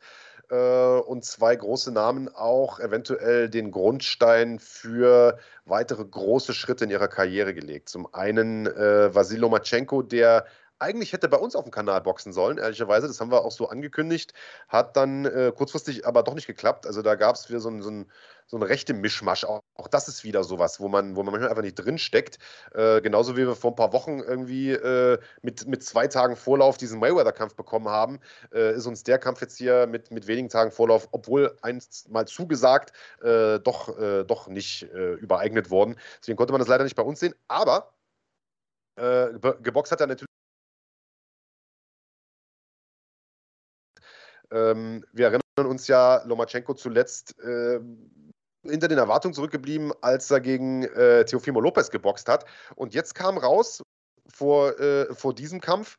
äh, 0.49 0.55
und 0.55 1.25
zwei 1.25 1.53
große 1.53 1.91
Namen 1.91 2.33
auch 2.33 2.79
eventuell 2.79 3.49
den 3.49 3.71
Grundstein 3.71 4.57
für 4.57 5.37
weitere 5.65 6.05
große 6.05 6.53
Schritte 6.53 6.85
in 6.85 6.91
ihrer 6.91 7.09
Karriere 7.09 7.53
gelegt. 7.53 7.89
Zum 7.89 8.13
einen 8.13 8.67
äh, 8.67 9.13
Vasil 9.13 9.39
Lomachenko, 9.39 10.01
der 10.01 10.45
eigentlich 10.79 11.13
hätte 11.13 11.27
bei 11.27 11.37
uns 11.37 11.55
auf 11.55 11.65
dem 11.65 11.71
Kanal 11.71 12.01
boxen 12.01 12.33
sollen, 12.33 12.57
ehrlicherweise. 12.57 13.07
Das 13.07 13.19
haben 13.19 13.31
wir 13.31 13.43
auch 13.43 13.51
so 13.51 13.69
angekündigt. 13.69 14.33
Hat 14.69 14.95
dann 14.95 15.25
äh, 15.25 15.51
kurzfristig 15.55 16.07
aber 16.07 16.23
doch 16.23 16.33
nicht 16.33 16.47
geklappt. 16.47 16.87
Also 16.87 17.01
da 17.01 17.15
gab 17.15 17.35
es 17.35 17.49
wieder 17.49 17.59
so 17.59 17.69
ein, 17.69 17.81
so 17.81 17.89
ein, 17.91 18.11
so 18.47 18.57
ein 18.57 18.63
rechte 18.63 18.93
Mischmasch. 18.93 19.43
Auch, 19.43 19.61
auch, 19.75 19.87
das 19.89 20.07
ist 20.07 20.23
wieder 20.23 20.43
sowas, 20.43 20.79
wo 20.79 20.87
man, 20.87 21.15
wo 21.15 21.23
man 21.23 21.33
manchmal 21.33 21.49
einfach 21.49 21.63
nicht 21.63 21.75
drin 21.75 21.97
steckt. 21.97 22.39
Äh, 22.73 23.01
genauso 23.01 23.35
wie 23.35 23.45
wir 23.45 23.55
vor 23.55 23.71
ein 23.71 23.75
paar 23.75 23.93
Wochen 23.93 24.19
irgendwie 24.19 24.71
äh, 24.71 25.19
mit, 25.41 25.67
mit 25.67 25.83
zwei 25.83 26.07
Tagen 26.07 26.35
Vorlauf 26.35 26.77
diesen 26.77 26.99
Mayweather-Kampf 26.99 27.55
bekommen 27.55 27.89
haben, 27.89 28.19
äh, 28.53 28.73
ist 28.73 28.85
uns 28.87 29.03
der 29.03 29.19
Kampf 29.19 29.41
jetzt 29.41 29.57
hier 29.57 29.85
mit, 29.85 30.11
mit 30.11 30.27
wenigen 30.27 30.49
Tagen 30.49 30.71
Vorlauf, 30.71 31.09
obwohl 31.11 31.57
einst 31.61 32.09
mal 32.09 32.25
zugesagt, 32.25 32.93
äh, 33.21 33.59
doch, 33.59 33.97
äh, 33.99 34.23
doch 34.23 34.47
nicht 34.47 34.83
übereignet 34.83 35.69
worden. 35.69 35.95
Deswegen 36.21 36.37
konnte 36.37 36.53
man 36.53 36.59
das 36.59 36.67
leider 36.67 36.83
nicht 36.83 36.95
bei 36.95 37.03
uns 37.03 37.19
sehen. 37.19 37.35
Aber 37.47 37.93
geboxt 38.95 39.91
hat 39.91 40.01
er 40.01 40.07
natürlich 40.07 40.28
Ähm, 44.51 45.05
wir 45.11 45.27
erinnern 45.27 45.41
uns 45.57 45.87
ja, 45.87 46.23
Lomachenko 46.25 46.73
zuletzt 46.73 47.39
äh, 47.39 47.79
hinter 48.63 48.87
den 48.87 48.97
Erwartungen 48.97 49.33
zurückgeblieben, 49.33 49.93
als 50.01 50.29
er 50.31 50.41
gegen 50.41 50.83
äh, 50.83 51.25
Teofimo 51.25 51.59
Lopez 51.59 51.91
geboxt 51.91 52.27
hat. 52.27 52.45
Und 52.75 52.93
jetzt 52.93 53.15
kam 53.15 53.37
raus 53.37 53.81
vor, 54.31 54.79
äh, 54.79 55.13
vor 55.13 55.33
diesem 55.33 55.61
Kampf, 55.61 55.97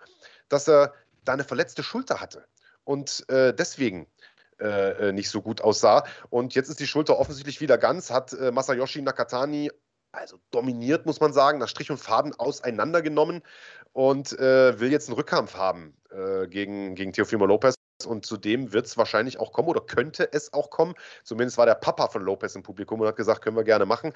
dass 0.48 0.68
er 0.68 0.94
da 1.24 1.32
eine 1.32 1.44
verletzte 1.44 1.82
Schulter 1.82 2.20
hatte 2.20 2.46
und 2.84 3.28
äh, 3.28 3.54
deswegen 3.54 4.06
äh, 4.60 5.08
äh, 5.08 5.12
nicht 5.12 5.30
so 5.30 5.42
gut 5.42 5.60
aussah. 5.60 6.04
Und 6.28 6.54
jetzt 6.54 6.68
ist 6.68 6.80
die 6.80 6.86
Schulter 6.86 7.18
offensichtlich 7.18 7.60
wieder 7.60 7.78
ganz, 7.78 8.10
hat 8.10 8.32
Masayoshi 8.32 9.02
Nakatani 9.02 9.70
also 10.12 10.38
dominiert, 10.50 11.06
muss 11.06 11.20
man 11.20 11.32
sagen, 11.32 11.58
nach 11.58 11.68
Strich 11.68 11.90
und 11.90 11.98
Faden 11.98 12.34
auseinandergenommen 12.34 13.42
und 13.92 14.38
äh, 14.38 14.78
will 14.78 14.90
jetzt 14.90 15.08
einen 15.08 15.16
Rückkampf 15.16 15.54
haben 15.54 15.96
äh, 16.10 16.46
gegen, 16.46 16.94
gegen 16.94 17.12
Teofimo 17.12 17.46
Lopez. 17.46 17.74
Und 18.06 18.24
zudem 18.24 18.72
wird 18.72 18.86
es 18.86 18.96
wahrscheinlich 18.96 19.38
auch 19.38 19.52
kommen 19.52 19.68
oder 19.68 19.82
könnte 19.82 20.32
es 20.32 20.54
auch 20.54 20.70
kommen. 20.70 20.94
Zumindest 21.22 21.58
war 21.58 21.66
der 21.66 21.74
Papa 21.74 22.08
von 22.08 22.22
Lopez 22.22 22.54
im 22.54 22.62
Publikum 22.62 23.00
und 23.00 23.06
hat 23.06 23.16
gesagt, 23.16 23.42
können 23.42 23.56
wir 23.56 23.64
gerne 23.64 23.84
machen. 23.84 24.14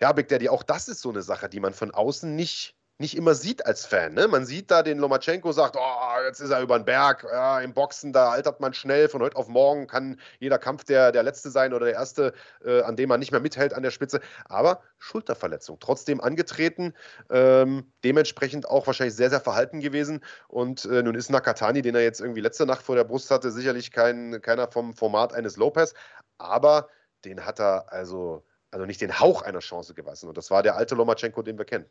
Ja, 0.00 0.12
Big 0.12 0.28
Daddy, 0.28 0.48
auch 0.48 0.62
das 0.62 0.88
ist 0.88 1.02
so 1.02 1.10
eine 1.10 1.20
Sache, 1.20 1.50
die 1.50 1.60
man 1.60 1.74
von 1.74 1.90
außen 1.90 2.34
nicht 2.34 2.76
nicht 2.98 3.16
immer 3.16 3.34
sieht 3.34 3.66
als 3.66 3.84
Fan. 3.84 4.14
Ne? 4.14 4.26
Man 4.26 4.46
sieht 4.46 4.70
da 4.70 4.82
den 4.82 4.98
Lomachenko, 4.98 5.52
sagt, 5.52 5.76
oh, 5.76 6.24
jetzt 6.24 6.40
ist 6.40 6.50
er 6.50 6.62
über 6.62 6.78
den 6.78 6.86
Berg. 6.86 7.26
Ja, 7.30 7.60
Im 7.60 7.74
Boxen, 7.74 8.12
da 8.12 8.30
altert 8.30 8.60
man 8.60 8.72
schnell. 8.72 9.08
Von 9.08 9.20
heute 9.20 9.36
auf 9.36 9.48
morgen 9.48 9.86
kann 9.86 10.18
jeder 10.38 10.58
Kampf 10.58 10.84
der, 10.84 11.12
der 11.12 11.22
letzte 11.22 11.50
sein 11.50 11.74
oder 11.74 11.86
der 11.86 11.94
erste, 11.94 12.32
äh, 12.64 12.80
an 12.82 12.96
dem 12.96 13.10
man 13.10 13.20
nicht 13.20 13.32
mehr 13.32 13.40
mithält 13.40 13.74
an 13.74 13.82
der 13.82 13.90
Spitze. 13.90 14.20
Aber 14.46 14.80
Schulterverletzung, 14.98 15.78
trotzdem 15.78 16.22
angetreten. 16.22 16.94
Ähm, 17.28 17.92
dementsprechend 18.02 18.66
auch 18.66 18.86
wahrscheinlich 18.86 19.16
sehr, 19.16 19.30
sehr 19.30 19.40
verhalten 19.40 19.80
gewesen. 19.80 20.24
Und 20.48 20.86
äh, 20.86 21.02
nun 21.02 21.14
ist 21.14 21.30
Nakatani, 21.30 21.82
den 21.82 21.94
er 21.94 22.02
jetzt 22.02 22.20
irgendwie 22.20 22.40
letzte 22.40 22.64
Nacht 22.64 22.82
vor 22.82 22.96
der 22.96 23.04
Brust 23.04 23.30
hatte, 23.30 23.50
sicherlich 23.50 23.90
kein, 23.90 24.40
keiner 24.40 24.70
vom 24.70 24.94
Format 24.94 25.34
eines 25.34 25.56
Lopez. 25.56 25.92
Aber 26.38 26.88
den 27.26 27.44
hat 27.44 27.60
er 27.60 27.92
also, 27.92 28.44
also 28.70 28.86
nicht 28.86 29.02
den 29.02 29.20
Hauch 29.20 29.42
einer 29.42 29.58
Chance 29.58 29.92
gewassen. 29.92 30.28
Und 30.28 30.38
das 30.38 30.50
war 30.50 30.62
der 30.62 30.76
alte 30.76 30.94
Lomachenko, 30.94 31.42
den 31.42 31.58
wir 31.58 31.66
kennen. 31.66 31.86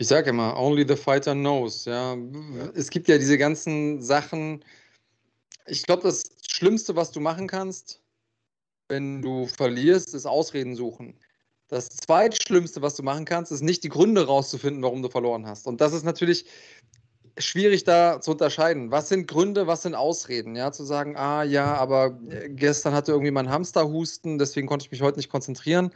Ich 0.00 0.08
sage 0.08 0.30
immer, 0.30 0.58
only 0.58 0.82
the 0.88 0.96
fighter 0.96 1.34
knows. 1.34 1.84
Ja. 1.84 2.16
Es 2.74 2.88
gibt 2.88 3.06
ja 3.06 3.18
diese 3.18 3.36
ganzen 3.36 4.00
Sachen. 4.00 4.64
Ich 5.66 5.82
glaube, 5.82 6.04
das 6.04 6.22
Schlimmste, 6.50 6.96
was 6.96 7.10
du 7.10 7.20
machen 7.20 7.46
kannst, 7.46 8.00
wenn 8.88 9.20
du 9.20 9.46
verlierst, 9.46 10.14
ist 10.14 10.24
Ausreden 10.24 10.74
suchen. 10.74 11.18
Das 11.68 11.90
zweitschlimmste, 11.90 12.80
was 12.80 12.96
du 12.96 13.02
machen 13.02 13.26
kannst, 13.26 13.52
ist 13.52 13.60
nicht 13.60 13.84
die 13.84 13.90
Gründe 13.90 14.26
rauszufinden, 14.26 14.82
warum 14.82 15.02
du 15.02 15.10
verloren 15.10 15.46
hast. 15.46 15.66
Und 15.66 15.82
das 15.82 15.92
ist 15.92 16.04
natürlich 16.04 16.46
schwierig 17.36 17.84
da 17.84 18.22
zu 18.22 18.30
unterscheiden. 18.30 18.90
Was 18.90 19.10
sind 19.10 19.28
Gründe, 19.28 19.66
was 19.66 19.82
sind 19.82 19.94
Ausreden? 19.94 20.56
Ja, 20.56 20.72
zu 20.72 20.84
sagen, 20.84 21.14
ah 21.18 21.42
ja, 21.42 21.74
aber 21.74 22.18
gestern 22.48 22.94
hatte 22.94 23.12
irgendwie 23.12 23.32
mein 23.32 23.50
Hamsterhusten, 23.50 24.38
deswegen 24.38 24.66
konnte 24.66 24.86
ich 24.86 24.92
mich 24.92 25.02
heute 25.02 25.18
nicht 25.18 25.28
konzentrieren 25.28 25.92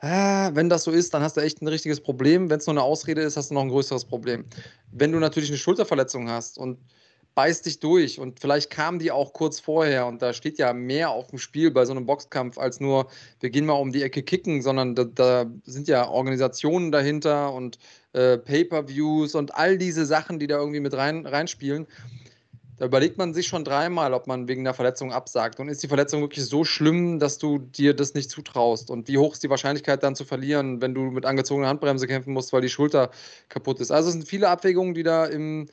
wenn 0.00 0.68
das 0.68 0.84
so 0.84 0.90
ist, 0.90 1.14
dann 1.14 1.22
hast 1.22 1.36
du 1.36 1.40
echt 1.40 1.62
ein 1.62 1.68
richtiges 1.68 2.00
Problem. 2.00 2.50
Wenn 2.50 2.58
es 2.58 2.66
nur 2.66 2.74
eine 2.74 2.82
Ausrede 2.82 3.22
ist, 3.22 3.36
hast 3.36 3.50
du 3.50 3.54
noch 3.54 3.62
ein 3.62 3.70
größeres 3.70 4.04
Problem. 4.04 4.44
Wenn 4.92 5.12
du 5.12 5.18
natürlich 5.18 5.50
eine 5.50 5.58
Schulterverletzung 5.58 6.28
hast 6.28 6.58
und 6.58 6.78
beißt 7.36 7.66
dich 7.66 7.80
durch 7.80 8.18
und 8.18 8.40
vielleicht 8.40 8.70
kam 8.70 8.98
die 8.98 9.10
auch 9.10 9.34
kurz 9.34 9.60
vorher 9.60 10.06
und 10.06 10.22
da 10.22 10.32
steht 10.32 10.58
ja 10.58 10.72
mehr 10.72 11.10
auf 11.10 11.28
dem 11.28 11.38
Spiel 11.38 11.70
bei 11.70 11.84
so 11.84 11.92
einem 11.92 12.06
Boxkampf 12.06 12.56
als 12.56 12.80
nur, 12.80 13.08
wir 13.40 13.50
gehen 13.50 13.66
mal 13.66 13.74
um 13.74 13.92
die 13.92 14.02
Ecke 14.02 14.22
kicken, 14.22 14.62
sondern 14.62 14.94
da, 14.94 15.04
da 15.04 15.44
sind 15.64 15.86
ja 15.86 16.08
Organisationen 16.08 16.92
dahinter 16.92 17.52
und 17.52 17.78
äh, 18.14 18.38
Pay-per-Views 18.38 19.34
und 19.34 19.54
all 19.54 19.76
diese 19.76 20.06
Sachen, 20.06 20.38
die 20.38 20.46
da 20.46 20.58
irgendwie 20.58 20.80
mit 20.80 20.94
rein, 20.94 21.26
reinspielen. 21.26 21.86
Da 22.78 22.84
überlegt 22.84 23.16
man 23.16 23.32
sich 23.32 23.46
schon 23.46 23.64
dreimal, 23.64 24.12
ob 24.12 24.26
man 24.26 24.48
wegen 24.48 24.64
der 24.64 24.74
Verletzung 24.74 25.12
absagt. 25.12 25.60
Und 25.60 25.68
ist 25.68 25.82
die 25.82 25.88
Verletzung 25.88 26.20
wirklich 26.20 26.44
so 26.44 26.64
schlimm, 26.64 27.18
dass 27.18 27.38
du 27.38 27.58
dir 27.58 27.94
das 27.94 28.12
nicht 28.12 28.30
zutraust? 28.30 28.90
Und 28.90 29.08
wie 29.08 29.16
hoch 29.16 29.32
ist 29.32 29.42
die 29.42 29.48
Wahrscheinlichkeit 29.48 30.02
dann 30.02 30.14
zu 30.14 30.24
verlieren, 30.26 30.82
wenn 30.82 30.94
du 30.94 31.02
mit 31.02 31.24
angezogener 31.24 31.68
Handbremse 31.68 32.06
kämpfen 32.06 32.34
musst, 32.34 32.52
weil 32.52 32.60
die 32.60 32.68
Schulter 32.68 33.10
kaputt 33.48 33.80
ist? 33.80 33.90
Also 33.90 34.08
es 34.08 34.14
sind 34.14 34.28
viele 34.28 34.50
Abwägungen, 34.50 34.92
die 34.92 35.02
da 35.02 35.24
im 35.24 35.68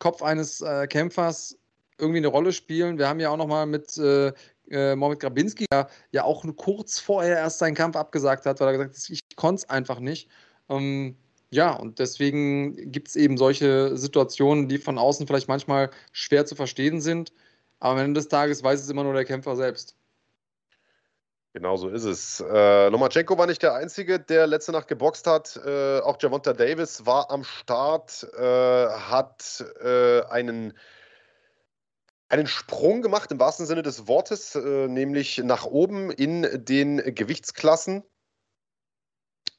Kopf 0.00 0.22
eines 0.22 0.60
äh, 0.60 0.88
Kämpfers 0.88 1.56
irgendwie 1.98 2.18
eine 2.18 2.28
Rolle 2.28 2.52
spielen. 2.52 2.98
Wir 2.98 3.08
haben 3.08 3.20
ja 3.20 3.30
auch 3.30 3.36
noch 3.36 3.46
mal 3.46 3.66
mit 3.66 3.96
äh, 3.98 4.32
äh, 4.70 4.96
Mohamed 4.96 5.20
Grabinski, 5.20 5.66
der 5.70 5.88
ja 6.10 6.24
auch 6.24 6.44
kurz 6.56 6.98
vorher 6.98 7.36
erst 7.36 7.58
seinen 7.58 7.74
Kampf 7.74 7.96
abgesagt 7.96 8.44
hat, 8.46 8.60
weil 8.60 8.68
er 8.68 8.72
gesagt 8.72 8.96
hat, 8.96 9.10
ich 9.10 9.20
konnte 9.36 9.60
es 9.60 9.70
einfach 9.70 10.00
nicht. 10.00 10.28
Ähm, 10.68 11.16
ja, 11.50 11.72
und 11.72 11.98
deswegen 11.98 12.92
gibt 12.92 13.08
es 13.08 13.16
eben 13.16 13.38
solche 13.38 13.96
Situationen, 13.96 14.68
die 14.68 14.78
von 14.78 14.98
außen 14.98 15.26
vielleicht 15.26 15.48
manchmal 15.48 15.90
schwer 16.12 16.44
zu 16.44 16.54
verstehen 16.54 17.00
sind. 17.00 17.32
Aber 17.80 17.92
am 17.92 17.98
Ende 18.06 18.20
des 18.20 18.28
Tages 18.28 18.62
weiß 18.62 18.80
es 18.80 18.90
immer 18.90 19.04
nur 19.04 19.14
der 19.14 19.24
Kämpfer 19.24 19.56
selbst. 19.56 19.96
Genau 21.54 21.76
so 21.76 21.88
ist 21.88 22.04
es. 22.04 22.40
Äh, 22.40 22.88
Lomachenko 22.88 23.38
war 23.38 23.46
nicht 23.46 23.62
der 23.62 23.74
Einzige, 23.74 24.20
der 24.20 24.46
letzte 24.46 24.72
Nacht 24.72 24.88
geboxt 24.88 25.26
hat. 25.26 25.58
Äh, 25.64 26.00
auch 26.00 26.18
Javonta 26.20 26.52
Davis 26.52 27.06
war 27.06 27.30
am 27.30 27.42
Start, 27.44 28.28
äh, 28.38 28.86
hat 28.88 29.64
äh, 29.80 30.22
einen, 30.24 30.74
einen 32.28 32.46
Sprung 32.46 33.00
gemacht 33.00 33.32
im 33.32 33.40
wahrsten 33.40 33.64
Sinne 33.64 33.82
des 33.82 34.06
Wortes, 34.06 34.54
äh, 34.54 34.86
nämlich 34.86 35.38
nach 35.38 35.64
oben 35.64 36.10
in 36.10 36.46
den 36.64 36.98
Gewichtsklassen 37.14 38.04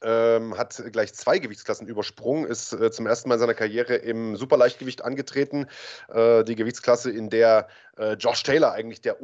ähm, 0.01 0.57
hat 0.57 0.81
gleich 0.91 1.13
zwei 1.13 1.39
Gewichtsklassen 1.39 1.87
übersprungen, 1.87 2.45
ist 2.45 2.73
äh, 2.73 2.91
zum 2.91 3.07
ersten 3.07 3.29
Mal 3.29 3.35
in 3.35 3.41
seiner 3.41 3.53
Karriere 3.53 3.95
im 3.95 4.35
Superleichtgewicht 4.35 5.03
angetreten. 5.03 5.67
Äh, 6.09 6.43
die 6.43 6.55
Gewichtsklasse, 6.55 7.11
in 7.11 7.29
der 7.29 7.67
äh, 7.97 8.13
Josh 8.13 8.43
Taylor 8.43 8.71
eigentlich 8.71 9.01
der 9.01 9.21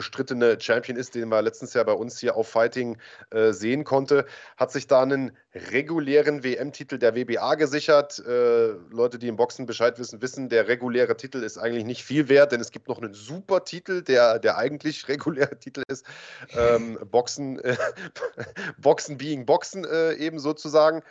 unbestrittene 0.00 0.58
Champion 0.58 0.96
ist, 0.96 1.14
den 1.14 1.28
man 1.28 1.44
letztens 1.44 1.74
ja 1.74 1.82
bei 1.82 1.92
uns 1.92 2.18
hier 2.18 2.36
auf 2.36 2.48
Fighting 2.48 2.96
äh, 3.30 3.52
sehen 3.52 3.84
konnte, 3.84 4.24
hat 4.56 4.72
sich 4.72 4.86
da 4.86 5.02
einen 5.02 5.36
regulären 5.54 6.42
WM-Titel 6.42 6.98
der 6.98 7.14
WBA 7.14 7.56
gesichert. 7.56 8.18
Äh, 8.26 8.68
Leute, 8.90 9.18
die 9.18 9.28
im 9.28 9.36
Boxen 9.36 9.66
Bescheid 9.66 9.98
wissen, 9.98 10.22
wissen, 10.22 10.48
der 10.48 10.68
reguläre 10.68 11.16
Titel 11.16 11.42
ist 11.42 11.58
eigentlich 11.58 11.84
nicht 11.84 12.02
viel 12.02 12.28
wert, 12.28 12.52
denn 12.52 12.60
es 12.60 12.70
gibt 12.70 12.88
noch 12.88 12.98
einen 12.98 13.12
super 13.12 13.64
Titel, 13.64 14.02
der, 14.02 14.38
der 14.38 14.56
eigentlich 14.56 15.06
reguläre 15.08 15.58
Titel 15.58 15.82
ist. 15.88 16.06
Ähm, 16.56 16.98
Boxen, 17.10 17.58
äh, 17.58 17.76
Boxen 18.78 19.18
being 19.18 19.44
Boxen 19.44 19.84
äh, 19.84 20.14
eben 20.14 20.38
sozusagen. 20.38 21.02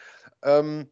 Ähm, 0.42 0.90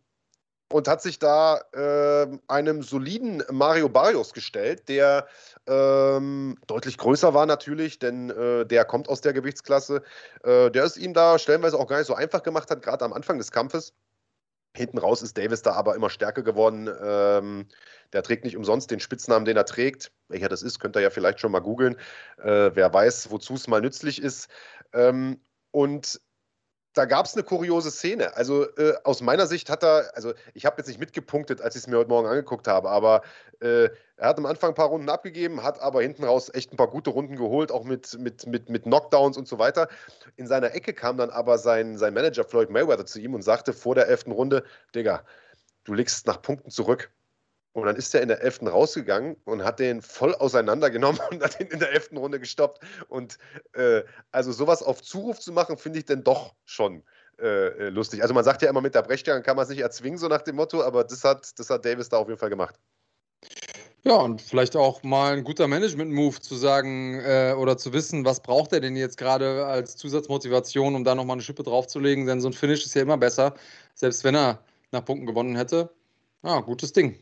und 0.71 0.87
hat 0.87 1.01
sich 1.01 1.19
da 1.19 1.61
äh, 1.73 2.27
einem 2.47 2.83
soliden 2.83 3.43
Mario 3.51 3.89
Barrios 3.89 4.33
gestellt, 4.33 4.89
der 4.89 5.27
ähm, 5.65 6.57
deutlich 6.67 6.97
größer 6.97 7.33
war 7.33 7.45
natürlich, 7.45 7.99
denn 7.99 8.29
äh, 8.29 8.65
der 8.65 8.85
kommt 8.85 9.09
aus 9.09 9.21
der 9.21 9.33
Gewichtsklasse. 9.33 10.03
Äh, 10.43 10.69
der 10.71 10.83
es 10.83 10.97
ihm 10.97 11.13
da 11.13 11.39
stellenweise 11.39 11.77
auch 11.77 11.87
gar 11.87 11.97
nicht 11.97 12.07
so 12.07 12.15
einfach 12.15 12.43
gemacht 12.43 12.69
hat, 12.69 12.81
gerade 12.81 13.05
am 13.05 13.13
Anfang 13.13 13.37
des 13.37 13.51
Kampfes. 13.51 13.93
Hinten 14.75 14.97
raus 14.99 15.21
ist 15.21 15.37
Davis 15.37 15.63
da 15.63 15.71
aber 15.73 15.95
immer 15.95 16.09
stärker 16.09 16.43
geworden. 16.43 16.89
Ähm, 17.01 17.67
der 18.13 18.21
trägt 18.23 18.43
nicht 18.43 18.57
umsonst 18.57 18.91
den 18.91 18.99
Spitznamen, 18.99 19.45
den 19.45 19.57
er 19.57 19.65
trägt. 19.65 20.11
Welcher 20.27 20.49
das 20.49 20.61
ist, 20.61 20.79
könnt 20.79 20.95
ihr 20.95 21.01
ja 21.01 21.09
vielleicht 21.09 21.39
schon 21.39 21.51
mal 21.51 21.61
googeln. 21.61 21.95
Äh, 22.37 22.71
wer 22.73 22.93
weiß, 22.93 23.31
wozu 23.31 23.55
es 23.55 23.67
mal 23.67 23.81
nützlich 23.81 24.21
ist. 24.21 24.49
Ähm, 24.93 25.41
und 25.71 26.21
da 26.97 27.05
gab 27.05 27.25
es 27.27 27.35
eine 27.35 27.43
kuriose 27.43 27.91
Szene. 27.91 28.35
Also 28.35 28.63
äh, 28.77 28.95
aus 29.03 29.21
meiner 29.21 29.45
Sicht 29.45 29.69
hat 29.69 29.83
er, 29.83 30.11
also 30.15 30.33
ich 30.53 30.65
habe 30.65 30.77
jetzt 30.77 30.87
nicht 30.87 30.99
mitgepunktet, 30.99 31.61
als 31.61 31.75
ich 31.75 31.83
es 31.83 31.87
mir 31.87 31.97
heute 31.97 32.09
Morgen 32.09 32.27
angeguckt 32.27 32.67
habe, 32.67 32.89
aber 32.89 33.21
äh, 33.59 33.89
er 34.15 34.29
hat 34.29 34.37
am 34.37 34.47
Anfang 34.47 34.71
ein 34.71 34.75
paar 34.75 34.87
Runden 34.87 35.09
abgegeben, 35.09 35.61
hat 35.61 35.79
aber 35.79 36.01
hinten 36.01 36.23
raus 36.23 36.49
echt 36.53 36.73
ein 36.73 36.77
paar 36.77 36.89
gute 36.89 37.11
Runden 37.11 37.35
geholt, 37.35 37.71
auch 37.71 37.83
mit, 37.83 38.17
mit, 38.19 38.47
mit, 38.47 38.69
mit 38.69 38.83
Knockdowns 38.83 39.37
und 39.37 39.47
so 39.47 39.59
weiter. 39.59 39.89
In 40.37 40.47
seiner 40.47 40.73
Ecke 40.73 40.93
kam 40.93 41.17
dann 41.17 41.29
aber 41.29 41.59
sein, 41.59 41.97
sein 41.97 42.13
Manager 42.13 42.43
Floyd 42.43 42.71
Mayweather 42.71 43.05
zu 43.05 43.19
ihm 43.19 43.35
und 43.35 43.43
sagte 43.43 43.73
vor 43.73 43.93
der 43.93 44.07
elften 44.07 44.31
Runde, 44.31 44.63
Digga, 44.95 45.23
du 45.83 45.93
liegst 45.93 46.25
nach 46.25 46.41
Punkten 46.41 46.71
zurück. 46.71 47.11
Und 47.77 47.85
dann 47.85 47.95
ist 47.95 48.15
er 48.15 48.23
in 48.23 48.27
der 48.27 48.41
elften 48.41 48.67
rausgegangen 48.67 49.35
und 49.45 49.63
hat 49.63 49.77
den 49.77 50.01
voll 50.01 50.33
auseinandergenommen 50.33 51.21
und 51.31 51.43
hat 51.43 51.59
ihn 51.59 51.67
in 51.67 51.77
der 51.77 51.91
elften 51.91 52.17
Runde 52.17 52.39
gestoppt. 52.39 52.83
Und 53.07 53.37
äh, 53.73 54.01
also 54.31 54.51
sowas 54.51 54.81
auf 54.81 55.03
Zuruf 55.03 55.39
zu 55.39 55.51
machen, 55.51 55.77
finde 55.77 55.99
ich 55.99 56.05
dann 56.05 56.23
doch 56.23 56.55
schon 56.65 57.03
äh, 57.39 57.67
äh, 57.67 57.89
lustig. 57.89 58.23
Also 58.23 58.33
man 58.33 58.43
sagt 58.43 58.63
ja 58.63 58.69
immer, 58.71 58.81
mit 58.81 58.95
der 58.95 59.03
Brechstange 59.03 59.43
kann 59.43 59.55
man 59.55 59.63
es 59.63 59.69
nicht 59.69 59.81
erzwingen, 59.81 60.17
so 60.17 60.27
nach 60.27 60.41
dem 60.41 60.55
Motto, 60.55 60.81
aber 60.81 61.03
das 61.03 61.23
hat, 61.23 61.59
das 61.59 61.69
hat 61.69 61.85
Davis 61.85 62.09
da 62.09 62.17
auf 62.17 62.27
jeden 62.27 62.39
Fall 62.39 62.49
gemacht. 62.49 62.73
Ja, 64.03 64.15
und 64.15 64.41
vielleicht 64.41 64.75
auch 64.75 65.03
mal 65.03 65.33
ein 65.33 65.43
guter 65.43 65.67
Management-Move 65.67 66.39
zu 66.41 66.55
sagen 66.55 67.19
äh, 67.19 67.53
oder 67.55 67.77
zu 67.77 67.93
wissen, 67.93 68.25
was 68.25 68.41
braucht 68.41 68.73
er 68.73 68.79
denn 68.79 68.95
jetzt 68.95 69.19
gerade 69.19 69.67
als 69.67 69.97
Zusatzmotivation, 69.97 70.95
um 70.95 71.03
da 71.03 71.13
nochmal 71.13 71.35
eine 71.35 71.43
Schippe 71.43 71.61
draufzulegen, 71.61 72.25
denn 72.25 72.41
so 72.41 72.49
ein 72.49 72.53
Finish 72.53 72.87
ist 72.87 72.95
ja 72.95 73.03
immer 73.03 73.17
besser, 73.17 73.53
selbst 73.93 74.23
wenn 74.23 74.33
er 74.33 74.63
nach 74.91 75.05
Punkten 75.05 75.27
gewonnen 75.27 75.55
hätte. 75.55 75.91
Ja, 76.41 76.59
gutes 76.61 76.91
Ding. 76.91 77.19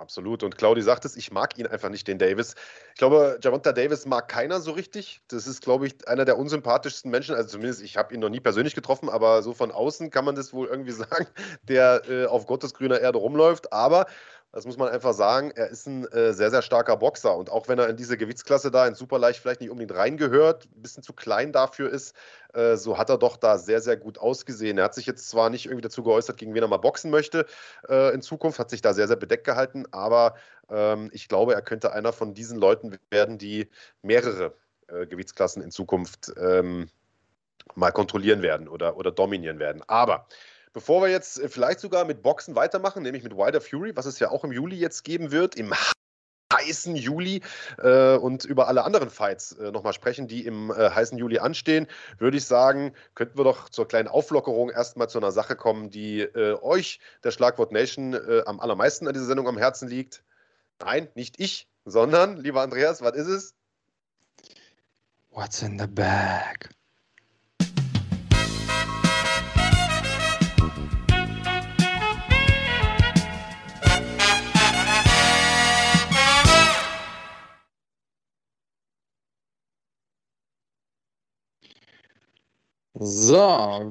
Absolut. 0.00 0.42
Und 0.42 0.56
Claudi 0.56 0.80
sagt 0.80 1.04
es, 1.04 1.14
ich 1.14 1.30
mag 1.30 1.58
ihn 1.58 1.66
einfach 1.66 1.90
nicht, 1.90 2.08
den 2.08 2.16
Davis. 2.16 2.54
Ich 2.94 2.98
glaube, 2.98 3.38
Javonta 3.42 3.72
Davis 3.72 4.06
mag 4.06 4.28
keiner 4.28 4.58
so 4.60 4.72
richtig. 4.72 5.20
Das 5.28 5.46
ist, 5.46 5.60
glaube 5.60 5.86
ich, 5.86 6.08
einer 6.08 6.24
der 6.24 6.38
unsympathischsten 6.38 7.10
Menschen. 7.10 7.34
Also 7.34 7.50
zumindest, 7.50 7.82
ich 7.82 7.98
habe 7.98 8.14
ihn 8.14 8.20
noch 8.20 8.30
nie 8.30 8.40
persönlich 8.40 8.74
getroffen, 8.74 9.10
aber 9.10 9.42
so 9.42 9.52
von 9.52 9.70
außen 9.70 10.10
kann 10.10 10.24
man 10.24 10.34
das 10.34 10.54
wohl 10.54 10.68
irgendwie 10.68 10.92
sagen, 10.92 11.26
der 11.64 12.02
äh, 12.08 12.24
auf 12.24 12.46
Gottes 12.46 12.72
grüner 12.72 12.98
Erde 12.98 13.18
rumläuft. 13.18 13.74
Aber 13.74 14.06
das 14.52 14.66
muss 14.66 14.76
man 14.76 14.88
einfach 14.88 15.12
sagen. 15.12 15.52
Er 15.54 15.68
ist 15.68 15.86
ein 15.86 16.06
äh, 16.08 16.32
sehr, 16.32 16.50
sehr 16.50 16.62
starker 16.62 16.96
Boxer. 16.96 17.36
Und 17.36 17.50
auch 17.50 17.68
wenn 17.68 17.78
er 17.78 17.88
in 17.88 17.96
diese 17.96 18.16
Gewichtsklasse 18.16 18.70
da 18.70 18.86
in 18.86 18.94
Superleicht 18.94 19.40
vielleicht 19.40 19.60
nicht 19.60 19.70
unbedingt 19.70 19.96
reingehört, 19.96 20.66
ein 20.74 20.82
bisschen 20.82 21.02
zu 21.02 21.12
klein 21.12 21.52
dafür 21.52 21.90
ist, 21.90 22.16
äh, 22.54 22.76
so 22.76 22.98
hat 22.98 23.10
er 23.10 23.18
doch 23.18 23.36
da 23.36 23.58
sehr, 23.58 23.80
sehr 23.80 23.96
gut 23.96 24.18
ausgesehen. 24.18 24.78
Er 24.78 24.84
hat 24.84 24.94
sich 24.94 25.06
jetzt 25.06 25.28
zwar 25.30 25.50
nicht 25.50 25.66
irgendwie 25.66 25.82
dazu 25.82 26.02
geäußert, 26.02 26.36
gegen 26.36 26.54
wen 26.54 26.62
er 26.62 26.68
mal 26.68 26.78
boxen 26.78 27.10
möchte 27.10 27.46
äh, 27.88 28.12
in 28.12 28.22
Zukunft, 28.22 28.58
hat 28.58 28.70
sich 28.70 28.82
da 28.82 28.92
sehr, 28.92 29.06
sehr 29.06 29.16
bedeckt 29.16 29.44
gehalten. 29.44 29.84
Aber 29.92 30.34
ähm, 30.68 31.10
ich 31.12 31.28
glaube, 31.28 31.54
er 31.54 31.62
könnte 31.62 31.92
einer 31.92 32.12
von 32.12 32.34
diesen 32.34 32.58
Leuten 32.58 32.98
werden, 33.10 33.38
die 33.38 33.68
mehrere 34.02 34.54
äh, 34.88 35.06
Gewichtsklassen 35.06 35.62
in 35.62 35.70
Zukunft 35.70 36.32
ähm, 36.36 36.88
mal 37.76 37.92
kontrollieren 37.92 38.42
werden 38.42 38.66
oder, 38.66 38.96
oder 38.96 39.12
dominieren 39.12 39.60
werden. 39.60 39.82
Aber 39.86 40.26
Bevor 40.72 41.02
wir 41.02 41.08
jetzt 41.08 41.40
äh, 41.40 41.48
vielleicht 41.48 41.80
sogar 41.80 42.04
mit 42.04 42.22
Boxen 42.22 42.54
weitermachen, 42.54 43.02
nämlich 43.02 43.24
mit 43.24 43.36
Wilder 43.36 43.60
Fury, 43.60 43.96
was 43.96 44.06
es 44.06 44.18
ja 44.18 44.30
auch 44.30 44.44
im 44.44 44.52
Juli 44.52 44.76
jetzt 44.76 45.04
geben 45.04 45.32
wird, 45.32 45.56
im 45.56 45.74
heißen 46.52 46.96
Juli 46.96 47.42
äh, 47.78 48.16
und 48.16 48.44
über 48.44 48.68
alle 48.68 48.84
anderen 48.84 49.10
Fights 49.10 49.52
äh, 49.52 49.70
nochmal 49.70 49.92
sprechen, 49.92 50.28
die 50.28 50.44
im 50.44 50.70
äh, 50.70 50.90
heißen 50.90 51.16
Juli 51.18 51.38
anstehen, 51.38 51.86
würde 52.18 52.36
ich 52.36 52.44
sagen, 52.44 52.92
könnten 53.14 53.38
wir 53.38 53.44
doch 53.44 53.68
zur 53.68 53.86
kleinen 53.86 54.08
Auflockerung 54.08 54.70
erstmal 54.70 55.08
zu 55.08 55.18
einer 55.18 55.32
Sache 55.32 55.56
kommen, 55.56 55.90
die 55.90 56.20
äh, 56.20 56.58
euch, 56.60 57.00
der 57.24 57.30
Schlagwort 57.30 57.72
Nation, 57.72 58.14
äh, 58.14 58.42
am 58.46 58.60
allermeisten 58.60 59.06
an 59.06 59.14
dieser 59.14 59.26
Sendung 59.26 59.48
am 59.48 59.58
Herzen 59.58 59.88
liegt. 59.88 60.24
Nein, 60.80 61.08
nicht 61.14 61.38
ich, 61.38 61.68
sondern, 61.84 62.36
lieber 62.36 62.62
Andreas, 62.62 63.02
was 63.02 63.14
ist 63.14 63.28
es? 63.28 63.54
What's 65.30 65.62
in 65.62 65.78
the 65.78 65.86
bag? 65.86 66.70
So, 83.02 83.34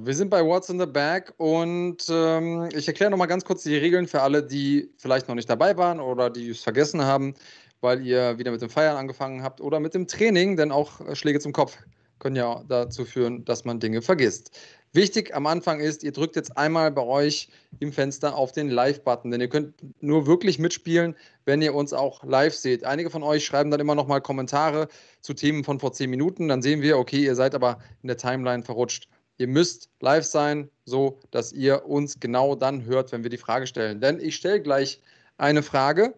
wir 0.04 0.14
sind 0.14 0.30
bei 0.30 0.46
What's 0.46 0.70
in 0.70 0.80
the 0.80 0.86
Bag 0.86 1.34
und 1.38 1.98
ähm, 2.12 2.70
ich 2.74 2.88
erkläre 2.88 3.10
nochmal 3.10 3.28
ganz 3.28 3.44
kurz 3.44 3.64
die 3.64 3.76
Regeln 3.76 4.08
für 4.08 4.22
alle, 4.22 4.44
die 4.44 4.94
vielleicht 4.98 5.28
noch 5.28 5.34
nicht 5.34 5.50
dabei 5.50 5.76
waren 5.78 6.00
oder 6.00 6.30
die 6.30 6.50
es 6.50 6.62
vergessen 6.62 7.02
haben, 7.02 7.34
weil 7.82 8.06
ihr 8.06 8.38
wieder 8.38 8.52
mit 8.52 8.62
dem 8.62 8.70
Feiern 8.70 8.98
angefangen 8.98 9.42
habt 9.42 9.62
oder 9.62 9.80
mit 9.80 9.96
dem 9.96 10.06
Training, 10.08 10.58
denn 10.58 10.72
auch 10.72 11.02
Schläge 11.16 11.40
zum 11.40 11.54
Kopf 11.54 11.76
können 12.20 12.36
ja 12.36 12.64
dazu 12.68 13.06
führen, 13.06 13.46
dass 13.46 13.66
man 13.66 13.80
Dinge 13.80 14.02
vergisst. 14.02 14.52
Wichtig 14.92 15.36
am 15.36 15.46
Anfang 15.46 15.80
ist, 15.80 16.04
ihr 16.04 16.12
drückt 16.12 16.36
jetzt 16.36 16.58
einmal 16.58 16.92
bei 16.92 17.04
euch 17.04 17.50
im 17.80 17.94
Fenster 17.94 18.36
auf 18.36 18.52
den 18.52 18.70
Live-Button, 18.70 19.30
denn 19.30 19.40
ihr 19.40 19.48
könnt 19.48 19.76
nur 20.02 20.26
wirklich 20.26 20.58
mitspielen, 20.58 21.16
wenn 21.46 21.62
ihr 21.62 21.76
uns 21.76 21.94
auch 21.94 22.24
live 22.24 22.56
seht. 22.56 22.84
Einige 22.84 23.12
von 23.12 23.22
euch 23.22 23.46
schreiben 23.46 23.70
dann 23.70 23.80
immer 23.80 23.94
noch 23.94 24.08
mal 24.08 24.20
Kommentare 24.20 24.88
zu 25.22 25.36
Themen 25.36 25.64
von 25.64 25.80
vor 25.80 25.94
zehn 25.94 26.10
Minuten. 26.10 26.48
Dann 26.48 26.64
sehen 26.64 26.82
wir, 26.82 26.98
okay, 26.98 27.24
ihr 27.24 27.36
seid 27.36 27.54
aber 27.54 27.78
in 28.02 28.08
der 28.08 28.18
Timeline 28.18 28.64
verrutscht. 28.64 29.08
Ihr 29.38 29.48
müsst 29.48 29.90
live 30.00 30.26
sein, 30.26 30.70
so 30.86 31.20
dass 31.30 31.54
ihr 31.54 31.86
uns 31.86 32.20
genau 32.20 32.56
dann 32.56 32.84
hört, 32.86 33.12
wenn 33.12 33.22
wir 33.22 33.30
die 33.30 33.38
Frage 33.38 33.68
stellen. 33.68 34.02
Denn 34.02 34.20
ich 34.20 34.36
stelle 34.36 34.62
gleich 34.62 35.02
eine 35.38 35.62
Frage. 35.62 36.16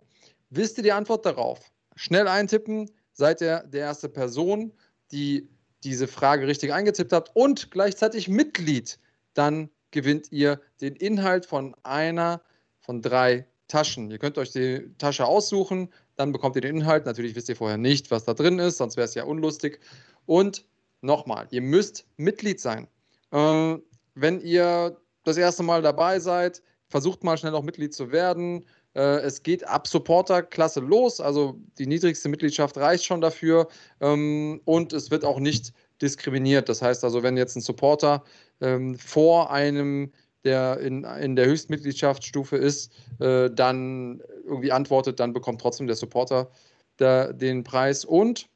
Wisst 0.50 0.78
ihr 0.78 0.84
die 0.84 0.94
Antwort 0.94 1.26
darauf? 1.26 1.60
Schnell 1.98 2.28
eintippen, 2.28 2.90
seid 3.14 3.42
ihr 3.42 3.64
der 3.68 3.82
erste 3.82 4.08
Person, 4.08 4.72
die 5.12 5.50
diese 5.84 6.08
Frage 6.08 6.48
richtig 6.48 6.74
eingetippt 6.74 7.14
habt 7.14 7.32
und 7.34 7.72
gleichzeitig 7.72 8.28
Mitglied, 8.28 9.00
dann 9.34 9.70
gewinnt 9.92 10.32
ihr 10.32 10.60
den 10.80 10.96
Inhalt 10.96 11.46
von 11.46 11.76
einer 11.84 12.42
von 12.80 13.02
drei 13.02 13.46
Taschen. 13.68 14.12
Ihr 14.12 14.20
könnt 14.20 14.38
euch 14.38 14.52
die 14.52 14.90
Tasche 14.98 15.26
aussuchen, 15.26 15.90
dann 16.16 16.32
bekommt 16.32 16.56
ihr 16.56 16.62
den 16.62 16.78
Inhalt. 16.78 17.06
Natürlich 17.06 17.36
wisst 17.36 17.50
ihr 17.50 17.56
vorher 17.56 17.78
nicht, 17.78 18.12
was 18.12 18.26
da 18.26 18.34
drin 18.34 18.60
ist, 18.60 18.78
sonst 18.78 18.98
wäre 18.98 19.06
es 19.06 19.16
ja 19.16 19.24
unlustig. 19.24 19.80
Und 20.26 20.66
nochmal, 21.02 21.48
ihr 21.52 21.62
müsst 21.62 22.06
Mitglied 22.18 22.60
sein. 22.60 22.88
Äh, 23.32 23.78
wenn 24.16 24.42
ihr 24.42 24.98
das 25.24 25.38
erste 25.38 25.64
Mal 25.64 25.82
dabei 25.82 26.20
seid, 26.20 26.62
versucht 26.90 27.24
mal 27.24 27.38
schnell 27.38 27.56
auch 27.56 27.64
Mitglied 27.64 27.94
zu 27.94 28.12
werden. 28.12 28.66
Äh, 28.94 29.20
es 29.22 29.44
geht 29.44 29.68
ab 29.68 29.88
Supporter-Klasse 29.88 30.82
los, 30.82 31.20
also 31.20 31.58
die 31.78 31.88
niedrigste 31.88 32.30
Mitgliedschaft 32.30 32.78
reicht 32.78 33.06
schon 33.06 33.22
dafür 33.22 33.68
ähm, 34.02 34.62
und 34.66 34.94
es 34.94 35.12
wird 35.12 35.24
auch 35.24 35.40
nicht 35.40 35.74
diskriminiert. 36.02 36.68
Das 36.68 36.82
heißt 36.82 37.04
also, 37.04 37.24
wenn 37.24 37.38
jetzt 37.38 37.56
ein 37.56 37.62
Supporter 37.62 38.24
ähm, 38.60 38.98
vor 38.98 39.52
einem, 39.52 40.12
der 40.44 40.80
in, 40.80 41.04
in 41.04 41.36
der 41.36 41.46
Höchstmitgliedschaftsstufe 41.46 42.58
ist, 42.58 42.92
äh, 43.20 43.50
dann 43.52 44.22
irgendwie 44.44 44.72
antwortet, 44.72 45.20
dann 45.20 45.34
bekommt 45.34 45.62
trotzdem 45.62 45.88
der 45.88 45.96
Supporter 45.96 46.52
der, 47.00 47.34
den 47.34 47.64
Preis. 47.64 48.04
Und 48.04 48.50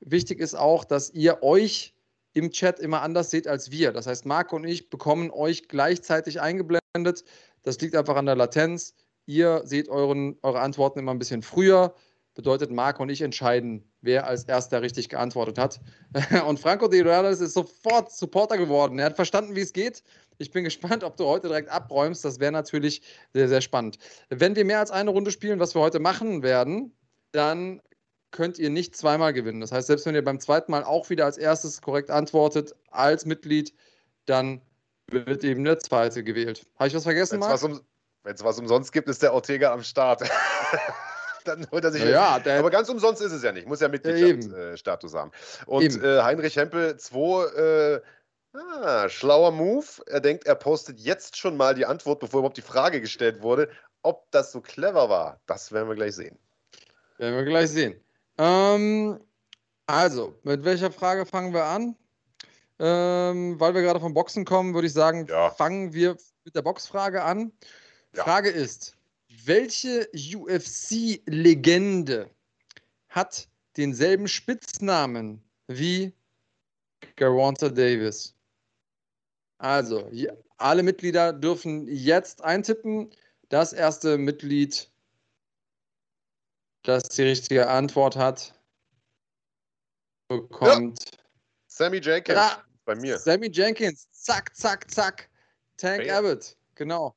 wichtig 0.00 0.38
ist 0.38 0.54
auch, 0.54 0.84
dass 0.84 1.10
ihr 1.10 1.42
euch 1.42 1.94
im 2.34 2.50
Chat 2.50 2.80
immer 2.80 3.02
anders 3.02 3.30
seht 3.30 3.48
als 3.48 3.70
wir. 3.70 3.92
Das 3.92 4.06
heißt, 4.06 4.26
Marco 4.26 4.56
und 4.56 4.64
ich 4.64 4.90
bekommen 4.90 5.30
euch 5.30 5.68
gleichzeitig 5.68 6.40
eingeblendet. 6.40 7.24
Das 7.62 7.80
liegt 7.80 7.96
einfach 7.96 8.16
an 8.16 8.26
der 8.26 8.36
Latenz. 8.36 8.94
Ihr 9.26 9.62
seht 9.64 9.88
euren, 9.88 10.36
eure 10.42 10.60
Antworten 10.60 10.98
immer 10.98 11.12
ein 11.12 11.18
bisschen 11.18 11.42
früher. 11.42 11.94
Bedeutet, 12.34 12.70
Marco 12.70 13.02
und 13.02 13.10
ich 13.10 13.22
entscheiden, 13.22 13.88
wer 14.00 14.26
als 14.26 14.44
erster 14.44 14.82
richtig 14.82 15.08
geantwortet 15.08 15.56
hat. 15.56 15.80
Und 16.48 16.58
Franco 16.58 16.88
de 16.88 17.02
Reales 17.02 17.40
ist 17.40 17.54
sofort 17.54 18.10
Supporter 18.10 18.58
geworden. 18.58 18.98
Er 18.98 19.06
hat 19.06 19.14
verstanden, 19.14 19.54
wie 19.54 19.60
es 19.60 19.72
geht. 19.72 20.02
Ich 20.38 20.50
bin 20.50 20.64
gespannt, 20.64 21.04
ob 21.04 21.16
du 21.16 21.26
heute 21.26 21.46
direkt 21.46 21.68
abräumst. 21.68 22.24
Das 22.24 22.40
wäre 22.40 22.50
natürlich 22.50 23.02
sehr, 23.32 23.48
sehr 23.48 23.60
spannend. 23.60 23.98
Wenn 24.30 24.56
wir 24.56 24.64
mehr 24.64 24.80
als 24.80 24.90
eine 24.90 25.10
Runde 25.10 25.30
spielen, 25.30 25.60
was 25.60 25.76
wir 25.76 25.80
heute 25.80 26.00
machen 26.00 26.42
werden, 26.42 26.92
dann 27.30 27.80
könnt 28.32 28.58
ihr 28.58 28.68
nicht 28.68 28.96
zweimal 28.96 29.32
gewinnen. 29.32 29.60
Das 29.60 29.70
heißt, 29.70 29.86
selbst 29.86 30.04
wenn 30.06 30.16
ihr 30.16 30.24
beim 30.24 30.40
zweiten 30.40 30.72
Mal 30.72 30.82
auch 30.82 31.08
wieder 31.08 31.24
als 31.24 31.38
erstes 31.38 31.80
korrekt 31.80 32.10
antwortet, 32.10 32.74
als 32.90 33.26
Mitglied, 33.26 33.72
dann 34.26 34.60
wird 35.08 35.44
eben 35.44 35.62
der 35.62 35.78
zweite 35.78 36.24
gewählt. 36.24 36.66
Habe 36.76 36.88
ich 36.88 36.94
was 36.94 37.04
vergessen, 37.04 37.38
Marc? 37.38 37.52
Wenn 38.24 38.34
es 38.34 38.42
was 38.42 38.58
umsonst 38.58 38.92
gibt, 38.92 39.08
ist 39.08 39.22
der 39.22 39.32
Ortega 39.32 39.72
am 39.72 39.82
Start. 39.82 40.22
dann 41.44 41.66
holt 41.70 41.84
er 41.84 41.92
sich. 41.92 42.02
Ja, 42.02 42.40
aber 42.44 42.70
ganz 42.70 42.88
umsonst 42.88 43.22
ist 43.22 43.32
es 43.32 43.42
ja 43.42 43.52
nicht. 43.52 43.68
Muss 43.68 43.80
ja 43.80 43.88
Mitgliedschaftsstatus 43.88 45.14
äh, 45.14 45.16
haben. 45.16 45.30
Und 45.66 46.02
äh, 46.02 46.22
Heinrich 46.22 46.56
Hempel 46.56 46.96
2 46.96 48.00
Ah, 48.54 49.08
schlauer 49.08 49.50
Move. 49.50 49.86
Er 50.06 50.20
denkt, 50.20 50.46
er 50.46 50.54
postet 50.54 51.00
jetzt 51.00 51.36
schon 51.36 51.56
mal 51.56 51.74
die 51.74 51.86
Antwort, 51.86 52.20
bevor 52.20 52.38
überhaupt 52.38 52.56
die 52.56 52.62
Frage 52.62 53.00
gestellt 53.00 53.42
wurde. 53.42 53.68
Ob 54.02 54.30
das 54.30 54.52
so 54.52 54.60
clever 54.60 55.08
war, 55.08 55.40
das 55.46 55.72
werden 55.72 55.88
wir 55.88 55.96
gleich 55.96 56.14
sehen. 56.14 56.38
Werden 57.18 57.36
wir 57.36 57.44
gleich 57.44 57.70
sehen. 57.70 58.00
Ähm, 58.38 59.20
also, 59.86 60.38
mit 60.44 60.64
welcher 60.64 60.92
Frage 60.92 61.26
fangen 61.26 61.52
wir 61.52 61.64
an? 61.64 61.96
Ähm, 62.78 63.58
weil 63.58 63.74
wir 63.74 63.82
gerade 63.82 64.00
vom 64.00 64.14
Boxen 64.14 64.44
kommen, 64.44 64.74
würde 64.74 64.86
ich 64.86 64.92
sagen, 64.92 65.26
Ja. 65.26 65.50
fangen 65.50 65.92
wir 65.92 66.16
mit 66.44 66.54
der 66.54 66.62
Boxfrage 66.62 67.22
an. 67.22 67.52
Ja. 68.14 68.24
Frage 68.24 68.50
ist: 68.50 68.96
Welche 69.44 70.08
UFC-Legende 70.14 72.30
hat 73.08 73.48
denselben 73.76 74.28
Spitznamen 74.28 75.42
wie 75.66 76.12
Gervonta 77.16 77.68
Davis? 77.68 78.34
Also, 79.58 80.10
alle 80.58 80.82
Mitglieder 80.82 81.32
dürfen 81.32 81.86
jetzt 81.88 82.42
eintippen. 82.42 83.10
Das 83.48 83.72
erste 83.72 84.18
Mitglied, 84.18 84.90
das 86.82 87.04
die 87.04 87.22
richtige 87.22 87.68
Antwort 87.68 88.16
hat, 88.16 88.54
bekommt. 90.28 90.98
Sammy 91.66 91.98
Jenkins 91.98 92.36
Ja. 92.36 92.64
bei 92.84 92.94
mir. 92.94 93.18
Sammy 93.18 93.48
Jenkins, 93.48 94.08
zack, 94.12 94.54
zack, 94.56 94.90
zack. 94.90 95.30
Tank 95.76 96.06
Bam. 96.06 96.24
Abbott, 96.24 96.56
genau. 96.74 97.14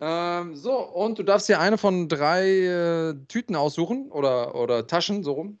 Ähm, 0.00 0.54
so, 0.54 0.78
und 0.78 1.18
du 1.18 1.22
darfst 1.22 1.46
hier 1.46 1.60
eine 1.60 1.78
von 1.78 2.08
drei 2.08 2.48
äh, 2.48 3.14
Tüten 3.28 3.56
aussuchen 3.56 4.10
oder, 4.10 4.54
oder 4.54 4.86
Taschen, 4.86 5.22
so 5.22 5.32
rum. 5.32 5.58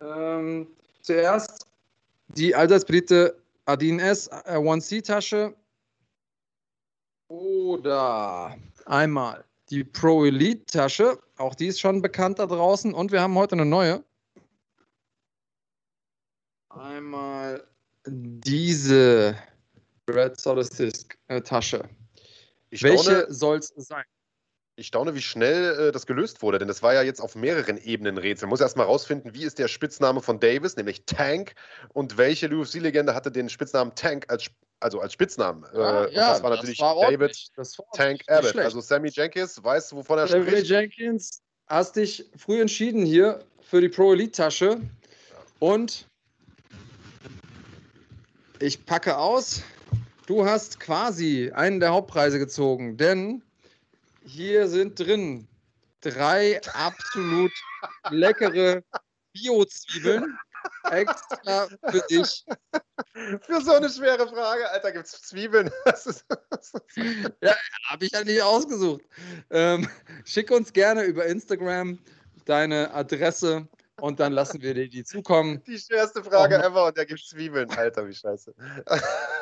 Ähm, 0.00 0.66
zuerst 1.02 1.66
die 2.28 2.54
allseits 2.54 2.84
beliebte 2.84 3.36
Adin 3.66 4.00
S. 4.00 4.28
äh, 4.28 4.56
1C-Tasche 4.56 5.54
oder 7.28 8.56
einmal 8.86 9.44
die 9.70 9.84
Pro 9.84 10.24
Elite-Tasche. 10.24 11.18
Auch 11.36 11.54
die 11.54 11.66
ist 11.66 11.80
schon 11.80 12.02
bekannt 12.02 12.38
da 12.38 12.46
draußen. 12.46 12.94
Und 12.94 13.12
wir 13.12 13.20
haben 13.20 13.34
heute 13.34 13.54
eine 13.54 13.66
neue. 13.66 14.04
Einmal 16.68 17.64
diese 18.06 19.36
Red 20.08 20.38
Solstice 20.38 21.06
äh, 21.28 21.40
Tasche. 21.40 21.88
Ich 22.70 22.82
Welche 22.82 23.02
staune, 23.02 23.32
soll 23.32 23.58
es 23.58 23.72
sein? 23.76 24.04
ich 24.76 24.88
staune, 24.88 25.14
wie 25.14 25.22
schnell 25.22 25.88
äh, 25.88 25.92
das 25.92 26.06
gelöst 26.06 26.42
wurde, 26.42 26.58
denn 26.58 26.68
das 26.68 26.82
war 26.82 26.92
ja 26.94 27.02
jetzt 27.02 27.20
auf 27.20 27.34
mehreren 27.34 27.78
Ebenen 27.78 28.18
Rätsel. 28.18 28.46
Man 28.46 28.50
muss 28.50 28.60
erst 28.60 28.76
mal 28.76 28.84
rausfinden, 28.84 29.34
wie 29.34 29.44
ist 29.44 29.58
der 29.58 29.68
Spitzname 29.68 30.20
von 30.20 30.38
Davis, 30.38 30.76
nämlich 30.76 31.04
Tank, 31.06 31.54
und 31.94 32.18
welche 32.18 32.48
UFC-Legende 32.48 33.14
hatte 33.14 33.32
den 33.32 33.48
Spitznamen 33.48 33.94
Tank 33.94 34.26
als, 34.28 34.50
also 34.80 35.00
als 35.00 35.14
Spitznamen. 35.14 35.64
Äh, 35.72 35.76
und 35.76 36.14
das 36.14 36.42
war 36.42 36.50
natürlich 36.50 36.78
David. 36.78 37.48
Das 37.56 37.78
war 37.78 37.86
Tank 37.94 38.18
nicht 38.18 38.30
Abbott. 38.30 38.56
Also 38.56 38.80
Sammy 38.80 39.08
Jenkins, 39.08 39.62
weißt 39.62 39.92
du, 39.92 39.96
wovon 39.96 40.18
er 40.18 40.28
Sammy 40.28 40.46
spricht? 40.46 40.66
Jenkins, 40.66 41.40
hast 41.66 41.96
dich 41.96 42.30
früh 42.36 42.60
entschieden 42.60 43.06
hier 43.06 43.44
für 43.62 43.80
die 43.80 43.88
Pro 43.88 44.12
Elite 44.12 44.32
Tasche. 44.32 44.80
Und 45.58 46.06
ich 48.60 48.84
packe 48.84 49.16
aus. 49.16 49.62
Du 50.26 50.44
hast 50.44 50.80
quasi 50.80 51.52
einen 51.54 51.78
der 51.78 51.90
Hauptpreise 51.90 52.38
gezogen, 52.40 52.96
denn 52.96 53.42
hier 54.24 54.66
sind 54.66 54.98
drin 54.98 55.46
drei 56.00 56.60
absolut 56.74 57.52
leckere 58.10 58.82
Bio-Zwiebeln 59.32 60.36
extra 60.90 61.68
für 61.88 62.02
dich. 62.10 62.44
Für 63.42 63.60
so 63.60 63.72
eine 63.74 63.88
schwere 63.88 64.26
Frage, 64.26 64.68
Alter, 64.70 64.90
gibt 64.92 65.06
es 65.06 65.12
Zwiebeln? 65.22 65.70
Das 65.84 66.06
ist, 66.06 66.24
das 66.50 66.72
ist, 66.74 67.32
Habe 67.84 68.04
ich 68.04 68.10
ja 68.10 68.24
nicht 68.24 68.42
ausgesucht. 68.42 69.02
Ähm, 69.50 69.88
schick 70.24 70.50
uns 70.50 70.72
gerne 70.72 71.04
über 71.04 71.24
Instagram 71.26 72.00
deine 72.46 72.92
Adresse 72.92 73.68
und 74.00 74.18
dann 74.18 74.32
lassen 74.32 74.60
wir 74.60 74.74
dir 74.74 74.88
die 74.88 75.04
zukommen. 75.04 75.62
die 75.66 75.78
schwerste 75.78 76.22
Frage 76.24 76.60
Oh. 76.60 76.66
ever 76.66 76.86
und 76.86 76.96
der 76.96 77.06
gibt 77.06 77.20
Zwiebeln. 77.20 77.70
Alter, 77.70 78.08
wie 78.08 78.14
scheiße. 78.14 78.52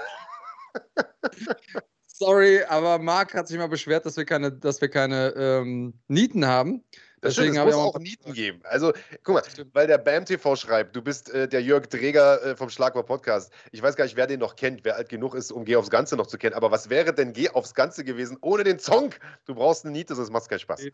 Sorry, 2.06 2.62
aber 2.62 2.98
Marc 2.98 3.34
hat 3.34 3.48
sich 3.48 3.58
mal 3.58 3.66
beschwert, 3.66 4.06
dass 4.06 4.16
wir 4.16 4.24
keine, 4.24 4.52
dass 4.52 4.80
wir 4.80 4.88
keine 4.88 5.34
ähm, 5.36 5.94
Nieten 6.06 6.46
haben. 6.46 6.84
Das 7.24 7.32
stimmt, 7.32 7.48
Deswegen 7.48 7.54
es 7.54 7.58
habe 7.60 7.84
muss 7.84 7.94
auch 7.94 7.98
Nieten 7.98 8.32
geben. 8.34 8.60
Also, 8.64 8.92
guck 9.22 9.34
mal, 9.34 9.44
Stimmt. 9.44 9.74
weil 9.74 9.86
der 9.86 9.96
BAM 9.96 10.26
TV 10.26 10.56
schreibt, 10.56 10.94
du 10.94 11.00
bist 11.00 11.30
äh, 11.30 11.48
der 11.48 11.62
Jörg 11.62 11.86
Dreger 11.86 12.44
äh, 12.44 12.56
vom 12.56 12.68
Schlagwort 12.68 13.06
Podcast. 13.06 13.50
Ich 13.72 13.80
weiß 13.80 13.96
gar 13.96 14.04
nicht, 14.04 14.16
wer 14.16 14.26
den 14.26 14.40
noch 14.40 14.56
kennt, 14.56 14.84
wer 14.84 14.96
alt 14.96 15.08
genug 15.08 15.34
ist, 15.34 15.50
um 15.50 15.64
Geh 15.64 15.76
aufs 15.76 15.88
Ganze 15.88 16.16
noch 16.16 16.26
zu 16.26 16.36
kennen. 16.36 16.54
Aber 16.54 16.70
was 16.70 16.90
wäre 16.90 17.14
denn 17.14 17.32
Geh 17.32 17.48
aufs 17.48 17.74
Ganze 17.74 18.04
gewesen 18.04 18.36
ohne 18.42 18.62
den 18.62 18.78
Zonk? 18.78 19.18
Du 19.46 19.54
brauchst 19.54 19.84
eine 19.84 19.92
Niete, 19.92 20.14
sonst 20.14 20.30
macht 20.30 20.42
es 20.42 20.48
keinen 20.50 20.58
Spaß. 20.58 20.86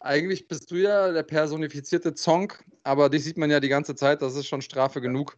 Eigentlich 0.00 0.48
bist 0.48 0.70
du 0.70 0.76
ja 0.76 1.12
der 1.12 1.22
personifizierte 1.22 2.14
Zonk, 2.14 2.64
aber 2.82 3.10
dich 3.10 3.22
sieht 3.22 3.36
man 3.36 3.50
ja 3.50 3.60
die 3.60 3.68
ganze 3.68 3.94
Zeit, 3.94 4.22
das 4.22 4.34
ist 4.34 4.46
schon 4.46 4.62
Strafe 4.62 5.00
genug. 5.02 5.36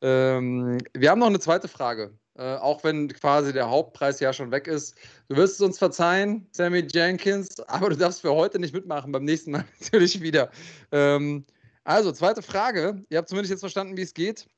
Ähm, 0.00 0.78
wir 0.94 1.10
haben 1.10 1.18
noch 1.18 1.26
eine 1.26 1.40
zweite 1.40 1.66
Frage, 1.68 2.16
äh, 2.38 2.56
auch 2.56 2.84
wenn 2.84 3.08
quasi 3.08 3.52
der 3.52 3.70
Hauptpreis 3.70 4.20
ja 4.20 4.32
schon 4.32 4.50
weg 4.50 4.66
ist. 4.66 4.94
Du 5.28 5.36
wirst 5.36 5.54
es 5.54 5.60
uns 5.60 5.78
verzeihen, 5.78 6.46
Sammy 6.52 6.86
Jenkins, 6.90 7.60
aber 7.68 7.90
du 7.90 7.96
darfst 7.96 8.20
für 8.20 8.34
heute 8.34 8.58
nicht 8.58 8.74
mitmachen, 8.74 9.12
beim 9.12 9.24
nächsten 9.24 9.52
Mal 9.52 9.64
natürlich 9.80 10.20
wieder. 10.20 10.50
Ähm, 10.92 11.44
also, 11.84 12.12
zweite 12.12 12.42
Frage. 12.42 13.04
Ihr 13.08 13.18
habt 13.18 13.28
zumindest 13.28 13.52
jetzt 13.52 13.60
verstanden, 13.60 13.96
wie 13.96 14.02
es 14.02 14.12
geht. 14.12 14.48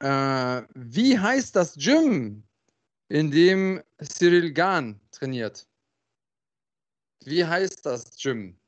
Äh, 0.00 0.62
wie 0.74 1.18
heißt 1.18 1.54
das 1.54 1.74
Gym, 1.76 2.42
in 3.08 3.30
dem 3.30 3.82
Cyril 4.02 4.52
Gahn 4.52 5.00
trainiert? 5.10 5.66
Wie 7.24 7.44
heißt 7.44 7.86
das 7.86 8.16
Gym? 8.16 8.58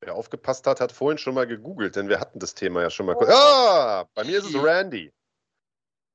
Wer 0.00 0.14
aufgepasst 0.14 0.66
hat, 0.66 0.80
hat 0.80 0.92
vorhin 0.92 1.18
schon 1.18 1.34
mal 1.34 1.46
gegoogelt, 1.46 1.96
denn 1.96 2.08
wir 2.08 2.20
hatten 2.20 2.38
das 2.38 2.54
Thema 2.54 2.82
ja 2.82 2.90
schon 2.90 3.06
mal 3.06 3.14
kurz. 3.14 3.30
Ah, 3.30 4.06
bei 4.14 4.24
mir 4.24 4.38
ist 4.38 4.46
es 4.46 4.54
Randy. 4.54 5.10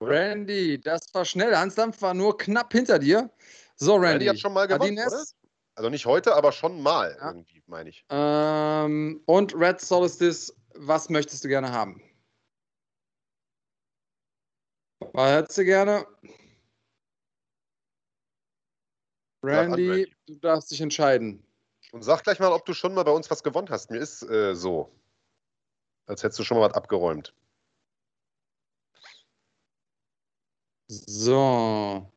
Randy, 0.02 0.80
das 0.80 1.14
war 1.14 1.26
schnell. 1.26 1.56
Hans 1.56 1.76
Dampf 1.76 2.02
war 2.02 2.14
nur 2.14 2.38
knapp 2.38 2.72
hinter 2.72 3.00
dir. 3.00 3.30
So, 3.76 3.96
Randy. 3.96 4.08
Randy 4.08 4.26
hat 4.28 4.40
schon 4.40 4.54
mal 4.54 4.68
gewonnen, 4.68 4.98
Adines, 4.98 5.08
oder? 5.08 5.24
Also 5.76 5.90
nicht 5.90 6.06
heute, 6.06 6.36
aber 6.36 6.52
schon 6.52 6.82
mal 6.82 7.18
Ja. 7.20 7.28
irgendwie, 7.30 7.64
meine 7.68 7.90
ich. 7.90 8.06
Ähm, 8.10 9.22
und 9.26 9.54
Red 9.56 9.80
Solstice, 9.80 10.54
was 10.76 11.10
möchtest 11.10 11.44
du 11.44 11.48
gerne 11.48 11.72
haben? 11.72 12.02
Was 15.14 15.32
hättest 15.32 15.58
du 15.58 15.66
gerne? 15.66 16.06
Randy, 19.42 19.90
Randy. 19.90 20.16
du 20.28 20.36
darfst 20.36 20.72
dich 20.72 20.82
entscheiden. 20.82 21.46
Und 21.92 22.04
sag 22.04 22.24
gleich 22.24 22.40
mal, 22.40 22.52
ob 22.52 22.66
du 22.66 22.74
schon 22.74 22.94
mal 22.94 23.04
bei 23.04 23.12
uns 23.12 23.32
was 23.32 23.42
gewonnen 23.42 23.70
hast. 23.70 23.90
Mir 23.90 24.00
ist 24.00 24.22
äh, 24.24 24.54
so. 24.54 24.92
Als 26.06 26.24
hättest 26.24 26.40
du 26.40 26.44
schon 26.44 26.58
mal 26.58 26.70
was 26.70 26.76
abgeräumt. 26.76 27.34
So. 30.90 32.12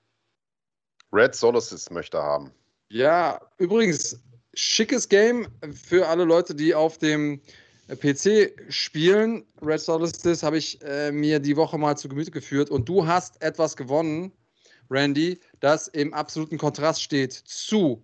Red 1.12 1.34
Solstice 1.34 1.92
möchte 1.92 2.20
haben. 2.20 2.50
Ja, 2.88 3.40
übrigens, 3.58 4.18
schickes 4.54 5.08
Game 5.08 5.46
für 5.72 6.08
alle 6.08 6.24
Leute, 6.24 6.54
die 6.54 6.74
auf 6.74 6.98
dem 6.98 7.40
PC 7.88 8.54
spielen. 8.70 9.44
Red 9.60 9.80
Solstice 9.80 10.42
habe 10.42 10.56
ich 10.56 10.80
äh, 10.82 11.12
mir 11.12 11.38
die 11.38 11.56
Woche 11.56 11.76
mal 11.76 11.96
zu 11.96 12.08
Gemüte 12.08 12.30
geführt 12.30 12.70
und 12.70 12.88
du 12.88 13.06
hast 13.06 13.40
etwas 13.42 13.76
gewonnen, 13.76 14.32
Randy, 14.90 15.38
das 15.60 15.88
im 15.88 16.12
absoluten 16.14 16.58
Kontrast 16.58 17.02
steht 17.02 17.32
zu 17.32 18.02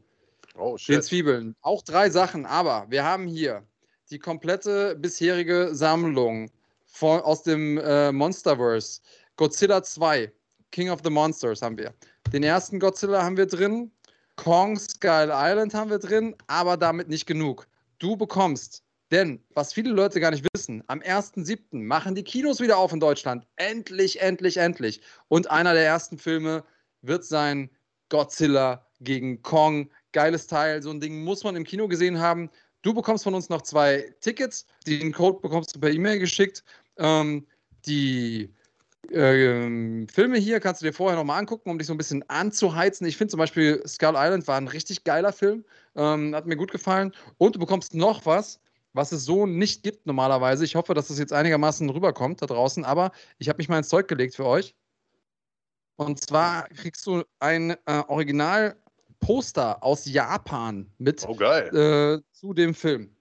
Oh, 0.59 0.77
den. 0.89 1.03
Zwiebeln. 1.03 1.55
Auch 1.63 1.83
drei 1.83 2.11
Sachen, 2.11 2.45
aber 2.45 2.87
wir 2.89 3.05
haben 3.05 3.27
hier 3.27 3.63
die 4.11 4.19
komplette 4.19 4.97
bisherige 4.97 5.71
Sammlung 5.73 6.51
von, 6.85 7.21
aus 7.21 7.43
dem 7.45 7.79
äh, 7.79 8.11
Monsterverse. 8.11 9.01
Godzilla 9.37 9.83
2, 9.83 10.33
King 10.71 10.91
of 10.91 11.01
the 11.05 11.11
Monsters 11.11 11.63
haben 11.63 11.79
wir. 11.79 11.95
Den 12.33 12.43
ersten 12.43 12.79
Godzilla 12.79 13.23
haben 13.23 13.37
wir 13.37 13.47
drin. 13.47 13.91
Kong 14.37 14.79
Skull 14.79 15.31
Island 15.33 15.75
haben 15.75 15.91
wir 15.91 15.99
drin, 15.99 16.37
aber 16.47 16.77
damit 16.77 17.09
nicht 17.09 17.27
genug. 17.27 17.67
Du 17.99 18.17
bekommst, 18.17 18.85
denn 19.11 19.43
was 19.55 19.73
viele 19.73 19.91
Leute 19.91 20.21
gar 20.21 20.31
nicht 20.31 20.47
wissen, 20.55 20.85
am 20.87 21.01
1.7. 21.01 21.59
machen 21.73 22.15
die 22.15 22.23
Kinos 22.23 22.61
wieder 22.61 22.79
auf 22.79 22.93
in 22.93 23.01
Deutschland. 23.01 23.47
Endlich, 23.57 24.21
endlich, 24.21 24.59
endlich. 24.59 25.01
Und 25.29 25.51
einer 25.51 25.75
der 25.75 25.85
ersten 25.85 26.19
Filme 26.19 26.63
wird 27.03 27.25
sein 27.25 27.71
Godzilla 28.11 28.87
gegen 29.01 29.43
Kong. 29.43 29.91
Geiles 30.13 30.47
Teil, 30.47 30.83
so 30.83 30.91
ein 30.91 31.01
Ding 31.01 31.25
muss 31.25 31.45
man 31.45 31.57
im 31.57 31.65
Kino 31.65 31.89
gesehen 31.89 32.19
haben. 32.21 32.51
Du 32.83 32.95
bekommst 32.95 33.25
von 33.25 33.35
uns 33.35 33.49
noch 33.49 33.63
zwei 33.63 34.15
Tickets. 34.21 34.67
Den 34.87 35.13
Code 35.13 35.41
bekommst 35.41 35.75
du 35.75 35.81
per 35.81 35.91
E-Mail 35.91 36.19
geschickt. 36.19 36.63
Ähm, 36.97 37.47
die 37.87 38.55
ähm, 39.11 40.07
Filme 40.13 40.39
hier 40.39 40.61
kannst 40.61 40.83
du 40.83 40.87
dir 40.87 40.93
vorher 40.93 41.17
nochmal 41.17 41.39
angucken, 41.39 41.71
um 41.71 41.79
dich 41.79 41.87
so 41.87 41.95
ein 41.95 41.99
bisschen 41.99 42.29
anzuheizen. 42.29 43.07
Ich 43.07 43.17
finde 43.17 43.31
zum 43.31 43.39
Beispiel 43.39 43.83
Skull 43.87 44.15
Island 44.17 44.47
war 44.49 44.57
ein 44.57 44.69
richtig 44.69 45.05
geiler 45.05 45.33
Film. 45.33 45.65
Ähm, 45.97 46.35
hat 46.35 46.47
mir 46.47 46.57
gut 46.57 46.71
gefallen. 46.71 47.15
Und 47.39 47.55
du 47.57 47.59
bekommst 47.59 47.95
noch 47.95 48.27
was, 48.27 48.61
was 48.93 49.13
es 49.13 49.25
so 49.25 49.47
nicht 49.47 49.83
gibt 49.83 50.07
normalerweise. 50.07 50.65
Ich 50.65 50.75
hoffe, 50.77 50.95
dass 50.95 51.09
das 51.09 51.19
jetzt 51.19 51.33
einigermaßen 51.33 51.89
rüberkommt 51.91 52.43
da 52.43 52.47
draußen. 52.47 52.85
Aber 52.85 53.13
ich 53.39 53.49
habe 53.49 53.59
mich 53.59 53.69
mal 53.69 53.79
ins 53.79 53.89
Zeug 53.89 54.09
gelegt 54.09 54.35
für 54.35 54.45
euch. 54.47 54.75
Und 55.97 56.21
zwar 56.21 56.69
kriegst 56.69 57.07
du 57.07 57.25
ein 57.41 57.71
äh, 57.71 57.77
Original-Poster 58.07 59.83
aus 59.83 60.07
Japan 60.07 60.89
mit 60.99 61.25
Oh, 61.27 61.35
geil. 61.35 61.75
äh, 61.75 62.23
zu 62.33 62.53
dem 62.55 62.75
Film. 62.75 63.15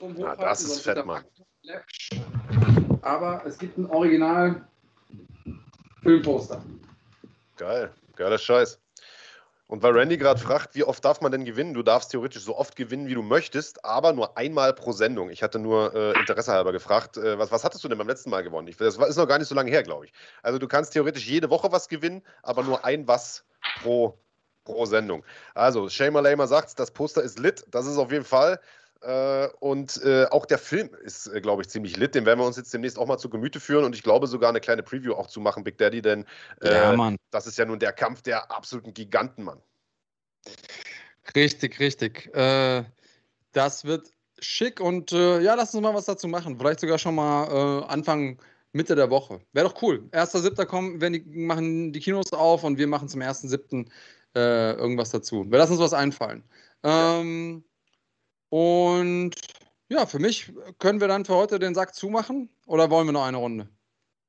Rum 0.00 0.14
Na, 0.18 0.34
das 0.34 0.62
ist 0.62 0.80
fett, 0.80 1.04
Mann. 1.04 1.24
Aber 3.04 3.42
es 3.46 3.58
gibt 3.58 3.76
ein 3.76 3.84
Original-Filmposter. 3.86 6.62
Geil. 7.56 7.92
Geiler 8.16 8.38
Scheiß. 8.38 8.80
Und 9.66 9.82
weil 9.82 9.92
Randy 9.92 10.16
gerade 10.16 10.40
fragt, 10.40 10.74
wie 10.74 10.84
oft 10.84 11.04
darf 11.04 11.20
man 11.20 11.32
denn 11.32 11.44
gewinnen? 11.44 11.74
Du 11.74 11.82
darfst 11.82 12.10
theoretisch 12.10 12.42
so 12.42 12.56
oft 12.56 12.76
gewinnen, 12.76 13.06
wie 13.06 13.12
du 13.14 13.22
möchtest, 13.22 13.84
aber 13.84 14.12
nur 14.12 14.38
einmal 14.38 14.72
pro 14.72 14.92
Sendung. 14.92 15.28
Ich 15.30 15.42
hatte 15.42 15.58
nur 15.58 15.94
äh, 15.94 16.18
Interesse 16.18 16.52
halber 16.52 16.72
gefragt, 16.72 17.18
äh, 17.18 17.38
was, 17.38 17.50
was 17.50 17.64
hattest 17.64 17.84
du 17.84 17.88
denn 17.88 17.98
beim 17.98 18.08
letzten 18.08 18.30
Mal 18.30 18.42
gewonnen? 18.42 18.68
Ich, 18.68 18.76
das 18.76 18.96
ist 18.96 19.16
noch 19.16 19.28
gar 19.28 19.38
nicht 19.38 19.48
so 19.48 19.54
lange 19.54 19.70
her, 19.70 19.82
glaube 19.82 20.06
ich. 20.06 20.12
Also 20.42 20.58
du 20.58 20.66
kannst 20.68 20.94
theoretisch 20.94 21.26
jede 21.26 21.50
Woche 21.50 21.72
was 21.72 21.88
gewinnen, 21.88 22.22
aber 22.42 22.62
nur 22.62 22.84
ein 22.84 23.06
was 23.06 23.44
pro, 23.82 24.18
pro 24.64 24.86
Sendung. 24.86 25.24
Also, 25.54 25.90
Shamer 25.90 26.22
Lamer 26.22 26.46
sagt, 26.46 26.78
das 26.78 26.90
Poster 26.90 27.22
ist 27.22 27.38
lit, 27.38 27.66
das 27.70 27.86
ist 27.86 27.98
auf 27.98 28.12
jeden 28.12 28.24
Fall. 28.24 28.60
Äh, 29.04 29.48
und 29.60 30.02
äh, 30.02 30.26
auch 30.30 30.46
der 30.46 30.58
Film 30.58 30.90
ist, 31.02 31.26
äh, 31.26 31.40
glaube 31.40 31.62
ich, 31.62 31.68
ziemlich 31.68 31.96
lit. 31.96 32.14
Den 32.14 32.24
werden 32.24 32.40
wir 32.40 32.46
uns 32.46 32.56
jetzt 32.56 32.72
demnächst 32.72 32.98
auch 32.98 33.06
mal 33.06 33.18
zu 33.18 33.28
Gemüte 33.28 33.60
führen 33.60 33.84
und 33.84 33.94
ich 33.94 34.02
glaube 34.02 34.26
sogar 34.26 34.48
eine 34.48 34.60
kleine 34.60 34.82
Preview 34.82 35.12
auch 35.12 35.26
zu 35.26 35.40
machen, 35.40 35.62
Big 35.62 35.76
Daddy, 35.76 36.00
denn 36.00 36.24
äh, 36.62 36.96
Mann. 36.96 37.16
das 37.30 37.46
ist 37.46 37.58
ja 37.58 37.66
nun 37.66 37.78
der 37.78 37.92
Kampf 37.92 38.22
der 38.22 38.50
absoluten 38.50 38.94
Giganten, 38.94 39.44
Mann. 39.44 39.60
Richtig, 41.36 41.78
richtig. 41.80 42.34
Äh, 42.34 42.84
das 43.52 43.84
wird 43.84 44.10
schick 44.38 44.80
und 44.80 45.12
äh, 45.12 45.40
ja, 45.40 45.54
lass 45.54 45.74
uns 45.74 45.82
mal 45.82 45.94
was 45.94 46.06
dazu 46.06 46.26
machen. 46.26 46.58
Vielleicht 46.58 46.80
sogar 46.80 46.98
schon 46.98 47.14
mal 47.14 47.84
Anfang, 47.88 48.38
Mitte 48.72 48.96
der 48.96 49.10
Woche. 49.10 49.40
Wäre 49.52 49.68
doch 49.68 49.82
cool. 49.82 50.02
1.7. 50.12 50.64
kommen, 50.64 51.00
wenn 51.00 51.12
die 51.12 51.20
machen 51.20 51.92
die 51.92 52.00
Kinos 52.00 52.32
auf 52.32 52.64
und 52.64 52.78
wir 52.78 52.86
machen 52.86 53.08
zum 53.08 53.20
1.7. 53.20 53.86
Äh, 54.34 54.72
irgendwas 54.72 55.10
dazu. 55.10 55.44
Wir 55.48 55.58
lassen 55.58 55.72
uns 55.72 55.80
was 55.80 55.94
einfallen. 55.94 56.42
Ähm, 56.82 57.62
Und 58.54 59.32
ja, 59.88 60.06
für 60.06 60.20
mich 60.20 60.52
können 60.78 61.00
wir 61.00 61.08
dann 61.08 61.24
für 61.24 61.34
heute 61.34 61.58
den 61.58 61.74
Sack 61.74 61.92
zumachen 61.92 62.48
oder 62.66 62.88
wollen 62.88 63.08
wir 63.08 63.12
noch 63.12 63.24
eine 63.24 63.38
Runde? 63.38 63.68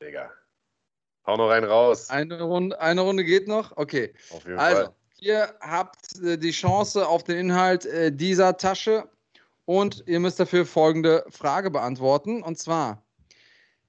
Digga. 0.01 0.31
Hau 1.27 1.37
noch 1.37 1.51
einen 1.51 1.67
raus. 1.67 2.09
Eine 2.09 2.41
Runde, 2.41 2.81
eine 2.81 3.01
Runde 3.01 3.23
geht 3.23 3.47
noch? 3.47 3.77
Okay. 3.77 4.15
Auf 4.31 4.43
jeden 4.45 4.57
Also, 4.57 4.81
Fall. 4.85 4.95
ihr 5.19 5.53
habt 5.59 6.19
äh, 6.23 6.39
die 6.39 6.49
Chance 6.49 7.07
auf 7.07 7.23
den 7.23 7.37
Inhalt 7.37 7.85
äh, 7.85 8.11
dieser 8.11 8.57
Tasche 8.57 9.07
und 9.65 10.03
ihr 10.07 10.19
müsst 10.19 10.39
dafür 10.39 10.65
folgende 10.65 11.23
Frage 11.29 11.69
beantworten. 11.69 12.41
Und 12.41 12.57
zwar, 12.57 13.05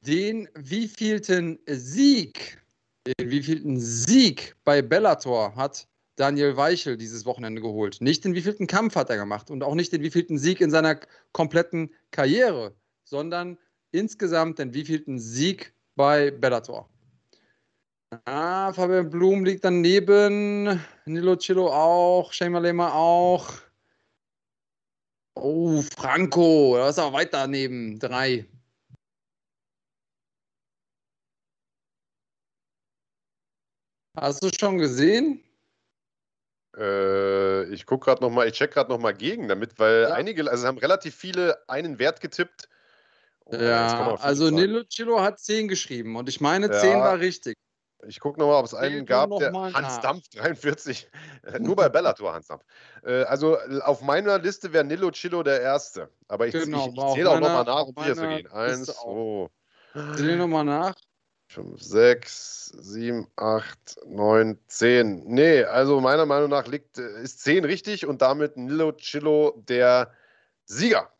den 0.03 0.51
wievielten 0.55 1.59
Sieg, 1.67 2.63
den 3.07 3.31
wievielten 3.31 3.81
Sieg 3.81 4.55
bei 4.65 4.83
Bellator 4.83 5.57
hat 5.57 5.89
Daniel 6.17 6.57
Weichel 6.57 6.97
dieses 6.97 7.27
Wochenende 7.27 7.61
geholt? 7.61 7.99
Nicht 8.01 8.25
den 8.25 8.35
wievielten 8.35 8.67
Kampf 8.67 8.97
hat 8.97 9.11
er 9.11 9.17
gemacht 9.17 9.51
und 9.51 9.63
auch 9.63 9.75
nicht 9.75 9.93
den 9.93 10.03
wievielten 10.03 10.39
Sieg 10.39 10.61
in 10.61 10.71
seiner 10.71 10.99
kompletten 11.33 11.95
Karriere, 12.11 12.75
sondern 13.05 13.59
insgesamt 13.93 14.59
den 14.59 14.75
wievielten 14.75 15.19
Sieg 15.19 15.75
bei 15.95 16.31
Bellator. 16.31 16.89
Ah, 18.25 18.73
Fabian 18.73 19.11
Blum 19.11 19.45
liegt 19.45 19.65
daneben. 19.65 20.81
Nilo 21.07 21.37
Cillo 21.37 21.69
auch. 21.73 22.33
Shema 22.33 22.61
Lema 22.61 22.93
auch. 22.93 23.53
Oh, 25.35 25.83
Franco. 25.83 26.77
Da 26.77 26.89
ist 26.89 26.99
aber 26.99 27.15
weit 27.19 27.35
daneben. 27.35 27.99
Drei. 27.99 28.47
Hast 34.17 34.43
du 34.43 34.51
schon 34.59 34.79
gesehen? 34.79 35.46
Äh, 36.77 37.65
ich 37.73 37.87
gucke 37.87 38.05
gerade 38.05 38.23
nochmal, 38.23 38.49
ich 38.49 38.55
check 38.55 38.73
gerade 38.73 38.91
nochmal 38.91 39.15
gegen 39.15 39.49
damit, 39.49 39.79
weil 39.79 40.07
Ja. 40.09 40.15
einige, 40.15 40.51
also 40.51 40.67
haben 40.67 40.79
relativ 40.79 41.15
viele 41.15 41.59
einen 41.69 41.99
Wert 41.99 42.21
getippt. 42.21 42.69
Oh, 43.47 43.55
ja, 43.55 44.17
also. 44.21 44.51
Nilo 44.51 44.83
Cillo 44.85 45.21
hat 45.21 45.39
10 45.39 45.69
geschrieben 45.69 46.17
und 46.17 46.29
ich 46.29 46.41
meine, 46.41 46.67
Ja. 46.67 46.73
10 46.73 46.99
war 46.99 47.19
richtig. 47.21 47.57
Ich 48.07 48.21
gucke 48.21 48.39
nochmal, 48.39 48.57
ob 48.57 48.67
es 48.67 48.75
einen 48.75 49.07
gab, 49.07 49.31
der 49.39 49.53
Hans 49.53 49.75
nach. 49.75 50.01
Dampf 50.03 50.29
43. 50.29 51.09
Äh, 51.45 51.59
Nur 51.61 51.77
bei 51.77 51.89
Bellator 51.89 52.35
Hans 52.35 52.49
Dampf. 52.49 52.63
Äh, 53.05 53.23
also 53.23 53.57
äh, 53.57 53.81
auf 53.81 54.03
meiner 54.03 54.39
Liste 54.39 54.73
wäre 54.73 54.85
Nilo 54.85 55.11
Cillo 55.11 55.43
der 55.43 55.61
Erste. 55.61 56.11
Aber 56.29 56.47
ich, 56.47 56.53
Genau, 56.53 56.89
ich, 56.89 56.97
ich 56.97 57.15
zähle 57.15 57.31
auch 57.31 57.41
nochmal 57.41 57.65
nach, 57.65 57.87
um 57.87 57.95
sicher 57.97 58.15
zu 58.15 58.29
gehen. 58.29 58.47
Eins, 58.49 58.85
zwei, 58.87 59.49
Zähl 60.17 60.37
nochmal 60.37 60.65
nach. 60.65 60.95
5, 61.49 61.81
6, 61.81 62.73
7, 62.79 63.27
8, 63.37 63.99
9, 64.07 64.59
10. 64.69 65.25
Nee, 65.27 65.63
also 65.65 66.01
meiner 66.01 66.27
Meinung 66.27 66.51
nach 66.51 66.67
liegt, 66.67 66.99
äh, 66.99 67.23
ist 67.23 67.41
10 67.43 67.65
richtig 67.65 68.07
und 68.07 68.21
damit 68.23 68.57
Nilo 68.57 68.93
Cillo 68.93 69.63
der 69.69 70.13
Sieger. 70.65 71.11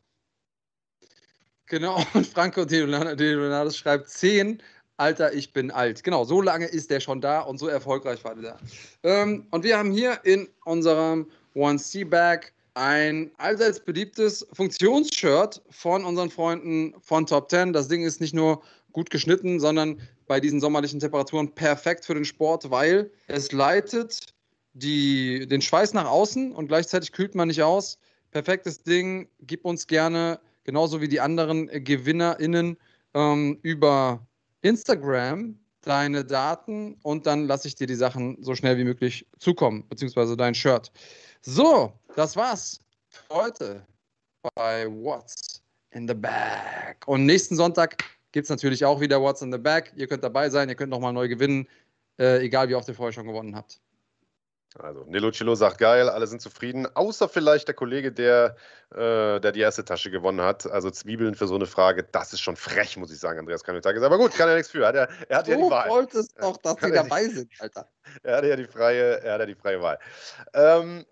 Genau, 1.67 1.97
und 2.15 2.27
Franco 2.27 2.65
De 2.65 2.85
Leonardo- 2.85 3.15
De 3.15 3.35
Leonardo 3.35 3.71
schreibt 3.71 4.09
10. 4.11 4.63
Alter, 4.99 5.33
ich 5.35 5.53
bin 5.53 5.71
alt. 5.71 6.03
Genau, 6.05 6.25
so 6.25 6.41
lange 6.41 6.67
ist 6.67 6.91
der 6.91 7.01
schon 7.01 7.21
da 7.21 7.41
und 7.41 7.59
so 7.59 7.69
erfolgreich 7.69 8.25
war 8.25 8.35
der 8.35 8.53
da. 8.53 8.59
Ähm, 9.03 9.47
und 9.51 9.63
wir 9.63 9.77
haben 9.77 9.91
hier 9.91 10.19
in 10.25 10.49
unserem 10.65 11.31
One 11.55 11.79
C 11.79 12.03
Bag 12.05 12.53
ein 12.73 13.31
allseits 13.37 13.79
beliebtes 13.79 14.47
Funktionsshirt 14.55 15.61
von 15.71 16.05
unseren 16.05 16.31
Freunden 16.31 16.95
von 17.01 17.27
Top 17.27 17.51
10. 17.51 17.75
Das 17.75 17.89
Ding 17.89 18.05
ist 18.05 18.21
nicht 18.23 18.35
nur 18.35 18.63
gut 18.93 19.11
geschnitten, 19.11 19.61
sondern 19.61 20.01
bei 20.27 20.41
diesen 20.41 20.61
sommerlichen 20.61 21.01
Temperaturen 21.01 21.55
perfekt 21.55 22.05
für 22.05 22.15
den 22.15 22.25
Sport, 22.25 22.71
weil 22.71 23.11
es 23.27 23.53
leitet 23.53 24.35
die, 24.73 25.47
den 25.47 25.63
Schweiß 25.63 25.95
nach 25.95 26.07
außen 26.07 26.53
und 26.53 26.69
gleichzeitig 26.69 27.13
kühlt 27.13 27.35
man 27.35 27.49
nicht 27.49 27.63
aus. 27.63 27.99
Perfektes 28.31 28.83
Ding. 28.83 29.29
Gib 29.41 29.65
uns 29.65 29.87
gerne, 29.87 30.41
genauso 30.65 31.01
wie 31.01 31.09
die 31.09 31.21
anderen 31.21 31.69
GewinnerInnen, 31.69 32.77
ähm, 33.15 33.59
über 33.63 34.27
Instagram 34.63 35.59
deine 35.81 36.25
Daten 36.25 36.97
und 37.03 37.27
dann 37.27 37.47
lasse 37.47 37.69
ich 37.69 37.77
dir 37.77 37.87
die 37.87 37.95
Sachen 37.95 38.37
so 38.43 38.55
schnell 38.55 38.77
wie 38.77 38.85
möglich 38.85 39.25
zukommen, 39.39 39.85
beziehungsweise 39.89 40.37
dein 40.37 40.55
Shirt. 40.55 40.91
So, 41.43 41.93
das 42.17 42.37
war's 42.37 42.81
heute 43.31 43.87
bei 44.55 44.87
What's 44.89 45.63
in 45.93 46.09
the 46.09 46.15
Bag. 46.15 46.97
Und 47.07 47.25
nächsten 47.25 47.57
Sonntag 47.57 48.05
gibt 48.37 48.45
es 48.45 48.51
natürlich 48.51 48.85
auch 48.85 49.01
wieder 49.01 49.23
What's 49.23 49.41
in 49.41 49.51
the 49.51 49.57
Bag. 49.57 49.95
Ihr 49.97 50.07
könnt 50.09 50.23
dabei 50.23 50.51
sein, 50.51 50.69
ihr 50.69 50.75
könnt 50.75 50.91
nochmal 50.91 51.15
neu 51.15 51.27
gewinnen, 51.27 51.67
äh, 52.19 52.45
egal 52.45 52.69
wie 52.69 52.75
oft 52.75 52.87
ihr 52.87 52.95
vorher 52.95 53.15
schon 53.15 53.27
gewonnen 53.27 53.57
habt. 53.57 53.81
Also 54.79 55.05
Nilo 55.05 55.31
Cillo 55.31 55.55
sagt 55.55 55.79
geil, 55.79 56.11
alle 56.11 56.27
sind 56.27 56.43
zufrieden, 56.43 56.87
außer 56.95 57.31
vielleicht 57.31 57.67
der 57.67 57.75
Kollege, 57.75 58.13
der, 58.13 58.57
äh, 58.95 59.41
der 59.41 59.53
die 59.53 59.61
erste 59.61 59.87
Tasche 59.87 60.11
gewonnen 60.11 60.43
hat. 60.43 60.71
Also 60.71 60.91
Zwiebeln 60.91 61.35
für 61.35 61.47
so 61.47 61.55
eine 61.55 61.65
Frage, 61.65 62.03
das 62.13 62.35
ist 62.35 62.41
schon 62.41 62.57
frech, 62.57 62.99
muss 62.99 63.11
ich 63.11 63.19
sagen, 63.19 63.39
Andreas 63.39 63.65
Kanutagis. 63.65 64.03
Aber 64.03 64.19
gut, 64.19 64.35
kann 64.35 64.51
er 64.51 64.57
nichts 64.57 64.71
für. 64.71 64.83
Er 64.83 64.89
hat 64.89 64.97
ja, 64.97 65.09
er 65.31 65.39
hat 65.39 65.49
ja 65.49 65.55
die 65.57 65.63
Du 65.63 65.71
Wahl. 65.71 65.89
wolltest 65.89 66.35
doch, 66.39 66.59
dass 66.59 66.77
Kann 66.77 66.91
sie 66.91 66.97
er 66.99 67.05
dabei 67.05 67.29
sind, 67.29 67.51
Alter. 67.59 67.89
Er 68.23 68.37
hat 68.37 68.45
ja 68.45 68.57
die 68.57 68.67
freie, 68.67 69.23
er 69.23 69.33
hat 69.33 69.41
ja 69.41 69.47
die 69.47 69.55
freie 69.55 69.81
Wahl. 69.81 69.99
Ähm, 70.53 71.07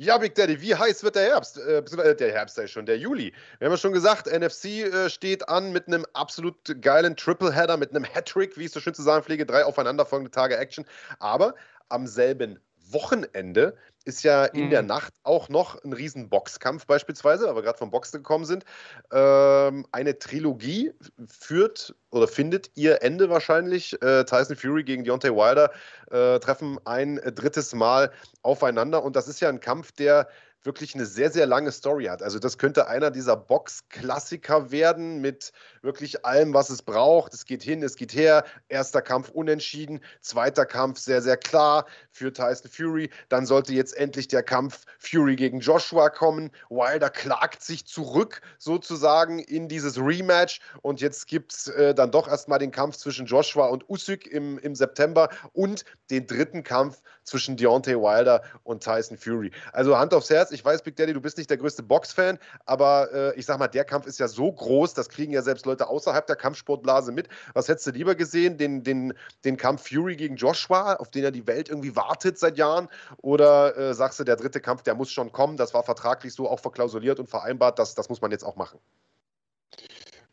ja, 0.00 0.16
Big 0.16 0.36
Daddy, 0.36 0.60
wie 0.60 0.76
heiß 0.76 1.02
wird 1.02 1.16
der 1.16 1.24
Herbst? 1.24 1.58
Äh, 1.58 1.82
beziehungsweise 1.82 2.14
der 2.14 2.32
Herbst 2.32 2.56
ist 2.56 2.70
schon, 2.70 2.86
der 2.86 2.98
Juli. 2.98 3.32
Wir 3.58 3.66
haben 3.66 3.72
ja 3.72 3.76
schon 3.76 3.92
gesagt, 3.92 4.26
NFC 4.28 4.64
äh, 4.64 5.10
steht 5.10 5.48
an 5.48 5.72
mit 5.72 5.88
einem 5.88 6.06
absolut 6.12 6.56
geilen 6.80 7.16
Tripleheader, 7.16 7.76
mit 7.76 7.90
einem 7.90 8.04
Hattrick, 8.04 8.56
wie 8.56 8.66
ich 8.66 8.70
so 8.70 8.78
schön 8.78 8.94
zu 8.94 9.02
sagen 9.02 9.24
pflege, 9.24 9.44
drei 9.44 9.64
aufeinanderfolgende 9.64 10.30
Tage 10.30 10.56
Action. 10.56 10.84
Aber 11.18 11.56
am 11.88 12.06
selben 12.06 12.60
Wochenende 12.90 13.76
ist 14.08 14.22
ja 14.24 14.46
in 14.46 14.66
Mhm. 14.66 14.70
der 14.70 14.82
Nacht 14.82 15.12
auch 15.22 15.48
noch 15.48 15.82
ein 15.84 15.92
riesen 15.92 16.28
Boxkampf 16.28 16.86
beispielsweise, 16.86 17.46
weil 17.46 17.56
wir 17.56 17.62
gerade 17.62 17.78
vom 17.78 17.90
Boxen 17.90 18.16
gekommen 18.18 18.46
sind. 18.46 18.64
Ähm, 19.12 19.86
eine 19.92 20.18
Trilogie 20.18 20.92
führt 21.26 21.94
oder 22.10 22.26
findet 22.26 22.70
ihr 22.74 23.02
Ende 23.02 23.28
wahrscheinlich. 23.28 24.00
Äh, 24.02 24.24
Tyson 24.24 24.56
Fury 24.56 24.82
gegen 24.82 25.04
Deontay 25.04 25.30
Wilder 25.30 25.70
äh, 26.10 26.40
treffen 26.40 26.78
ein 26.86 27.20
drittes 27.34 27.74
Mal 27.74 28.10
aufeinander 28.42 29.04
und 29.04 29.14
das 29.14 29.28
ist 29.28 29.40
ja 29.40 29.48
ein 29.50 29.60
Kampf, 29.60 29.92
der 29.92 30.28
wirklich 30.64 30.94
eine 30.94 31.06
sehr, 31.06 31.30
sehr 31.30 31.46
lange 31.46 31.72
Story 31.72 32.06
hat. 32.06 32.22
Also 32.22 32.38
das 32.38 32.58
könnte 32.58 32.88
einer 32.88 33.10
dieser 33.10 33.36
Box-Klassiker 33.36 34.70
werden 34.70 35.20
mit 35.20 35.52
wirklich 35.82 36.24
allem, 36.24 36.52
was 36.54 36.70
es 36.70 36.82
braucht. 36.82 37.32
Es 37.34 37.44
geht 37.44 37.62
hin, 37.62 37.82
es 37.82 37.96
geht 37.96 38.14
her. 38.14 38.44
Erster 38.68 39.02
Kampf 39.02 39.30
unentschieden, 39.30 40.00
zweiter 40.20 40.66
Kampf 40.66 40.98
sehr, 40.98 41.22
sehr 41.22 41.36
klar 41.36 41.86
für 42.10 42.32
Tyson 42.32 42.70
Fury. 42.70 43.10
Dann 43.28 43.46
sollte 43.46 43.72
jetzt 43.72 43.96
endlich 43.96 44.28
der 44.28 44.42
Kampf 44.42 44.84
Fury 44.98 45.36
gegen 45.36 45.60
Joshua 45.60 46.10
kommen. 46.10 46.50
Wilder 46.70 47.10
klagt 47.10 47.62
sich 47.62 47.86
zurück 47.86 48.40
sozusagen 48.58 49.38
in 49.38 49.68
dieses 49.68 49.98
Rematch 49.98 50.60
und 50.82 51.00
jetzt 51.00 51.26
gibt 51.26 51.52
es 51.52 51.68
äh, 51.68 51.94
dann 51.94 52.10
doch 52.10 52.28
erstmal 52.28 52.58
den 52.58 52.70
Kampf 52.70 52.96
zwischen 52.96 53.26
Joshua 53.26 53.66
und 53.66 53.88
Usyk 53.88 54.26
im, 54.26 54.58
im 54.58 54.74
September 54.74 55.28
und 55.52 55.84
den 56.10 56.26
dritten 56.26 56.62
Kampf 56.62 57.00
zwischen 57.28 57.56
Deontay 57.56 57.96
Wilder 57.96 58.42
und 58.64 58.82
Tyson 58.82 59.16
Fury. 59.16 59.50
Also 59.72 59.96
Hand 59.98 60.14
aufs 60.14 60.30
Herz, 60.30 60.50
ich 60.50 60.64
weiß, 60.64 60.82
Big 60.82 60.96
Daddy, 60.96 61.12
du 61.12 61.20
bist 61.20 61.38
nicht 61.38 61.50
der 61.50 61.56
größte 61.56 61.82
Box-Fan, 61.82 62.38
aber 62.66 63.12
äh, 63.12 63.38
ich 63.38 63.46
sag 63.46 63.58
mal, 63.58 63.68
der 63.68 63.84
Kampf 63.84 64.06
ist 64.06 64.18
ja 64.18 64.28
so 64.28 64.50
groß, 64.50 64.94
das 64.94 65.08
kriegen 65.08 65.32
ja 65.32 65.42
selbst 65.42 65.66
Leute 65.66 65.88
außerhalb 65.88 66.26
der 66.26 66.36
Kampfsportblase 66.36 67.12
mit. 67.12 67.28
Was 67.54 67.68
hättest 67.68 67.86
du 67.86 67.90
lieber 67.92 68.14
gesehen? 68.14 68.58
Den, 68.58 68.82
den, 68.82 69.14
den 69.44 69.56
Kampf 69.56 69.88
Fury 69.88 70.16
gegen 70.16 70.36
Joshua, 70.36 70.94
auf 70.94 71.10
den 71.10 71.24
ja 71.24 71.30
die 71.30 71.46
Welt 71.46 71.68
irgendwie 71.68 71.94
wartet 71.94 72.38
seit 72.38 72.58
Jahren? 72.58 72.88
Oder 73.22 73.76
äh, 73.76 73.94
sagst 73.94 74.18
du, 74.20 74.24
der 74.24 74.36
dritte 74.36 74.60
Kampf, 74.60 74.82
der 74.82 74.94
muss 74.94 75.10
schon 75.10 75.32
kommen, 75.32 75.56
das 75.56 75.74
war 75.74 75.82
vertraglich 75.82 76.32
so 76.32 76.48
auch 76.48 76.60
verklausuliert 76.60 77.20
und 77.20 77.28
vereinbart, 77.28 77.78
das, 77.78 77.94
das 77.94 78.08
muss 78.08 78.20
man 78.20 78.30
jetzt 78.30 78.44
auch 78.44 78.56
machen? 78.56 78.78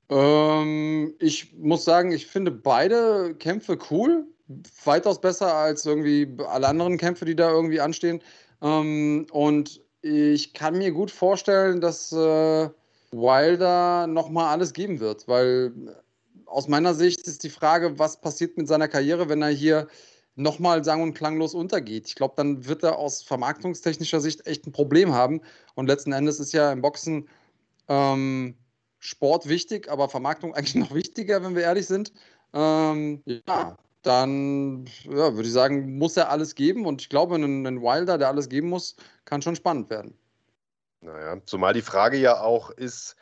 Ähm, 0.10 1.16
ich 1.20 1.54
muss 1.58 1.84
sagen, 1.84 2.12
ich 2.12 2.28
finde 2.28 2.52
beide 2.52 3.36
Kämpfe 3.36 3.78
cool. 3.90 4.28
Weitaus 4.84 5.20
besser 5.20 5.54
als 5.56 5.86
irgendwie 5.86 6.28
alle 6.48 6.68
anderen 6.68 6.98
Kämpfe, 6.98 7.26
die 7.26 7.36
da 7.36 7.50
irgendwie 7.50 7.82
anstehen. 7.82 8.22
Ähm, 8.62 9.28
und 9.32 9.82
ich 10.02 10.54
kann 10.54 10.78
mir 10.78 10.92
gut 10.92 11.12
vorstellen, 11.12 11.82
dass 11.82 12.12
äh, 12.12 12.70
Wilder 13.12 14.08
nochmal 14.08 14.54
alles 14.54 14.74
geben 14.74 15.00
wird, 15.00 15.28
weil 15.28 15.74
aus 16.46 16.68
meiner 16.68 16.94
Sicht 16.94 17.28
ist 17.28 17.44
die 17.44 17.50
Frage, 17.50 17.98
was 17.98 18.22
passiert 18.22 18.58
mit 18.58 18.68
seiner 18.68 18.88
Karriere, 18.88 19.30
wenn 19.30 19.42
er 19.42 19.50
hier 19.50 19.88
nochmal 20.36 20.84
sang- 20.84 21.02
und 21.02 21.14
klanglos 21.14 21.54
untergeht. 21.54 22.08
Ich 22.08 22.16
glaube, 22.16 22.34
dann 22.38 22.68
wird 22.68 22.84
er 22.84 22.98
aus 22.98 23.24
vermarktungstechnischer 23.24 24.20
Sicht 24.20 24.46
echt 24.46 24.68
ein 24.68 24.72
Problem 24.72 25.14
haben. 25.14 25.42
Und 25.76 25.88
letzten 25.88 26.12
Endes 26.12 26.40
ist 26.40 26.54
ja 26.54 26.72
im 26.72 26.82
Boxen 26.82 27.28
ähm, 27.88 28.56
Sport 29.00 29.48
wichtig, 29.48 29.90
aber 29.90 30.10
Vermarktung 30.10 30.54
eigentlich 30.56 30.76
noch 30.76 30.94
wichtiger, 30.94 31.44
wenn 31.44 31.56
wir 31.56 31.64
ehrlich 31.64 31.88
sind. 31.88 32.14
Ähm, 32.54 33.22
ja, 33.26 33.78
dann 34.06 34.86
ja, 35.04 35.34
würde 35.34 35.48
ich 35.48 35.54
sagen, 35.54 35.98
muss 35.98 36.18
er 36.18 36.30
alles 36.30 36.56
geben. 36.56 36.86
Und 36.86 37.02
ich 37.02 37.10
glaube, 37.10 37.36
ein, 37.36 37.66
ein 37.66 37.82
Wilder, 37.82 38.18
der 38.18 38.28
alles 38.28 38.50
geben 38.50 38.70
muss, 38.70 38.96
kann 39.26 39.42
schon 39.42 39.56
spannend 39.56 39.90
werden. 39.90 40.18
Naja, 41.02 41.40
zumal 41.46 41.74
die 41.74 41.82
Frage 41.82 42.18
ja 42.18 42.40
auch 42.42 42.72
ist, 42.72 43.16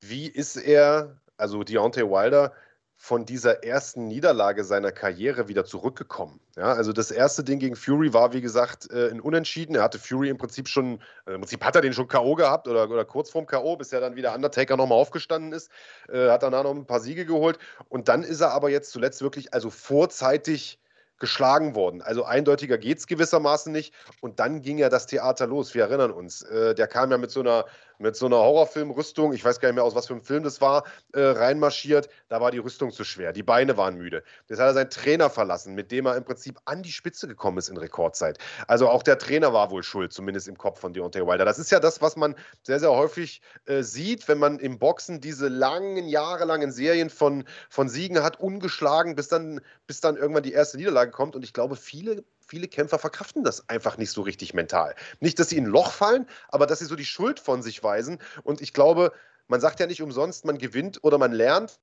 wie 0.00 0.26
ist 0.26 0.56
er, 0.56 1.20
also 1.36 1.64
Deontay 1.64 2.02
Wilder, 2.02 2.52
von 2.98 3.26
dieser 3.26 3.62
ersten 3.62 4.08
Niederlage 4.08 4.64
seiner 4.64 4.90
Karriere 4.90 5.48
wieder 5.48 5.64
zurückgekommen. 5.64 6.40
Ja, 6.56 6.72
also 6.72 6.92
das 6.92 7.10
erste 7.10 7.44
Ding 7.44 7.58
gegen 7.58 7.76
Fury 7.76 8.12
war, 8.14 8.32
wie 8.32 8.40
gesagt, 8.40 8.90
äh, 8.90 9.10
ein 9.10 9.20
Unentschieden. 9.20 9.76
Er 9.76 9.82
hatte 9.82 9.98
Fury 9.98 10.30
im 10.30 10.38
Prinzip 10.38 10.66
schon, 10.66 11.00
äh, 11.26 11.34
im 11.34 11.42
Prinzip 11.42 11.62
hat 11.62 11.76
er 11.76 11.82
den 11.82 11.92
schon 11.92 12.08
K.O. 12.08 12.34
gehabt 12.34 12.68
oder, 12.68 12.90
oder 12.90 13.04
kurz 13.04 13.30
vorm 13.30 13.46
K.O., 13.46 13.76
bis 13.76 13.92
er 13.92 14.00
dann 14.00 14.16
wieder 14.16 14.34
Undertaker 14.34 14.76
nochmal 14.76 14.98
aufgestanden 14.98 15.52
ist, 15.52 15.70
äh, 16.08 16.30
hat 16.30 16.42
danach 16.42 16.64
noch 16.64 16.74
ein 16.74 16.86
paar 16.86 17.00
Siege 17.00 17.26
geholt. 17.26 17.58
Und 17.90 18.08
dann 18.08 18.22
ist 18.22 18.40
er 18.40 18.52
aber 18.52 18.70
jetzt 18.70 18.90
zuletzt 18.90 19.20
wirklich 19.20 19.52
also 19.52 19.68
vorzeitig 19.68 20.80
geschlagen 21.18 21.74
worden. 21.74 22.02
Also 22.02 22.24
eindeutiger 22.24 22.78
geht 22.78 22.98
es 22.98 23.06
gewissermaßen 23.06 23.72
nicht. 23.72 23.94
Und 24.20 24.38
dann 24.38 24.62
ging 24.62 24.78
ja 24.78 24.88
das 24.88 25.06
Theater 25.06 25.46
los. 25.46 25.74
Wir 25.74 25.84
erinnern 25.84 26.10
uns. 26.10 26.42
Äh, 26.42 26.74
der 26.74 26.86
kam 26.86 27.10
ja 27.10 27.18
mit 27.18 27.30
so 27.30 27.40
einer 27.40 27.64
mit 27.98 28.16
so 28.16 28.26
einer 28.26 28.36
Horrorfilmrüstung, 28.36 29.32
ich 29.32 29.44
weiß 29.44 29.60
gar 29.60 29.68
nicht 29.68 29.76
mehr 29.76 29.84
aus 29.84 29.94
was 29.94 30.06
für 30.06 30.14
einem 30.14 30.22
Film 30.22 30.42
das 30.42 30.60
war, 30.60 30.84
äh, 31.12 31.20
reinmarschiert. 31.20 32.08
Da 32.28 32.40
war 32.40 32.50
die 32.50 32.58
Rüstung 32.58 32.90
zu 32.90 33.04
schwer, 33.04 33.32
die 33.32 33.42
Beine 33.42 33.76
waren 33.76 33.96
müde. 33.96 34.22
Jetzt 34.48 34.58
hat 34.58 34.66
er 34.66 34.74
seinen 34.74 34.90
Trainer 34.90 35.30
verlassen, 35.30 35.74
mit 35.74 35.92
dem 35.92 36.06
er 36.06 36.16
im 36.16 36.24
Prinzip 36.24 36.58
an 36.64 36.82
die 36.82 36.92
Spitze 36.92 37.28
gekommen 37.28 37.58
ist 37.58 37.68
in 37.68 37.76
Rekordzeit. 37.76 38.38
Also 38.66 38.88
auch 38.88 39.02
der 39.02 39.18
Trainer 39.18 39.52
war 39.52 39.70
wohl 39.70 39.82
schuld, 39.82 40.12
zumindest 40.12 40.48
im 40.48 40.58
Kopf 40.58 40.80
von 40.80 40.92
Deontay 40.92 41.26
Wilder. 41.26 41.44
Das 41.44 41.58
ist 41.58 41.70
ja 41.70 41.80
das, 41.80 42.02
was 42.02 42.16
man 42.16 42.34
sehr, 42.62 42.80
sehr 42.80 42.90
häufig 42.90 43.40
äh, 43.66 43.82
sieht, 43.82 44.28
wenn 44.28 44.38
man 44.38 44.58
im 44.58 44.78
Boxen 44.78 45.20
diese 45.20 45.48
langen, 45.48 46.08
jahrelangen 46.08 46.72
Serien 46.72 47.10
von, 47.10 47.44
von 47.68 47.88
Siegen 47.88 48.22
hat, 48.22 48.40
ungeschlagen, 48.40 49.14
bis 49.14 49.28
dann, 49.28 49.60
bis 49.86 50.00
dann 50.00 50.16
irgendwann 50.16 50.42
die 50.42 50.52
erste 50.52 50.76
Niederlage 50.76 51.10
kommt. 51.10 51.36
Und 51.36 51.44
ich 51.44 51.52
glaube, 51.52 51.76
viele 51.76 52.24
viele 52.46 52.68
Kämpfer 52.68 52.98
verkraften 52.98 53.44
das 53.44 53.68
einfach 53.68 53.98
nicht 53.98 54.10
so 54.10 54.22
richtig 54.22 54.54
mental. 54.54 54.94
Nicht, 55.20 55.38
dass 55.38 55.50
sie 55.50 55.56
in 55.56 55.64
ein 55.64 55.70
Loch 55.70 55.92
fallen, 55.92 56.26
aber 56.48 56.66
dass 56.66 56.78
sie 56.78 56.84
so 56.86 56.96
die 56.96 57.04
Schuld 57.04 57.40
von 57.40 57.62
sich 57.62 57.82
weisen. 57.82 58.18
Und 58.44 58.60
ich 58.60 58.72
glaube, 58.72 59.12
man 59.48 59.60
sagt 59.60 59.80
ja 59.80 59.86
nicht 59.86 60.02
umsonst, 60.02 60.44
man 60.44 60.58
gewinnt 60.58 61.02
oder 61.04 61.18
man 61.18 61.32
lernt. 61.32 61.78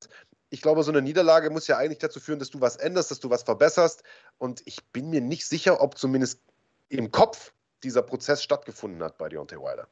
Ich 0.49 0.61
glaube, 0.61 0.83
so 0.83 0.91
eine 0.91 1.01
Niederlage 1.01 1.49
muss 1.49 1.67
ja 1.67 1.77
eigentlich 1.77 1.99
dazu 1.99 2.19
führen, 2.19 2.39
dass 2.39 2.49
du 2.49 2.61
was 2.61 2.75
änderst, 2.75 3.11
dass 3.11 3.19
du 3.19 3.29
was 3.29 3.43
verbesserst. 3.43 4.03
Und 4.37 4.61
ich 4.65 4.83
bin 4.91 5.09
mir 5.09 5.21
nicht 5.21 5.45
sicher, 5.45 5.81
ob 5.81 5.97
zumindest 5.97 6.39
im 6.89 7.11
Kopf 7.11 7.53
dieser 7.83 8.01
Prozess 8.01 8.43
stattgefunden 8.43 9.03
hat 9.03 9.17
bei 9.17 9.29
Deontay 9.29 9.57
Wilder. 9.57 9.87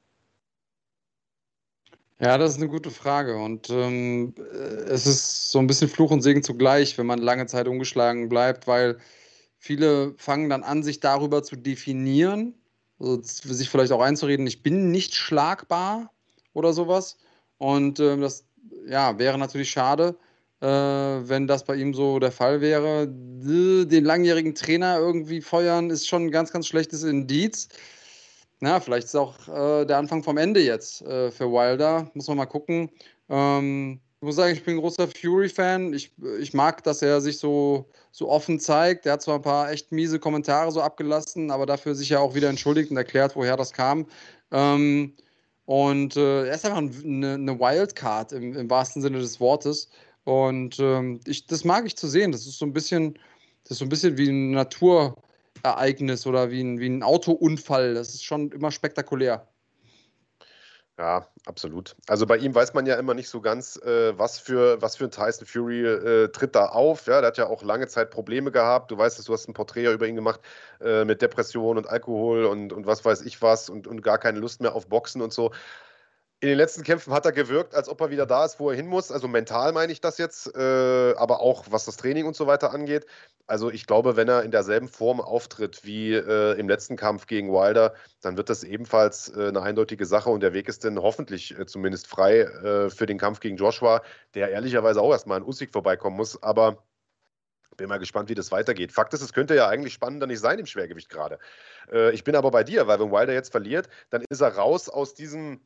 Ja, 2.19 2.37
das 2.37 2.51
ist 2.51 2.57
eine 2.57 2.69
gute 2.69 2.91
Frage. 2.91 3.35
Und 3.35 3.69
ähm, 3.71 4.35
es 4.87 5.07
ist 5.07 5.51
so 5.51 5.57
ein 5.57 5.65
bisschen 5.65 5.89
Fluch 5.89 6.11
und 6.11 6.21
Segen 6.21 6.43
zugleich, 6.43 6.97
wenn 6.99 7.07
man 7.07 7.19
lange 7.19 7.47
Zeit 7.47 7.67
ungeschlagen 7.67 8.29
bleibt, 8.29 8.67
weil 8.67 8.99
Viele 9.63 10.15
fangen 10.17 10.49
dann 10.49 10.63
an, 10.63 10.81
sich 10.81 11.01
darüber 11.01 11.43
zu 11.43 11.55
definieren, 11.55 12.55
also 12.99 13.21
sich 13.21 13.69
vielleicht 13.69 13.91
auch 13.91 14.01
einzureden, 14.01 14.47
ich 14.47 14.63
bin 14.63 14.89
nicht 14.89 15.13
schlagbar 15.13 16.11
oder 16.53 16.73
sowas. 16.73 17.17
Und 17.59 17.99
äh, 17.99 18.17
das 18.17 18.47
ja, 18.87 19.19
wäre 19.19 19.37
natürlich 19.37 19.69
schade, 19.69 20.17
äh, 20.61 20.65
wenn 20.65 21.45
das 21.45 21.63
bei 21.63 21.75
ihm 21.75 21.93
so 21.93 22.17
der 22.17 22.31
Fall 22.31 22.59
wäre. 22.59 23.07
Den 23.07 24.03
langjährigen 24.03 24.55
Trainer 24.55 24.97
irgendwie 24.97 25.41
feuern 25.41 25.91
ist 25.91 26.07
schon 26.07 26.23
ein 26.23 26.31
ganz, 26.31 26.51
ganz 26.51 26.65
schlechtes 26.65 27.03
Indiz. 27.03 27.69
Na, 28.61 28.79
vielleicht 28.79 29.05
ist 29.05 29.15
auch 29.15 29.47
äh, 29.47 29.85
der 29.85 29.99
Anfang 29.99 30.23
vom 30.23 30.37
Ende 30.37 30.61
jetzt 30.61 31.03
äh, 31.03 31.29
für 31.29 31.51
Wilder. 31.51 32.09
Muss 32.15 32.27
man 32.27 32.37
mal 32.37 32.47
gucken. 32.47 32.89
Ähm, 33.29 34.01
ich 34.21 34.25
muss 34.25 34.35
sagen, 34.35 34.53
ich 34.53 34.63
bin 34.63 34.75
ein 34.75 34.81
großer 34.81 35.07
Fury-Fan. 35.07 35.93
Ich, 35.93 36.11
ich 36.39 36.53
mag, 36.53 36.83
dass 36.83 37.01
er 37.01 37.21
sich 37.21 37.39
so, 37.39 37.89
so 38.11 38.29
offen 38.29 38.59
zeigt. 38.59 39.07
Er 39.07 39.13
hat 39.13 39.23
zwar 39.23 39.37
ein 39.37 39.41
paar 39.41 39.71
echt 39.71 39.91
miese 39.91 40.19
Kommentare 40.19 40.71
so 40.71 40.79
abgelassen, 40.79 41.49
aber 41.49 41.65
dafür 41.65 41.95
sich 41.95 42.09
ja 42.09 42.19
auch 42.19 42.35
wieder 42.35 42.47
entschuldigt 42.47 42.91
und 42.91 42.97
erklärt, 42.97 43.35
woher 43.35 43.57
das 43.57 43.73
kam. 43.73 44.05
Ähm, 44.51 45.15
und 45.65 46.17
äh, 46.17 46.45
er 46.45 46.53
ist 46.53 46.65
einfach 46.65 46.77
eine, 46.77 47.33
eine 47.33 47.59
Wildcard 47.59 48.33
im, 48.33 48.55
im, 48.55 48.69
wahrsten 48.69 49.01
Sinne 49.01 49.17
des 49.17 49.39
Wortes. 49.39 49.89
Und 50.23 50.79
ähm, 50.79 51.19
ich, 51.25 51.47
das 51.47 51.63
mag 51.63 51.87
ich 51.87 51.97
zu 51.97 52.07
sehen. 52.07 52.31
Das 52.31 52.45
ist 52.45 52.59
so 52.59 52.65
ein 52.65 52.73
bisschen, 52.73 53.15
das 53.63 53.71
ist 53.71 53.77
so 53.79 53.85
ein 53.85 53.89
bisschen 53.89 54.19
wie 54.19 54.29
ein 54.29 54.51
Naturereignis 54.51 56.27
oder 56.27 56.51
wie 56.51 56.61
ein, 56.61 56.79
wie 56.79 56.89
ein 56.89 57.01
Autounfall. 57.01 57.95
Das 57.95 58.13
ist 58.13 58.23
schon 58.23 58.51
immer 58.51 58.69
spektakulär. 58.69 59.50
Ja, 61.01 61.25
absolut. 61.47 61.95
Also 62.07 62.27
bei 62.27 62.37
ihm 62.37 62.53
weiß 62.53 62.75
man 62.75 62.85
ja 62.85 62.93
immer 62.93 63.15
nicht 63.15 63.27
so 63.27 63.41
ganz, 63.41 63.75
äh, 63.77 64.15
was, 64.19 64.37
für, 64.37 64.79
was 64.83 64.97
für 64.97 65.05
ein 65.05 65.09
Tyson 65.09 65.47
Fury 65.47 65.83
äh, 65.83 66.27
tritt 66.27 66.53
da 66.53 66.67
auf. 66.67 67.07
Ja, 67.07 67.21
der 67.21 67.29
hat 67.29 67.39
ja 67.39 67.47
auch 67.47 67.63
lange 67.63 67.87
Zeit 67.87 68.11
Probleme 68.11 68.51
gehabt. 68.51 68.91
Du 68.91 68.99
weißt 68.99 69.17
es, 69.17 69.25
du 69.25 69.33
hast 69.33 69.47
ein 69.47 69.55
Porträt 69.55 69.91
über 69.91 70.07
ihn 70.07 70.15
gemacht 70.15 70.41
äh, 70.79 71.03
mit 71.03 71.23
Depression 71.23 71.79
und 71.79 71.89
Alkohol 71.89 72.45
und, 72.45 72.71
und 72.71 72.85
was 72.85 73.03
weiß 73.03 73.23
ich 73.23 73.41
was 73.41 73.67
und, 73.67 73.87
und 73.87 74.03
gar 74.03 74.19
keine 74.19 74.37
Lust 74.37 74.61
mehr 74.61 74.75
auf 74.75 74.85
Boxen 74.89 75.23
und 75.23 75.33
so. 75.33 75.51
In 76.43 76.47
den 76.49 76.57
letzten 76.57 76.81
Kämpfen 76.81 77.13
hat 77.13 77.23
er 77.25 77.33
gewirkt, 77.33 77.75
als 77.75 77.87
ob 77.87 78.01
er 78.01 78.09
wieder 78.09 78.25
da 78.25 78.43
ist, 78.43 78.59
wo 78.59 78.71
er 78.71 78.75
hin 78.75 78.87
muss. 78.87 79.11
Also 79.11 79.27
mental 79.27 79.73
meine 79.73 79.91
ich 79.91 80.01
das 80.01 80.17
jetzt, 80.17 80.47
äh, 80.55 81.13
aber 81.15 81.39
auch 81.39 81.65
was 81.69 81.85
das 81.85 81.97
Training 81.97 82.25
und 82.25 82.35
so 82.35 82.47
weiter 82.47 82.73
angeht. 82.73 83.05
Also 83.45 83.69
ich 83.69 83.85
glaube, 83.85 84.15
wenn 84.15 84.27
er 84.27 84.41
in 84.41 84.49
derselben 84.49 84.87
Form 84.87 85.21
auftritt 85.21 85.85
wie 85.85 86.15
äh, 86.15 86.59
im 86.59 86.67
letzten 86.67 86.95
Kampf 86.95 87.27
gegen 87.27 87.51
Wilder, 87.51 87.93
dann 88.21 88.37
wird 88.37 88.49
das 88.49 88.63
ebenfalls 88.63 89.29
äh, 89.35 89.49
eine 89.49 89.61
eindeutige 89.61 90.07
Sache 90.07 90.31
und 90.31 90.39
der 90.41 90.53
Weg 90.53 90.67
ist 90.67 90.83
dann 90.83 90.99
hoffentlich 90.99 91.59
äh, 91.59 91.67
zumindest 91.67 92.07
frei 92.07 92.39
äh, 92.39 92.89
für 92.89 93.05
den 93.05 93.19
Kampf 93.19 93.39
gegen 93.39 93.57
Joshua, 93.57 94.01
der 94.33 94.49
ehrlicherweise 94.49 94.99
auch 94.99 95.11
erstmal 95.11 95.37
an 95.37 95.47
Usyk 95.47 95.71
vorbeikommen 95.71 96.17
muss. 96.17 96.41
Aber 96.41 96.83
bin 97.77 97.87
mal 97.87 97.99
gespannt, 97.99 98.29
wie 98.29 98.35
das 98.35 98.51
weitergeht. 98.51 98.91
Fakt 98.91 99.13
ist, 99.13 99.21
es 99.21 99.33
könnte 99.33 99.53
ja 99.53 99.67
eigentlich 99.67 99.93
spannender 99.93 100.25
nicht 100.25 100.39
sein 100.39 100.57
im 100.57 100.65
Schwergewicht 100.65 101.09
gerade. 101.09 101.37
Äh, 101.91 102.13
ich 102.13 102.23
bin 102.23 102.35
aber 102.35 102.49
bei 102.49 102.63
dir, 102.63 102.87
weil 102.87 102.99
wenn 102.99 103.11
Wilder 103.11 103.33
jetzt 103.33 103.51
verliert, 103.51 103.89
dann 104.09 104.23
ist 104.27 104.41
er 104.41 104.55
raus 104.55 104.89
aus 104.89 105.13
diesem 105.13 105.61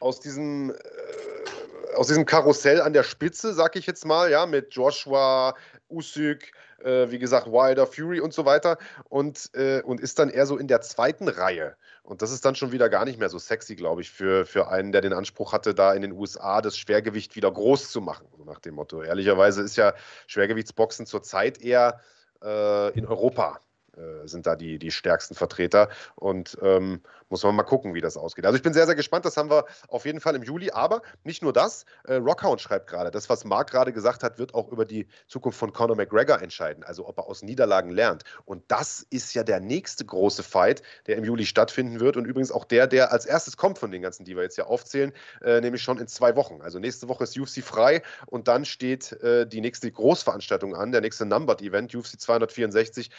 aus 0.00 0.20
diesem, 0.20 0.70
äh, 0.70 1.94
aus 1.96 2.08
diesem 2.08 2.26
Karussell 2.26 2.80
an 2.80 2.92
der 2.92 3.02
Spitze, 3.02 3.54
sag 3.54 3.76
ich 3.76 3.86
jetzt 3.86 4.04
mal, 4.04 4.30
ja, 4.30 4.46
mit 4.46 4.74
Joshua, 4.74 5.54
Usyk, 5.88 6.52
äh, 6.82 7.10
wie 7.10 7.18
gesagt, 7.18 7.46
Wilder, 7.46 7.86
Fury 7.86 8.20
und 8.20 8.34
so 8.34 8.44
weiter 8.44 8.78
und, 9.08 9.50
äh, 9.54 9.82
und 9.82 10.00
ist 10.00 10.18
dann 10.18 10.28
eher 10.28 10.46
so 10.46 10.56
in 10.56 10.68
der 10.68 10.80
zweiten 10.80 11.28
Reihe. 11.28 11.76
Und 12.02 12.22
das 12.22 12.30
ist 12.30 12.44
dann 12.44 12.54
schon 12.54 12.70
wieder 12.70 12.88
gar 12.88 13.04
nicht 13.04 13.18
mehr 13.18 13.28
so 13.28 13.38
sexy, 13.38 13.74
glaube 13.74 14.00
ich, 14.00 14.10
für, 14.10 14.46
für 14.46 14.68
einen, 14.68 14.92
der 14.92 15.00
den 15.00 15.12
Anspruch 15.12 15.52
hatte, 15.52 15.74
da 15.74 15.92
in 15.92 16.02
den 16.02 16.12
USA 16.12 16.62
das 16.62 16.78
Schwergewicht 16.78 17.34
wieder 17.34 17.50
groß 17.50 17.90
zu 17.90 18.00
machen, 18.00 18.26
so 18.36 18.44
nach 18.44 18.60
dem 18.60 18.74
Motto. 18.74 19.02
Ehrlicherweise 19.02 19.62
ist 19.62 19.76
ja 19.76 19.94
Schwergewichtsboxen 20.28 21.06
zurzeit 21.06 21.60
eher 21.60 22.00
äh, 22.44 22.96
in 22.96 23.06
Europa 23.06 23.60
äh, 23.96 24.26
sind 24.28 24.46
da 24.46 24.56
die, 24.56 24.78
die 24.78 24.90
stärksten 24.90 25.34
Vertreter. 25.34 25.88
Und 26.16 26.56
ähm, 26.62 27.00
muss 27.28 27.42
man 27.42 27.54
mal 27.54 27.64
gucken, 27.64 27.94
wie 27.94 28.00
das 28.00 28.16
ausgeht. 28.16 28.46
Also 28.46 28.56
ich 28.56 28.62
bin 28.62 28.72
sehr, 28.72 28.86
sehr 28.86 28.94
gespannt. 28.94 29.24
Das 29.24 29.36
haben 29.36 29.50
wir 29.50 29.64
auf 29.88 30.04
jeden 30.04 30.20
Fall 30.20 30.34
im 30.34 30.42
Juli. 30.42 30.70
Aber 30.70 31.02
nicht 31.24 31.42
nur 31.42 31.52
das. 31.52 31.84
Äh, 32.04 32.14
Rockhound 32.14 32.60
schreibt 32.60 32.88
gerade, 32.88 33.10
das, 33.10 33.28
was 33.28 33.44
Marc 33.44 33.70
gerade 33.70 33.92
gesagt 33.92 34.22
hat, 34.22 34.38
wird 34.38 34.54
auch 34.54 34.68
über 34.68 34.84
die 34.84 35.06
Zukunft 35.26 35.58
von 35.58 35.72
Conor 35.72 35.96
McGregor 35.96 36.40
entscheiden. 36.40 36.84
Also 36.84 37.06
ob 37.06 37.18
er 37.18 37.26
aus 37.26 37.42
Niederlagen 37.42 37.90
lernt. 37.90 38.24
Und 38.44 38.62
das 38.68 39.06
ist 39.10 39.34
ja 39.34 39.42
der 39.42 39.60
nächste 39.60 40.04
große 40.04 40.42
Fight, 40.42 40.82
der 41.06 41.16
im 41.16 41.24
Juli 41.24 41.46
stattfinden 41.46 42.00
wird. 42.00 42.16
Und 42.16 42.26
übrigens 42.26 42.52
auch 42.52 42.64
der, 42.64 42.86
der 42.86 43.12
als 43.12 43.26
erstes 43.26 43.56
kommt 43.56 43.78
von 43.78 43.90
den 43.90 44.02
ganzen, 44.02 44.24
die 44.24 44.36
wir 44.36 44.42
jetzt 44.42 44.56
ja 44.56 44.66
aufzählen, 44.66 45.12
äh, 45.42 45.60
nämlich 45.60 45.82
schon 45.82 45.98
in 45.98 46.06
zwei 46.06 46.36
Wochen. 46.36 46.60
Also 46.62 46.78
nächste 46.78 47.08
Woche 47.08 47.24
ist 47.24 47.38
UFC 47.38 47.62
frei 47.62 48.02
und 48.26 48.48
dann 48.48 48.64
steht 48.64 49.12
äh, 49.22 49.46
die 49.46 49.60
nächste 49.60 49.90
Großveranstaltung 49.90 50.74
an, 50.76 50.92
der 50.92 51.00
nächste 51.00 51.26
Numbered 51.26 51.62
Event, 51.62 51.94
UFC 51.94 52.20
264. 52.20 53.10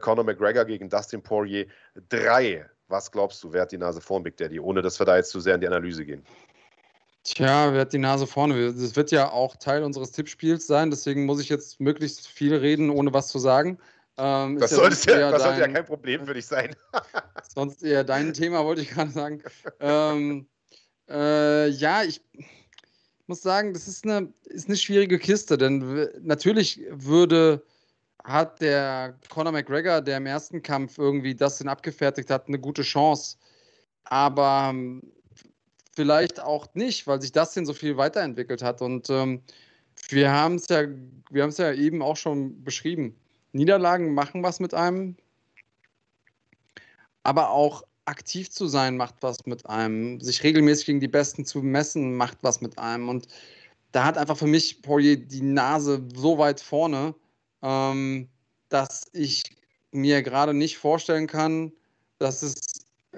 Conor 0.00 0.24
McGregor 0.24 0.66
gegen 0.66 0.88
Dustin 0.88 1.22
Poirier 1.22 1.66
3. 2.08 2.68
Was 2.88 3.10
glaubst 3.10 3.42
du, 3.42 3.52
wer 3.52 3.62
hat 3.62 3.72
die 3.72 3.78
Nase 3.78 4.00
vorn, 4.00 4.22
Big 4.22 4.36
Daddy, 4.36 4.60
ohne 4.60 4.82
dass 4.82 4.98
wir 4.98 5.06
da 5.06 5.16
jetzt 5.16 5.30
zu 5.30 5.40
sehr 5.40 5.54
in 5.54 5.60
die 5.60 5.66
Analyse 5.66 6.04
gehen? 6.04 6.22
Tja, 7.24 7.72
wer 7.72 7.80
hat 7.80 7.92
die 7.94 7.98
Nase 7.98 8.26
vorne? 8.26 8.72
Das 8.74 8.96
wird 8.96 9.10
ja 9.10 9.30
auch 9.30 9.56
Teil 9.56 9.82
unseres 9.82 10.12
Tippspiels 10.12 10.66
sein, 10.66 10.90
deswegen 10.90 11.24
muss 11.24 11.40
ich 11.40 11.48
jetzt 11.48 11.80
möglichst 11.80 12.26
viel 12.28 12.54
reden, 12.54 12.90
ohne 12.90 13.14
was 13.14 13.28
zu 13.28 13.38
sagen. 13.38 13.78
Ähm, 14.18 14.58
das, 14.58 14.70
sollte 14.70 15.10
ja, 15.10 15.30
das 15.30 15.42
sollte 15.42 15.60
ja 15.60 15.68
kein 15.68 15.86
Problem 15.86 16.26
für 16.26 16.34
dich 16.34 16.46
sein. 16.46 16.76
sonst 17.54 17.82
eher 17.82 18.04
dein 18.04 18.34
Thema, 18.34 18.64
wollte 18.64 18.82
ich 18.82 18.90
gerade 18.90 19.10
sagen. 19.10 19.42
ähm, 19.80 20.46
äh, 21.08 21.68
ja, 21.68 22.02
ich 22.02 22.20
muss 23.26 23.40
sagen, 23.40 23.72
das 23.72 23.88
ist 23.88 24.04
eine, 24.04 24.32
ist 24.44 24.68
eine 24.68 24.76
schwierige 24.76 25.18
Kiste, 25.18 25.56
denn 25.56 26.08
natürlich 26.20 26.82
würde, 26.90 27.64
hat 28.24 28.60
der 28.60 29.18
Conor 29.28 29.52
McGregor, 29.52 30.00
der 30.00 30.16
im 30.16 30.26
ersten 30.26 30.62
Kampf 30.62 30.98
irgendwie 30.98 31.34
das 31.34 31.58
denn 31.58 31.68
abgefertigt 31.68 32.30
hat, 32.30 32.48
eine 32.48 32.58
gute 32.58 32.82
Chance. 32.82 33.36
Aber 34.04 34.68
ähm, 34.70 35.02
vielleicht 35.94 36.40
auch 36.40 36.66
nicht, 36.74 37.06
weil 37.06 37.20
sich 37.20 37.32
das 37.32 37.52
denn 37.52 37.66
so 37.66 37.74
viel 37.74 37.96
weiterentwickelt 37.96 38.62
hat. 38.62 38.80
Und 38.80 39.10
ähm, 39.10 39.42
wir 40.08 40.32
haben 40.32 40.56
es 40.56 40.68
ja, 40.68 40.82
ja 41.32 41.72
eben 41.72 42.02
auch 42.02 42.16
schon 42.16 42.64
beschrieben. 42.64 43.14
Niederlagen 43.52 44.14
machen 44.14 44.42
was 44.42 44.58
mit 44.58 44.74
einem, 44.74 45.16
aber 47.22 47.50
auch 47.50 47.84
aktiv 48.06 48.50
zu 48.50 48.66
sein 48.66 48.96
macht 48.96 49.16
was 49.20 49.46
mit 49.46 49.66
einem. 49.66 50.20
Sich 50.20 50.42
regelmäßig 50.42 50.86
gegen 50.86 51.00
die 51.00 51.08
Besten 51.08 51.44
zu 51.44 51.62
messen 51.62 52.16
macht 52.16 52.38
was 52.42 52.60
mit 52.60 52.78
einem. 52.78 53.08
Und 53.08 53.28
da 53.92 54.04
hat 54.04 54.18
einfach 54.18 54.36
für 54.36 54.46
mich 54.46 54.82
Poirier 54.82 55.16
die 55.16 55.42
Nase 55.42 56.02
so 56.14 56.38
weit 56.38 56.60
vorne, 56.60 57.14
ähm, 57.64 58.28
dass 58.68 59.06
ich 59.12 59.42
mir 59.90 60.22
gerade 60.22 60.54
nicht 60.54 60.78
vorstellen 60.78 61.26
kann, 61.26 61.72
dass 62.18 62.42
es 62.42 62.54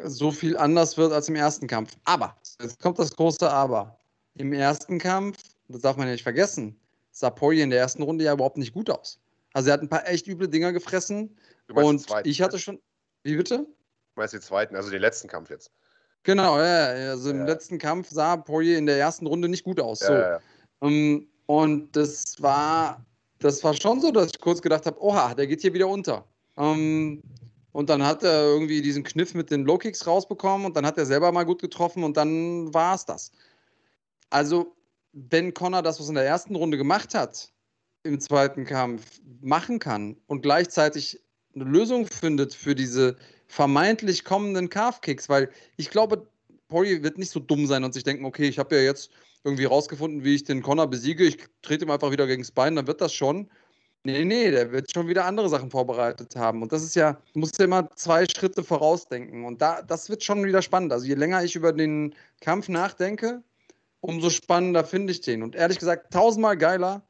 so 0.05 0.31
viel 0.31 0.57
anders 0.57 0.97
wird 0.97 1.13
als 1.13 1.29
im 1.29 1.37
ersten 1.37 1.67
Kampf. 1.67 1.97
Aber, 2.05 2.37
jetzt 2.61 2.81
kommt 2.81 2.99
das 2.99 3.15
große 3.15 3.51
Aber. 3.51 3.99
Im 4.35 4.53
ersten 4.53 4.99
Kampf, 4.99 5.39
das 5.69 5.81
darf 5.81 5.97
man 5.97 6.07
ja 6.07 6.13
nicht 6.13 6.23
vergessen, 6.23 6.79
sah 7.11 7.31
Poirier 7.31 7.65
in 7.65 7.71
der 7.71 7.81
ersten 7.81 8.03
Runde 8.03 8.25
ja 8.25 8.35
überhaupt 8.35 8.59
nicht 8.59 8.75
gut 8.75 8.91
aus. 8.91 9.19
Also 9.55 9.71
er 9.71 9.75
hat 9.75 9.83
ein 9.83 9.89
paar 9.89 10.07
echt 10.07 10.27
üble 10.27 10.49
Dinger 10.49 10.73
gefressen. 10.73 11.35
Und 11.73 12.01
zweiten, 12.01 12.29
ich 12.29 12.43
hatte 12.43 12.59
schon. 12.59 12.79
Wie 13.23 13.37
bitte? 13.37 13.59
Du 13.59 13.67
meinst 14.15 14.35
den 14.35 14.43
zweiten, 14.43 14.77
also 14.77 14.91
den 14.91 15.01
letzten 15.01 15.29
Kampf 15.29 15.51
jetzt. 15.51 15.73
Genau, 16.23 16.59
ja, 16.59 16.89
also 17.11 17.31
im 17.31 17.41
ja. 17.41 17.47
letzten 17.47 17.79
Kampf 17.79 18.11
sah 18.11 18.37
Poirier 18.37 18.79
in 18.79 18.87
der 18.87 18.99
ersten 18.99 19.27
Runde 19.27 19.49
nicht 19.49 19.65
gut 19.65 19.81
aus. 19.81 20.01
So. 20.01 20.13
Ja, 20.13 20.41
um, 20.81 20.93
ähm, 20.93 21.29
und 21.47 21.97
das 21.97 22.43
war, 22.43 23.05
das 23.47 23.63
war 23.65 23.75
schon 23.75 24.01
so, 24.01 24.11
dass 24.11 24.27
ich 24.27 24.41
kurz 24.41 24.61
gedacht 24.61 24.87
habe, 24.87 25.01
oha, 25.03 25.35
der 25.35 25.47
geht 25.47 25.61
hier 25.61 25.73
wieder 25.73 25.89
unter. 25.89 26.27
Ähm, 26.57 27.23
und 27.73 27.91
dann 27.91 28.03
hat 28.05 28.23
er 28.23 28.45
irgendwie 28.45 28.83
diesen 28.83 29.05
Kniff 29.05 29.35
mit 29.35 29.51
den 29.51 29.65
Low 29.65 29.79
Kicks 29.79 30.07
rausbekommen 30.07 30.67
und 30.67 30.77
dann 30.77 30.87
hat 30.87 30.99
er 30.99 31.07
selber 31.07 31.31
mal 31.33 31.45
gut 31.45 31.61
getroffen 31.61 32.05
und 32.05 32.17
dann 32.17 32.73
war 32.75 32.95
es 32.95 33.05
das. 33.05 33.33
Also, 34.31 34.75
wenn 35.13 35.55
Connor 35.55 35.83
das, 35.83 36.01
was 36.01 36.09
in 36.09 36.15
der 36.15 36.25
ersten 36.25 36.57
Runde 36.57 36.77
gemacht 36.77 37.15
hat, 37.15 37.53
im 38.03 38.21
zweiten 38.21 38.65
Kampf 38.65 39.21
machen 39.41 39.79
kann 39.79 40.17
und 40.27 40.43
gleichzeitig 40.43 41.21
eine 41.55 41.65
Lösung 41.65 42.07
findet 42.07 42.55
für 42.55 42.75
diese 42.75 43.17
vermeintlich 43.47 44.25
kommenden 44.25 44.69
Calf-Kicks, 44.69 45.29
weil 45.29 45.51
ich 45.77 45.91
glaube, 45.91 46.27
Poirier 46.69 47.03
wird 47.03 47.19
nicht 47.19 47.31
so 47.31 47.41
dumm 47.41 47.67
sein 47.67 47.85
und 47.85 47.95
sich 47.95 48.05
denken, 48.05 48.25
okay, 48.25 48.49
ich 48.49 48.59
habe 48.59 48.77
ja 48.77 48.83
jetzt 48.83 49.11
irgendwie 49.47 49.65
rausgefunden, 49.65 50.25
wie 50.25 50.35
ich 50.35 50.45
den 50.45 50.61
Connor 50.61 50.89
besiege, 50.89 51.25
ich 51.25 51.39
trete 51.63 51.85
ihm 51.85 51.91
einfach 51.91 52.11
wieder 52.11 52.27
gegen 52.27 52.43
das 52.43 52.51
Bein, 52.51 52.75
dann 52.75 52.89
wird 52.89 53.01
das 53.01 53.15
schon. 53.15 53.49
Nee, 54.03 54.25
nee, 54.25 54.51
der 54.51 54.73
wird 54.73 54.93
schon 54.93 55.09
wieder 55.09 55.25
andere 55.25 55.49
Sachen 55.49 55.71
vorbereitet 55.71 56.37
haben. 56.37 56.63
Und 56.63 56.73
das 56.73 56.83
ist 56.83 56.97
ja, 56.97 57.15
du 57.33 57.41
musst 57.41 57.59
ja 57.59 57.65
immer 57.65 57.89
zwei 57.97 58.27
Schritte 58.27 58.63
vorausdenken. 58.63 59.45
Und 59.45 59.63
da, 59.63 59.83
das 59.83 60.11
wird 60.11 60.23
schon 60.23 60.45
wieder 60.45 60.63
spannend. 60.63 60.93
Also 60.93 61.07
je 61.07 61.15
länger 61.15 61.43
ich 61.43 61.57
über 61.57 61.73
den 61.73 62.15
Kampf 62.41 62.69
nachdenke, 62.69 63.43
umso 64.01 64.31
spannender 64.31 64.85
finde 64.85 65.13
ich 65.13 65.23
den. 65.23 65.43
Und 65.43 65.57
ehrlich 65.57 65.79
gesagt, 65.79 66.13
tausendmal 66.13 66.57
geiler, 66.57 67.03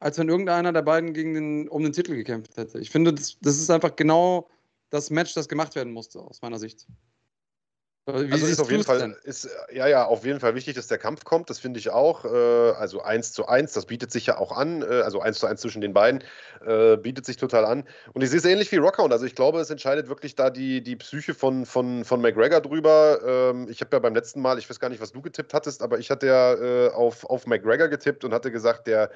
als 0.00 0.18
wenn 0.18 0.28
irgendeiner 0.28 0.72
der 0.72 0.82
beiden 0.82 1.12
gegen 1.12 1.34
den, 1.34 1.68
um 1.68 1.82
den 1.82 1.92
Titel 1.92 2.14
gekämpft 2.14 2.56
hätte. 2.56 2.78
Ich 2.78 2.90
finde, 2.90 3.14
das, 3.14 3.36
das 3.40 3.56
ist 3.56 3.70
einfach 3.70 3.96
genau 3.96 4.48
das 4.90 5.10
Match, 5.10 5.34
das 5.34 5.48
gemacht 5.48 5.74
werden 5.74 5.92
musste, 5.92 6.20
aus 6.20 6.42
meiner 6.42 6.58
Sicht. 6.58 6.86
Wie 8.06 8.32
also 8.32 8.46
ist 8.46 8.60
auf 8.60 8.70
jeden 8.70 8.84
Fall, 8.84 9.16
ist, 9.24 9.48
ja, 9.72 9.86
ja, 9.86 10.04
auf 10.04 10.26
jeden 10.26 10.38
Fall 10.38 10.54
wichtig, 10.54 10.74
dass 10.74 10.88
der 10.88 10.98
Kampf 10.98 11.24
kommt, 11.24 11.48
das 11.48 11.58
finde 11.58 11.80
ich 11.80 11.88
auch. 11.88 12.26
Äh, 12.26 12.28
also 12.28 13.00
1 13.00 13.32
zu 13.32 13.46
1, 13.46 13.72
das 13.72 13.86
bietet 13.86 14.12
sich 14.12 14.26
ja 14.26 14.36
auch 14.36 14.52
an, 14.52 14.82
äh, 14.82 15.00
also 15.00 15.20
1 15.20 15.38
zu 15.38 15.46
1 15.46 15.58
zwischen 15.62 15.80
den 15.80 15.94
beiden, 15.94 16.22
äh, 16.66 16.98
bietet 16.98 17.24
sich 17.24 17.38
total 17.38 17.64
an. 17.64 17.84
Und 18.12 18.20
ich 18.20 18.28
sehe 18.28 18.40
es 18.40 18.44
ähnlich 18.44 18.70
wie 18.72 18.76
Rockhound, 18.76 19.10
also 19.10 19.24
ich 19.24 19.34
glaube, 19.34 19.58
es 19.58 19.70
entscheidet 19.70 20.10
wirklich 20.10 20.34
da 20.34 20.50
die, 20.50 20.82
die 20.82 20.96
Psyche 20.96 21.32
von, 21.32 21.64
von, 21.64 22.04
von 22.04 22.20
McGregor 22.20 22.60
drüber. 22.60 23.20
Ähm, 23.24 23.68
ich 23.70 23.80
habe 23.80 23.96
ja 23.96 24.00
beim 24.00 24.14
letzten 24.14 24.42
Mal, 24.42 24.58
ich 24.58 24.68
weiß 24.68 24.80
gar 24.80 24.90
nicht, 24.90 25.00
was 25.00 25.12
du 25.12 25.22
getippt 25.22 25.54
hattest, 25.54 25.82
aber 25.82 25.98
ich 25.98 26.10
hatte 26.10 26.26
ja 26.26 26.90
auf, 26.90 27.24
auf 27.24 27.46
McGregor 27.46 27.88
getippt 27.88 28.24
und 28.24 28.34
hatte 28.34 28.50
gesagt, 28.50 28.86
der 28.86 29.10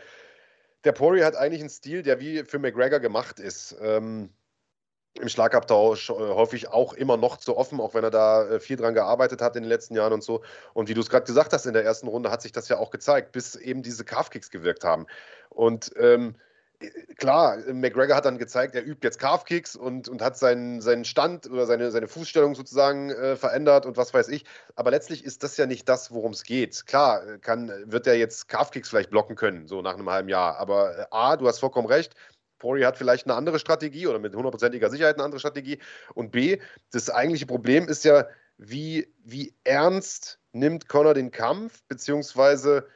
der 0.84 0.92
Poirier 0.92 1.26
hat 1.26 1.36
eigentlich 1.36 1.60
einen 1.60 1.70
Stil, 1.70 2.02
der 2.02 2.20
wie 2.20 2.44
für 2.44 2.58
McGregor 2.58 3.00
gemacht 3.00 3.40
ist. 3.40 3.76
Ähm, 3.82 4.30
Im 5.20 5.28
Schlagabtausch 5.28 6.10
äh, 6.10 6.12
häufig 6.12 6.68
auch 6.68 6.92
immer 6.92 7.16
noch 7.16 7.36
zu 7.36 7.56
offen, 7.56 7.80
auch 7.80 7.94
wenn 7.94 8.04
er 8.04 8.10
da 8.10 8.44
äh, 8.44 8.60
viel 8.60 8.76
dran 8.76 8.94
gearbeitet 8.94 9.42
hat 9.42 9.56
in 9.56 9.62
den 9.62 9.68
letzten 9.68 9.94
Jahren 9.94 10.12
und 10.12 10.22
so. 10.22 10.42
Und 10.74 10.88
wie 10.88 10.94
du 10.94 11.00
es 11.00 11.10
gerade 11.10 11.26
gesagt 11.26 11.52
hast, 11.52 11.66
in 11.66 11.74
der 11.74 11.84
ersten 11.84 12.08
Runde 12.08 12.30
hat 12.30 12.42
sich 12.42 12.52
das 12.52 12.68
ja 12.68 12.78
auch 12.78 12.90
gezeigt, 12.90 13.32
bis 13.32 13.56
eben 13.56 13.82
diese 13.82 14.04
Calf-Kicks 14.04 14.50
gewirkt 14.50 14.84
haben. 14.84 15.06
Und 15.50 15.92
ähm, 15.98 16.36
klar, 17.16 17.58
McGregor 17.72 18.14
hat 18.14 18.24
dann 18.24 18.38
gezeigt, 18.38 18.74
er 18.74 18.86
übt 18.86 19.00
jetzt 19.02 19.18
Calf-Kicks 19.18 19.74
und, 19.74 20.08
und 20.08 20.22
hat 20.22 20.38
seinen, 20.38 20.80
seinen 20.80 21.04
Stand 21.04 21.50
oder 21.50 21.66
seine, 21.66 21.90
seine 21.90 22.06
Fußstellung 22.06 22.54
sozusagen 22.54 23.10
äh, 23.10 23.36
verändert 23.36 23.86
und 23.86 23.96
was 23.96 24.14
weiß 24.14 24.28
ich. 24.28 24.44
Aber 24.76 24.90
letztlich 24.90 25.24
ist 25.24 25.42
das 25.42 25.56
ja 25.56 25.66
nicht 25.66 25.88
das, 25.88 26.12
worum 26.12 26.32
es 26.32 26.44
geht. 26.44 26.86
Klar, 26.86 27.38
kann, 27.38 27.72
wird 27.86 28.06
er 28.06 28.16
jetzt 28.16 28.48
Calf-Kicks 28.48 28.88
vielleicht 28.88 29.10
blocken 29.10 29.34
können, 29.34 29.66
so 29.66 29.82
nach 29.82 29.94
einem 29.94 30.08
halben 30.08 30.28
Jahr. 30.28 30.58
Aber 30.58 30.96
äh, 30.96 31.06
A, 31.10 31.36
du 31.36 31.48
hast 31.48 31.58
vollkommen 31.58 31.88
recht. 31.88 32.14
Poirier 32.58 32.86
hat 32.86 32.96
vielleicht 32.96 33.26
eine 33.26 33.34
andere 33.34 33.58
Strategie 33.58 34.06
oder 34.06 34.18
mit 34.18 34.34
hundertprozentiger 34.34 34.90
Sicherheit 34.90 35.16
eine 35.16 35.24
andere 35.24 35.40
Strategie. 35.40 35.78
Und 36.14 36.32
B, 36.32 36.58
das 36.90 37.10
eigentliche 37.10 37.46
Problem 37.46 37.88
ist 37.88 38.04
ja, 38.04 38.26
wie, 38.56 39.12
wie 39.24 39.54
ernst 39.64 40.40
nimmt 40.52 40.88
Connor 40.88 41.14
den 41.14 41.30
Kampf, 41.30 41.82
beziehungsweise 41.88 42.88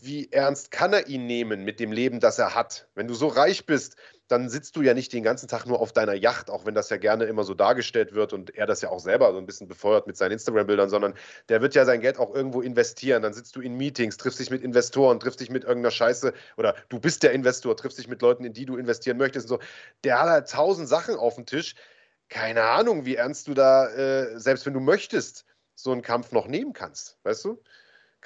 wie 0.00 0.30
ernst 0.30 0.70
kann 0.70 0.92
er 0.92 1.08
ihn 1.08 1.26
nehmen 1.26 1.64
mit 1.64 1.80
dem 1.80 1.92
Leben, 1.92 2.20
das 2.20 2.38
er 2.38 2.54
hat? 2.54 2.88
Wenn 2.94 3.08
du 3.08 3.14
so 3.14 3.28
reich 3.28 3.66
bist, 3.66 3.96
dann 4.28 4.48
sitzt 4.48 4.76
du 4.76 4.82
ja 4.82 4.94
nicht 4.94 5.12
den 5.12 5.22
ganzen 5.22 5.48
Tag 5.48 5.66
nur 5.66 5.80
auf 5.80 5.92
deiner 5.92 6.14
Yacht, 6.14 6.50
auch 6.50 6.66
wenn 6.66 6.74
das 6.74 6.90
ja 6.90 6.96
gerne 6.96 7.24
immer 7.24 7.44
so 7.44 7.54
dargestellt 7.54 8.14
wird 8.14 8.32
und 8.32 8.54
er 8.54 8.66
das 8.66 8.80
ja 8.80 8.90
auch 8.90 8.98
selber 8.98 9.32
so 9.32 9.38
ein 9.38 9.46
bisschen 9.46 9.68
befeuert 9.68 10.06
mit 10.06 10.16
seinen 10.16 10.32
Instagram-Bildern, 10.32 10.88
sondern 10.88 11.14
der 11.48 11.62
wird 11.62 11.74
ja 11.74 11.84
sein 11.84 12.00
Geld 12.00 12.18
auch 12.18 12.34
irgendwo 12.34 12.60
investieren. 12.60 13.22
Dann 13.22 13.32
sitzt 13.32 13.54
du 13.54 13.60
in 13.60 13.76
Meetings, 13.76 14.16
triffst 14.16 14.40
dich 14.40 14.50
mit 14.50 14.62
Investoren, 14.62 15.20
triffst 15.20 15.40
dich 15.40 15.50
mit 15.50 15.64
irgendeiner 15.64 15.92
Scheiße 15.92 16.32
oder 16.56 16.74
du 16.88 16.98
bist 16.98 17.22
der 17.22 17.32
Investor, 17.32 17.76
triffst 17.76 17.98
dich 17.98 18.08
mit 18.08 18.20
Leuten, 18.22 18.44
in 18.44 18.52
die 18.52 18.66
du 18.66 18.76
investieren 18.76 19.16
möchtest 19.16 19.50
und 19.50 19.60
so. 19.60 19.66
Der 20.04 20.20
hat 20.20 20.28
halt 20.28 20.50
tausend 20.50 20.88
Sachen 20.88 21.16
auf 21.16 21.36
dem 21.36 21.46
Tisch. 21.46 21.74
Keine 22.28 22.62
Ahnung, 22.62 23.04
wie 23.06 23.14
ernst 23.14 23.46
du 23.46 23.54
da, 23.54 23.88
äh, 23.88 24.38
selbst 24.38 24.66
wenn 24.66 24.74
du 24.74 24.80
möchtest, 24.80 25.44
so 25.76 25.92
einen 25.92 26.02
Kampf 26.02 26.32
noch 26.32 26.48
nehmen 26.48 26.72
kannst, 26.72 27.18
weißt 27.22 27.44
du? 27.44 27.62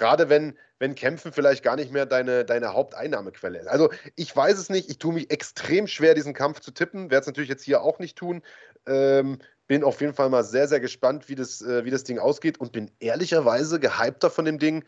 Gerade 0.00 0.30
wenn, 0.30 0.56
wenn 0.78 0.94
Kämpfen 0.94 1.30
vielleicht 1.30 1.62
gar 1.62 1.76
nicht 1.76 1.92
mehr 1.92 2.06
deine, 2.06 2.46
deine 2.46 2.72
Haupteinnahmequelle 2.72 3.58
ist. 3.58 3.66
Also 3.66 3.90
ich 4.16 4.34
weiß 4.34 4.58
es 4.58 4.70
nicht, 4.70 4.88
ich 4.88 4.98
tue 4.98 5.12
mich 5.12 5.30
extrem 5.30 5.86
schwer, 5.86 6.14
diesen 6.14 6.32
Kampf 6.32 6.60
zu 6.60 6.70
tippen, 6.70 7.10
werde 7.10 7.20
es 7.20 7.26
natürlich 7.26 7.50
jetzt 7.50 7.64
hier 7.64 7.82
auch 7.82 7.98
nicht 7.98 8.16
tun. 8.16 8.40
Ähm, 8.86 9.40
bin 9.66 9.84
auf 9.84 10.00
jeden 10.00 10.14
Fall 10.14 10.30
mal 10.30 10.42
sehr, 10.42 10.68
sehr 10.68 10.80
gespannt, 10.80 11.28
wie 11.28 11.34
das, 11.34 11.60
äh, 11.60 11.84
wie 11.84 11.90
das 11.90 12.04
Ding 12.04 12.18
ausgeht 12.18 12.58
und 12.58 12.72
bin 12.72 12.90
ehrlicherweise 12.98 13.78
gehypter 13.78 14.30
von 14.30 14.46
dem 14.46 14.58
Ding, 14.58 14.86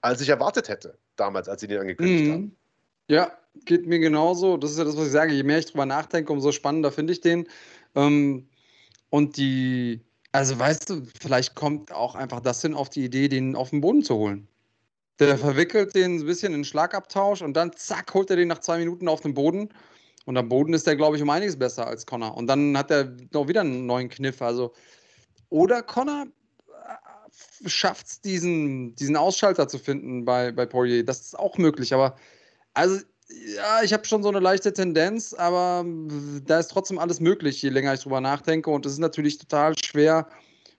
als 0.00 0.22
ich 0.22 0.30
erwartet 0.30 0.70
hätte, 0.70 0.96
damals, 1.16 1.50
als 1.50 1.60
sie 1.60 1.68
den 1.68 1.80
angekündigt 1.80 2.24
mhm. 2.24 2.32
haben. 2.32 2.56
Ja, 3.08 3.32
geht 3.66 3.86
mir 3.86 3.98
genauso. 3.98 4.56
Das 4.56 4.70
ist 4.70 4.78
ja 4.78 4.84
das, 4.84 4.96
was 4.96 5.08
ich 5.08 5.12
sage. 5.12 5.34
Je 5.34 5.42
mehr 5.42 5.58
ich 5.58 5.66
drüber 5.66 5.84
nachdenke, 5.84 6.32
umso 6.32 6.50
spannender 6.50 6.90
finde 6.90 7.12
ich 7.12 7.20
den. 7.20 7.46
Ähm, 7.94 8.48
und 9.10 9.36
die, 9.36 10.00
also 10.32 10.58
weißt 10.58 10.90
du, 10.90 11.02
vielleicht 11.20 11.54
kommt 11.54 11.92
auch 11.92 12.14
einfach 12.14 12.40
das 12.40 12.62
hin 12.62 12.74
auf 12.74 12.88
die 12.90 13.04
Idee, 13.04 13.28
den 13.28 13.56
auf 13.56 13.70
den 13.70 13.80
Boden 13.80 14.02
zu 14.02 14.16
holen. 14.16 14.48
Der 15.18 15.38
verwickelt 15.38 15.94
den 15.94 16.16
ein 16.16 16.26
bisschen 16.26 16.52
in 16.52 16.64
Schlagabtausch 16.64 17.40
und 17.40 17.54
dann 17.54 17.72
zack, 17.72 18.12
holt 18.12 18.28
er 18.30 18.36
den 18.36 18.48
nach 18.48 18.58
zwei 18.58 18.78
Minuten 18.78 19.08
auf 19.08 19.22
den 19.22 19.32
Boden. 19.34 19.70
Und 20.26 20.36
am 20.36 20.48
Boden 20.48 20.74
ist 20.74 20.86
der, 20.86 20.96
glaube 20.96 21.16
ich, 21.16 21.22
um 21.22 21.30
einiges 21.30 21.56
besser 21.56 21.86
als 21.86 22.04
Connor. 22.04 22.36
Und 22.36 22.48
dann 22.48 22.76
hat 22.76 22.90
er 22.90 23.16
noch 23.32 23.48
wieder 23.48 23.62
einen 23.62 23.86
neuen 23.86 24.08
Kniff. 24.08 24.42
Also, 24.42 24.74
oder 25.48 25.82
Connor 25.82 26.26
äh, 26.68 27.68
schafft 27.68 28.06
es, 28.06 28.20
diesen, 28.20 28.94
diesen 28.96 29.16
Ausschalter 29.16 29.68
zu 29.68 29.78
finden 29.78 30.24
bei, 30.24 30.52
bei 30.52 30.66
Poirier. 30.66 31.04
Das 31.04 31.20
ist 31.20 31.38
auch 31.38 31.56
möglich. 31.58 31.94
Aber 31.94 32.16
also 32.74 33.00
ja, 33.28 33.82
ich 33.82 33.92
habe 33.92 34.04
schon 34.04 34.22
so 34.22 34.28
eine 34.28 34.40
leichte 34.40 34.72
Tendenz, 34.72 35.34
aber 35.34 35.84
da 36.46 36.58
ist 36.58 36.68
trotzdem 36.68 36.98
alles 36.98 37.20
möglich, 37.20 37.60
je 37.62 37.70
länger 37.70 37.94
ich 37.94 38.00
drüber 38.00 38.20
nachdenke. 38.20 38.70
Und 38.70 38.86
es 38.86 38.92
ist 38.92 38.98
natürlich 38.98 39.38
total 39.38 39.76
schwer, 39.76 40.28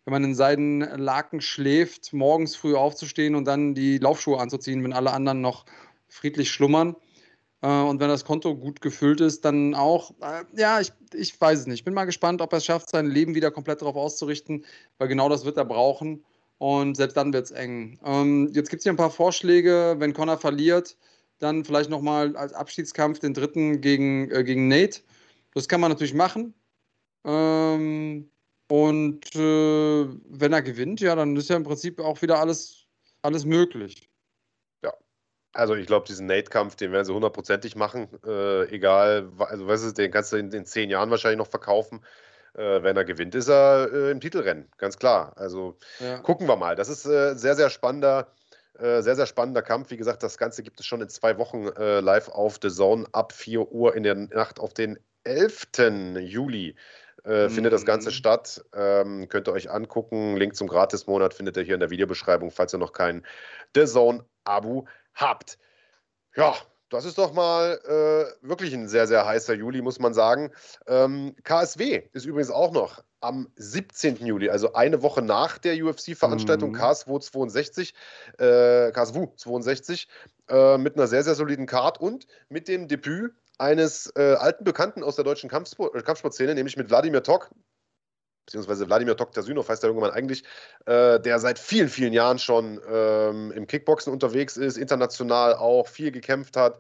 wenn 0.05 0.13
man 0.13 0.23
in 0.23 0.35
Seidenlaken 0.35 1.41
schläft, 1.41 2.13
morgens 2.13 2.55
früh 2.55 2.75
aufzustehen 2.75 3.35
und 3.35 3.45
dann 3.45 3.73
die 3.73 3.97
Laufschuhe 3.97 4.39
anzuziehen, 4.39 4.83
wenn 4.83 4.93
alle 4.93 5.11
anderen 5.11 5.41
noch 5.41 5.65
friedlich 6.07 6.49
schlummern. 6.49 6.95
Äh, 7.61 7.67
und 7.67 7.99
wenn 7.99 8.07
das 8.07 8.23
Konto 8.23 8.55
gut 8.55 8.81
gefüllt 8.81 9.19
ist, 9.19 9.43
dann 9.43 9.75
auch, 9.75 10.11
äh, 10.21 10.45
ja, 10.55 10.79
ich, 10.79 10.93
ich 11.13 11.39
weiß 11.39 11.59
es 11.59 11.67
nicht. 11.67 11.79
Ich 11.79 11.85
bin 11.85 11.93
mal 11.93 12.05
gespannt, 12.05 12.41
ob 12.41 12.53
er 12.53 12.57
es 12.57 12.65
schafft, 12.65 12.89
sein 12.89 13.07
Leben 13.07 13.35
wieder 13.35 13.51
komplett 13.51 13.81
darauf 13.81 13.95
auszurichten, 13.95 14.65
weil 14.97 15.09
genau 15.09 15.27
das 15.27 15.43
wird 15.43 15.57
er 15.57 15.65
brauchen. 15.65 16.23
Und 16.59 16.95
selbst 16.95 17.17
dann 17.17 17.33
wird 17.33 17.45
es 17.45 17.51
eng. 17.51 17.99
Ähm, 18.03 18.49
jetzt 18.53 18.69
gibt 18.69 18.79
es 18.79 18.83
hier 18.83 18.93
ein 18.93 18.97
paar 18.97 19.11
Vorschläge, 19.11 19.95
wenn 19.99 20.13
Connor 20.13 20.37
verliert, 20.37 20.97
dann 21.39 21.65
vielleicht 21.65 21.89
nochmal 21.89 22.35
als 22.35 22.53
Abschiedskampf 22.53 23.19
den 23.19 23.33
dritten 23.33 23.81
gegen, 23.81 24.31
äh, 24.31 24.43
gegen 24.43 24.67
Nate. 24.67 25.01
Das 25.53 25.67
kann 25.67 25.81
man 25.81 25.91
natürlich 25.91 26.13
machen. 26.13 26.53
Ähm, 27.25 28.29
und 28.69 29.35
äh, 29.35 30.07
wenn 30.29 30.53
er 30.53 30.61
gewinnt, 30.61 30.99
ja, 30.99 31.15
dann 31.15 31.35
ist 31.35 31.49
ja 31.49 31.55
im 31.55 31.63
Prinzip 31.63 31.99
auch 31.99 32.21
wieder 32.21 32.39
alles, 32.39 32.85
alles 33.21 33.45
möglich. 33.45 34.09
Ja. 34.83 34.93
Also 35.53 35.75
ich 35.75 35.87
glaube, 35.87 36.05
diesen 36.07 36.27
Nate-Kampf, 36.27 36.75
den 36.75 36.91
werden 36.91 37.05
sie 37.05 37.13
hundertprozentig 37.13 37.75
machen. 37.75 38.09
Äh, 38.25 38.69
egal, 38.73 39.31
also 39.39 39.67
weißt 39.67 39.85
du, 39.85 39.91
den 39.93 40.11
kannst 40.11 40.33
du 40.33 40.37
in, 40.37 40.51
in 40.51 40.65
zehn 40.65 40.89
Jahren 40.89 41.09
wahrscheinlich 41.09 41.37
noch 41.37 41.47
verkaufen. 41.47 42.01
Äh, 42.53 42.81
wenn 42.83 42.97
er 42.97 43.05
gewinnt, 43.05 43.35
ist 43.35 43.49
er 43.49 43.91
äh, 43.93 44.11
im 44.11 44.19
Titelrennen, 44.19 44.69
ganz 44.77 44.97
klar. 44.97 45.33
Also 45.37 45.77
ja. 45.99 46.19
gucken 46.19 46.47
wir 46.47 46.55
mal. 46.55 46.75
Das 46.75 46.89
ist 46.89 47.05
äh, 47.05 47.35
sehr, 47.35 47.55
sehr 47.55 47.69
spannender. 47.69 48.33
Äh, 48.79 49.01
sehr, 49.01 49.15
sehr 49.15 49.25
spannender 49.25 49.61
Kampf. 49.61 49.91
Wie 49.91 49.97
gesagt, 49.97 50.23
das 50.23 50.37
Ganze 50.37 50.63
gibt 50.63 50.79
es 50.79 50.85
schon 50.85 51.01
in 51.01 51.09
zwei 51.09 51.37
Wochen 51.37 51.65
live 51.65 52.29
auf 52.29 52.59
The 52.61 52.69
Zone 52.69 53.05
ab 53.11 53.33
4 53.33 53.71
Uhr 53.71 53.95
in 53.95 54.03
der 54.03 54.15
Nacht 54.15 54.59
auf 54.59 54.73
den 54.73 54.99
11. 55.23 55.67
Juli 56.19 56.75
äh, 57.27 57.49
findet 57.49 57.73
das 57.73 57.85
Ganze 57.85 58.09
mhm. 58.09 58.13
statt. 58.13 58.65
Ähm, 58.73 59.27
könnt 59.27 59.47
ihr 59.47 59.53
euch 59.53 59.69
angucken. 59.69 60.37
Link 60.37 60.55
zum 60.55 60.67
Gratis-Monat 60.67 61.33
findet 61.33 61.57
ihr 61.57 61.63
hier 61.63 61.73
in 61.73 61.79
der 61.81 61.89
Videobeschreibung, 61.89 62.51
falls 62.51 62.73
ihr 62.73 62.79
noch 62.79 62.93
kein 62.93 63.25
The 63.75 63.85
Zone-Abo 63.85 64.87
habt. 65.13 65.57
Ja, 66.35 66.55
das 66.89 67.05
ist 67.05 67.17
doch 67.17 67.33
mal 67.33 67.79
äh, 67.85 68.47
wirklich 68.47 68.73
ein 68.73 68.87
sehr, 68.87 69.07
sehr 69.07 69.25
heißer 69.25 69.53
Juli, 69.53 69.81
muss 69.81 69.99
man 69.99 70.13
sagen. 70.13 70.51
Ähm, 70.87 71.35
KSW 71.43 72.03
ist 72.13 72.25
übrigens 72.25 72.51
auch 72.51 72.71
noch 72.71 73.03
am 73.19 73.47
17. 73.55 74.25
Juli, 74.25 74.49
also 74.49 74.73
eine 74.73 75.01
Woche 75.01 75.21
nach 75.21 75.57
der 75.57 75.73
UFC-Veranstaltung, 75.83 76.71
mhm. 76.71 76.75
KSW 76.75 77.19
62, 77.19 77.93
äh, 78.37 78.91
KSW 78.91 79.27
62, 79.35 80.07
äh, 80.49 80.77
mit 80.77 80.95
einer 80.95 81.07
sehr, 81.07 81.23
sehr 81.23 81.35
soliden 81.35 81.65
Card 81.65 81.99
und 81.99 82.27
mit 82.49 82.67
dem 82.67 82.87
Debüt 82.87 83.33
eines 83.57 84.11
äh, 84.15 84.35
alten 84.35 84.63
Bekannten 84.63 85.03
aus 85.03 85.15
der 85.15 85.25
deutschen 85.25 85.49
Kampfsport, 85.49 85.95
äh, 85.95 86.01
Kampfsportszene, 86.01 86.53
nämlich 86.53 86.77
mit 86.77 86.89
Wladimir 86.89 87.23
Tok, 87.23 87.49
beziehungsweise 88.47 88.87
Wladimir 88.87 89.15
Toktasynov 89.15 89.69
heißt 89.69 89.83
der 89.83 89.93
Mann 89.93 90.09
eigentlich, 90.09 90.43
äh, 90.85 91.19
der 91.19 91.39
seit 91.39 91.59
vielen, 91.59 91.89
vielen 91.89 92.13
Jahren 92.13 92.39
schon 92.39 92.81
ähm, 92.89 93.51
im 93.51 93.67
Kickboxen 93.67 94.11
unterwegs 94.11 94.57
ist, 94.57 94.77
international 94.77 95.53
auch 95.53 95.87
viel 95.87 96.11
gekämpft 96.11 96.57
hat 96.57 96.79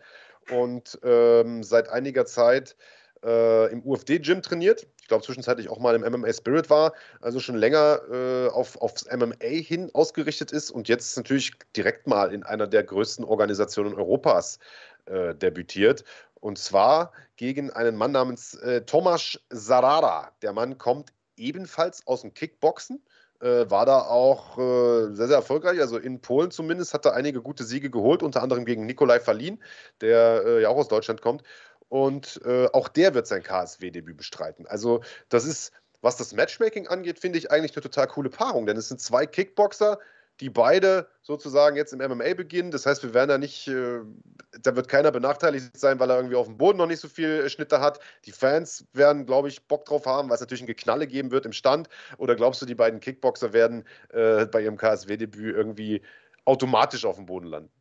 und 0.49 0.97
ähm, 1.03 1.61
seit 1.63 1.89
einiger 1.89 2.25
Zeit 2.25 2.75
äh, 3.23 3.71
im 3.71 3.85
UFD-Gym 3.85 4.41
trainiert. 4.41 4.87
Ich 5.01 5.07
glaube, 5.09 5.23
zwischenzeitlich 5.23 5.69
auch 5.69 5.79
mal 5.79 5.95
im 5.95 6.01
MMA 6.01 6.31
Spirit 6.33 6.69
war, 6.69 6.93
also 7.21 7.39
schon 7.39 7.55
länger 7.55 8.01
äh, 8.11 8.47
auf, 8.49 8.81
aufs 8.81 9.05
MMA 9.05 9.35
hin 9.39 9.89
ausgerichtet 9.93 10.51
ist 10.51 10.71
und 10.71 10.87
jetzt 10.87 11.17
natürlich 11.17 11.51
direkt 11.75 12.07
mal 12.07 12.33
in 12.33 12.43
einer 12.43 12.67
der 12.67 12.83
größten 12.83 13.25
Organisationen 13.25 13.93
Europas 13.93 14.59
äh, 15.05 15.35
debütiert. 15.35 16.05
Und 16.39 16.57
zwar 16.57 17.11
gegen 17.35 17.71
einen 17.71 17.95
Mann 17.95 18.11
namens 18.11 18.53
äh, 18.55 18.81
Tomasz 18.81 19.39
Zarara. 19.53 20.31
Der 20.41 20.53
Mann 20.53 20.77
kommt 20.77 21.11
ebenfalls 21.37 22.05
aus 22.05 22.21
dem 22.21 22.33
Kickboxen. 22.33 23.03
Äh, 23.39 23.69
war 23.69 23.85
da 23.85 24.01
auch 24.01 24.57
äh, 24.57 25.13
sehr, 25.13 25.27
sehr 25.27 25.35
erfolgreich. 25.35 25.79
Also 25.79 25.97
in 25.97 26.21
Polen 26.21 26.49
zumindest 26.49 26.93
hat 26.93 27.05
er 27.05 27.13
einige 27.13 27.41
gute 27.41 27.63
Siege 27.63 27.91
geholt, 27.91 28.23
unter 28.23 28.41
anderem 28.41 28.65
gegen 28.65 28.87
Nikolai 28.87 29.19
Verlin, 29.19 29.61
der 30.01 30.43
äh, 30.43 30.61
ja 30.63 30.69
auch 30.69 30.77
aus 30.77 30.87
Deutschland 30.87 31.21
kommt. 31.21 31.43
Und 31.89 32.41
äh, 32.45 32.67
auch 32.73 32.87
der 32.87 33.13
wird 33.13 33.27
sein 33.27 33.43
KSW-Debüt 33.43 34.17
bestreiten. 34.17 34.65
Also, 34.67 35.01
das 35.29 35.45
ist, 35.45 35.71
was 36.01 36.17
das 36.17 36.33
Matchmaking 36.33 36.87
angeht, 36.87 37.19
finde 37.19 37.37
ich 37.37 37.51
eigentlich 37.51 37.75
eine 37.75 37.83
total 37.83 38.07
coole 38.07 38.29
Paarung, 38.29 38.65
denn 38.65 38.75
es 38.75 38.89
sind 38.89 38.99
zwei 38.99 39.25
Kickboxer, 39.25 39.99
die 40.39 40.49
beide 40.49 41.07
sozusagen 41.21 41.75
jetzt 41.75 41.93
im 41.93 41.99
MMA 41.99 42.33
beginnen. 42.35 42.71
Das 42.71 42.85
heißt, 42.85 43.03
wir 43.03 43.13
werden 43.13 43.29
da 43.29 43.37
nicht, 43.37 43.67
äh, 43.67 44.01
da 44.61 44.75
wird 44.75 44.87
keiner 44.87 45.11
benachteiligt 45.11 45.75
sein, 45.77 45.99
weil 45.99 46.09
er 46.09 46.17
irgendwie 46.17 46.35
auf 46.35 46.47
dem 46.47 46.57
Boden 46.57 46.77
noch 46.77 46.87
nicht 46.87 46.99
so 46.99 47.07
viel 47.07 47.29
äh, 47.45 47.49
Schnitte 47.49 47.81
hat. 47.81 47.99
Die 48.25 48.31
Fans 48.31 48.85
werden, 48.93 49.25
glaube 49.25 49.47
ich, 49.47 49.67
Bock 49.67 49.85
drauf 49.85 50.05
haben, 50.05 50.29
weil 50.29 50.35
es 50.35 50.41
natürlich 50.41 50.63
ein 50.63 50.67
Geknalle 50.67 51.07
geben 51.07 51.31
wird 51.31 51.45
im 51.45 51.53
Stand. 51.53 51.89
Oder 52.17 52.35
glaubst 52.35 52.61
du, 52.61 52.65
die 52.65 52.75
beiden 52.75 52.99
Kickboxer 52.99 53.53
werden 53.53 53.83
äh, 54.09 54.45
bei 54.45 54.61
ihrem 54.61 54.77
KSW-Debüt 54.77 55.55
irgendwie 55.55 56.01
automatisch 56.45 57.05
auf 57.05 57.15
dem 57.15 57.25
Boden 57.25 57.47
landen? 57.47 57.71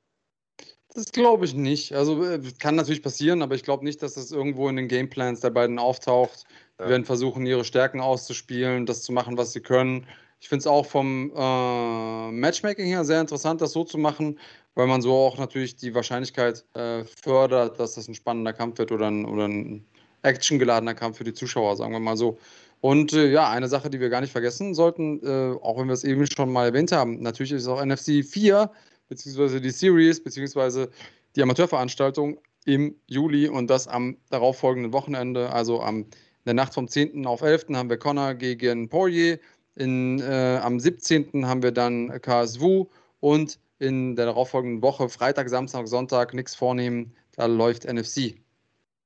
Das 0.94 1.12
glaube 1.12 1.44
ich 1.44 1.52
nicht. 1.52 1.92
Also 1.94 2.24
äh, 2.24 2.40
kann 2.58 2.74
natürlich 2.74 3.02
passieren, 3.02 3.42
aber 3.42 3.54
ich 3.54 3.64
glaube 3.64 3.84
nicht, 3.84 4.02
dass 4.02 4.14
das 4.14 4.32
irgendwo 4.32 4.66
in 4.70 4.76
den 4.76 4.88
Gameplans 4.88 5.40
der 5.40 5.50
beiden 5.50 5.78
auftaucht. 5.78 6.44
Ja. 6.78 6.86
Die 6.86 6.90
werden 6.90 7.04
versuchen, 7.04 7.44
ihre 7.44 7.64
Stärken 7.64 8.00
auszuspielen, 8.00 8.86
das 8.86 9.02
zu 9.02 9.12
machen, 9.12 9.36
was 9.36 9.52
sie 9.52 9.60
können. 9.60 10.06
Ich 10.40 10.48
finde 10.48 10.60
es 10.60 10.66
auch 10.66 10.86
vom 10.86 11.32
äh, 11.34 12.30
Matchmaking 12.30 12.86
her 12.86 13.04
sehr 13.04 13.20
interessant, 13.20 13.60
das 13.60 13.72
so 13.72 13.84
zu 13.84 13.98
machen, 13.98 14.38
weil 14.74 14.86
man 14.86 15.00
so 15.00 15.14
auch 15.14 15.38
natürlich 15.38 15.76
die 15.76 15.94
Wahrscheinlichkeit 15.94 16.64
äh, 16.74 17.04
fördert, 17.22 17.80
dass 17.80 17.94
das 17.94 18.08
ein 18.08 18.14
spannender 18.14 18.52
Kampf 18.52 18.78
wird 18.78 18.92
oder 18.92 19.06
ein, 19.10 19.24
oder 19.24 19.48
ein 19.48 19.86
actiongeladener 20.22 20.94
Kampf 20.94 21.18
für 21.18 21.24
die 21.24 21.32
Zuschauer, 21.32 21.76
sagen 21.76 21.92
wir 21.92 22.00
mal 22.00 22.16
so. 22.16 22.38
Und 22.80 23.12
äh, 23.14 23.30
ja, 23.30 23.48
eine 23.50 23.68
Sache, 23.68 23.88
die 23.88 24.00
wir 24.00 24.10
gar 24.10 24.20
nicht 24.20 24.32
vergessen 24.32 24.74
sollten, 24.74 25.20
äh, 25.24 25.56
auch 25.62 25.78
wenn 25.78 25.86
wir 25.86 25.94
es 25.94 26.04
eben 26.04 26.26
schon 26.26 26.52
mal 26.52 26.66
erwähnt 26.66 26.92
haben, 26.92 27.22
natürlich 27.22 27.52
ist 27.52 27.66
auch 27.66 27.82
NFC 27.82 28.24
4, 28.24 28.70
beziehungsweise 29.08 29.60
die 29.60 29.70
Series, 29.70 30.22
beziehungsweise 30.22 30.90
die 31.34 31.42
Amateurveranstaltung 31.42 32.38
im 32.66 32.96
Juli 33.06 33.48
und 33.48 33.68
das 33.68 33.88
am 33.88 34.18
darauffolgenden 34.30 34.92
Wochenende, 34.92 35.50
also 35.50 35.80
am, 35.80 36.00
in 36.00 36.06
der 36.44 36.54
Nacht 36.54 36.74
vom 36.74 36.88
10. 36.88 37.26
auf 37.26 37.42
11. 37.42 37.66
haben 37.74 37.88
wir 37.88 37.96
Connor 37.96 38.34
gegen 38.34 38.88
Poirier 38.88 39.38
in, 39.76 40.20
äh, 40.20 40.58
am 40.62 40.80
17. 40.80 41.46
haben 41.46 41.62
wir 41.62 41.72
dann 41.72 42.20
KSW 42.20 42.86
und 43.20 43.58
in 43.78 44.16
der 44.16 44.26
darauffolgenden 44.26 44.82
Woche, 44.82 45.08
Freitag, 45.08 45.48
Samstag, 45.48 45.86
Sonntag, 45.86 46.34
nichts 46.34 46.54
vornehmen, 46.54 47.14
da 47.36 47.46
läuft 47.46 47.84
NFC. 47.84 48.36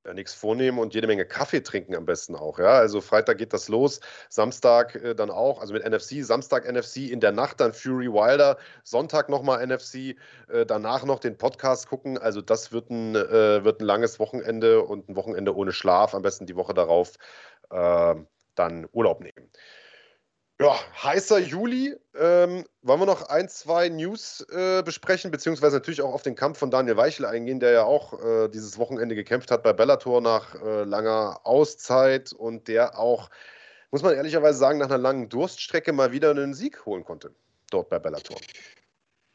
Ja, 0.07 0.15
nichts 0.15 0.33
vornehmen 0.33 0.79
und 0.79 0.95
jede 0.95 1.07
Menge 1.07 1.27
Kaffee 1.27 1.61
trinken 1.61 1.95
am 1.95 2.07
besten 2.07 2.35
auch. 2.35 2.59
Ja, 2.59 2.79
also 2.79 3.03
Freitag 3.03 3.37
geht 3.37 3.53
das 3.53 3.69
los, 3.69 4.01
Samstag 4.31 4.95
äh, 4.95 5.15
dann 5.15 5.29
auch, 5.29 5.61
also 5.61 5.75
mit 5.75 5.85
NFC, 5.85 6.25
Samstag 6.25 6.67
NFC, 6.67 7.11
in 7.11 7.21
der 7.21 7.33
Nacht 7.33 7.61
dann 7.61 7.75
Fury 7.75 8.11
Wilder, 8.11 8.57
Sonntag 8.83 9.29
nochmal 9.29 9.67
NFC, 9.67 10.17
äh, 10.49 10.65
danach 10.67 11.05
noch 11.05 11.19
den 11.19 11.37
Podcast 11.37 11.87
gucken. 11.87 12.17
Also 12.17 12.41
das 12.41 12.73
wird 12.73 12.89
ein, 12.89 13.15
äh, 13.15 13.63
wird 13.63 13.81
ein 13.81 13.85
langes 13.85 14.19
Wochenende 14.19 14.83
und 14.83 15.09
ein 15.11 15.17
Wochenende 15.17 15.55
ohne 15.55 15.73
Schlaf, 15.73 16.15
am 16.15 16.23
besten 16.23 16.47
die 16.47 16.57
Woche 16.57 16.73
darauf 16.73 17.19
äh, 17.71 18.15
dann 18.55 18.89
Urlaub 18.93 19.21
nehmen. 19.21 19.51
Ja, 20.61 20.79
heißer 21.03 21.39
Juli. 21.39 21.97
Ähm, 22.15 22.67
wollen 22.83 23.01
wir 23.01 23.07
noch 23.07 23.31
ein, 23.31 23.49
zwei 23.49 23.89
News 23.89 24.47
äh, 24.51 24.83
besprechen, 24.83 25.31
beziehungsweise 25.31 25.77
natürlich 25.77 26.03
auch 26.03 26.13
auf 26.13 26.21
den 26.21 26.35
Kampf 26.35 26.59
von 26.59 26.71
Daniel 26.71 26.99
Weichel 26.99 27.25
eingehen, 27.25 27.61
der 27.61 27.71
ja 27.71 27.85
auch 27.85 28.23
äh, 28.23 28.49
dieses 28.49 28.77
Wochenende 28.77 29.15
gekämpft 29.15 29.51
hat 29.51 29.63
bei 29.63 29.73
Bellator 29.73 30.21
nach 30.21 30.55
äh, 30.63 30.85
langer 30.85 31.41
Auszeit 31.45 32.35
und 32.35 32.69
der 32.69 32.99
auch, 32.99 33.31
muss 33.91 34.03
man 34.03 34.15
ehrlicherweise 34.15 34.59
sagen, 34.59 34.79
nach 34.79 34.89
einer 34.89 34.99
langen 34.99 35.31
Durststrecke 35.31 35.95
mal 35.95 36.13
wieder 36.13 36.31
einen 36.31 36.53
Sieg 36.53 36.85
holen 36.85 37.05
konnte, 37.05 37.35
dort 37.71 37.89
bei 37.89 37.99
Bellator. 37.99 38.37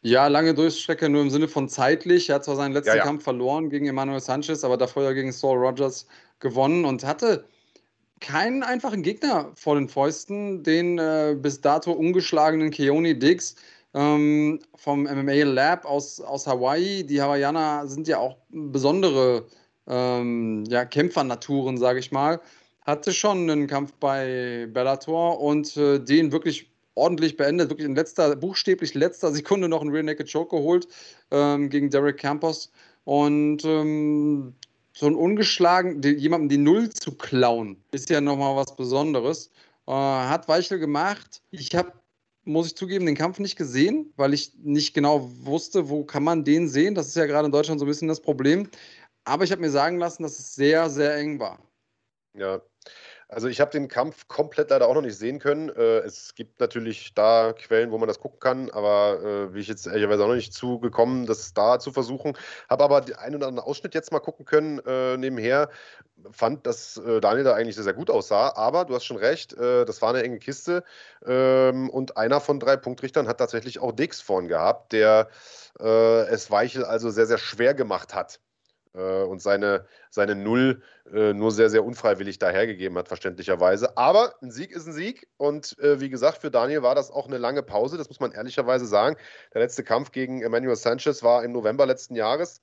Ja, 0.02 0.28
lange 0.28 0.54
Durststrecke 0.54 1.10
nur 1.10 1.24
im 1.24 1.32
Sinne 1.32 1.48
von 1.48 1.68
zeitlich. 1.68 2.30
Er 2.30 2.36
hat 2.36 2.46
zwar 2.46 2.56
seinen 2.56 2.74
letzten 2.74 2.90
ja, 2.90 2.98
ja. 2.98 3.04
Kampf 3.04 3.24
verloren 3.24 3.72
gegen 3.72 3.88
Emmanuel 3.88 4.20
Sanchez, 4.20 4.64
aber 4.64 4.78
davor 4.78 5.02
ja 5.02 5.14
gegen 5.14 5.32
Saul 5.32 5.58
Rogers 5.58 6.06
gewonnen 6.38 6.86
und 6.86 7.04
hatte 7.04 7.48
keinen 8.22 8.64
einfachen 8.64 9.04
Gegner 9.04 9.52
vor 9.56 9.76
den 9.76 9.90
Fäusten, 9.90 10.64
den 10.64 10.98
äh, 10.98 11.36
bis 11.38 11.62
dato 11.62 11.92
ungeschlagenen 11.92 12.72
Keone 12.72 13.16
Diggs 13.16 13.56
ähm, 13.94 14.60
vom 14.76 15.04
MMA 15.04 15.44
Lab 15.44 15.86
aus, 15.86 16.20
aus 16.22 16.48
Hawaii. 16.48 17.04
Die 17.06 17.22
Hawaiianer 17.22 17.88
sind 17.88 18.08
ja 18.08 18.20
auch 18.20 18.38
besondere 18.50 19.46
ähm, 19.88 20.64
ja, 20.68 20.86
Kämpfernaturen, 20.86 21.78
sage 21.78 22.00
ich 22.00 22.12
mal. 22.12 22.42
Hatte 22.86 23.14
schon 23.14 23.50
einen 23.50 23.68
Kampf 23.68 23.94
bei 24.00 24.68
Bellator 24.72 25.40
und 25.42 25.76
äh, 25.78 26.00
den 26.00 26.32
wirklich 26.32 26.70
ordentlich 26.96 27.36
beendet, 27.36 27.70
wirklich 27.70 27.88
in 27.88 27.96
letzter, 27.96 28.36
buchstäblich 28.36 28.94
letzter 28.94 29.32
Sekunde 29.32 29.68
noch 29.68 29.82
einen 29.82 29.92
Rear 29.92 30.04
Naked 30.04 30.32
Choke 30.32 30.56
geholt 30.56 30.88
ähm, 31.32 31.70
gegen 31.70 31.90
Derek 31.90 32.18
Campos. 32.18 32.72
Und 33.04 33.64
ähm, 33.66 34.54
so 34.96 35.08
ein 35.08 35.16
ungeschlagen, 35.16 36.02
jemandem 36.02 36.50
die 36.50 36.58
Null 36.58 36.90
zu 36.90 37.16
klauen, 37.16 37.78
ist 37.92 38.10
ja 38.10 38.22
nochmal 38.22 38.56
was 38.56 38.76
Besonderes. 38.76 39.52
Äh, 39.88 39.92
hat 39.92 40.48
Weichel 40.48 40.80
gemacht. 40.80 41.42
Ich 41.52 41.76
habe, 41.76 41.92
muss 42.46 42.68
ich 42.68 42.76
zugeben, 42.76 43.06
den 43.06 43.16
Kampf 43.16 43.40
nicht 43.40 43.58
gesehen, 43.58 44.14
weil 44.16 44.34
ich 44.34 44.54
nicht 44.64 44.94
genau 44.94 45.30
wusste, 45.44 45.90
wo 45.90 46.06
kann 46.06 46.24
man 46.24 46.46
den 46.46 46.70
sehen. 46.70 46.96
Das 46.96 47.08
ist 47.08 47.16
ja 47.16 47.26
gerade 47.26 47.48
in 47.48 47.52
Deutschland 47.52 47.80
so 47.80 47.86
ein 47.86 47.90
bisschen 47.90 48.08
das 48.08 48.22
Problem. 48.22 48.70
Aber 49.26 49.44
ich 49.44 49.52
habe 49.52 49.62
mir 49.62 49.70
sagen 49.70 49.98
lassen, 50.00 50.24
dass 50.24 50.40
es 50.40 50.56
sehr, 50.56 50.90
sehr 50.90 51.16
eng 51.18 51.40
war. 51.40 51.60
Ja, 52.34 52.62
Also 53.28 53.48
ich 53.48 53.60
habe 53.60 53.72
den 53.72 53.88
Kampf 53.88 54.28
komplett 54.28 54.70
leider 54.70 54.88
auch 54.88 54.94
noch 54.94 55.02
nicht 55.02 55.18
sehen 55.18 55.40
können. 55.40 55.70
Äh, 55.70 56.00
es 56.00 56.36
gibt 56.36 56.60
natürlich 56.60 57.14
da 57.16 57.54
Quellen, 57.54 57.92
wo 57.92 57.98
man 57.98 58.08
das 58.08 58.20
gucken 58.20 58.40
kann, 58.40 58.70
aber 58.70 59.22
äh, 59.24 59.54
wie 59.54 59.60
ich 59.60 59.68
jetzt 59.68 59.88
ehrlicherweise 59.88 60.24
auch 60.24 60.28
noch 60.28 60.36
nicht 60.36 60.54
zugekommen, 60.54 61.26
das 61.26 61.54
da 61.54 61.80
zu 61.80 61.92
versuchen. 61.92 62.38
Habe 62.70 62.84
aber 62.84 63.06
einen 63.18 63.36
oder 63.36 63.48
anderen 63.48 63.68
Ausschnitt 63.68 63.96
jetzt 63.96 64.12
mal 64.12 64.20
gucken 64.20 64.46
können 64.46 64.80
äh, 64.86 65.18
nebenher. 65.18 65.70
Fand, 66.32 66.66
dass 66.66 66.98
äh, 66.98 67.20
Daniel 67.20 67.44
da 67.44 67.54
eigentlich 67.54 67.76
sehr, 67.76 67.84
sehr 67.84 67.94
gut 67.94 68.10
aussah, 68.10 68.56
aber 68.56 68.86
du 68.86 68.96
hast 68.96 69.06
schon 69.06 69.18
recht, 69.18 69.54
äh, 69.54 69.86
das 69.86 70.02
war 70.02 70.10
eine 70.10 70.24
enge 70.24 70.40
Kiste 70.40 70.84
ähm, 71.26 71.90
und 71.90 72.18
einer 72.18 72.42
von 72.42 72.60
drei 72.60 72.78
Punktrichtern 72.78 73.28
hat 73.28 73.38
tatsächlich 73.40 73.80
auch 73.80 73.92
Dix 73.92 74.22
vorn 74.22 74.48
gehabt, 74.48 74.94
der 74.94 75.30
äh, 75.80 76.28
es 76.28 76.50
Weichel 76.52 76.86
also 76.86 77.10
sehr, 77.10 77.28
sehr 77.28 77.38
schwer 77.38 77.74
gemacht 77.74 78.14
hat 78.16 78.40
äh, 78.96 79.24
und 79.24 79.42
seine, 79.42 79.86
seine 80.10 80.36
Null 80.36 80.82
äh, 81.14 81.34
nur 81.34 81.52
sehr, 81.52 81.70
sehr 81.70 81.84
unfreiwillig 81.86 82.40
dahergegeben 82.40 82.98
hat, 82.98 83.08
verständlicherweise. 83.08 83.98
Aber 83.98 84.36
ein 84.42 84.52
Sieg 84.52 84.72
ist 84.72 84.88
ein 84.88 84.94
Sieg 84.94 85.28
und 85.38 85.78
äh, 85.80 86.00
wie 86.00 86.10
gesagt, 86.10 86.40
für 86.40 86.52
Daniel 86.52 86.84
war 86.84 86.96
das 86.96 87.12
auch 87.12 87.28
eine 87.28 87.38
lange 87.38 87.64
Pause, 87.64 87.98
das 87.98 88.10
muss 88.10 88.20
man 88.20 88.32
ehrlicherweise 88.32 88.86
sagen. 88.86 89.18
Der 89.54 89.62
letzte 89.62 89.84
Kampf 89.84 90.12
gegen 90.12 90.42
Emmanuel 90.42 90.76
Sanchez 90.76 91.24
war 91.24 91.44
im 91.44 91.52
November 91.52 91.86
letzten 91.86 92.16
Jahres. 92.16 92.62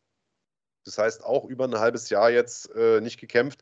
Das 0.85 0.99
heißt, 0.99 1.25
auch 1.25 1.45
über 1.45 1.65
ein 1.65 1.79
halbes 1.79 2.11
Jahr 2.11 2.31
jetzt 2.31 2.75
äh, 2.75 3.01
nicht 3.01 3.21
gekämpft. 3.21 3.61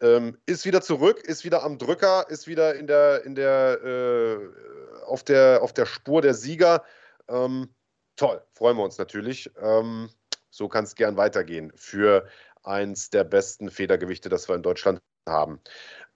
Ähm, 0.00 0.38
ist 0.46 0.64
wieder 0.64 0.80
zurück, 0.80 1.20
ist 1.24 1.44
wieder 1.44 1.64
am 1.64 1.78
Drücker, 1.78 2.26
ist 2.28 2.46
wieder 2.46 2.76
in 2.76 2.86
der, 2.86 3.24
in 3.24 3.34
der, 3.34 3.82
äh, 3.82 5.04
auf, 5.04 5.24
der, 5.24 5.60
auf 5.62 5.72
der 5.72 5.86
Spur 5.86 6.22
der 6.22 6.34
Sieger. 6.34 6.84
Ähm, 7.28 7.74
toll, 8.14 8.42
freuen 8.52 8.76
wir 8.76 8.84
uns 8.84 8.98
natürlich. 8.98 9.50
Ähm, 9.60 10.10
so 10.50 10.68
kann 10.68 10.84
es 10.84 10.94
gern 10.94 11.16
weitergehen 11.16 11.72
für 11.74 12.28
eins 12.62 13.10
der 13.10 13.24
besten 13.24 13.70
Federgewichte, 13.70 14.28
das 14.28 14.48
wir 14.48 14.56
in 14.56 14.62
Deutschland 14.62 15.00
haben. 15.28 15.60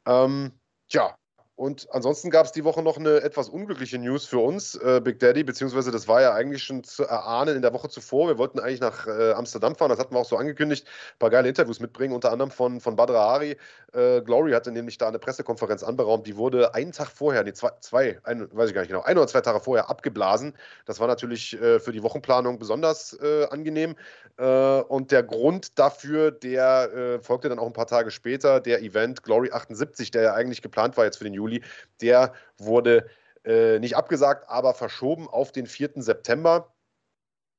Ähm, 0.06 0.58
tja, 0.88 1.16
und 1.54 1.86
ansonsten 1.92 2.30
gab 2.30 2.46
es 2.46 2.52
die 2.52 2.64
Woche 2.64 2.82
noch 2.82 2.96
eine 2.96 3.20
etwas 3.20 3.50
unglückliche 3.50 3.98
News 3.98 4.24
für 4.24 4.38
uns, 4.38 4.74
äh, 4.74 5.00
Big 5.04 5.18
Daddy, 5.20 5.44
beziehungsweise 5.44 5.90
das 5.90 6.08
war 6.08 6.22
ja 6.22 6.32
eigentlich 6.32 6.62
schon 6.64 6.82
zu 6.82 7.04
erahnen 7.04 7.56
in 7.56 7.62
der 7.62 7.74
Woche 7.74 7.90
zuvor. 7.90 8.26
Wir 8.26 8.38
wollten 8.38 8.58
eigentlich 8.58 8.80
nach 8.80 9.06
äh, 9.06 9.32
Amsterdam 9.32 9.76
fahren, 9.76 9.90
das 9.90 9.98
hatten 9.98 10.14
wir 10.14 10.18
auch 10.18 10.28
so 10.28 10.38
angekündigt, 10.38 10.86
ein 10.86 11.18
paar 11.18 11.30
geile 11.30 11.48
Interviews 11.48 11.78
mitbringen, 11.78 12.14
unter 12.14 12.32
anderem 12.32 12.50
von, 12.50 12.80
von 12.80 12.96
Badr 12.96 13.18
Hari. 13.18 13.58
Äh, 13.92 14.22
Glory 14.22 14.52
hatte 14.52 14.72
nämlich 14.72 14.96
da 14.96 15.08
eine 15.08 15.18
Pressekonferenz 15.18 15.82
anberaumt, 15.82 16.26
die 16.26 16.36
wurde 16.36 16.74
einen 16.74 16.92
Tag 16.92 17.08
vorher, 17.08 17.44
nee, 17.44 17.52
zwei, 17.52 17.70
zwei 17.80 18.18
ein, 18.24 18.48
weiß 18.50 18.70
ich 18.70 18.74
gar 18.74 18.80
nicht 18.80 18.90
genau, 18.90 19.02
ein 19.02 19.18
oder 19.18 19.26
zwei 19.26 19.42
Tage 19.42 19.60
vorher 19.60 19.90
abgeblasen. 19.90 20.54
Das 20.86 21.00
war 21.00 21.06
natürlich 21.06 21.60
äh, 21.60 21.78
für 21.78 21.92
die 21.92 22.02
Wochenplanung 22.02 22.58
besonders 22.58 23.12
äh, 23.22 23.46
angenehm. 23.50 23.94
Äh, 24.38 24.80
und 24.80 25.10
der 25.10 25.22
Grund 25.22 25.78
dafür, 25.78 26.30
der 26.30 27.20
folgte 27.20 27.48
dann 27.48 27.58
auch 27.58 27.66
ein 27.66 27.72
paar 27.72 27.86
Tage 27.86 28.10
später, 28.10 28.60
der 28.60 28.82
Event 28.82 29.22
Glory 29.22 29.50
78, 29.52 30.10
der 30.10 30.22
ja 30.22 30.34
eigentlich 30.34 30.62
geplant 30.62 30.96
war 30.96 31.04
jetzt 31.04 31.18
für 31.18 31.24
den 31.24 31.34
Juli 31.34 31.51
Juli, 31.52 31.64
der 32.00 32.34
wurde 32.58 33.08
äh, 33.44 33.78
nicht 33.78 33.96
abgesagt, 33.96 34.48
aber 34.48 34.74
verschoben 34.74 35.28
auf 35.28 35.52
den 35.52 35.66
4. 35.66 35.92
September. 35.96 36.72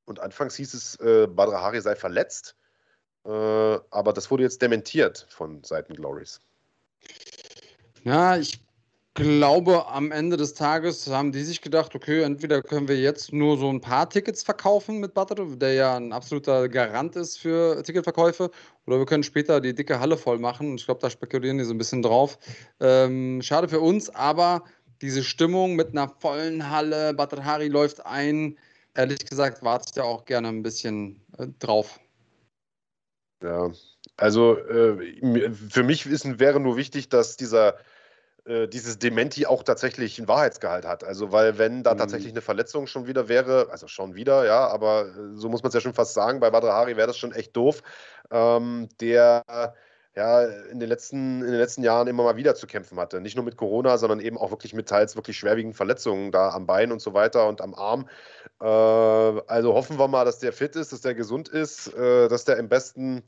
Und 0.06 0.20
anfangs 0.20 0.54
hieß 0.56 0.74
es, 0.74 0.96
äh, 1.00 1.26
Badr 1.26 1.80
sei 1.80 1.96
verletzt, 1.96 2.56
äh, 3.24 3.30
aber 3.30 4.12
das 4.12 4.30
wurde 4.30 4.42
jetzt 4.42 4.60
dementiert 4.60 5.26
von 5.30 5.64
Seiten 5.64 5.94
Glories. 5.94 6.40
Ja, 8.02 8.36
ich 8.36 8.63
glaube, 9.14 9.86
am 9.86 10.10
Ende 10.10 10.36
des 10.36 10.54
Tages 10.54 11.08
haben 11.08 11.30
die 11.30 11.44
sich 11.44 11.60
gedacht, 11.60 11.94
okay, 11.94 12.22
entweder 12.22 12.62
können 12.62 12.88
wir 12.88 12.98
jetzt 12.98 13.32
nur 13.32 13.56
so 13.56 13.70
ein 13.70 13.80
paar 13.80 14.10
Tickets 14.10 14.42
verkaufen 14.42 14.98
mit 14.98 15.14
Butter, 15.14 15.36
der 15.36 15.74
ja 15.74 15.96
ein 15.96 16.12
absoluter 16.12 16.68
Garant 16.68 17.14
ist 17.14 17.38
für 17.38 17.82
Ticketverkäufe, 17.84 18.50
oder 18.86 18.98
wir 18.98 19.06
können 19.06 19.22
später 19.22 19.60
die 19.60 19.74
dicke 19.74 20.00
Halle 20.00 20.16
voll 20.16 20.38
machen. 20.38 20.74
Ich 20.74 20.84
glaube, 20.84 21.00
da 21.00 21.10
spekulieren 21.10 21.58
die 21.58 21.64
so 21.64 21.72
ein 21.72 21.78
bisschen 21.78 22.02
drauf. 22.02 22.38
Ähm, 22.80 23.40
schade 23.40 23.68
für 23.68 23.80
uns, 23.80 24.10
aber 24.10 24.64
diese 25.00 25.22
Stimmung 25.22 25.76
mit 25.76 25.90
einer 25.90 26.08
vollen 26.08 26.70
Halle, 26.70 27.14
Badr 27.14 27.44
Hari 27.44 27.68
läuft 27.68 28.04
ein. 28.04 28.58
Ehrlich 28.96 29.24
gesagt, 29.26 29.62
warte 29.62 29.86
ich 29.88 29.92
da 29.92 30.02
auch 30.02 30.24
gerne 30.24 30.48
ein 30.48 30.62
bisschen 30.62 31.20
äh, 31.38 31.46
drauf. 31.60 32.00
Ja, 33.42 33.70
also 34.16 34.56
äh, 34.56 35.50
für 35.52 35.82
mich 35.82 36.06
ist, 36.06 36.38
wäre 36.38 36.58
nur 36.58 36.76
wichtig, 36.76 37.08
dass 37.08 37.36
dieser 37.36 37.76
äh, 38.46 38.68
dieses 38.68 38.98
Dementi 38.98 39.46
auch 39.46 39.62
tatsächlich 39.62 40.18
einen 40.18 40.28
Wahrheitsgehalt 40.28 40.84
hat. 40.84 41.02
Also, 41.02 41.32
weil 41.32 41.56
wenn 41.58 41.82
da 41.82 41.94
mhm. 41.94 41.98
tatsächlich 41.98 42.32
eine 42.32 42.42
Verletzung 42.42 42.86
schon 42.86 43.06
wieder 43.06 43.28
wäre, 43.28 43.68
also 43.70 43.88
schon 43.88 44.14
wieder, 44.14 44.44
ja, 44.44 44.66
aber 44.68 45.06
äh, 45.06 45.36
so 45.36 45.48
muss 45.48 45.62
man 45.62 45.68
es 45.68 45.74
ja 45.74 45.80
schon 45.80 45.94
fast 45.94 46.14
sagen, 46.14 46.40
bei 46.40 46.50
Badr 46.50 46.72
Hari 46.72 46.96
wäre 46.96 47.06
das 47.06 47.16
schon 47.16 47.32
echt 47.32 47.56
doof, 47.56 47.82
ähm, 48.30 48.88
der 49.00 49.74
ja 50.16 50.44
in 50.44 50.78
den, 50.78 50.88
letzten, 50.88 51.40
in 51.40 51.50
den 51.50 51.58
letzten 51.58 51.82
Jahren 51.82 52.06
immer 52.06 52.22
mal 52.22 52.36
wieder 52.36 52.54
zu 52.54 52.66
kämpfen 52.66 52.98
hatte. 53.00 53.20
Nicht 53.20 53.34
nur 53.34 53.44
mit 53.44 53.56
Corona, 53.56 53.98
sondern 53.98 54.20
eben 54.20 54.38
auch 54.38 54.50
wirklich 54.50 54.74
mit 54.74 54.88
teils 54.88 55.16
wirklich 55.16 55.36
schwerwiegenden 55.36 55.76
Verletzungen 55.76 56.30
da 56.30 56.50
am 56.50 56.66
Bein 56.66 56.92
und 56.92 57.00
so 57.00 57.14
weiter 57.14 57.48
und 57.48 57.60
am 57.60 57.74
Arm. 57.74 58.08
Äh, 58.60 58.66
also 58.66 59.74
hoffen 59.74 59.98
wir 59.98 60.08
mal, 60.08 60.24
dass 60.24 60.38
der 60.38 60.52
fit 60.52 60.76
ist, 60.76 60.92
dass 60.92 61.00
der 61.00 61.14
gesund 61.14 61.48
ist, 61.48 61.92
äh, 61.94 62.28
dass 62.28 62.44
der 62.44 62.58
im 62.58 62.68
besten, 62.68 63.22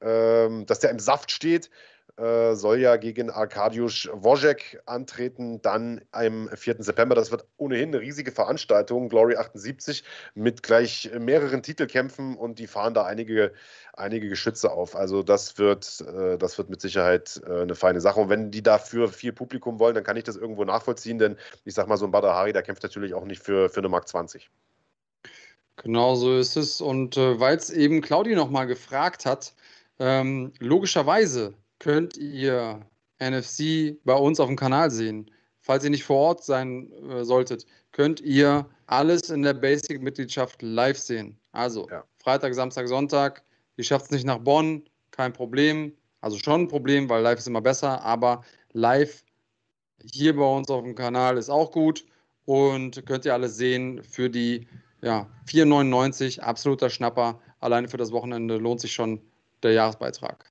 äh, 0.00 0.64
dass 0.64 0.80
der 0.80 0.90
im 0.90 0.98
Saft 0.98 1.30
steht 1.30 1.70
äh, 2.20 2.54
soll 2.54 2.80
ja 2.80 2.96
gegen 2.96 3.30
Arkadiusz 3.30 4.08
Wojek 4.12 4.82
antreten, 4.84 5.62
dann 5.62 6.02
am 6.12 6.50
4. 6.54 6.76
September. 6.80 7.14
Das 7.14 7.30
wird 7.30 7.46
ohnehin 7.56 7.88
eine 7.88 8.00
riesige 8.00 8.30
Veranstaltung, 8.30 9.08
Glory 9.08 9.36
78, 9.36 10.04
mit 10.34 10.62
gleich 10.62 11.10
mehreren 11.18 11.62
Titelkämpfen 11.62 12.36
und 12.36 12.58
die 12.58 12.66
fahren 12.66 12.92
da 12.92 13.04
einige, 13.04 13.52
einige 13.94 14.28
Geschütze 14.28 14.70
auf. 14.70 14.94
Also 14.94 15.22
das 15.22 15.56
wird, 15.56 16.02
äh, 16.02 16.36
das 16.36 16.58
wird 16.58 16.68
mit 16.68 16.82
Sicherheit 16.82 17.40
äh, 17.46 17.62
eine 17.62 17.74
feine 17.74 18.02
Sache. 18.02 18.20
Und 18.20 18.28
wenn 18.28 18.50
die 18.50 18.62
dafür 18.62 19.08
viel 19.08 19.32
Publikum 19.32 19.78
wollen, 19.78 19.94
dann 19.94 20.04
kann 20.04 20.18
ich 20.18 20.24
das 20.24 20.36
irgendwo 20.36 20.64
nachvollziehen, 20.64 21.18
denn 21.18 21.36
ich 21.64 21.72
sag 21.72 21.88
mal, 21.88 21.96
so 21.96 22.04
ein 22.04 22.10
Badr 22.10 22.34
Hari, 22.34 22.52
der 22.52 22.62
kämpft 22.62 22.82
natürlich 22.82 23.14
auch 23.14 23.24
nicht 23.24 23.42
für, 23.42 23.70
für 23.70 23.80
eine 23.80 23.88
Mark 23.88 24.06
20. 24.06 24.50
Genau 25.76 26.14
so 26.16 26.36
ist 26.36 26.56
es. 26.56 26.82
Und 26.82 27.16
äh, 27.16 27.40
weil 27.40 27.56
es 27.56 27.70
eben 27.70 28.02
Claudi 28.02 28.34
nochmal 28.34 28.66
gefragt 28.66 29.24
hat, 29.24 29.54
ähm, 29.98 30.52
logischerweise 30.58 31.54
könnt 31.80 32.16
ihr 32.16 32.86
NFC 33.18 33.96
bei 34.04 34.14
uns 34.14 34.38
auf 34.38 34.46
dem 34.46 34.56
Kanal 34.56 34.90
sehen. 34.90 35.28
Falls 35.60 35.84
ihr 35.84 35.90
nicht 35.90 36.04
vor 36.04 36.16
Ort 36.16 36.44
sein 36.44 36.90
äh, 37.10 37.24
solltet, 37.24 37.66
könnt 37.92 38.20
ihr 38.20 38.66
alles 38.86 39.30
in 39.30 39.42
der 39.42 39.54
Basic-Mitgliedschaft 39.54 40.62
live 40.62 40.98
sehen. 40.98 41.36
Also 41.52 41.88
ja. 41.90 42.04
Freitag, 42.18 42.54
Samstag, 42.54 42.88
Sonntag. 42.88 43.42
Ihr 43.76 43.84
schafft 43.84 44.06
es 44.06 44.10
nicht 44.12 44.26
nach 44.26 44.38
Bonn, 44.38 44.84
kein 45.10 45.32
Problem. 45.32 45.92
Also 46.20 46.38
schon 46.38 46.62
ein 46.62 46.68
Problem, 46.68 47.08
weil 47.08 47.22
live 47.22 47.38
ist 47.38 47.48
immer 47.48 47.60
besser, 47.60 48.02
aber 48.02 48.44
live 48.72 49.24
hier 50.02 50.36
bei 50.36 50.44
uns 50.44 50.70
auf 50.70 50.82
dem 50.82 50.94
Kanal 50.94 51.36
ist 51.36 51.50
auch 51.50 51.70
gut 51.70 52.04
und 52.46 53.04
könnt 53.06 53.24
ihr 53.24 53.34
alles 53.34 53.56
sehen 53.56 54.02
für 54.02 54.30
die 54.30 54.66
ja, 55.02 55.28
4,99, 55.46 56.40
absoluter 56.40 56.90
Schnapper. 56.90 57.40
Alleine 57.60 57.88
für 57.88 57.96
das 57.96 58.12
Wochenende 58.12 58.56
lohnt 58.56 58.80
sich 58.80 58.92
schon 58.92 59.20
der 59.62 59.72
Jahresbeitrag. 59.72 60.49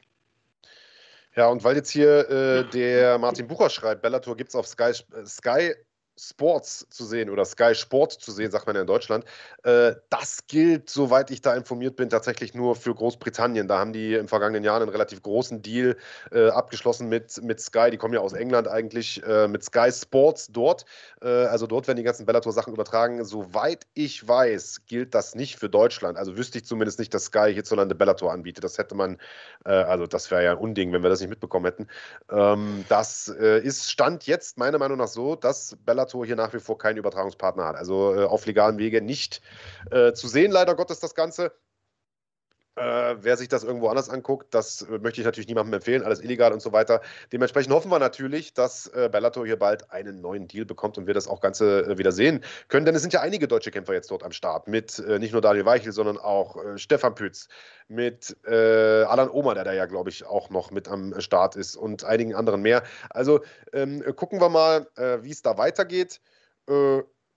Ja, 1.36 1.48
und 1.48 1.64
weil 1.64 1.76
jetzt 1.76 1.92
hier 1.92 2.30
äh, 2.30 2.70
der 2.70 3.18
Martin 3.20 3.48
Bucher 3.48 3.70
schreibt, 3.70 4.02
Bellator 4.02 4.36
gibt 4.36 4.50
es 4.50 4.56
auf 4.56 4.68
Sky, 4.68 4.94
Sky 5.26 5.74
Sports 6.20 6.86
zu 6.90 7.06
sehen 7.06 7.30
oder 7.30 7.46
Sky 7.46 7.74
Sport 7.74 8.14
zu 8.14 8.32
sehen, 8.32 8.52
sagt 8.52 8.68
man 8.68 8.76
ja 8.76 8.82
in 8.82 8.88
Deutschland. 8.88 9.26
Äh, 9.64 9.96
das 10.10 10.48
gilt, 10.48 10.90
soweit 10.90 11.32
ich 11.32 11.42
da 11.42 11.56
informiert 11.56 11.96
bin, 11.96 12.10
tatsächlich 12.10 12.54
nur 12.54 12.76
für 12.76 12.94
Großbritannien. 12.94 13.68
Da 13.68 13.80
haben 13.80 13.94
die 13.94 14.16
im 14.16 14.28
vergangenen 14.28 14.64
Jahr 14.64 14.82
einen 14.82 14.90
relativ 14.90 15.22
großen 15.22 15.62
Deal 15.62 15.96
äh, 16.32 16.50
abgeschlossen 16.50 17.08
mit, 17.10 17.42
mit 17.44 17.62
Sky. 17.62 17.90
Die 17.92 17.98
kommen 17.98 18.14
ja 18.14 18.20
aus 18.20 18.34
England 18.34 18.68
eigentlich, 18.68 19.24
äh, 19.24 19.48
mit 19.48 19.64
Sky 19.64 19.92
Sports 19.92 20.50
dort. 20.52 20.86
Äh, 21.22 21.28
also 21.28 21.68
dort 21.68 21.88
werden 21.88 21.98
die 21.98 22.04
ganzen 22.04 22.26
Bellator-Sachen 22.26 22.74
übertragen. 22.74 23.24
Soweit 23.24 23.88
ich 23.94 24.28
weiß, 24.28 24.82
gilt 24.88 25.16
das 25.16 25.36
nicht 25.36 25.58
für 25.58 25.70
Deutschland. 25.70 26.18
Also 26.18 26.38
wüsste 26.38 26.58
ich 26.58 26.66
zumindest 26.66 27.00
nicht, 27.00 27.14
dass 27.14 27.26
Sky 27.26 27.54
hierzulande 27.54 27.96
Bellator 27.96 28.32
anbietet. 28.32 28.64
Das 28.64 28.78
hätte 28.78 28.96
man, 28.96 29.18
äh, 29.66 29.72
also 29.72 30.08
das 30.08 30.30
wäre 30.32 30.44
ja 30.44 30.52
ein 30.52 30.58
Unding, 30.58 30.92
wenn 30.92 31.04
wir 31.04 31.10
das 31.10 31.20
nicht 31.20 31.30
mitbekommen 31.30 31.66
hätten. 31.66 31.88
Ähm, 32.30 32.86
das 32.90 33.30
äh, 33.40 33.60
ist 33.60 33.90
Stand 33.90 34.26
jetzt 34.26 34.58
meiner 34.58 34.78
Meinung 34.78 34.98
nach 34.98 35.08
so, 35.08 35.36
dass 35.36 35.78
Bellator 35.86 36.09
Bellator 36.10 36.26
hier 36.26 36.36
nach 36.36 36.54
wie 36.54 36.60
vor 36.60 36.78
keinen 36.78 36.98
Übertragungspartner 36.98 37.66
hat. 37.66 37.76
Also 37.76 38.16
äh, 38.16 38.26
auf 38.26 38.46
legalem 38.46 38.78
Wege 38.78 39.02
nicht 39.02 39.42
äh, 39.92 40.14
zu 40.14 40.28
sehen, 40.28 40.52
leider 40.52 40.76
Gottes, 40.76 41.00
das 41.00 41.16
Ganze. 41.16 41.52
Äh, 42.80 43.18
wer 43.22 43.36
sich 43.36 43.50
das 43.50 43.64
irgendwo 43.64 43.90
anders 43.90 44.10
anguckt, 44.10 44.54
das 44.54 44.84
äh, 44.84 45.00
möchte 45.00 45.20
ich 45.20 45.26
natürlich 45.26 45.48
niemandem 45.48 45.74
empfehlen, 45.74 46.04
alles 46.04 46.22
illegal 46.22 46.54
und 46.54 46.62
so 46.62 46.72
weiter. 46.72 47.02
Dementsprechend 47.34 47.74
hoffen 47.74 47.92
wir 47.92 48.00
natürlich, 48.00 48.54
dass 48.54 48.88
äh, 48.88 49.10
Bellator 49.12 49.46
hier 49.46 49.60
bald 49.60 49.92
einen 49.92 50.22
neuen 50.22 50.48
Deal 50.48 50.66
bekommt 50.66 50.98
und 50.98 51.06
wir 51.06 51.14
das 51.14 51.28
auch 51.28 51.42
Ganze 51.42 51.82
äh, 51.86 51.98
wieder 51.98 52.14
sehen 52.14 52.42
können. 52.70 52.86
Denn 52.86 52.96
es 52.96 53.02
sind 53.02 53.12
ja 53.12 53.20
einige 53.20 53.50
deutsche 53.50 53.72
Kämpfer 53.72 53.94
jetzt 53.94 54.12
dort 54.12 54.24
am 54.24 54.32
Start, 54.32 54.70
mit 54.70 54.98
äh, 55.00 55.20
nicht 55.20 55.34
nur 55.34 55.42
Daniel 55.42 55.66
Weichel, 55.66 55.92
sondern 55.92 56.18
auch 56.18 56.64
äh, 56.64 56.78
Stefan 56.78 57.16
Pütz, 57.16 57.50
mit 57.92 58.38
Alan 58.46 59.32
Omer, 59.32 59.56
der 59.56 59.64
da 59.64 59.74
ja, 59.74 59.88
glaube 59.88 60.12
ich, 60.12 60.24
auch 60.24 60.52
noch 60.52 60.70
mit 60.70 60.88
am 60.88 61.20
Start 61.20 61.56
ist 61.56 61.76
und 61.76 62.04
einigen 62.04 62.36
anderen 62.36 62.62
mehr. 62.62 62.84
Also 63.10 63.42
ähm, 63.74 64.04
gucken 64.16 64.40
wir 64.40 64.50
mal, 64.50 64.86
wie 65.24 65.32
es 65.32 65.42
da 65.42 65.58
weitergeht. 65.58 66.22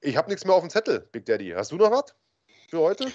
ich 0.03 0.17
habe 0.19 0.29
nichts 0.29 0.45
mehr 0.45 0.55
auf 0.55 0.61
dem 0.61 0.69
Zettel, 0.69 1.09
Big 1.11 1.25
Daddy. 1.25 1.55
Hast 1.57 1.73
du 1.73 1.77
noch 1.77 1.91
was 1.91 2.15
für 2.69 2.81
heute? 2.81 3.07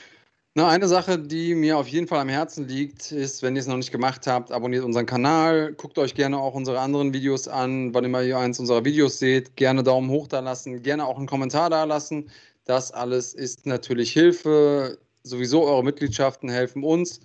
Na, 0.57 0.69
eine 0.69 0.87
Sache, 0.87 1.19
die 1.19 1.53
mir 1.53 1.77
auf 1.77 1.87
jeden 1.87 2.07
Fall 2.07 2.19
am 2.19 2.29
Herzen 2.29 2.67
liegt, 2.67 3.11
ist, 3.11 3.43
wenn 3.43 3.55
ihr 3.55 3.59
es 3.59 3.67
noch 3.67 3.77
nicht 3.77 3.91
gemacht 3.91 4.25
habt, 4.25 4.51
abonniert 4.51 4.83
unseren 4.83 5.05
Kanal, 5.05 5.73
guckt 5.73 5.99
euch 5.99 6.15
gerne 6.15 6.39
auch 6.39 6.55
unsere 6.55 6.79
anderen 6.79 7.13
Videos 7.13 7.47
an, 7.47 7.93
wann 7.93 8.05
immer 8.05 8.23
ihr 8.23 8.39
eins 8.39 8.59
unserer 8.59 8.83
Videos 8.83 9.19
seht, 9.19 9.55
gerne 9.55 9.83
Daumen 9.83 10.09
hoch 10.09 10.27
da 10.27 10.39
lassen, 10.39 10.81
gerne 10.81 11.05
auch 11.05 11.19
einen 11.19 11.27
Kommentar 11.27 11.69
da 11.69 11.83
lassen. 11.83 12.31
Das 12.65 12.91
alles 12.91 13.35
ist 13.35 13.67
natürlich 13.67 14.11
Hilfe. 14.13 14.97
Sowieso 15.21 15.63
eure 15.63 15.83
Mitgliedschaften 15.83 16.49
helfen 16.49 16.83
uns, 16.83 17.19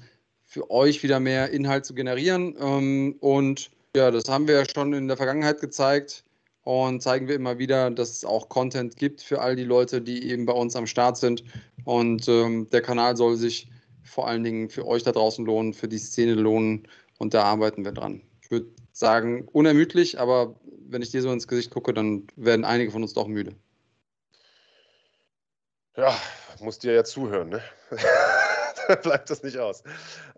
für 0.45 0.71
euch 0.71 1.03
wieder 1.03 1.19
mehr 1.19 1.53
Inhalt 1.53 1.87
zu 1.87 1.95
generieren. 1.95 2.55
Ähm, 2.61 3.17
und 3.21 3.71
ja, 3.97 4.11
das 4.11 4.29
haben 4.29 4.47
wir 4.47 4.57
ja 4.57 4.65
schon 4.69 4.93
in 4.93 5.09
der 5.09 5.17
Vergangenheit 5.17 5.59
gezeigt 5.59 6.23
und 6.65 7.03
zeigen 7.03 7.29
wir 7.29 7.35
immer 7.35 7.59
wieder, 7.59 7.91
dass 7.91 8.11
es 8.11 8.25
auch 8.25 8.49
Content 8.49 8.97
gibt 8.97 9.21
für 9.21 9.41
all 9.41 9.57
die 9.57 9.65
Leute, 9.65 10.01
die 10.01 10.31
eben 10.31 10.47
bei 10.47 10.53
uns 10.53 10.77
am 10.77 10.87
Start 10.87 11.17
sind. 11.17 11.43
Und 11.85 12.29
ähm, 12.29 12.69
der 12.71 12.83
Kanal 12.83 13.17
soll 13.17 13.37
sich 13.37 13.69
vor 14.03 14.29
allen 14.29 14.45
Dingen 14.45 14.69
für 14.69 14.87
euch 14.87 15.03
da 15.03 15.13
draußen 15.13 15.45
lohnen, 15.45 15.75
für 15.75 15.89
die 15.89 15.99
Szene 15.99 16.35
lohnen 16.35 16.89
und 17.19 17.35
da 17.35 17.45
arbeiten 17.45 17.85
wir 17.85 17.93
dran. 17.93 18.23
Ich 18.43 18.51
würde 18.51 18.67
sagen, 18.93 19.49
unermüdlich, 19.53 20.19
aber 20.21 20.55
wenn 20.89 21.03
ich 21.03 21.11
dir 21.11 21.23
so 21.23 21.33
ins 21.33 21.49
Gesicht 21.49 21.71
gucke, 21.71 21.95
dann 21.95 22.27
werden 22.37 22.65
einige 22.65 22.91
von 22.91 23.03
uns 23.03 23.15
doch 23.15 23.27
müde. 23.27 23.55
Ja, 25.97 26.17
muss 26.61 26.79
dir 26.79 26.93
ja 26.95 27.05
zuhören, 27.05 27.51
ne? 27.51 27.63
bleibt 29.03 29.31
das 29.31 29.43
nicht 29.43 29.59
aus. 29.59 29.83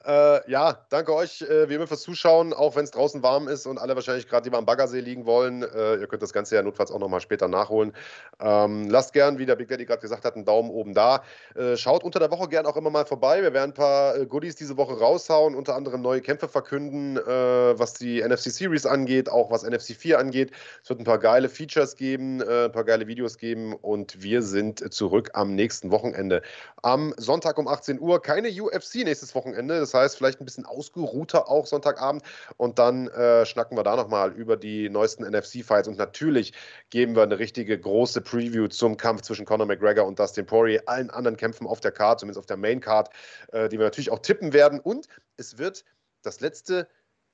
Äh, 0.06 0.50
ja, 0.50 0.84
danke 0.90 1.14
euch 1.14 1.40
äh, 1.40 1.66
wie 1.70 1.74
immer 1.74 1.86
fürs 1.86 2.02
Zuschauen, 2.02 2.52
auch 2.52 2.76
wenn 2.76 2.84
es 2.84 2.90
draußen 2.90 3.22
warm 3.22 3.48
ist 3.48 3.66
und 3.66 3.78
alle 3.78 3.94
wahrscheinlich 3.94 4.28
gerade 4.28 4.44
lieber 4.44 4.58
am 4.58 4.66
Baggersee 4.66 5.00
liegen 5.00 5.24
wollen. 5.24 5.62
Äh, 5.62 5.96
ihr 5.96 6.06
könnt 6.06 6.22
das 6.22 6.34
Ganze 6.34 6.56
ja 6.56 6.62
notfalls 6.62 6.90
auch 6.90 6.98
nochmal 6.98 7.22
später 7.22 7.48
nachholen. 7.48 7.94
Ähm, 8.38 8.90
lasst 8.90 9.14
gern, 9.14 9.38
wie 9.38 9.46
der 9.46 9.56
Big 9.56 9.68
Daddy 9.68 9.86
gerade 9.86 10.02
gesagt 10.02 10.26
hat, 10.26 10.34
einen 10.34 10.44
Daumen 10.44 10.68
oben 10.70 10.92
da. 10.92 11.22
Äh, 11.54 11.78
schaut 11.78 12.04
unter 12.04 12.18
der 12.18 12.30
Woche 12.30 12.48
gern 12.48 12.66
auch 12.66 12.76
immer 12.76 12.90
mal 12.90 13.06
vorbei. 13.06 13.40
Wir 13.40 13.54
werden 13.54 13.70
ein 13.70 13.74
paar 13.74 14.14
äh, 14.16 14.26
Goodies 14.26 14.56
diese 14.56 14.76
Woche 14.76 14.98
raushauen, 14.98 15.54
unter 15.54 15.74
anderem 15.74 16.02
neue 16.02 16.20
Kämpfe 16.20 16.48
verkünden, 16.48 17.16
äh, 17.16 17.78
was 17.78 17.94
die 17.94 18.22
NFC 18.22 18.50
Series 18.50 18.84
angeht, 18.84 19.30
auch 19.30 19.50
was 19.50 19.62
NFC 19.62 19.94
4 19.96 20.18
angeht. 20.18 20.50
Es 20.82 20.90
wird 20.90 21.00
ein 21.00 21.04
paar 21.04 21.18
geile 21.18 21.48
Features 21.48 21.96
geben, 21.96 22.42
ein 22.42 22.72
paar 22.72 22.84
geile 22.84 23.06
Videos 23.06 23.38
geben 23.38 23.74
und 23.74 24.22
wir 24.22 24.42
sind 24.42 24.92
zurück 24.92 25.30
am 25.32 25.54
nächsten 25.54 25.90
Wochenende. 25.90 26.42
Am 26.82 27.14
Sonntag 27.16 27.56
um 27.56 27.68
18 27.68 28.00
Uhr 28.00 28.20
keine 28.20 28.48
UFC 28.50 28.96
nächstes 28.96 29.34
Wochenende. 29.34 29.80
Das 29.80 29.93
heißt, 29.94 30.16
vielleicht 30.16 30.40
ein 30.40 30.44
bisschen 30.44 30.66
ausgeruhter 30.66 31.48
auch 31.48 31.66
Sonntagabend. 31.66 32.22
Und 32.56 32.78
dann 32.78 33.08
äh, 33.08 33.46
schnacken 33.46 33.76
wir 33.76 33.84
da 33.84 33.96
nochmal 33.96 34.32
über 34.32 34.56
die 34.56 34.88
neuesten 34.90 35.24
NFC-Fights. 35.24 35.88
Und 35.88 35.98
natürlich 35.98 36.52
geben 36.90 37.16
wir 37.16 37.22
eine 37.22 37.38
richtige 37.38 37.78
große 37.78 38.20
Preview 38.20 38.68
zum 38.68 38.96
Kampf 38.96 39.22
zwischen 39.22 39.46
Conor 39.46 39.66
McGregor 39.66 40.06
und 40.06 40.18
Dustin 40.18 40.46
Poirier, 40.46 40.82
allen 40.86 41.10
anderen 41.10 41.36
Kämpfen 41.36 41.66
auf 41.66 41.80
der 41.80 41.92
Card, 41.92 42.20
zumindest 42.20 42.38
auf 42.38 42.46
der 42.46 42.56
Main-Card, 42.56 43.10
äh, 43.52 43.68
die 43.68 43.78
wir 43.78 43.84
natürlich 43.84 44.10
auch 44.10 44.18
tippen 44.20 44.52
werden. 44.52 44.80
Und 44.80 45.08
es 45.36 45.58
wird 45.58 45.84
das 46.22 46.40
letzte 46.40 46.88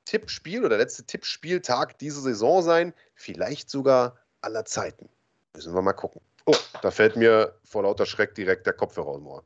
Tippspiel 0.04 0.60
oder 0.60 0.70
der 0.70 0.78
letzte 0.78 1.04
Tippspieltag 1.04 1.98
dieser 1.98 2.20
Saison 2.20 2.62
sein. 2.62 2.94
Vielleicht 3.14 3.70
sogar 3.70 4.16
aller 4.40 4.64
Zeiten. 4.64 5.08
Müssen 5.54 5.74
wir 5.74 5.82
mal 5.82 5.92
gucken. 5.92 6.20
Oh, 6.46 6.56
da 6.82 6.90
fällt 6.90 7.16
mir 7.16 7.54
vor 7.64 7.82
lauter 7.82 8.06
Schreck 8.06 8.34
direkt 8.34 8.66
der 8.66 8.72
Kopfhörer 8.72 9.08
aus 9.08 9.18
dem 9.18 9.26
Ohr. 9.26 9.44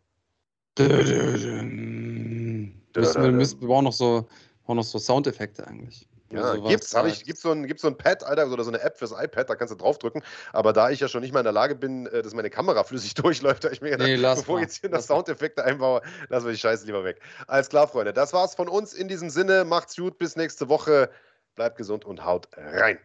Müssen 2.97 3.23
wir, 3.23 3.33
müssen, 3.33 3.61
wir 3.61 3.69
brauchen 3.69 3.85
noch 3.85 3.93
so, 3.93 4.27
brauchen 4.65 4.77
noch 4.77 4.85
so 4.85 4.99
Soundeffekte 4.99 5.66
eigentlich. 5.66 6.09
Ja, 6.31 6.43
also 6.43 6.62
gibt's, 6.62 6.95
habe 6.95 7.09
ich, 7.09 7.25
gibt's 7.25 7.43
so 7.43 7.53
ein, 7.53 7.66
gibt's 7.66 7.83
so 7.83 7.89
ein 7.89 7.97
Pad, 7.97 8.25
Alter, 8.25 8.51
oder 8.51 8.65
so 8.65 8.71
eine 8.71 8.81
App 8.81 8.99
fürs 8.99 9.12
iPad, 9.12 9.49
da 9.49 9.55
kannst 9.55 9.73
du 9.73 9.77
draufdrücken. 9.77 10.23
Aber 10.53 10.73
da 10.73 10.91
ich 10.91 10.99
ja 10.99 11.07
schon 11.07 11.21
nicht 11.21 11.33
mal 11.33 11.41
in 11.41 11.45
der 11.45 11.53
Lage 11.53 11.77
bin, 11.77 12.07
äh, 12.07 12.23
dass 12.23 12.35
meine 12.35 12.51
Kamera 12.51 12.83
flüssig 12.83 13.15
durchläuft, 13.15 13.65
habe 13.65 13.75
ich 13.75 13.81
mir 13.81 13.91
gedacht, 13.91 14.09
nee, 14.09 14.16
bevor 14.16 14.59
ich 14.59 14.62
jetzt 14.62 14.81
hier 14.81 14.91
noch 14.91 15.01
Soundeffekte 15.01 15.65
einbaue, 15.65 16.03
lassen 16.29 16.47
wir 16.47 16.53
die 16.53 16.59
Scheiße 16.59 16.87
lieber 16.87 17.05
weg. 17.05 17.21
Alles 17.47 17.69
klar, 17.69 17.87
Freunde. 17.87 18.12
Das 18.12 18.33
war's 18.33 18.55
von 18.55 18.69
uns 18.69 18.95
in 18.95 19.09
diesem 19.09 19.31
Sinne. 19.31 19.65
Macht's 19.65 19.97
gut, 19.97 20.19
bis 20.19 20.35
nächste 20.35 20.69
Woche. 20.69 21.11
Bleibt 21.55 21.77
gesund 21.77 22.05
und 22.05 22.25
haut 22.25 22.49
rein. 22.57 22.99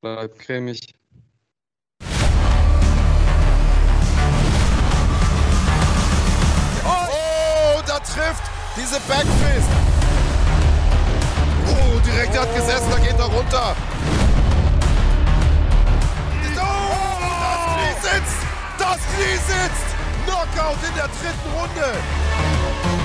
Bleibt 0.00 0.38
cremig. 0.38 0.94
trifft. 8.14 8.59
Diese 8.76 9.00
Backfist. 9.00 9.68
Oh, 11.66 11.98
direkt, 12.00 12.38
hat 12.38 12.54
gesessen, 12.54 12.90
da 12.90 12.98
geht 12.98 13.18
er 13.18 13.24
runter. 13.24 13.76
Oh, 16.56 17.20
das 17.40 17.66
Knie 17.74 17.94
sitzt. 18.00 18.38
Das 18.78 18.98
Knie 19.14 19.38
sitzt. 19.46 19.88
Knockout 20.24 20.78
in 20.88 20.94
der 20.94 21.08
dritten 21.08 21.50
Runde. 21.58 22.99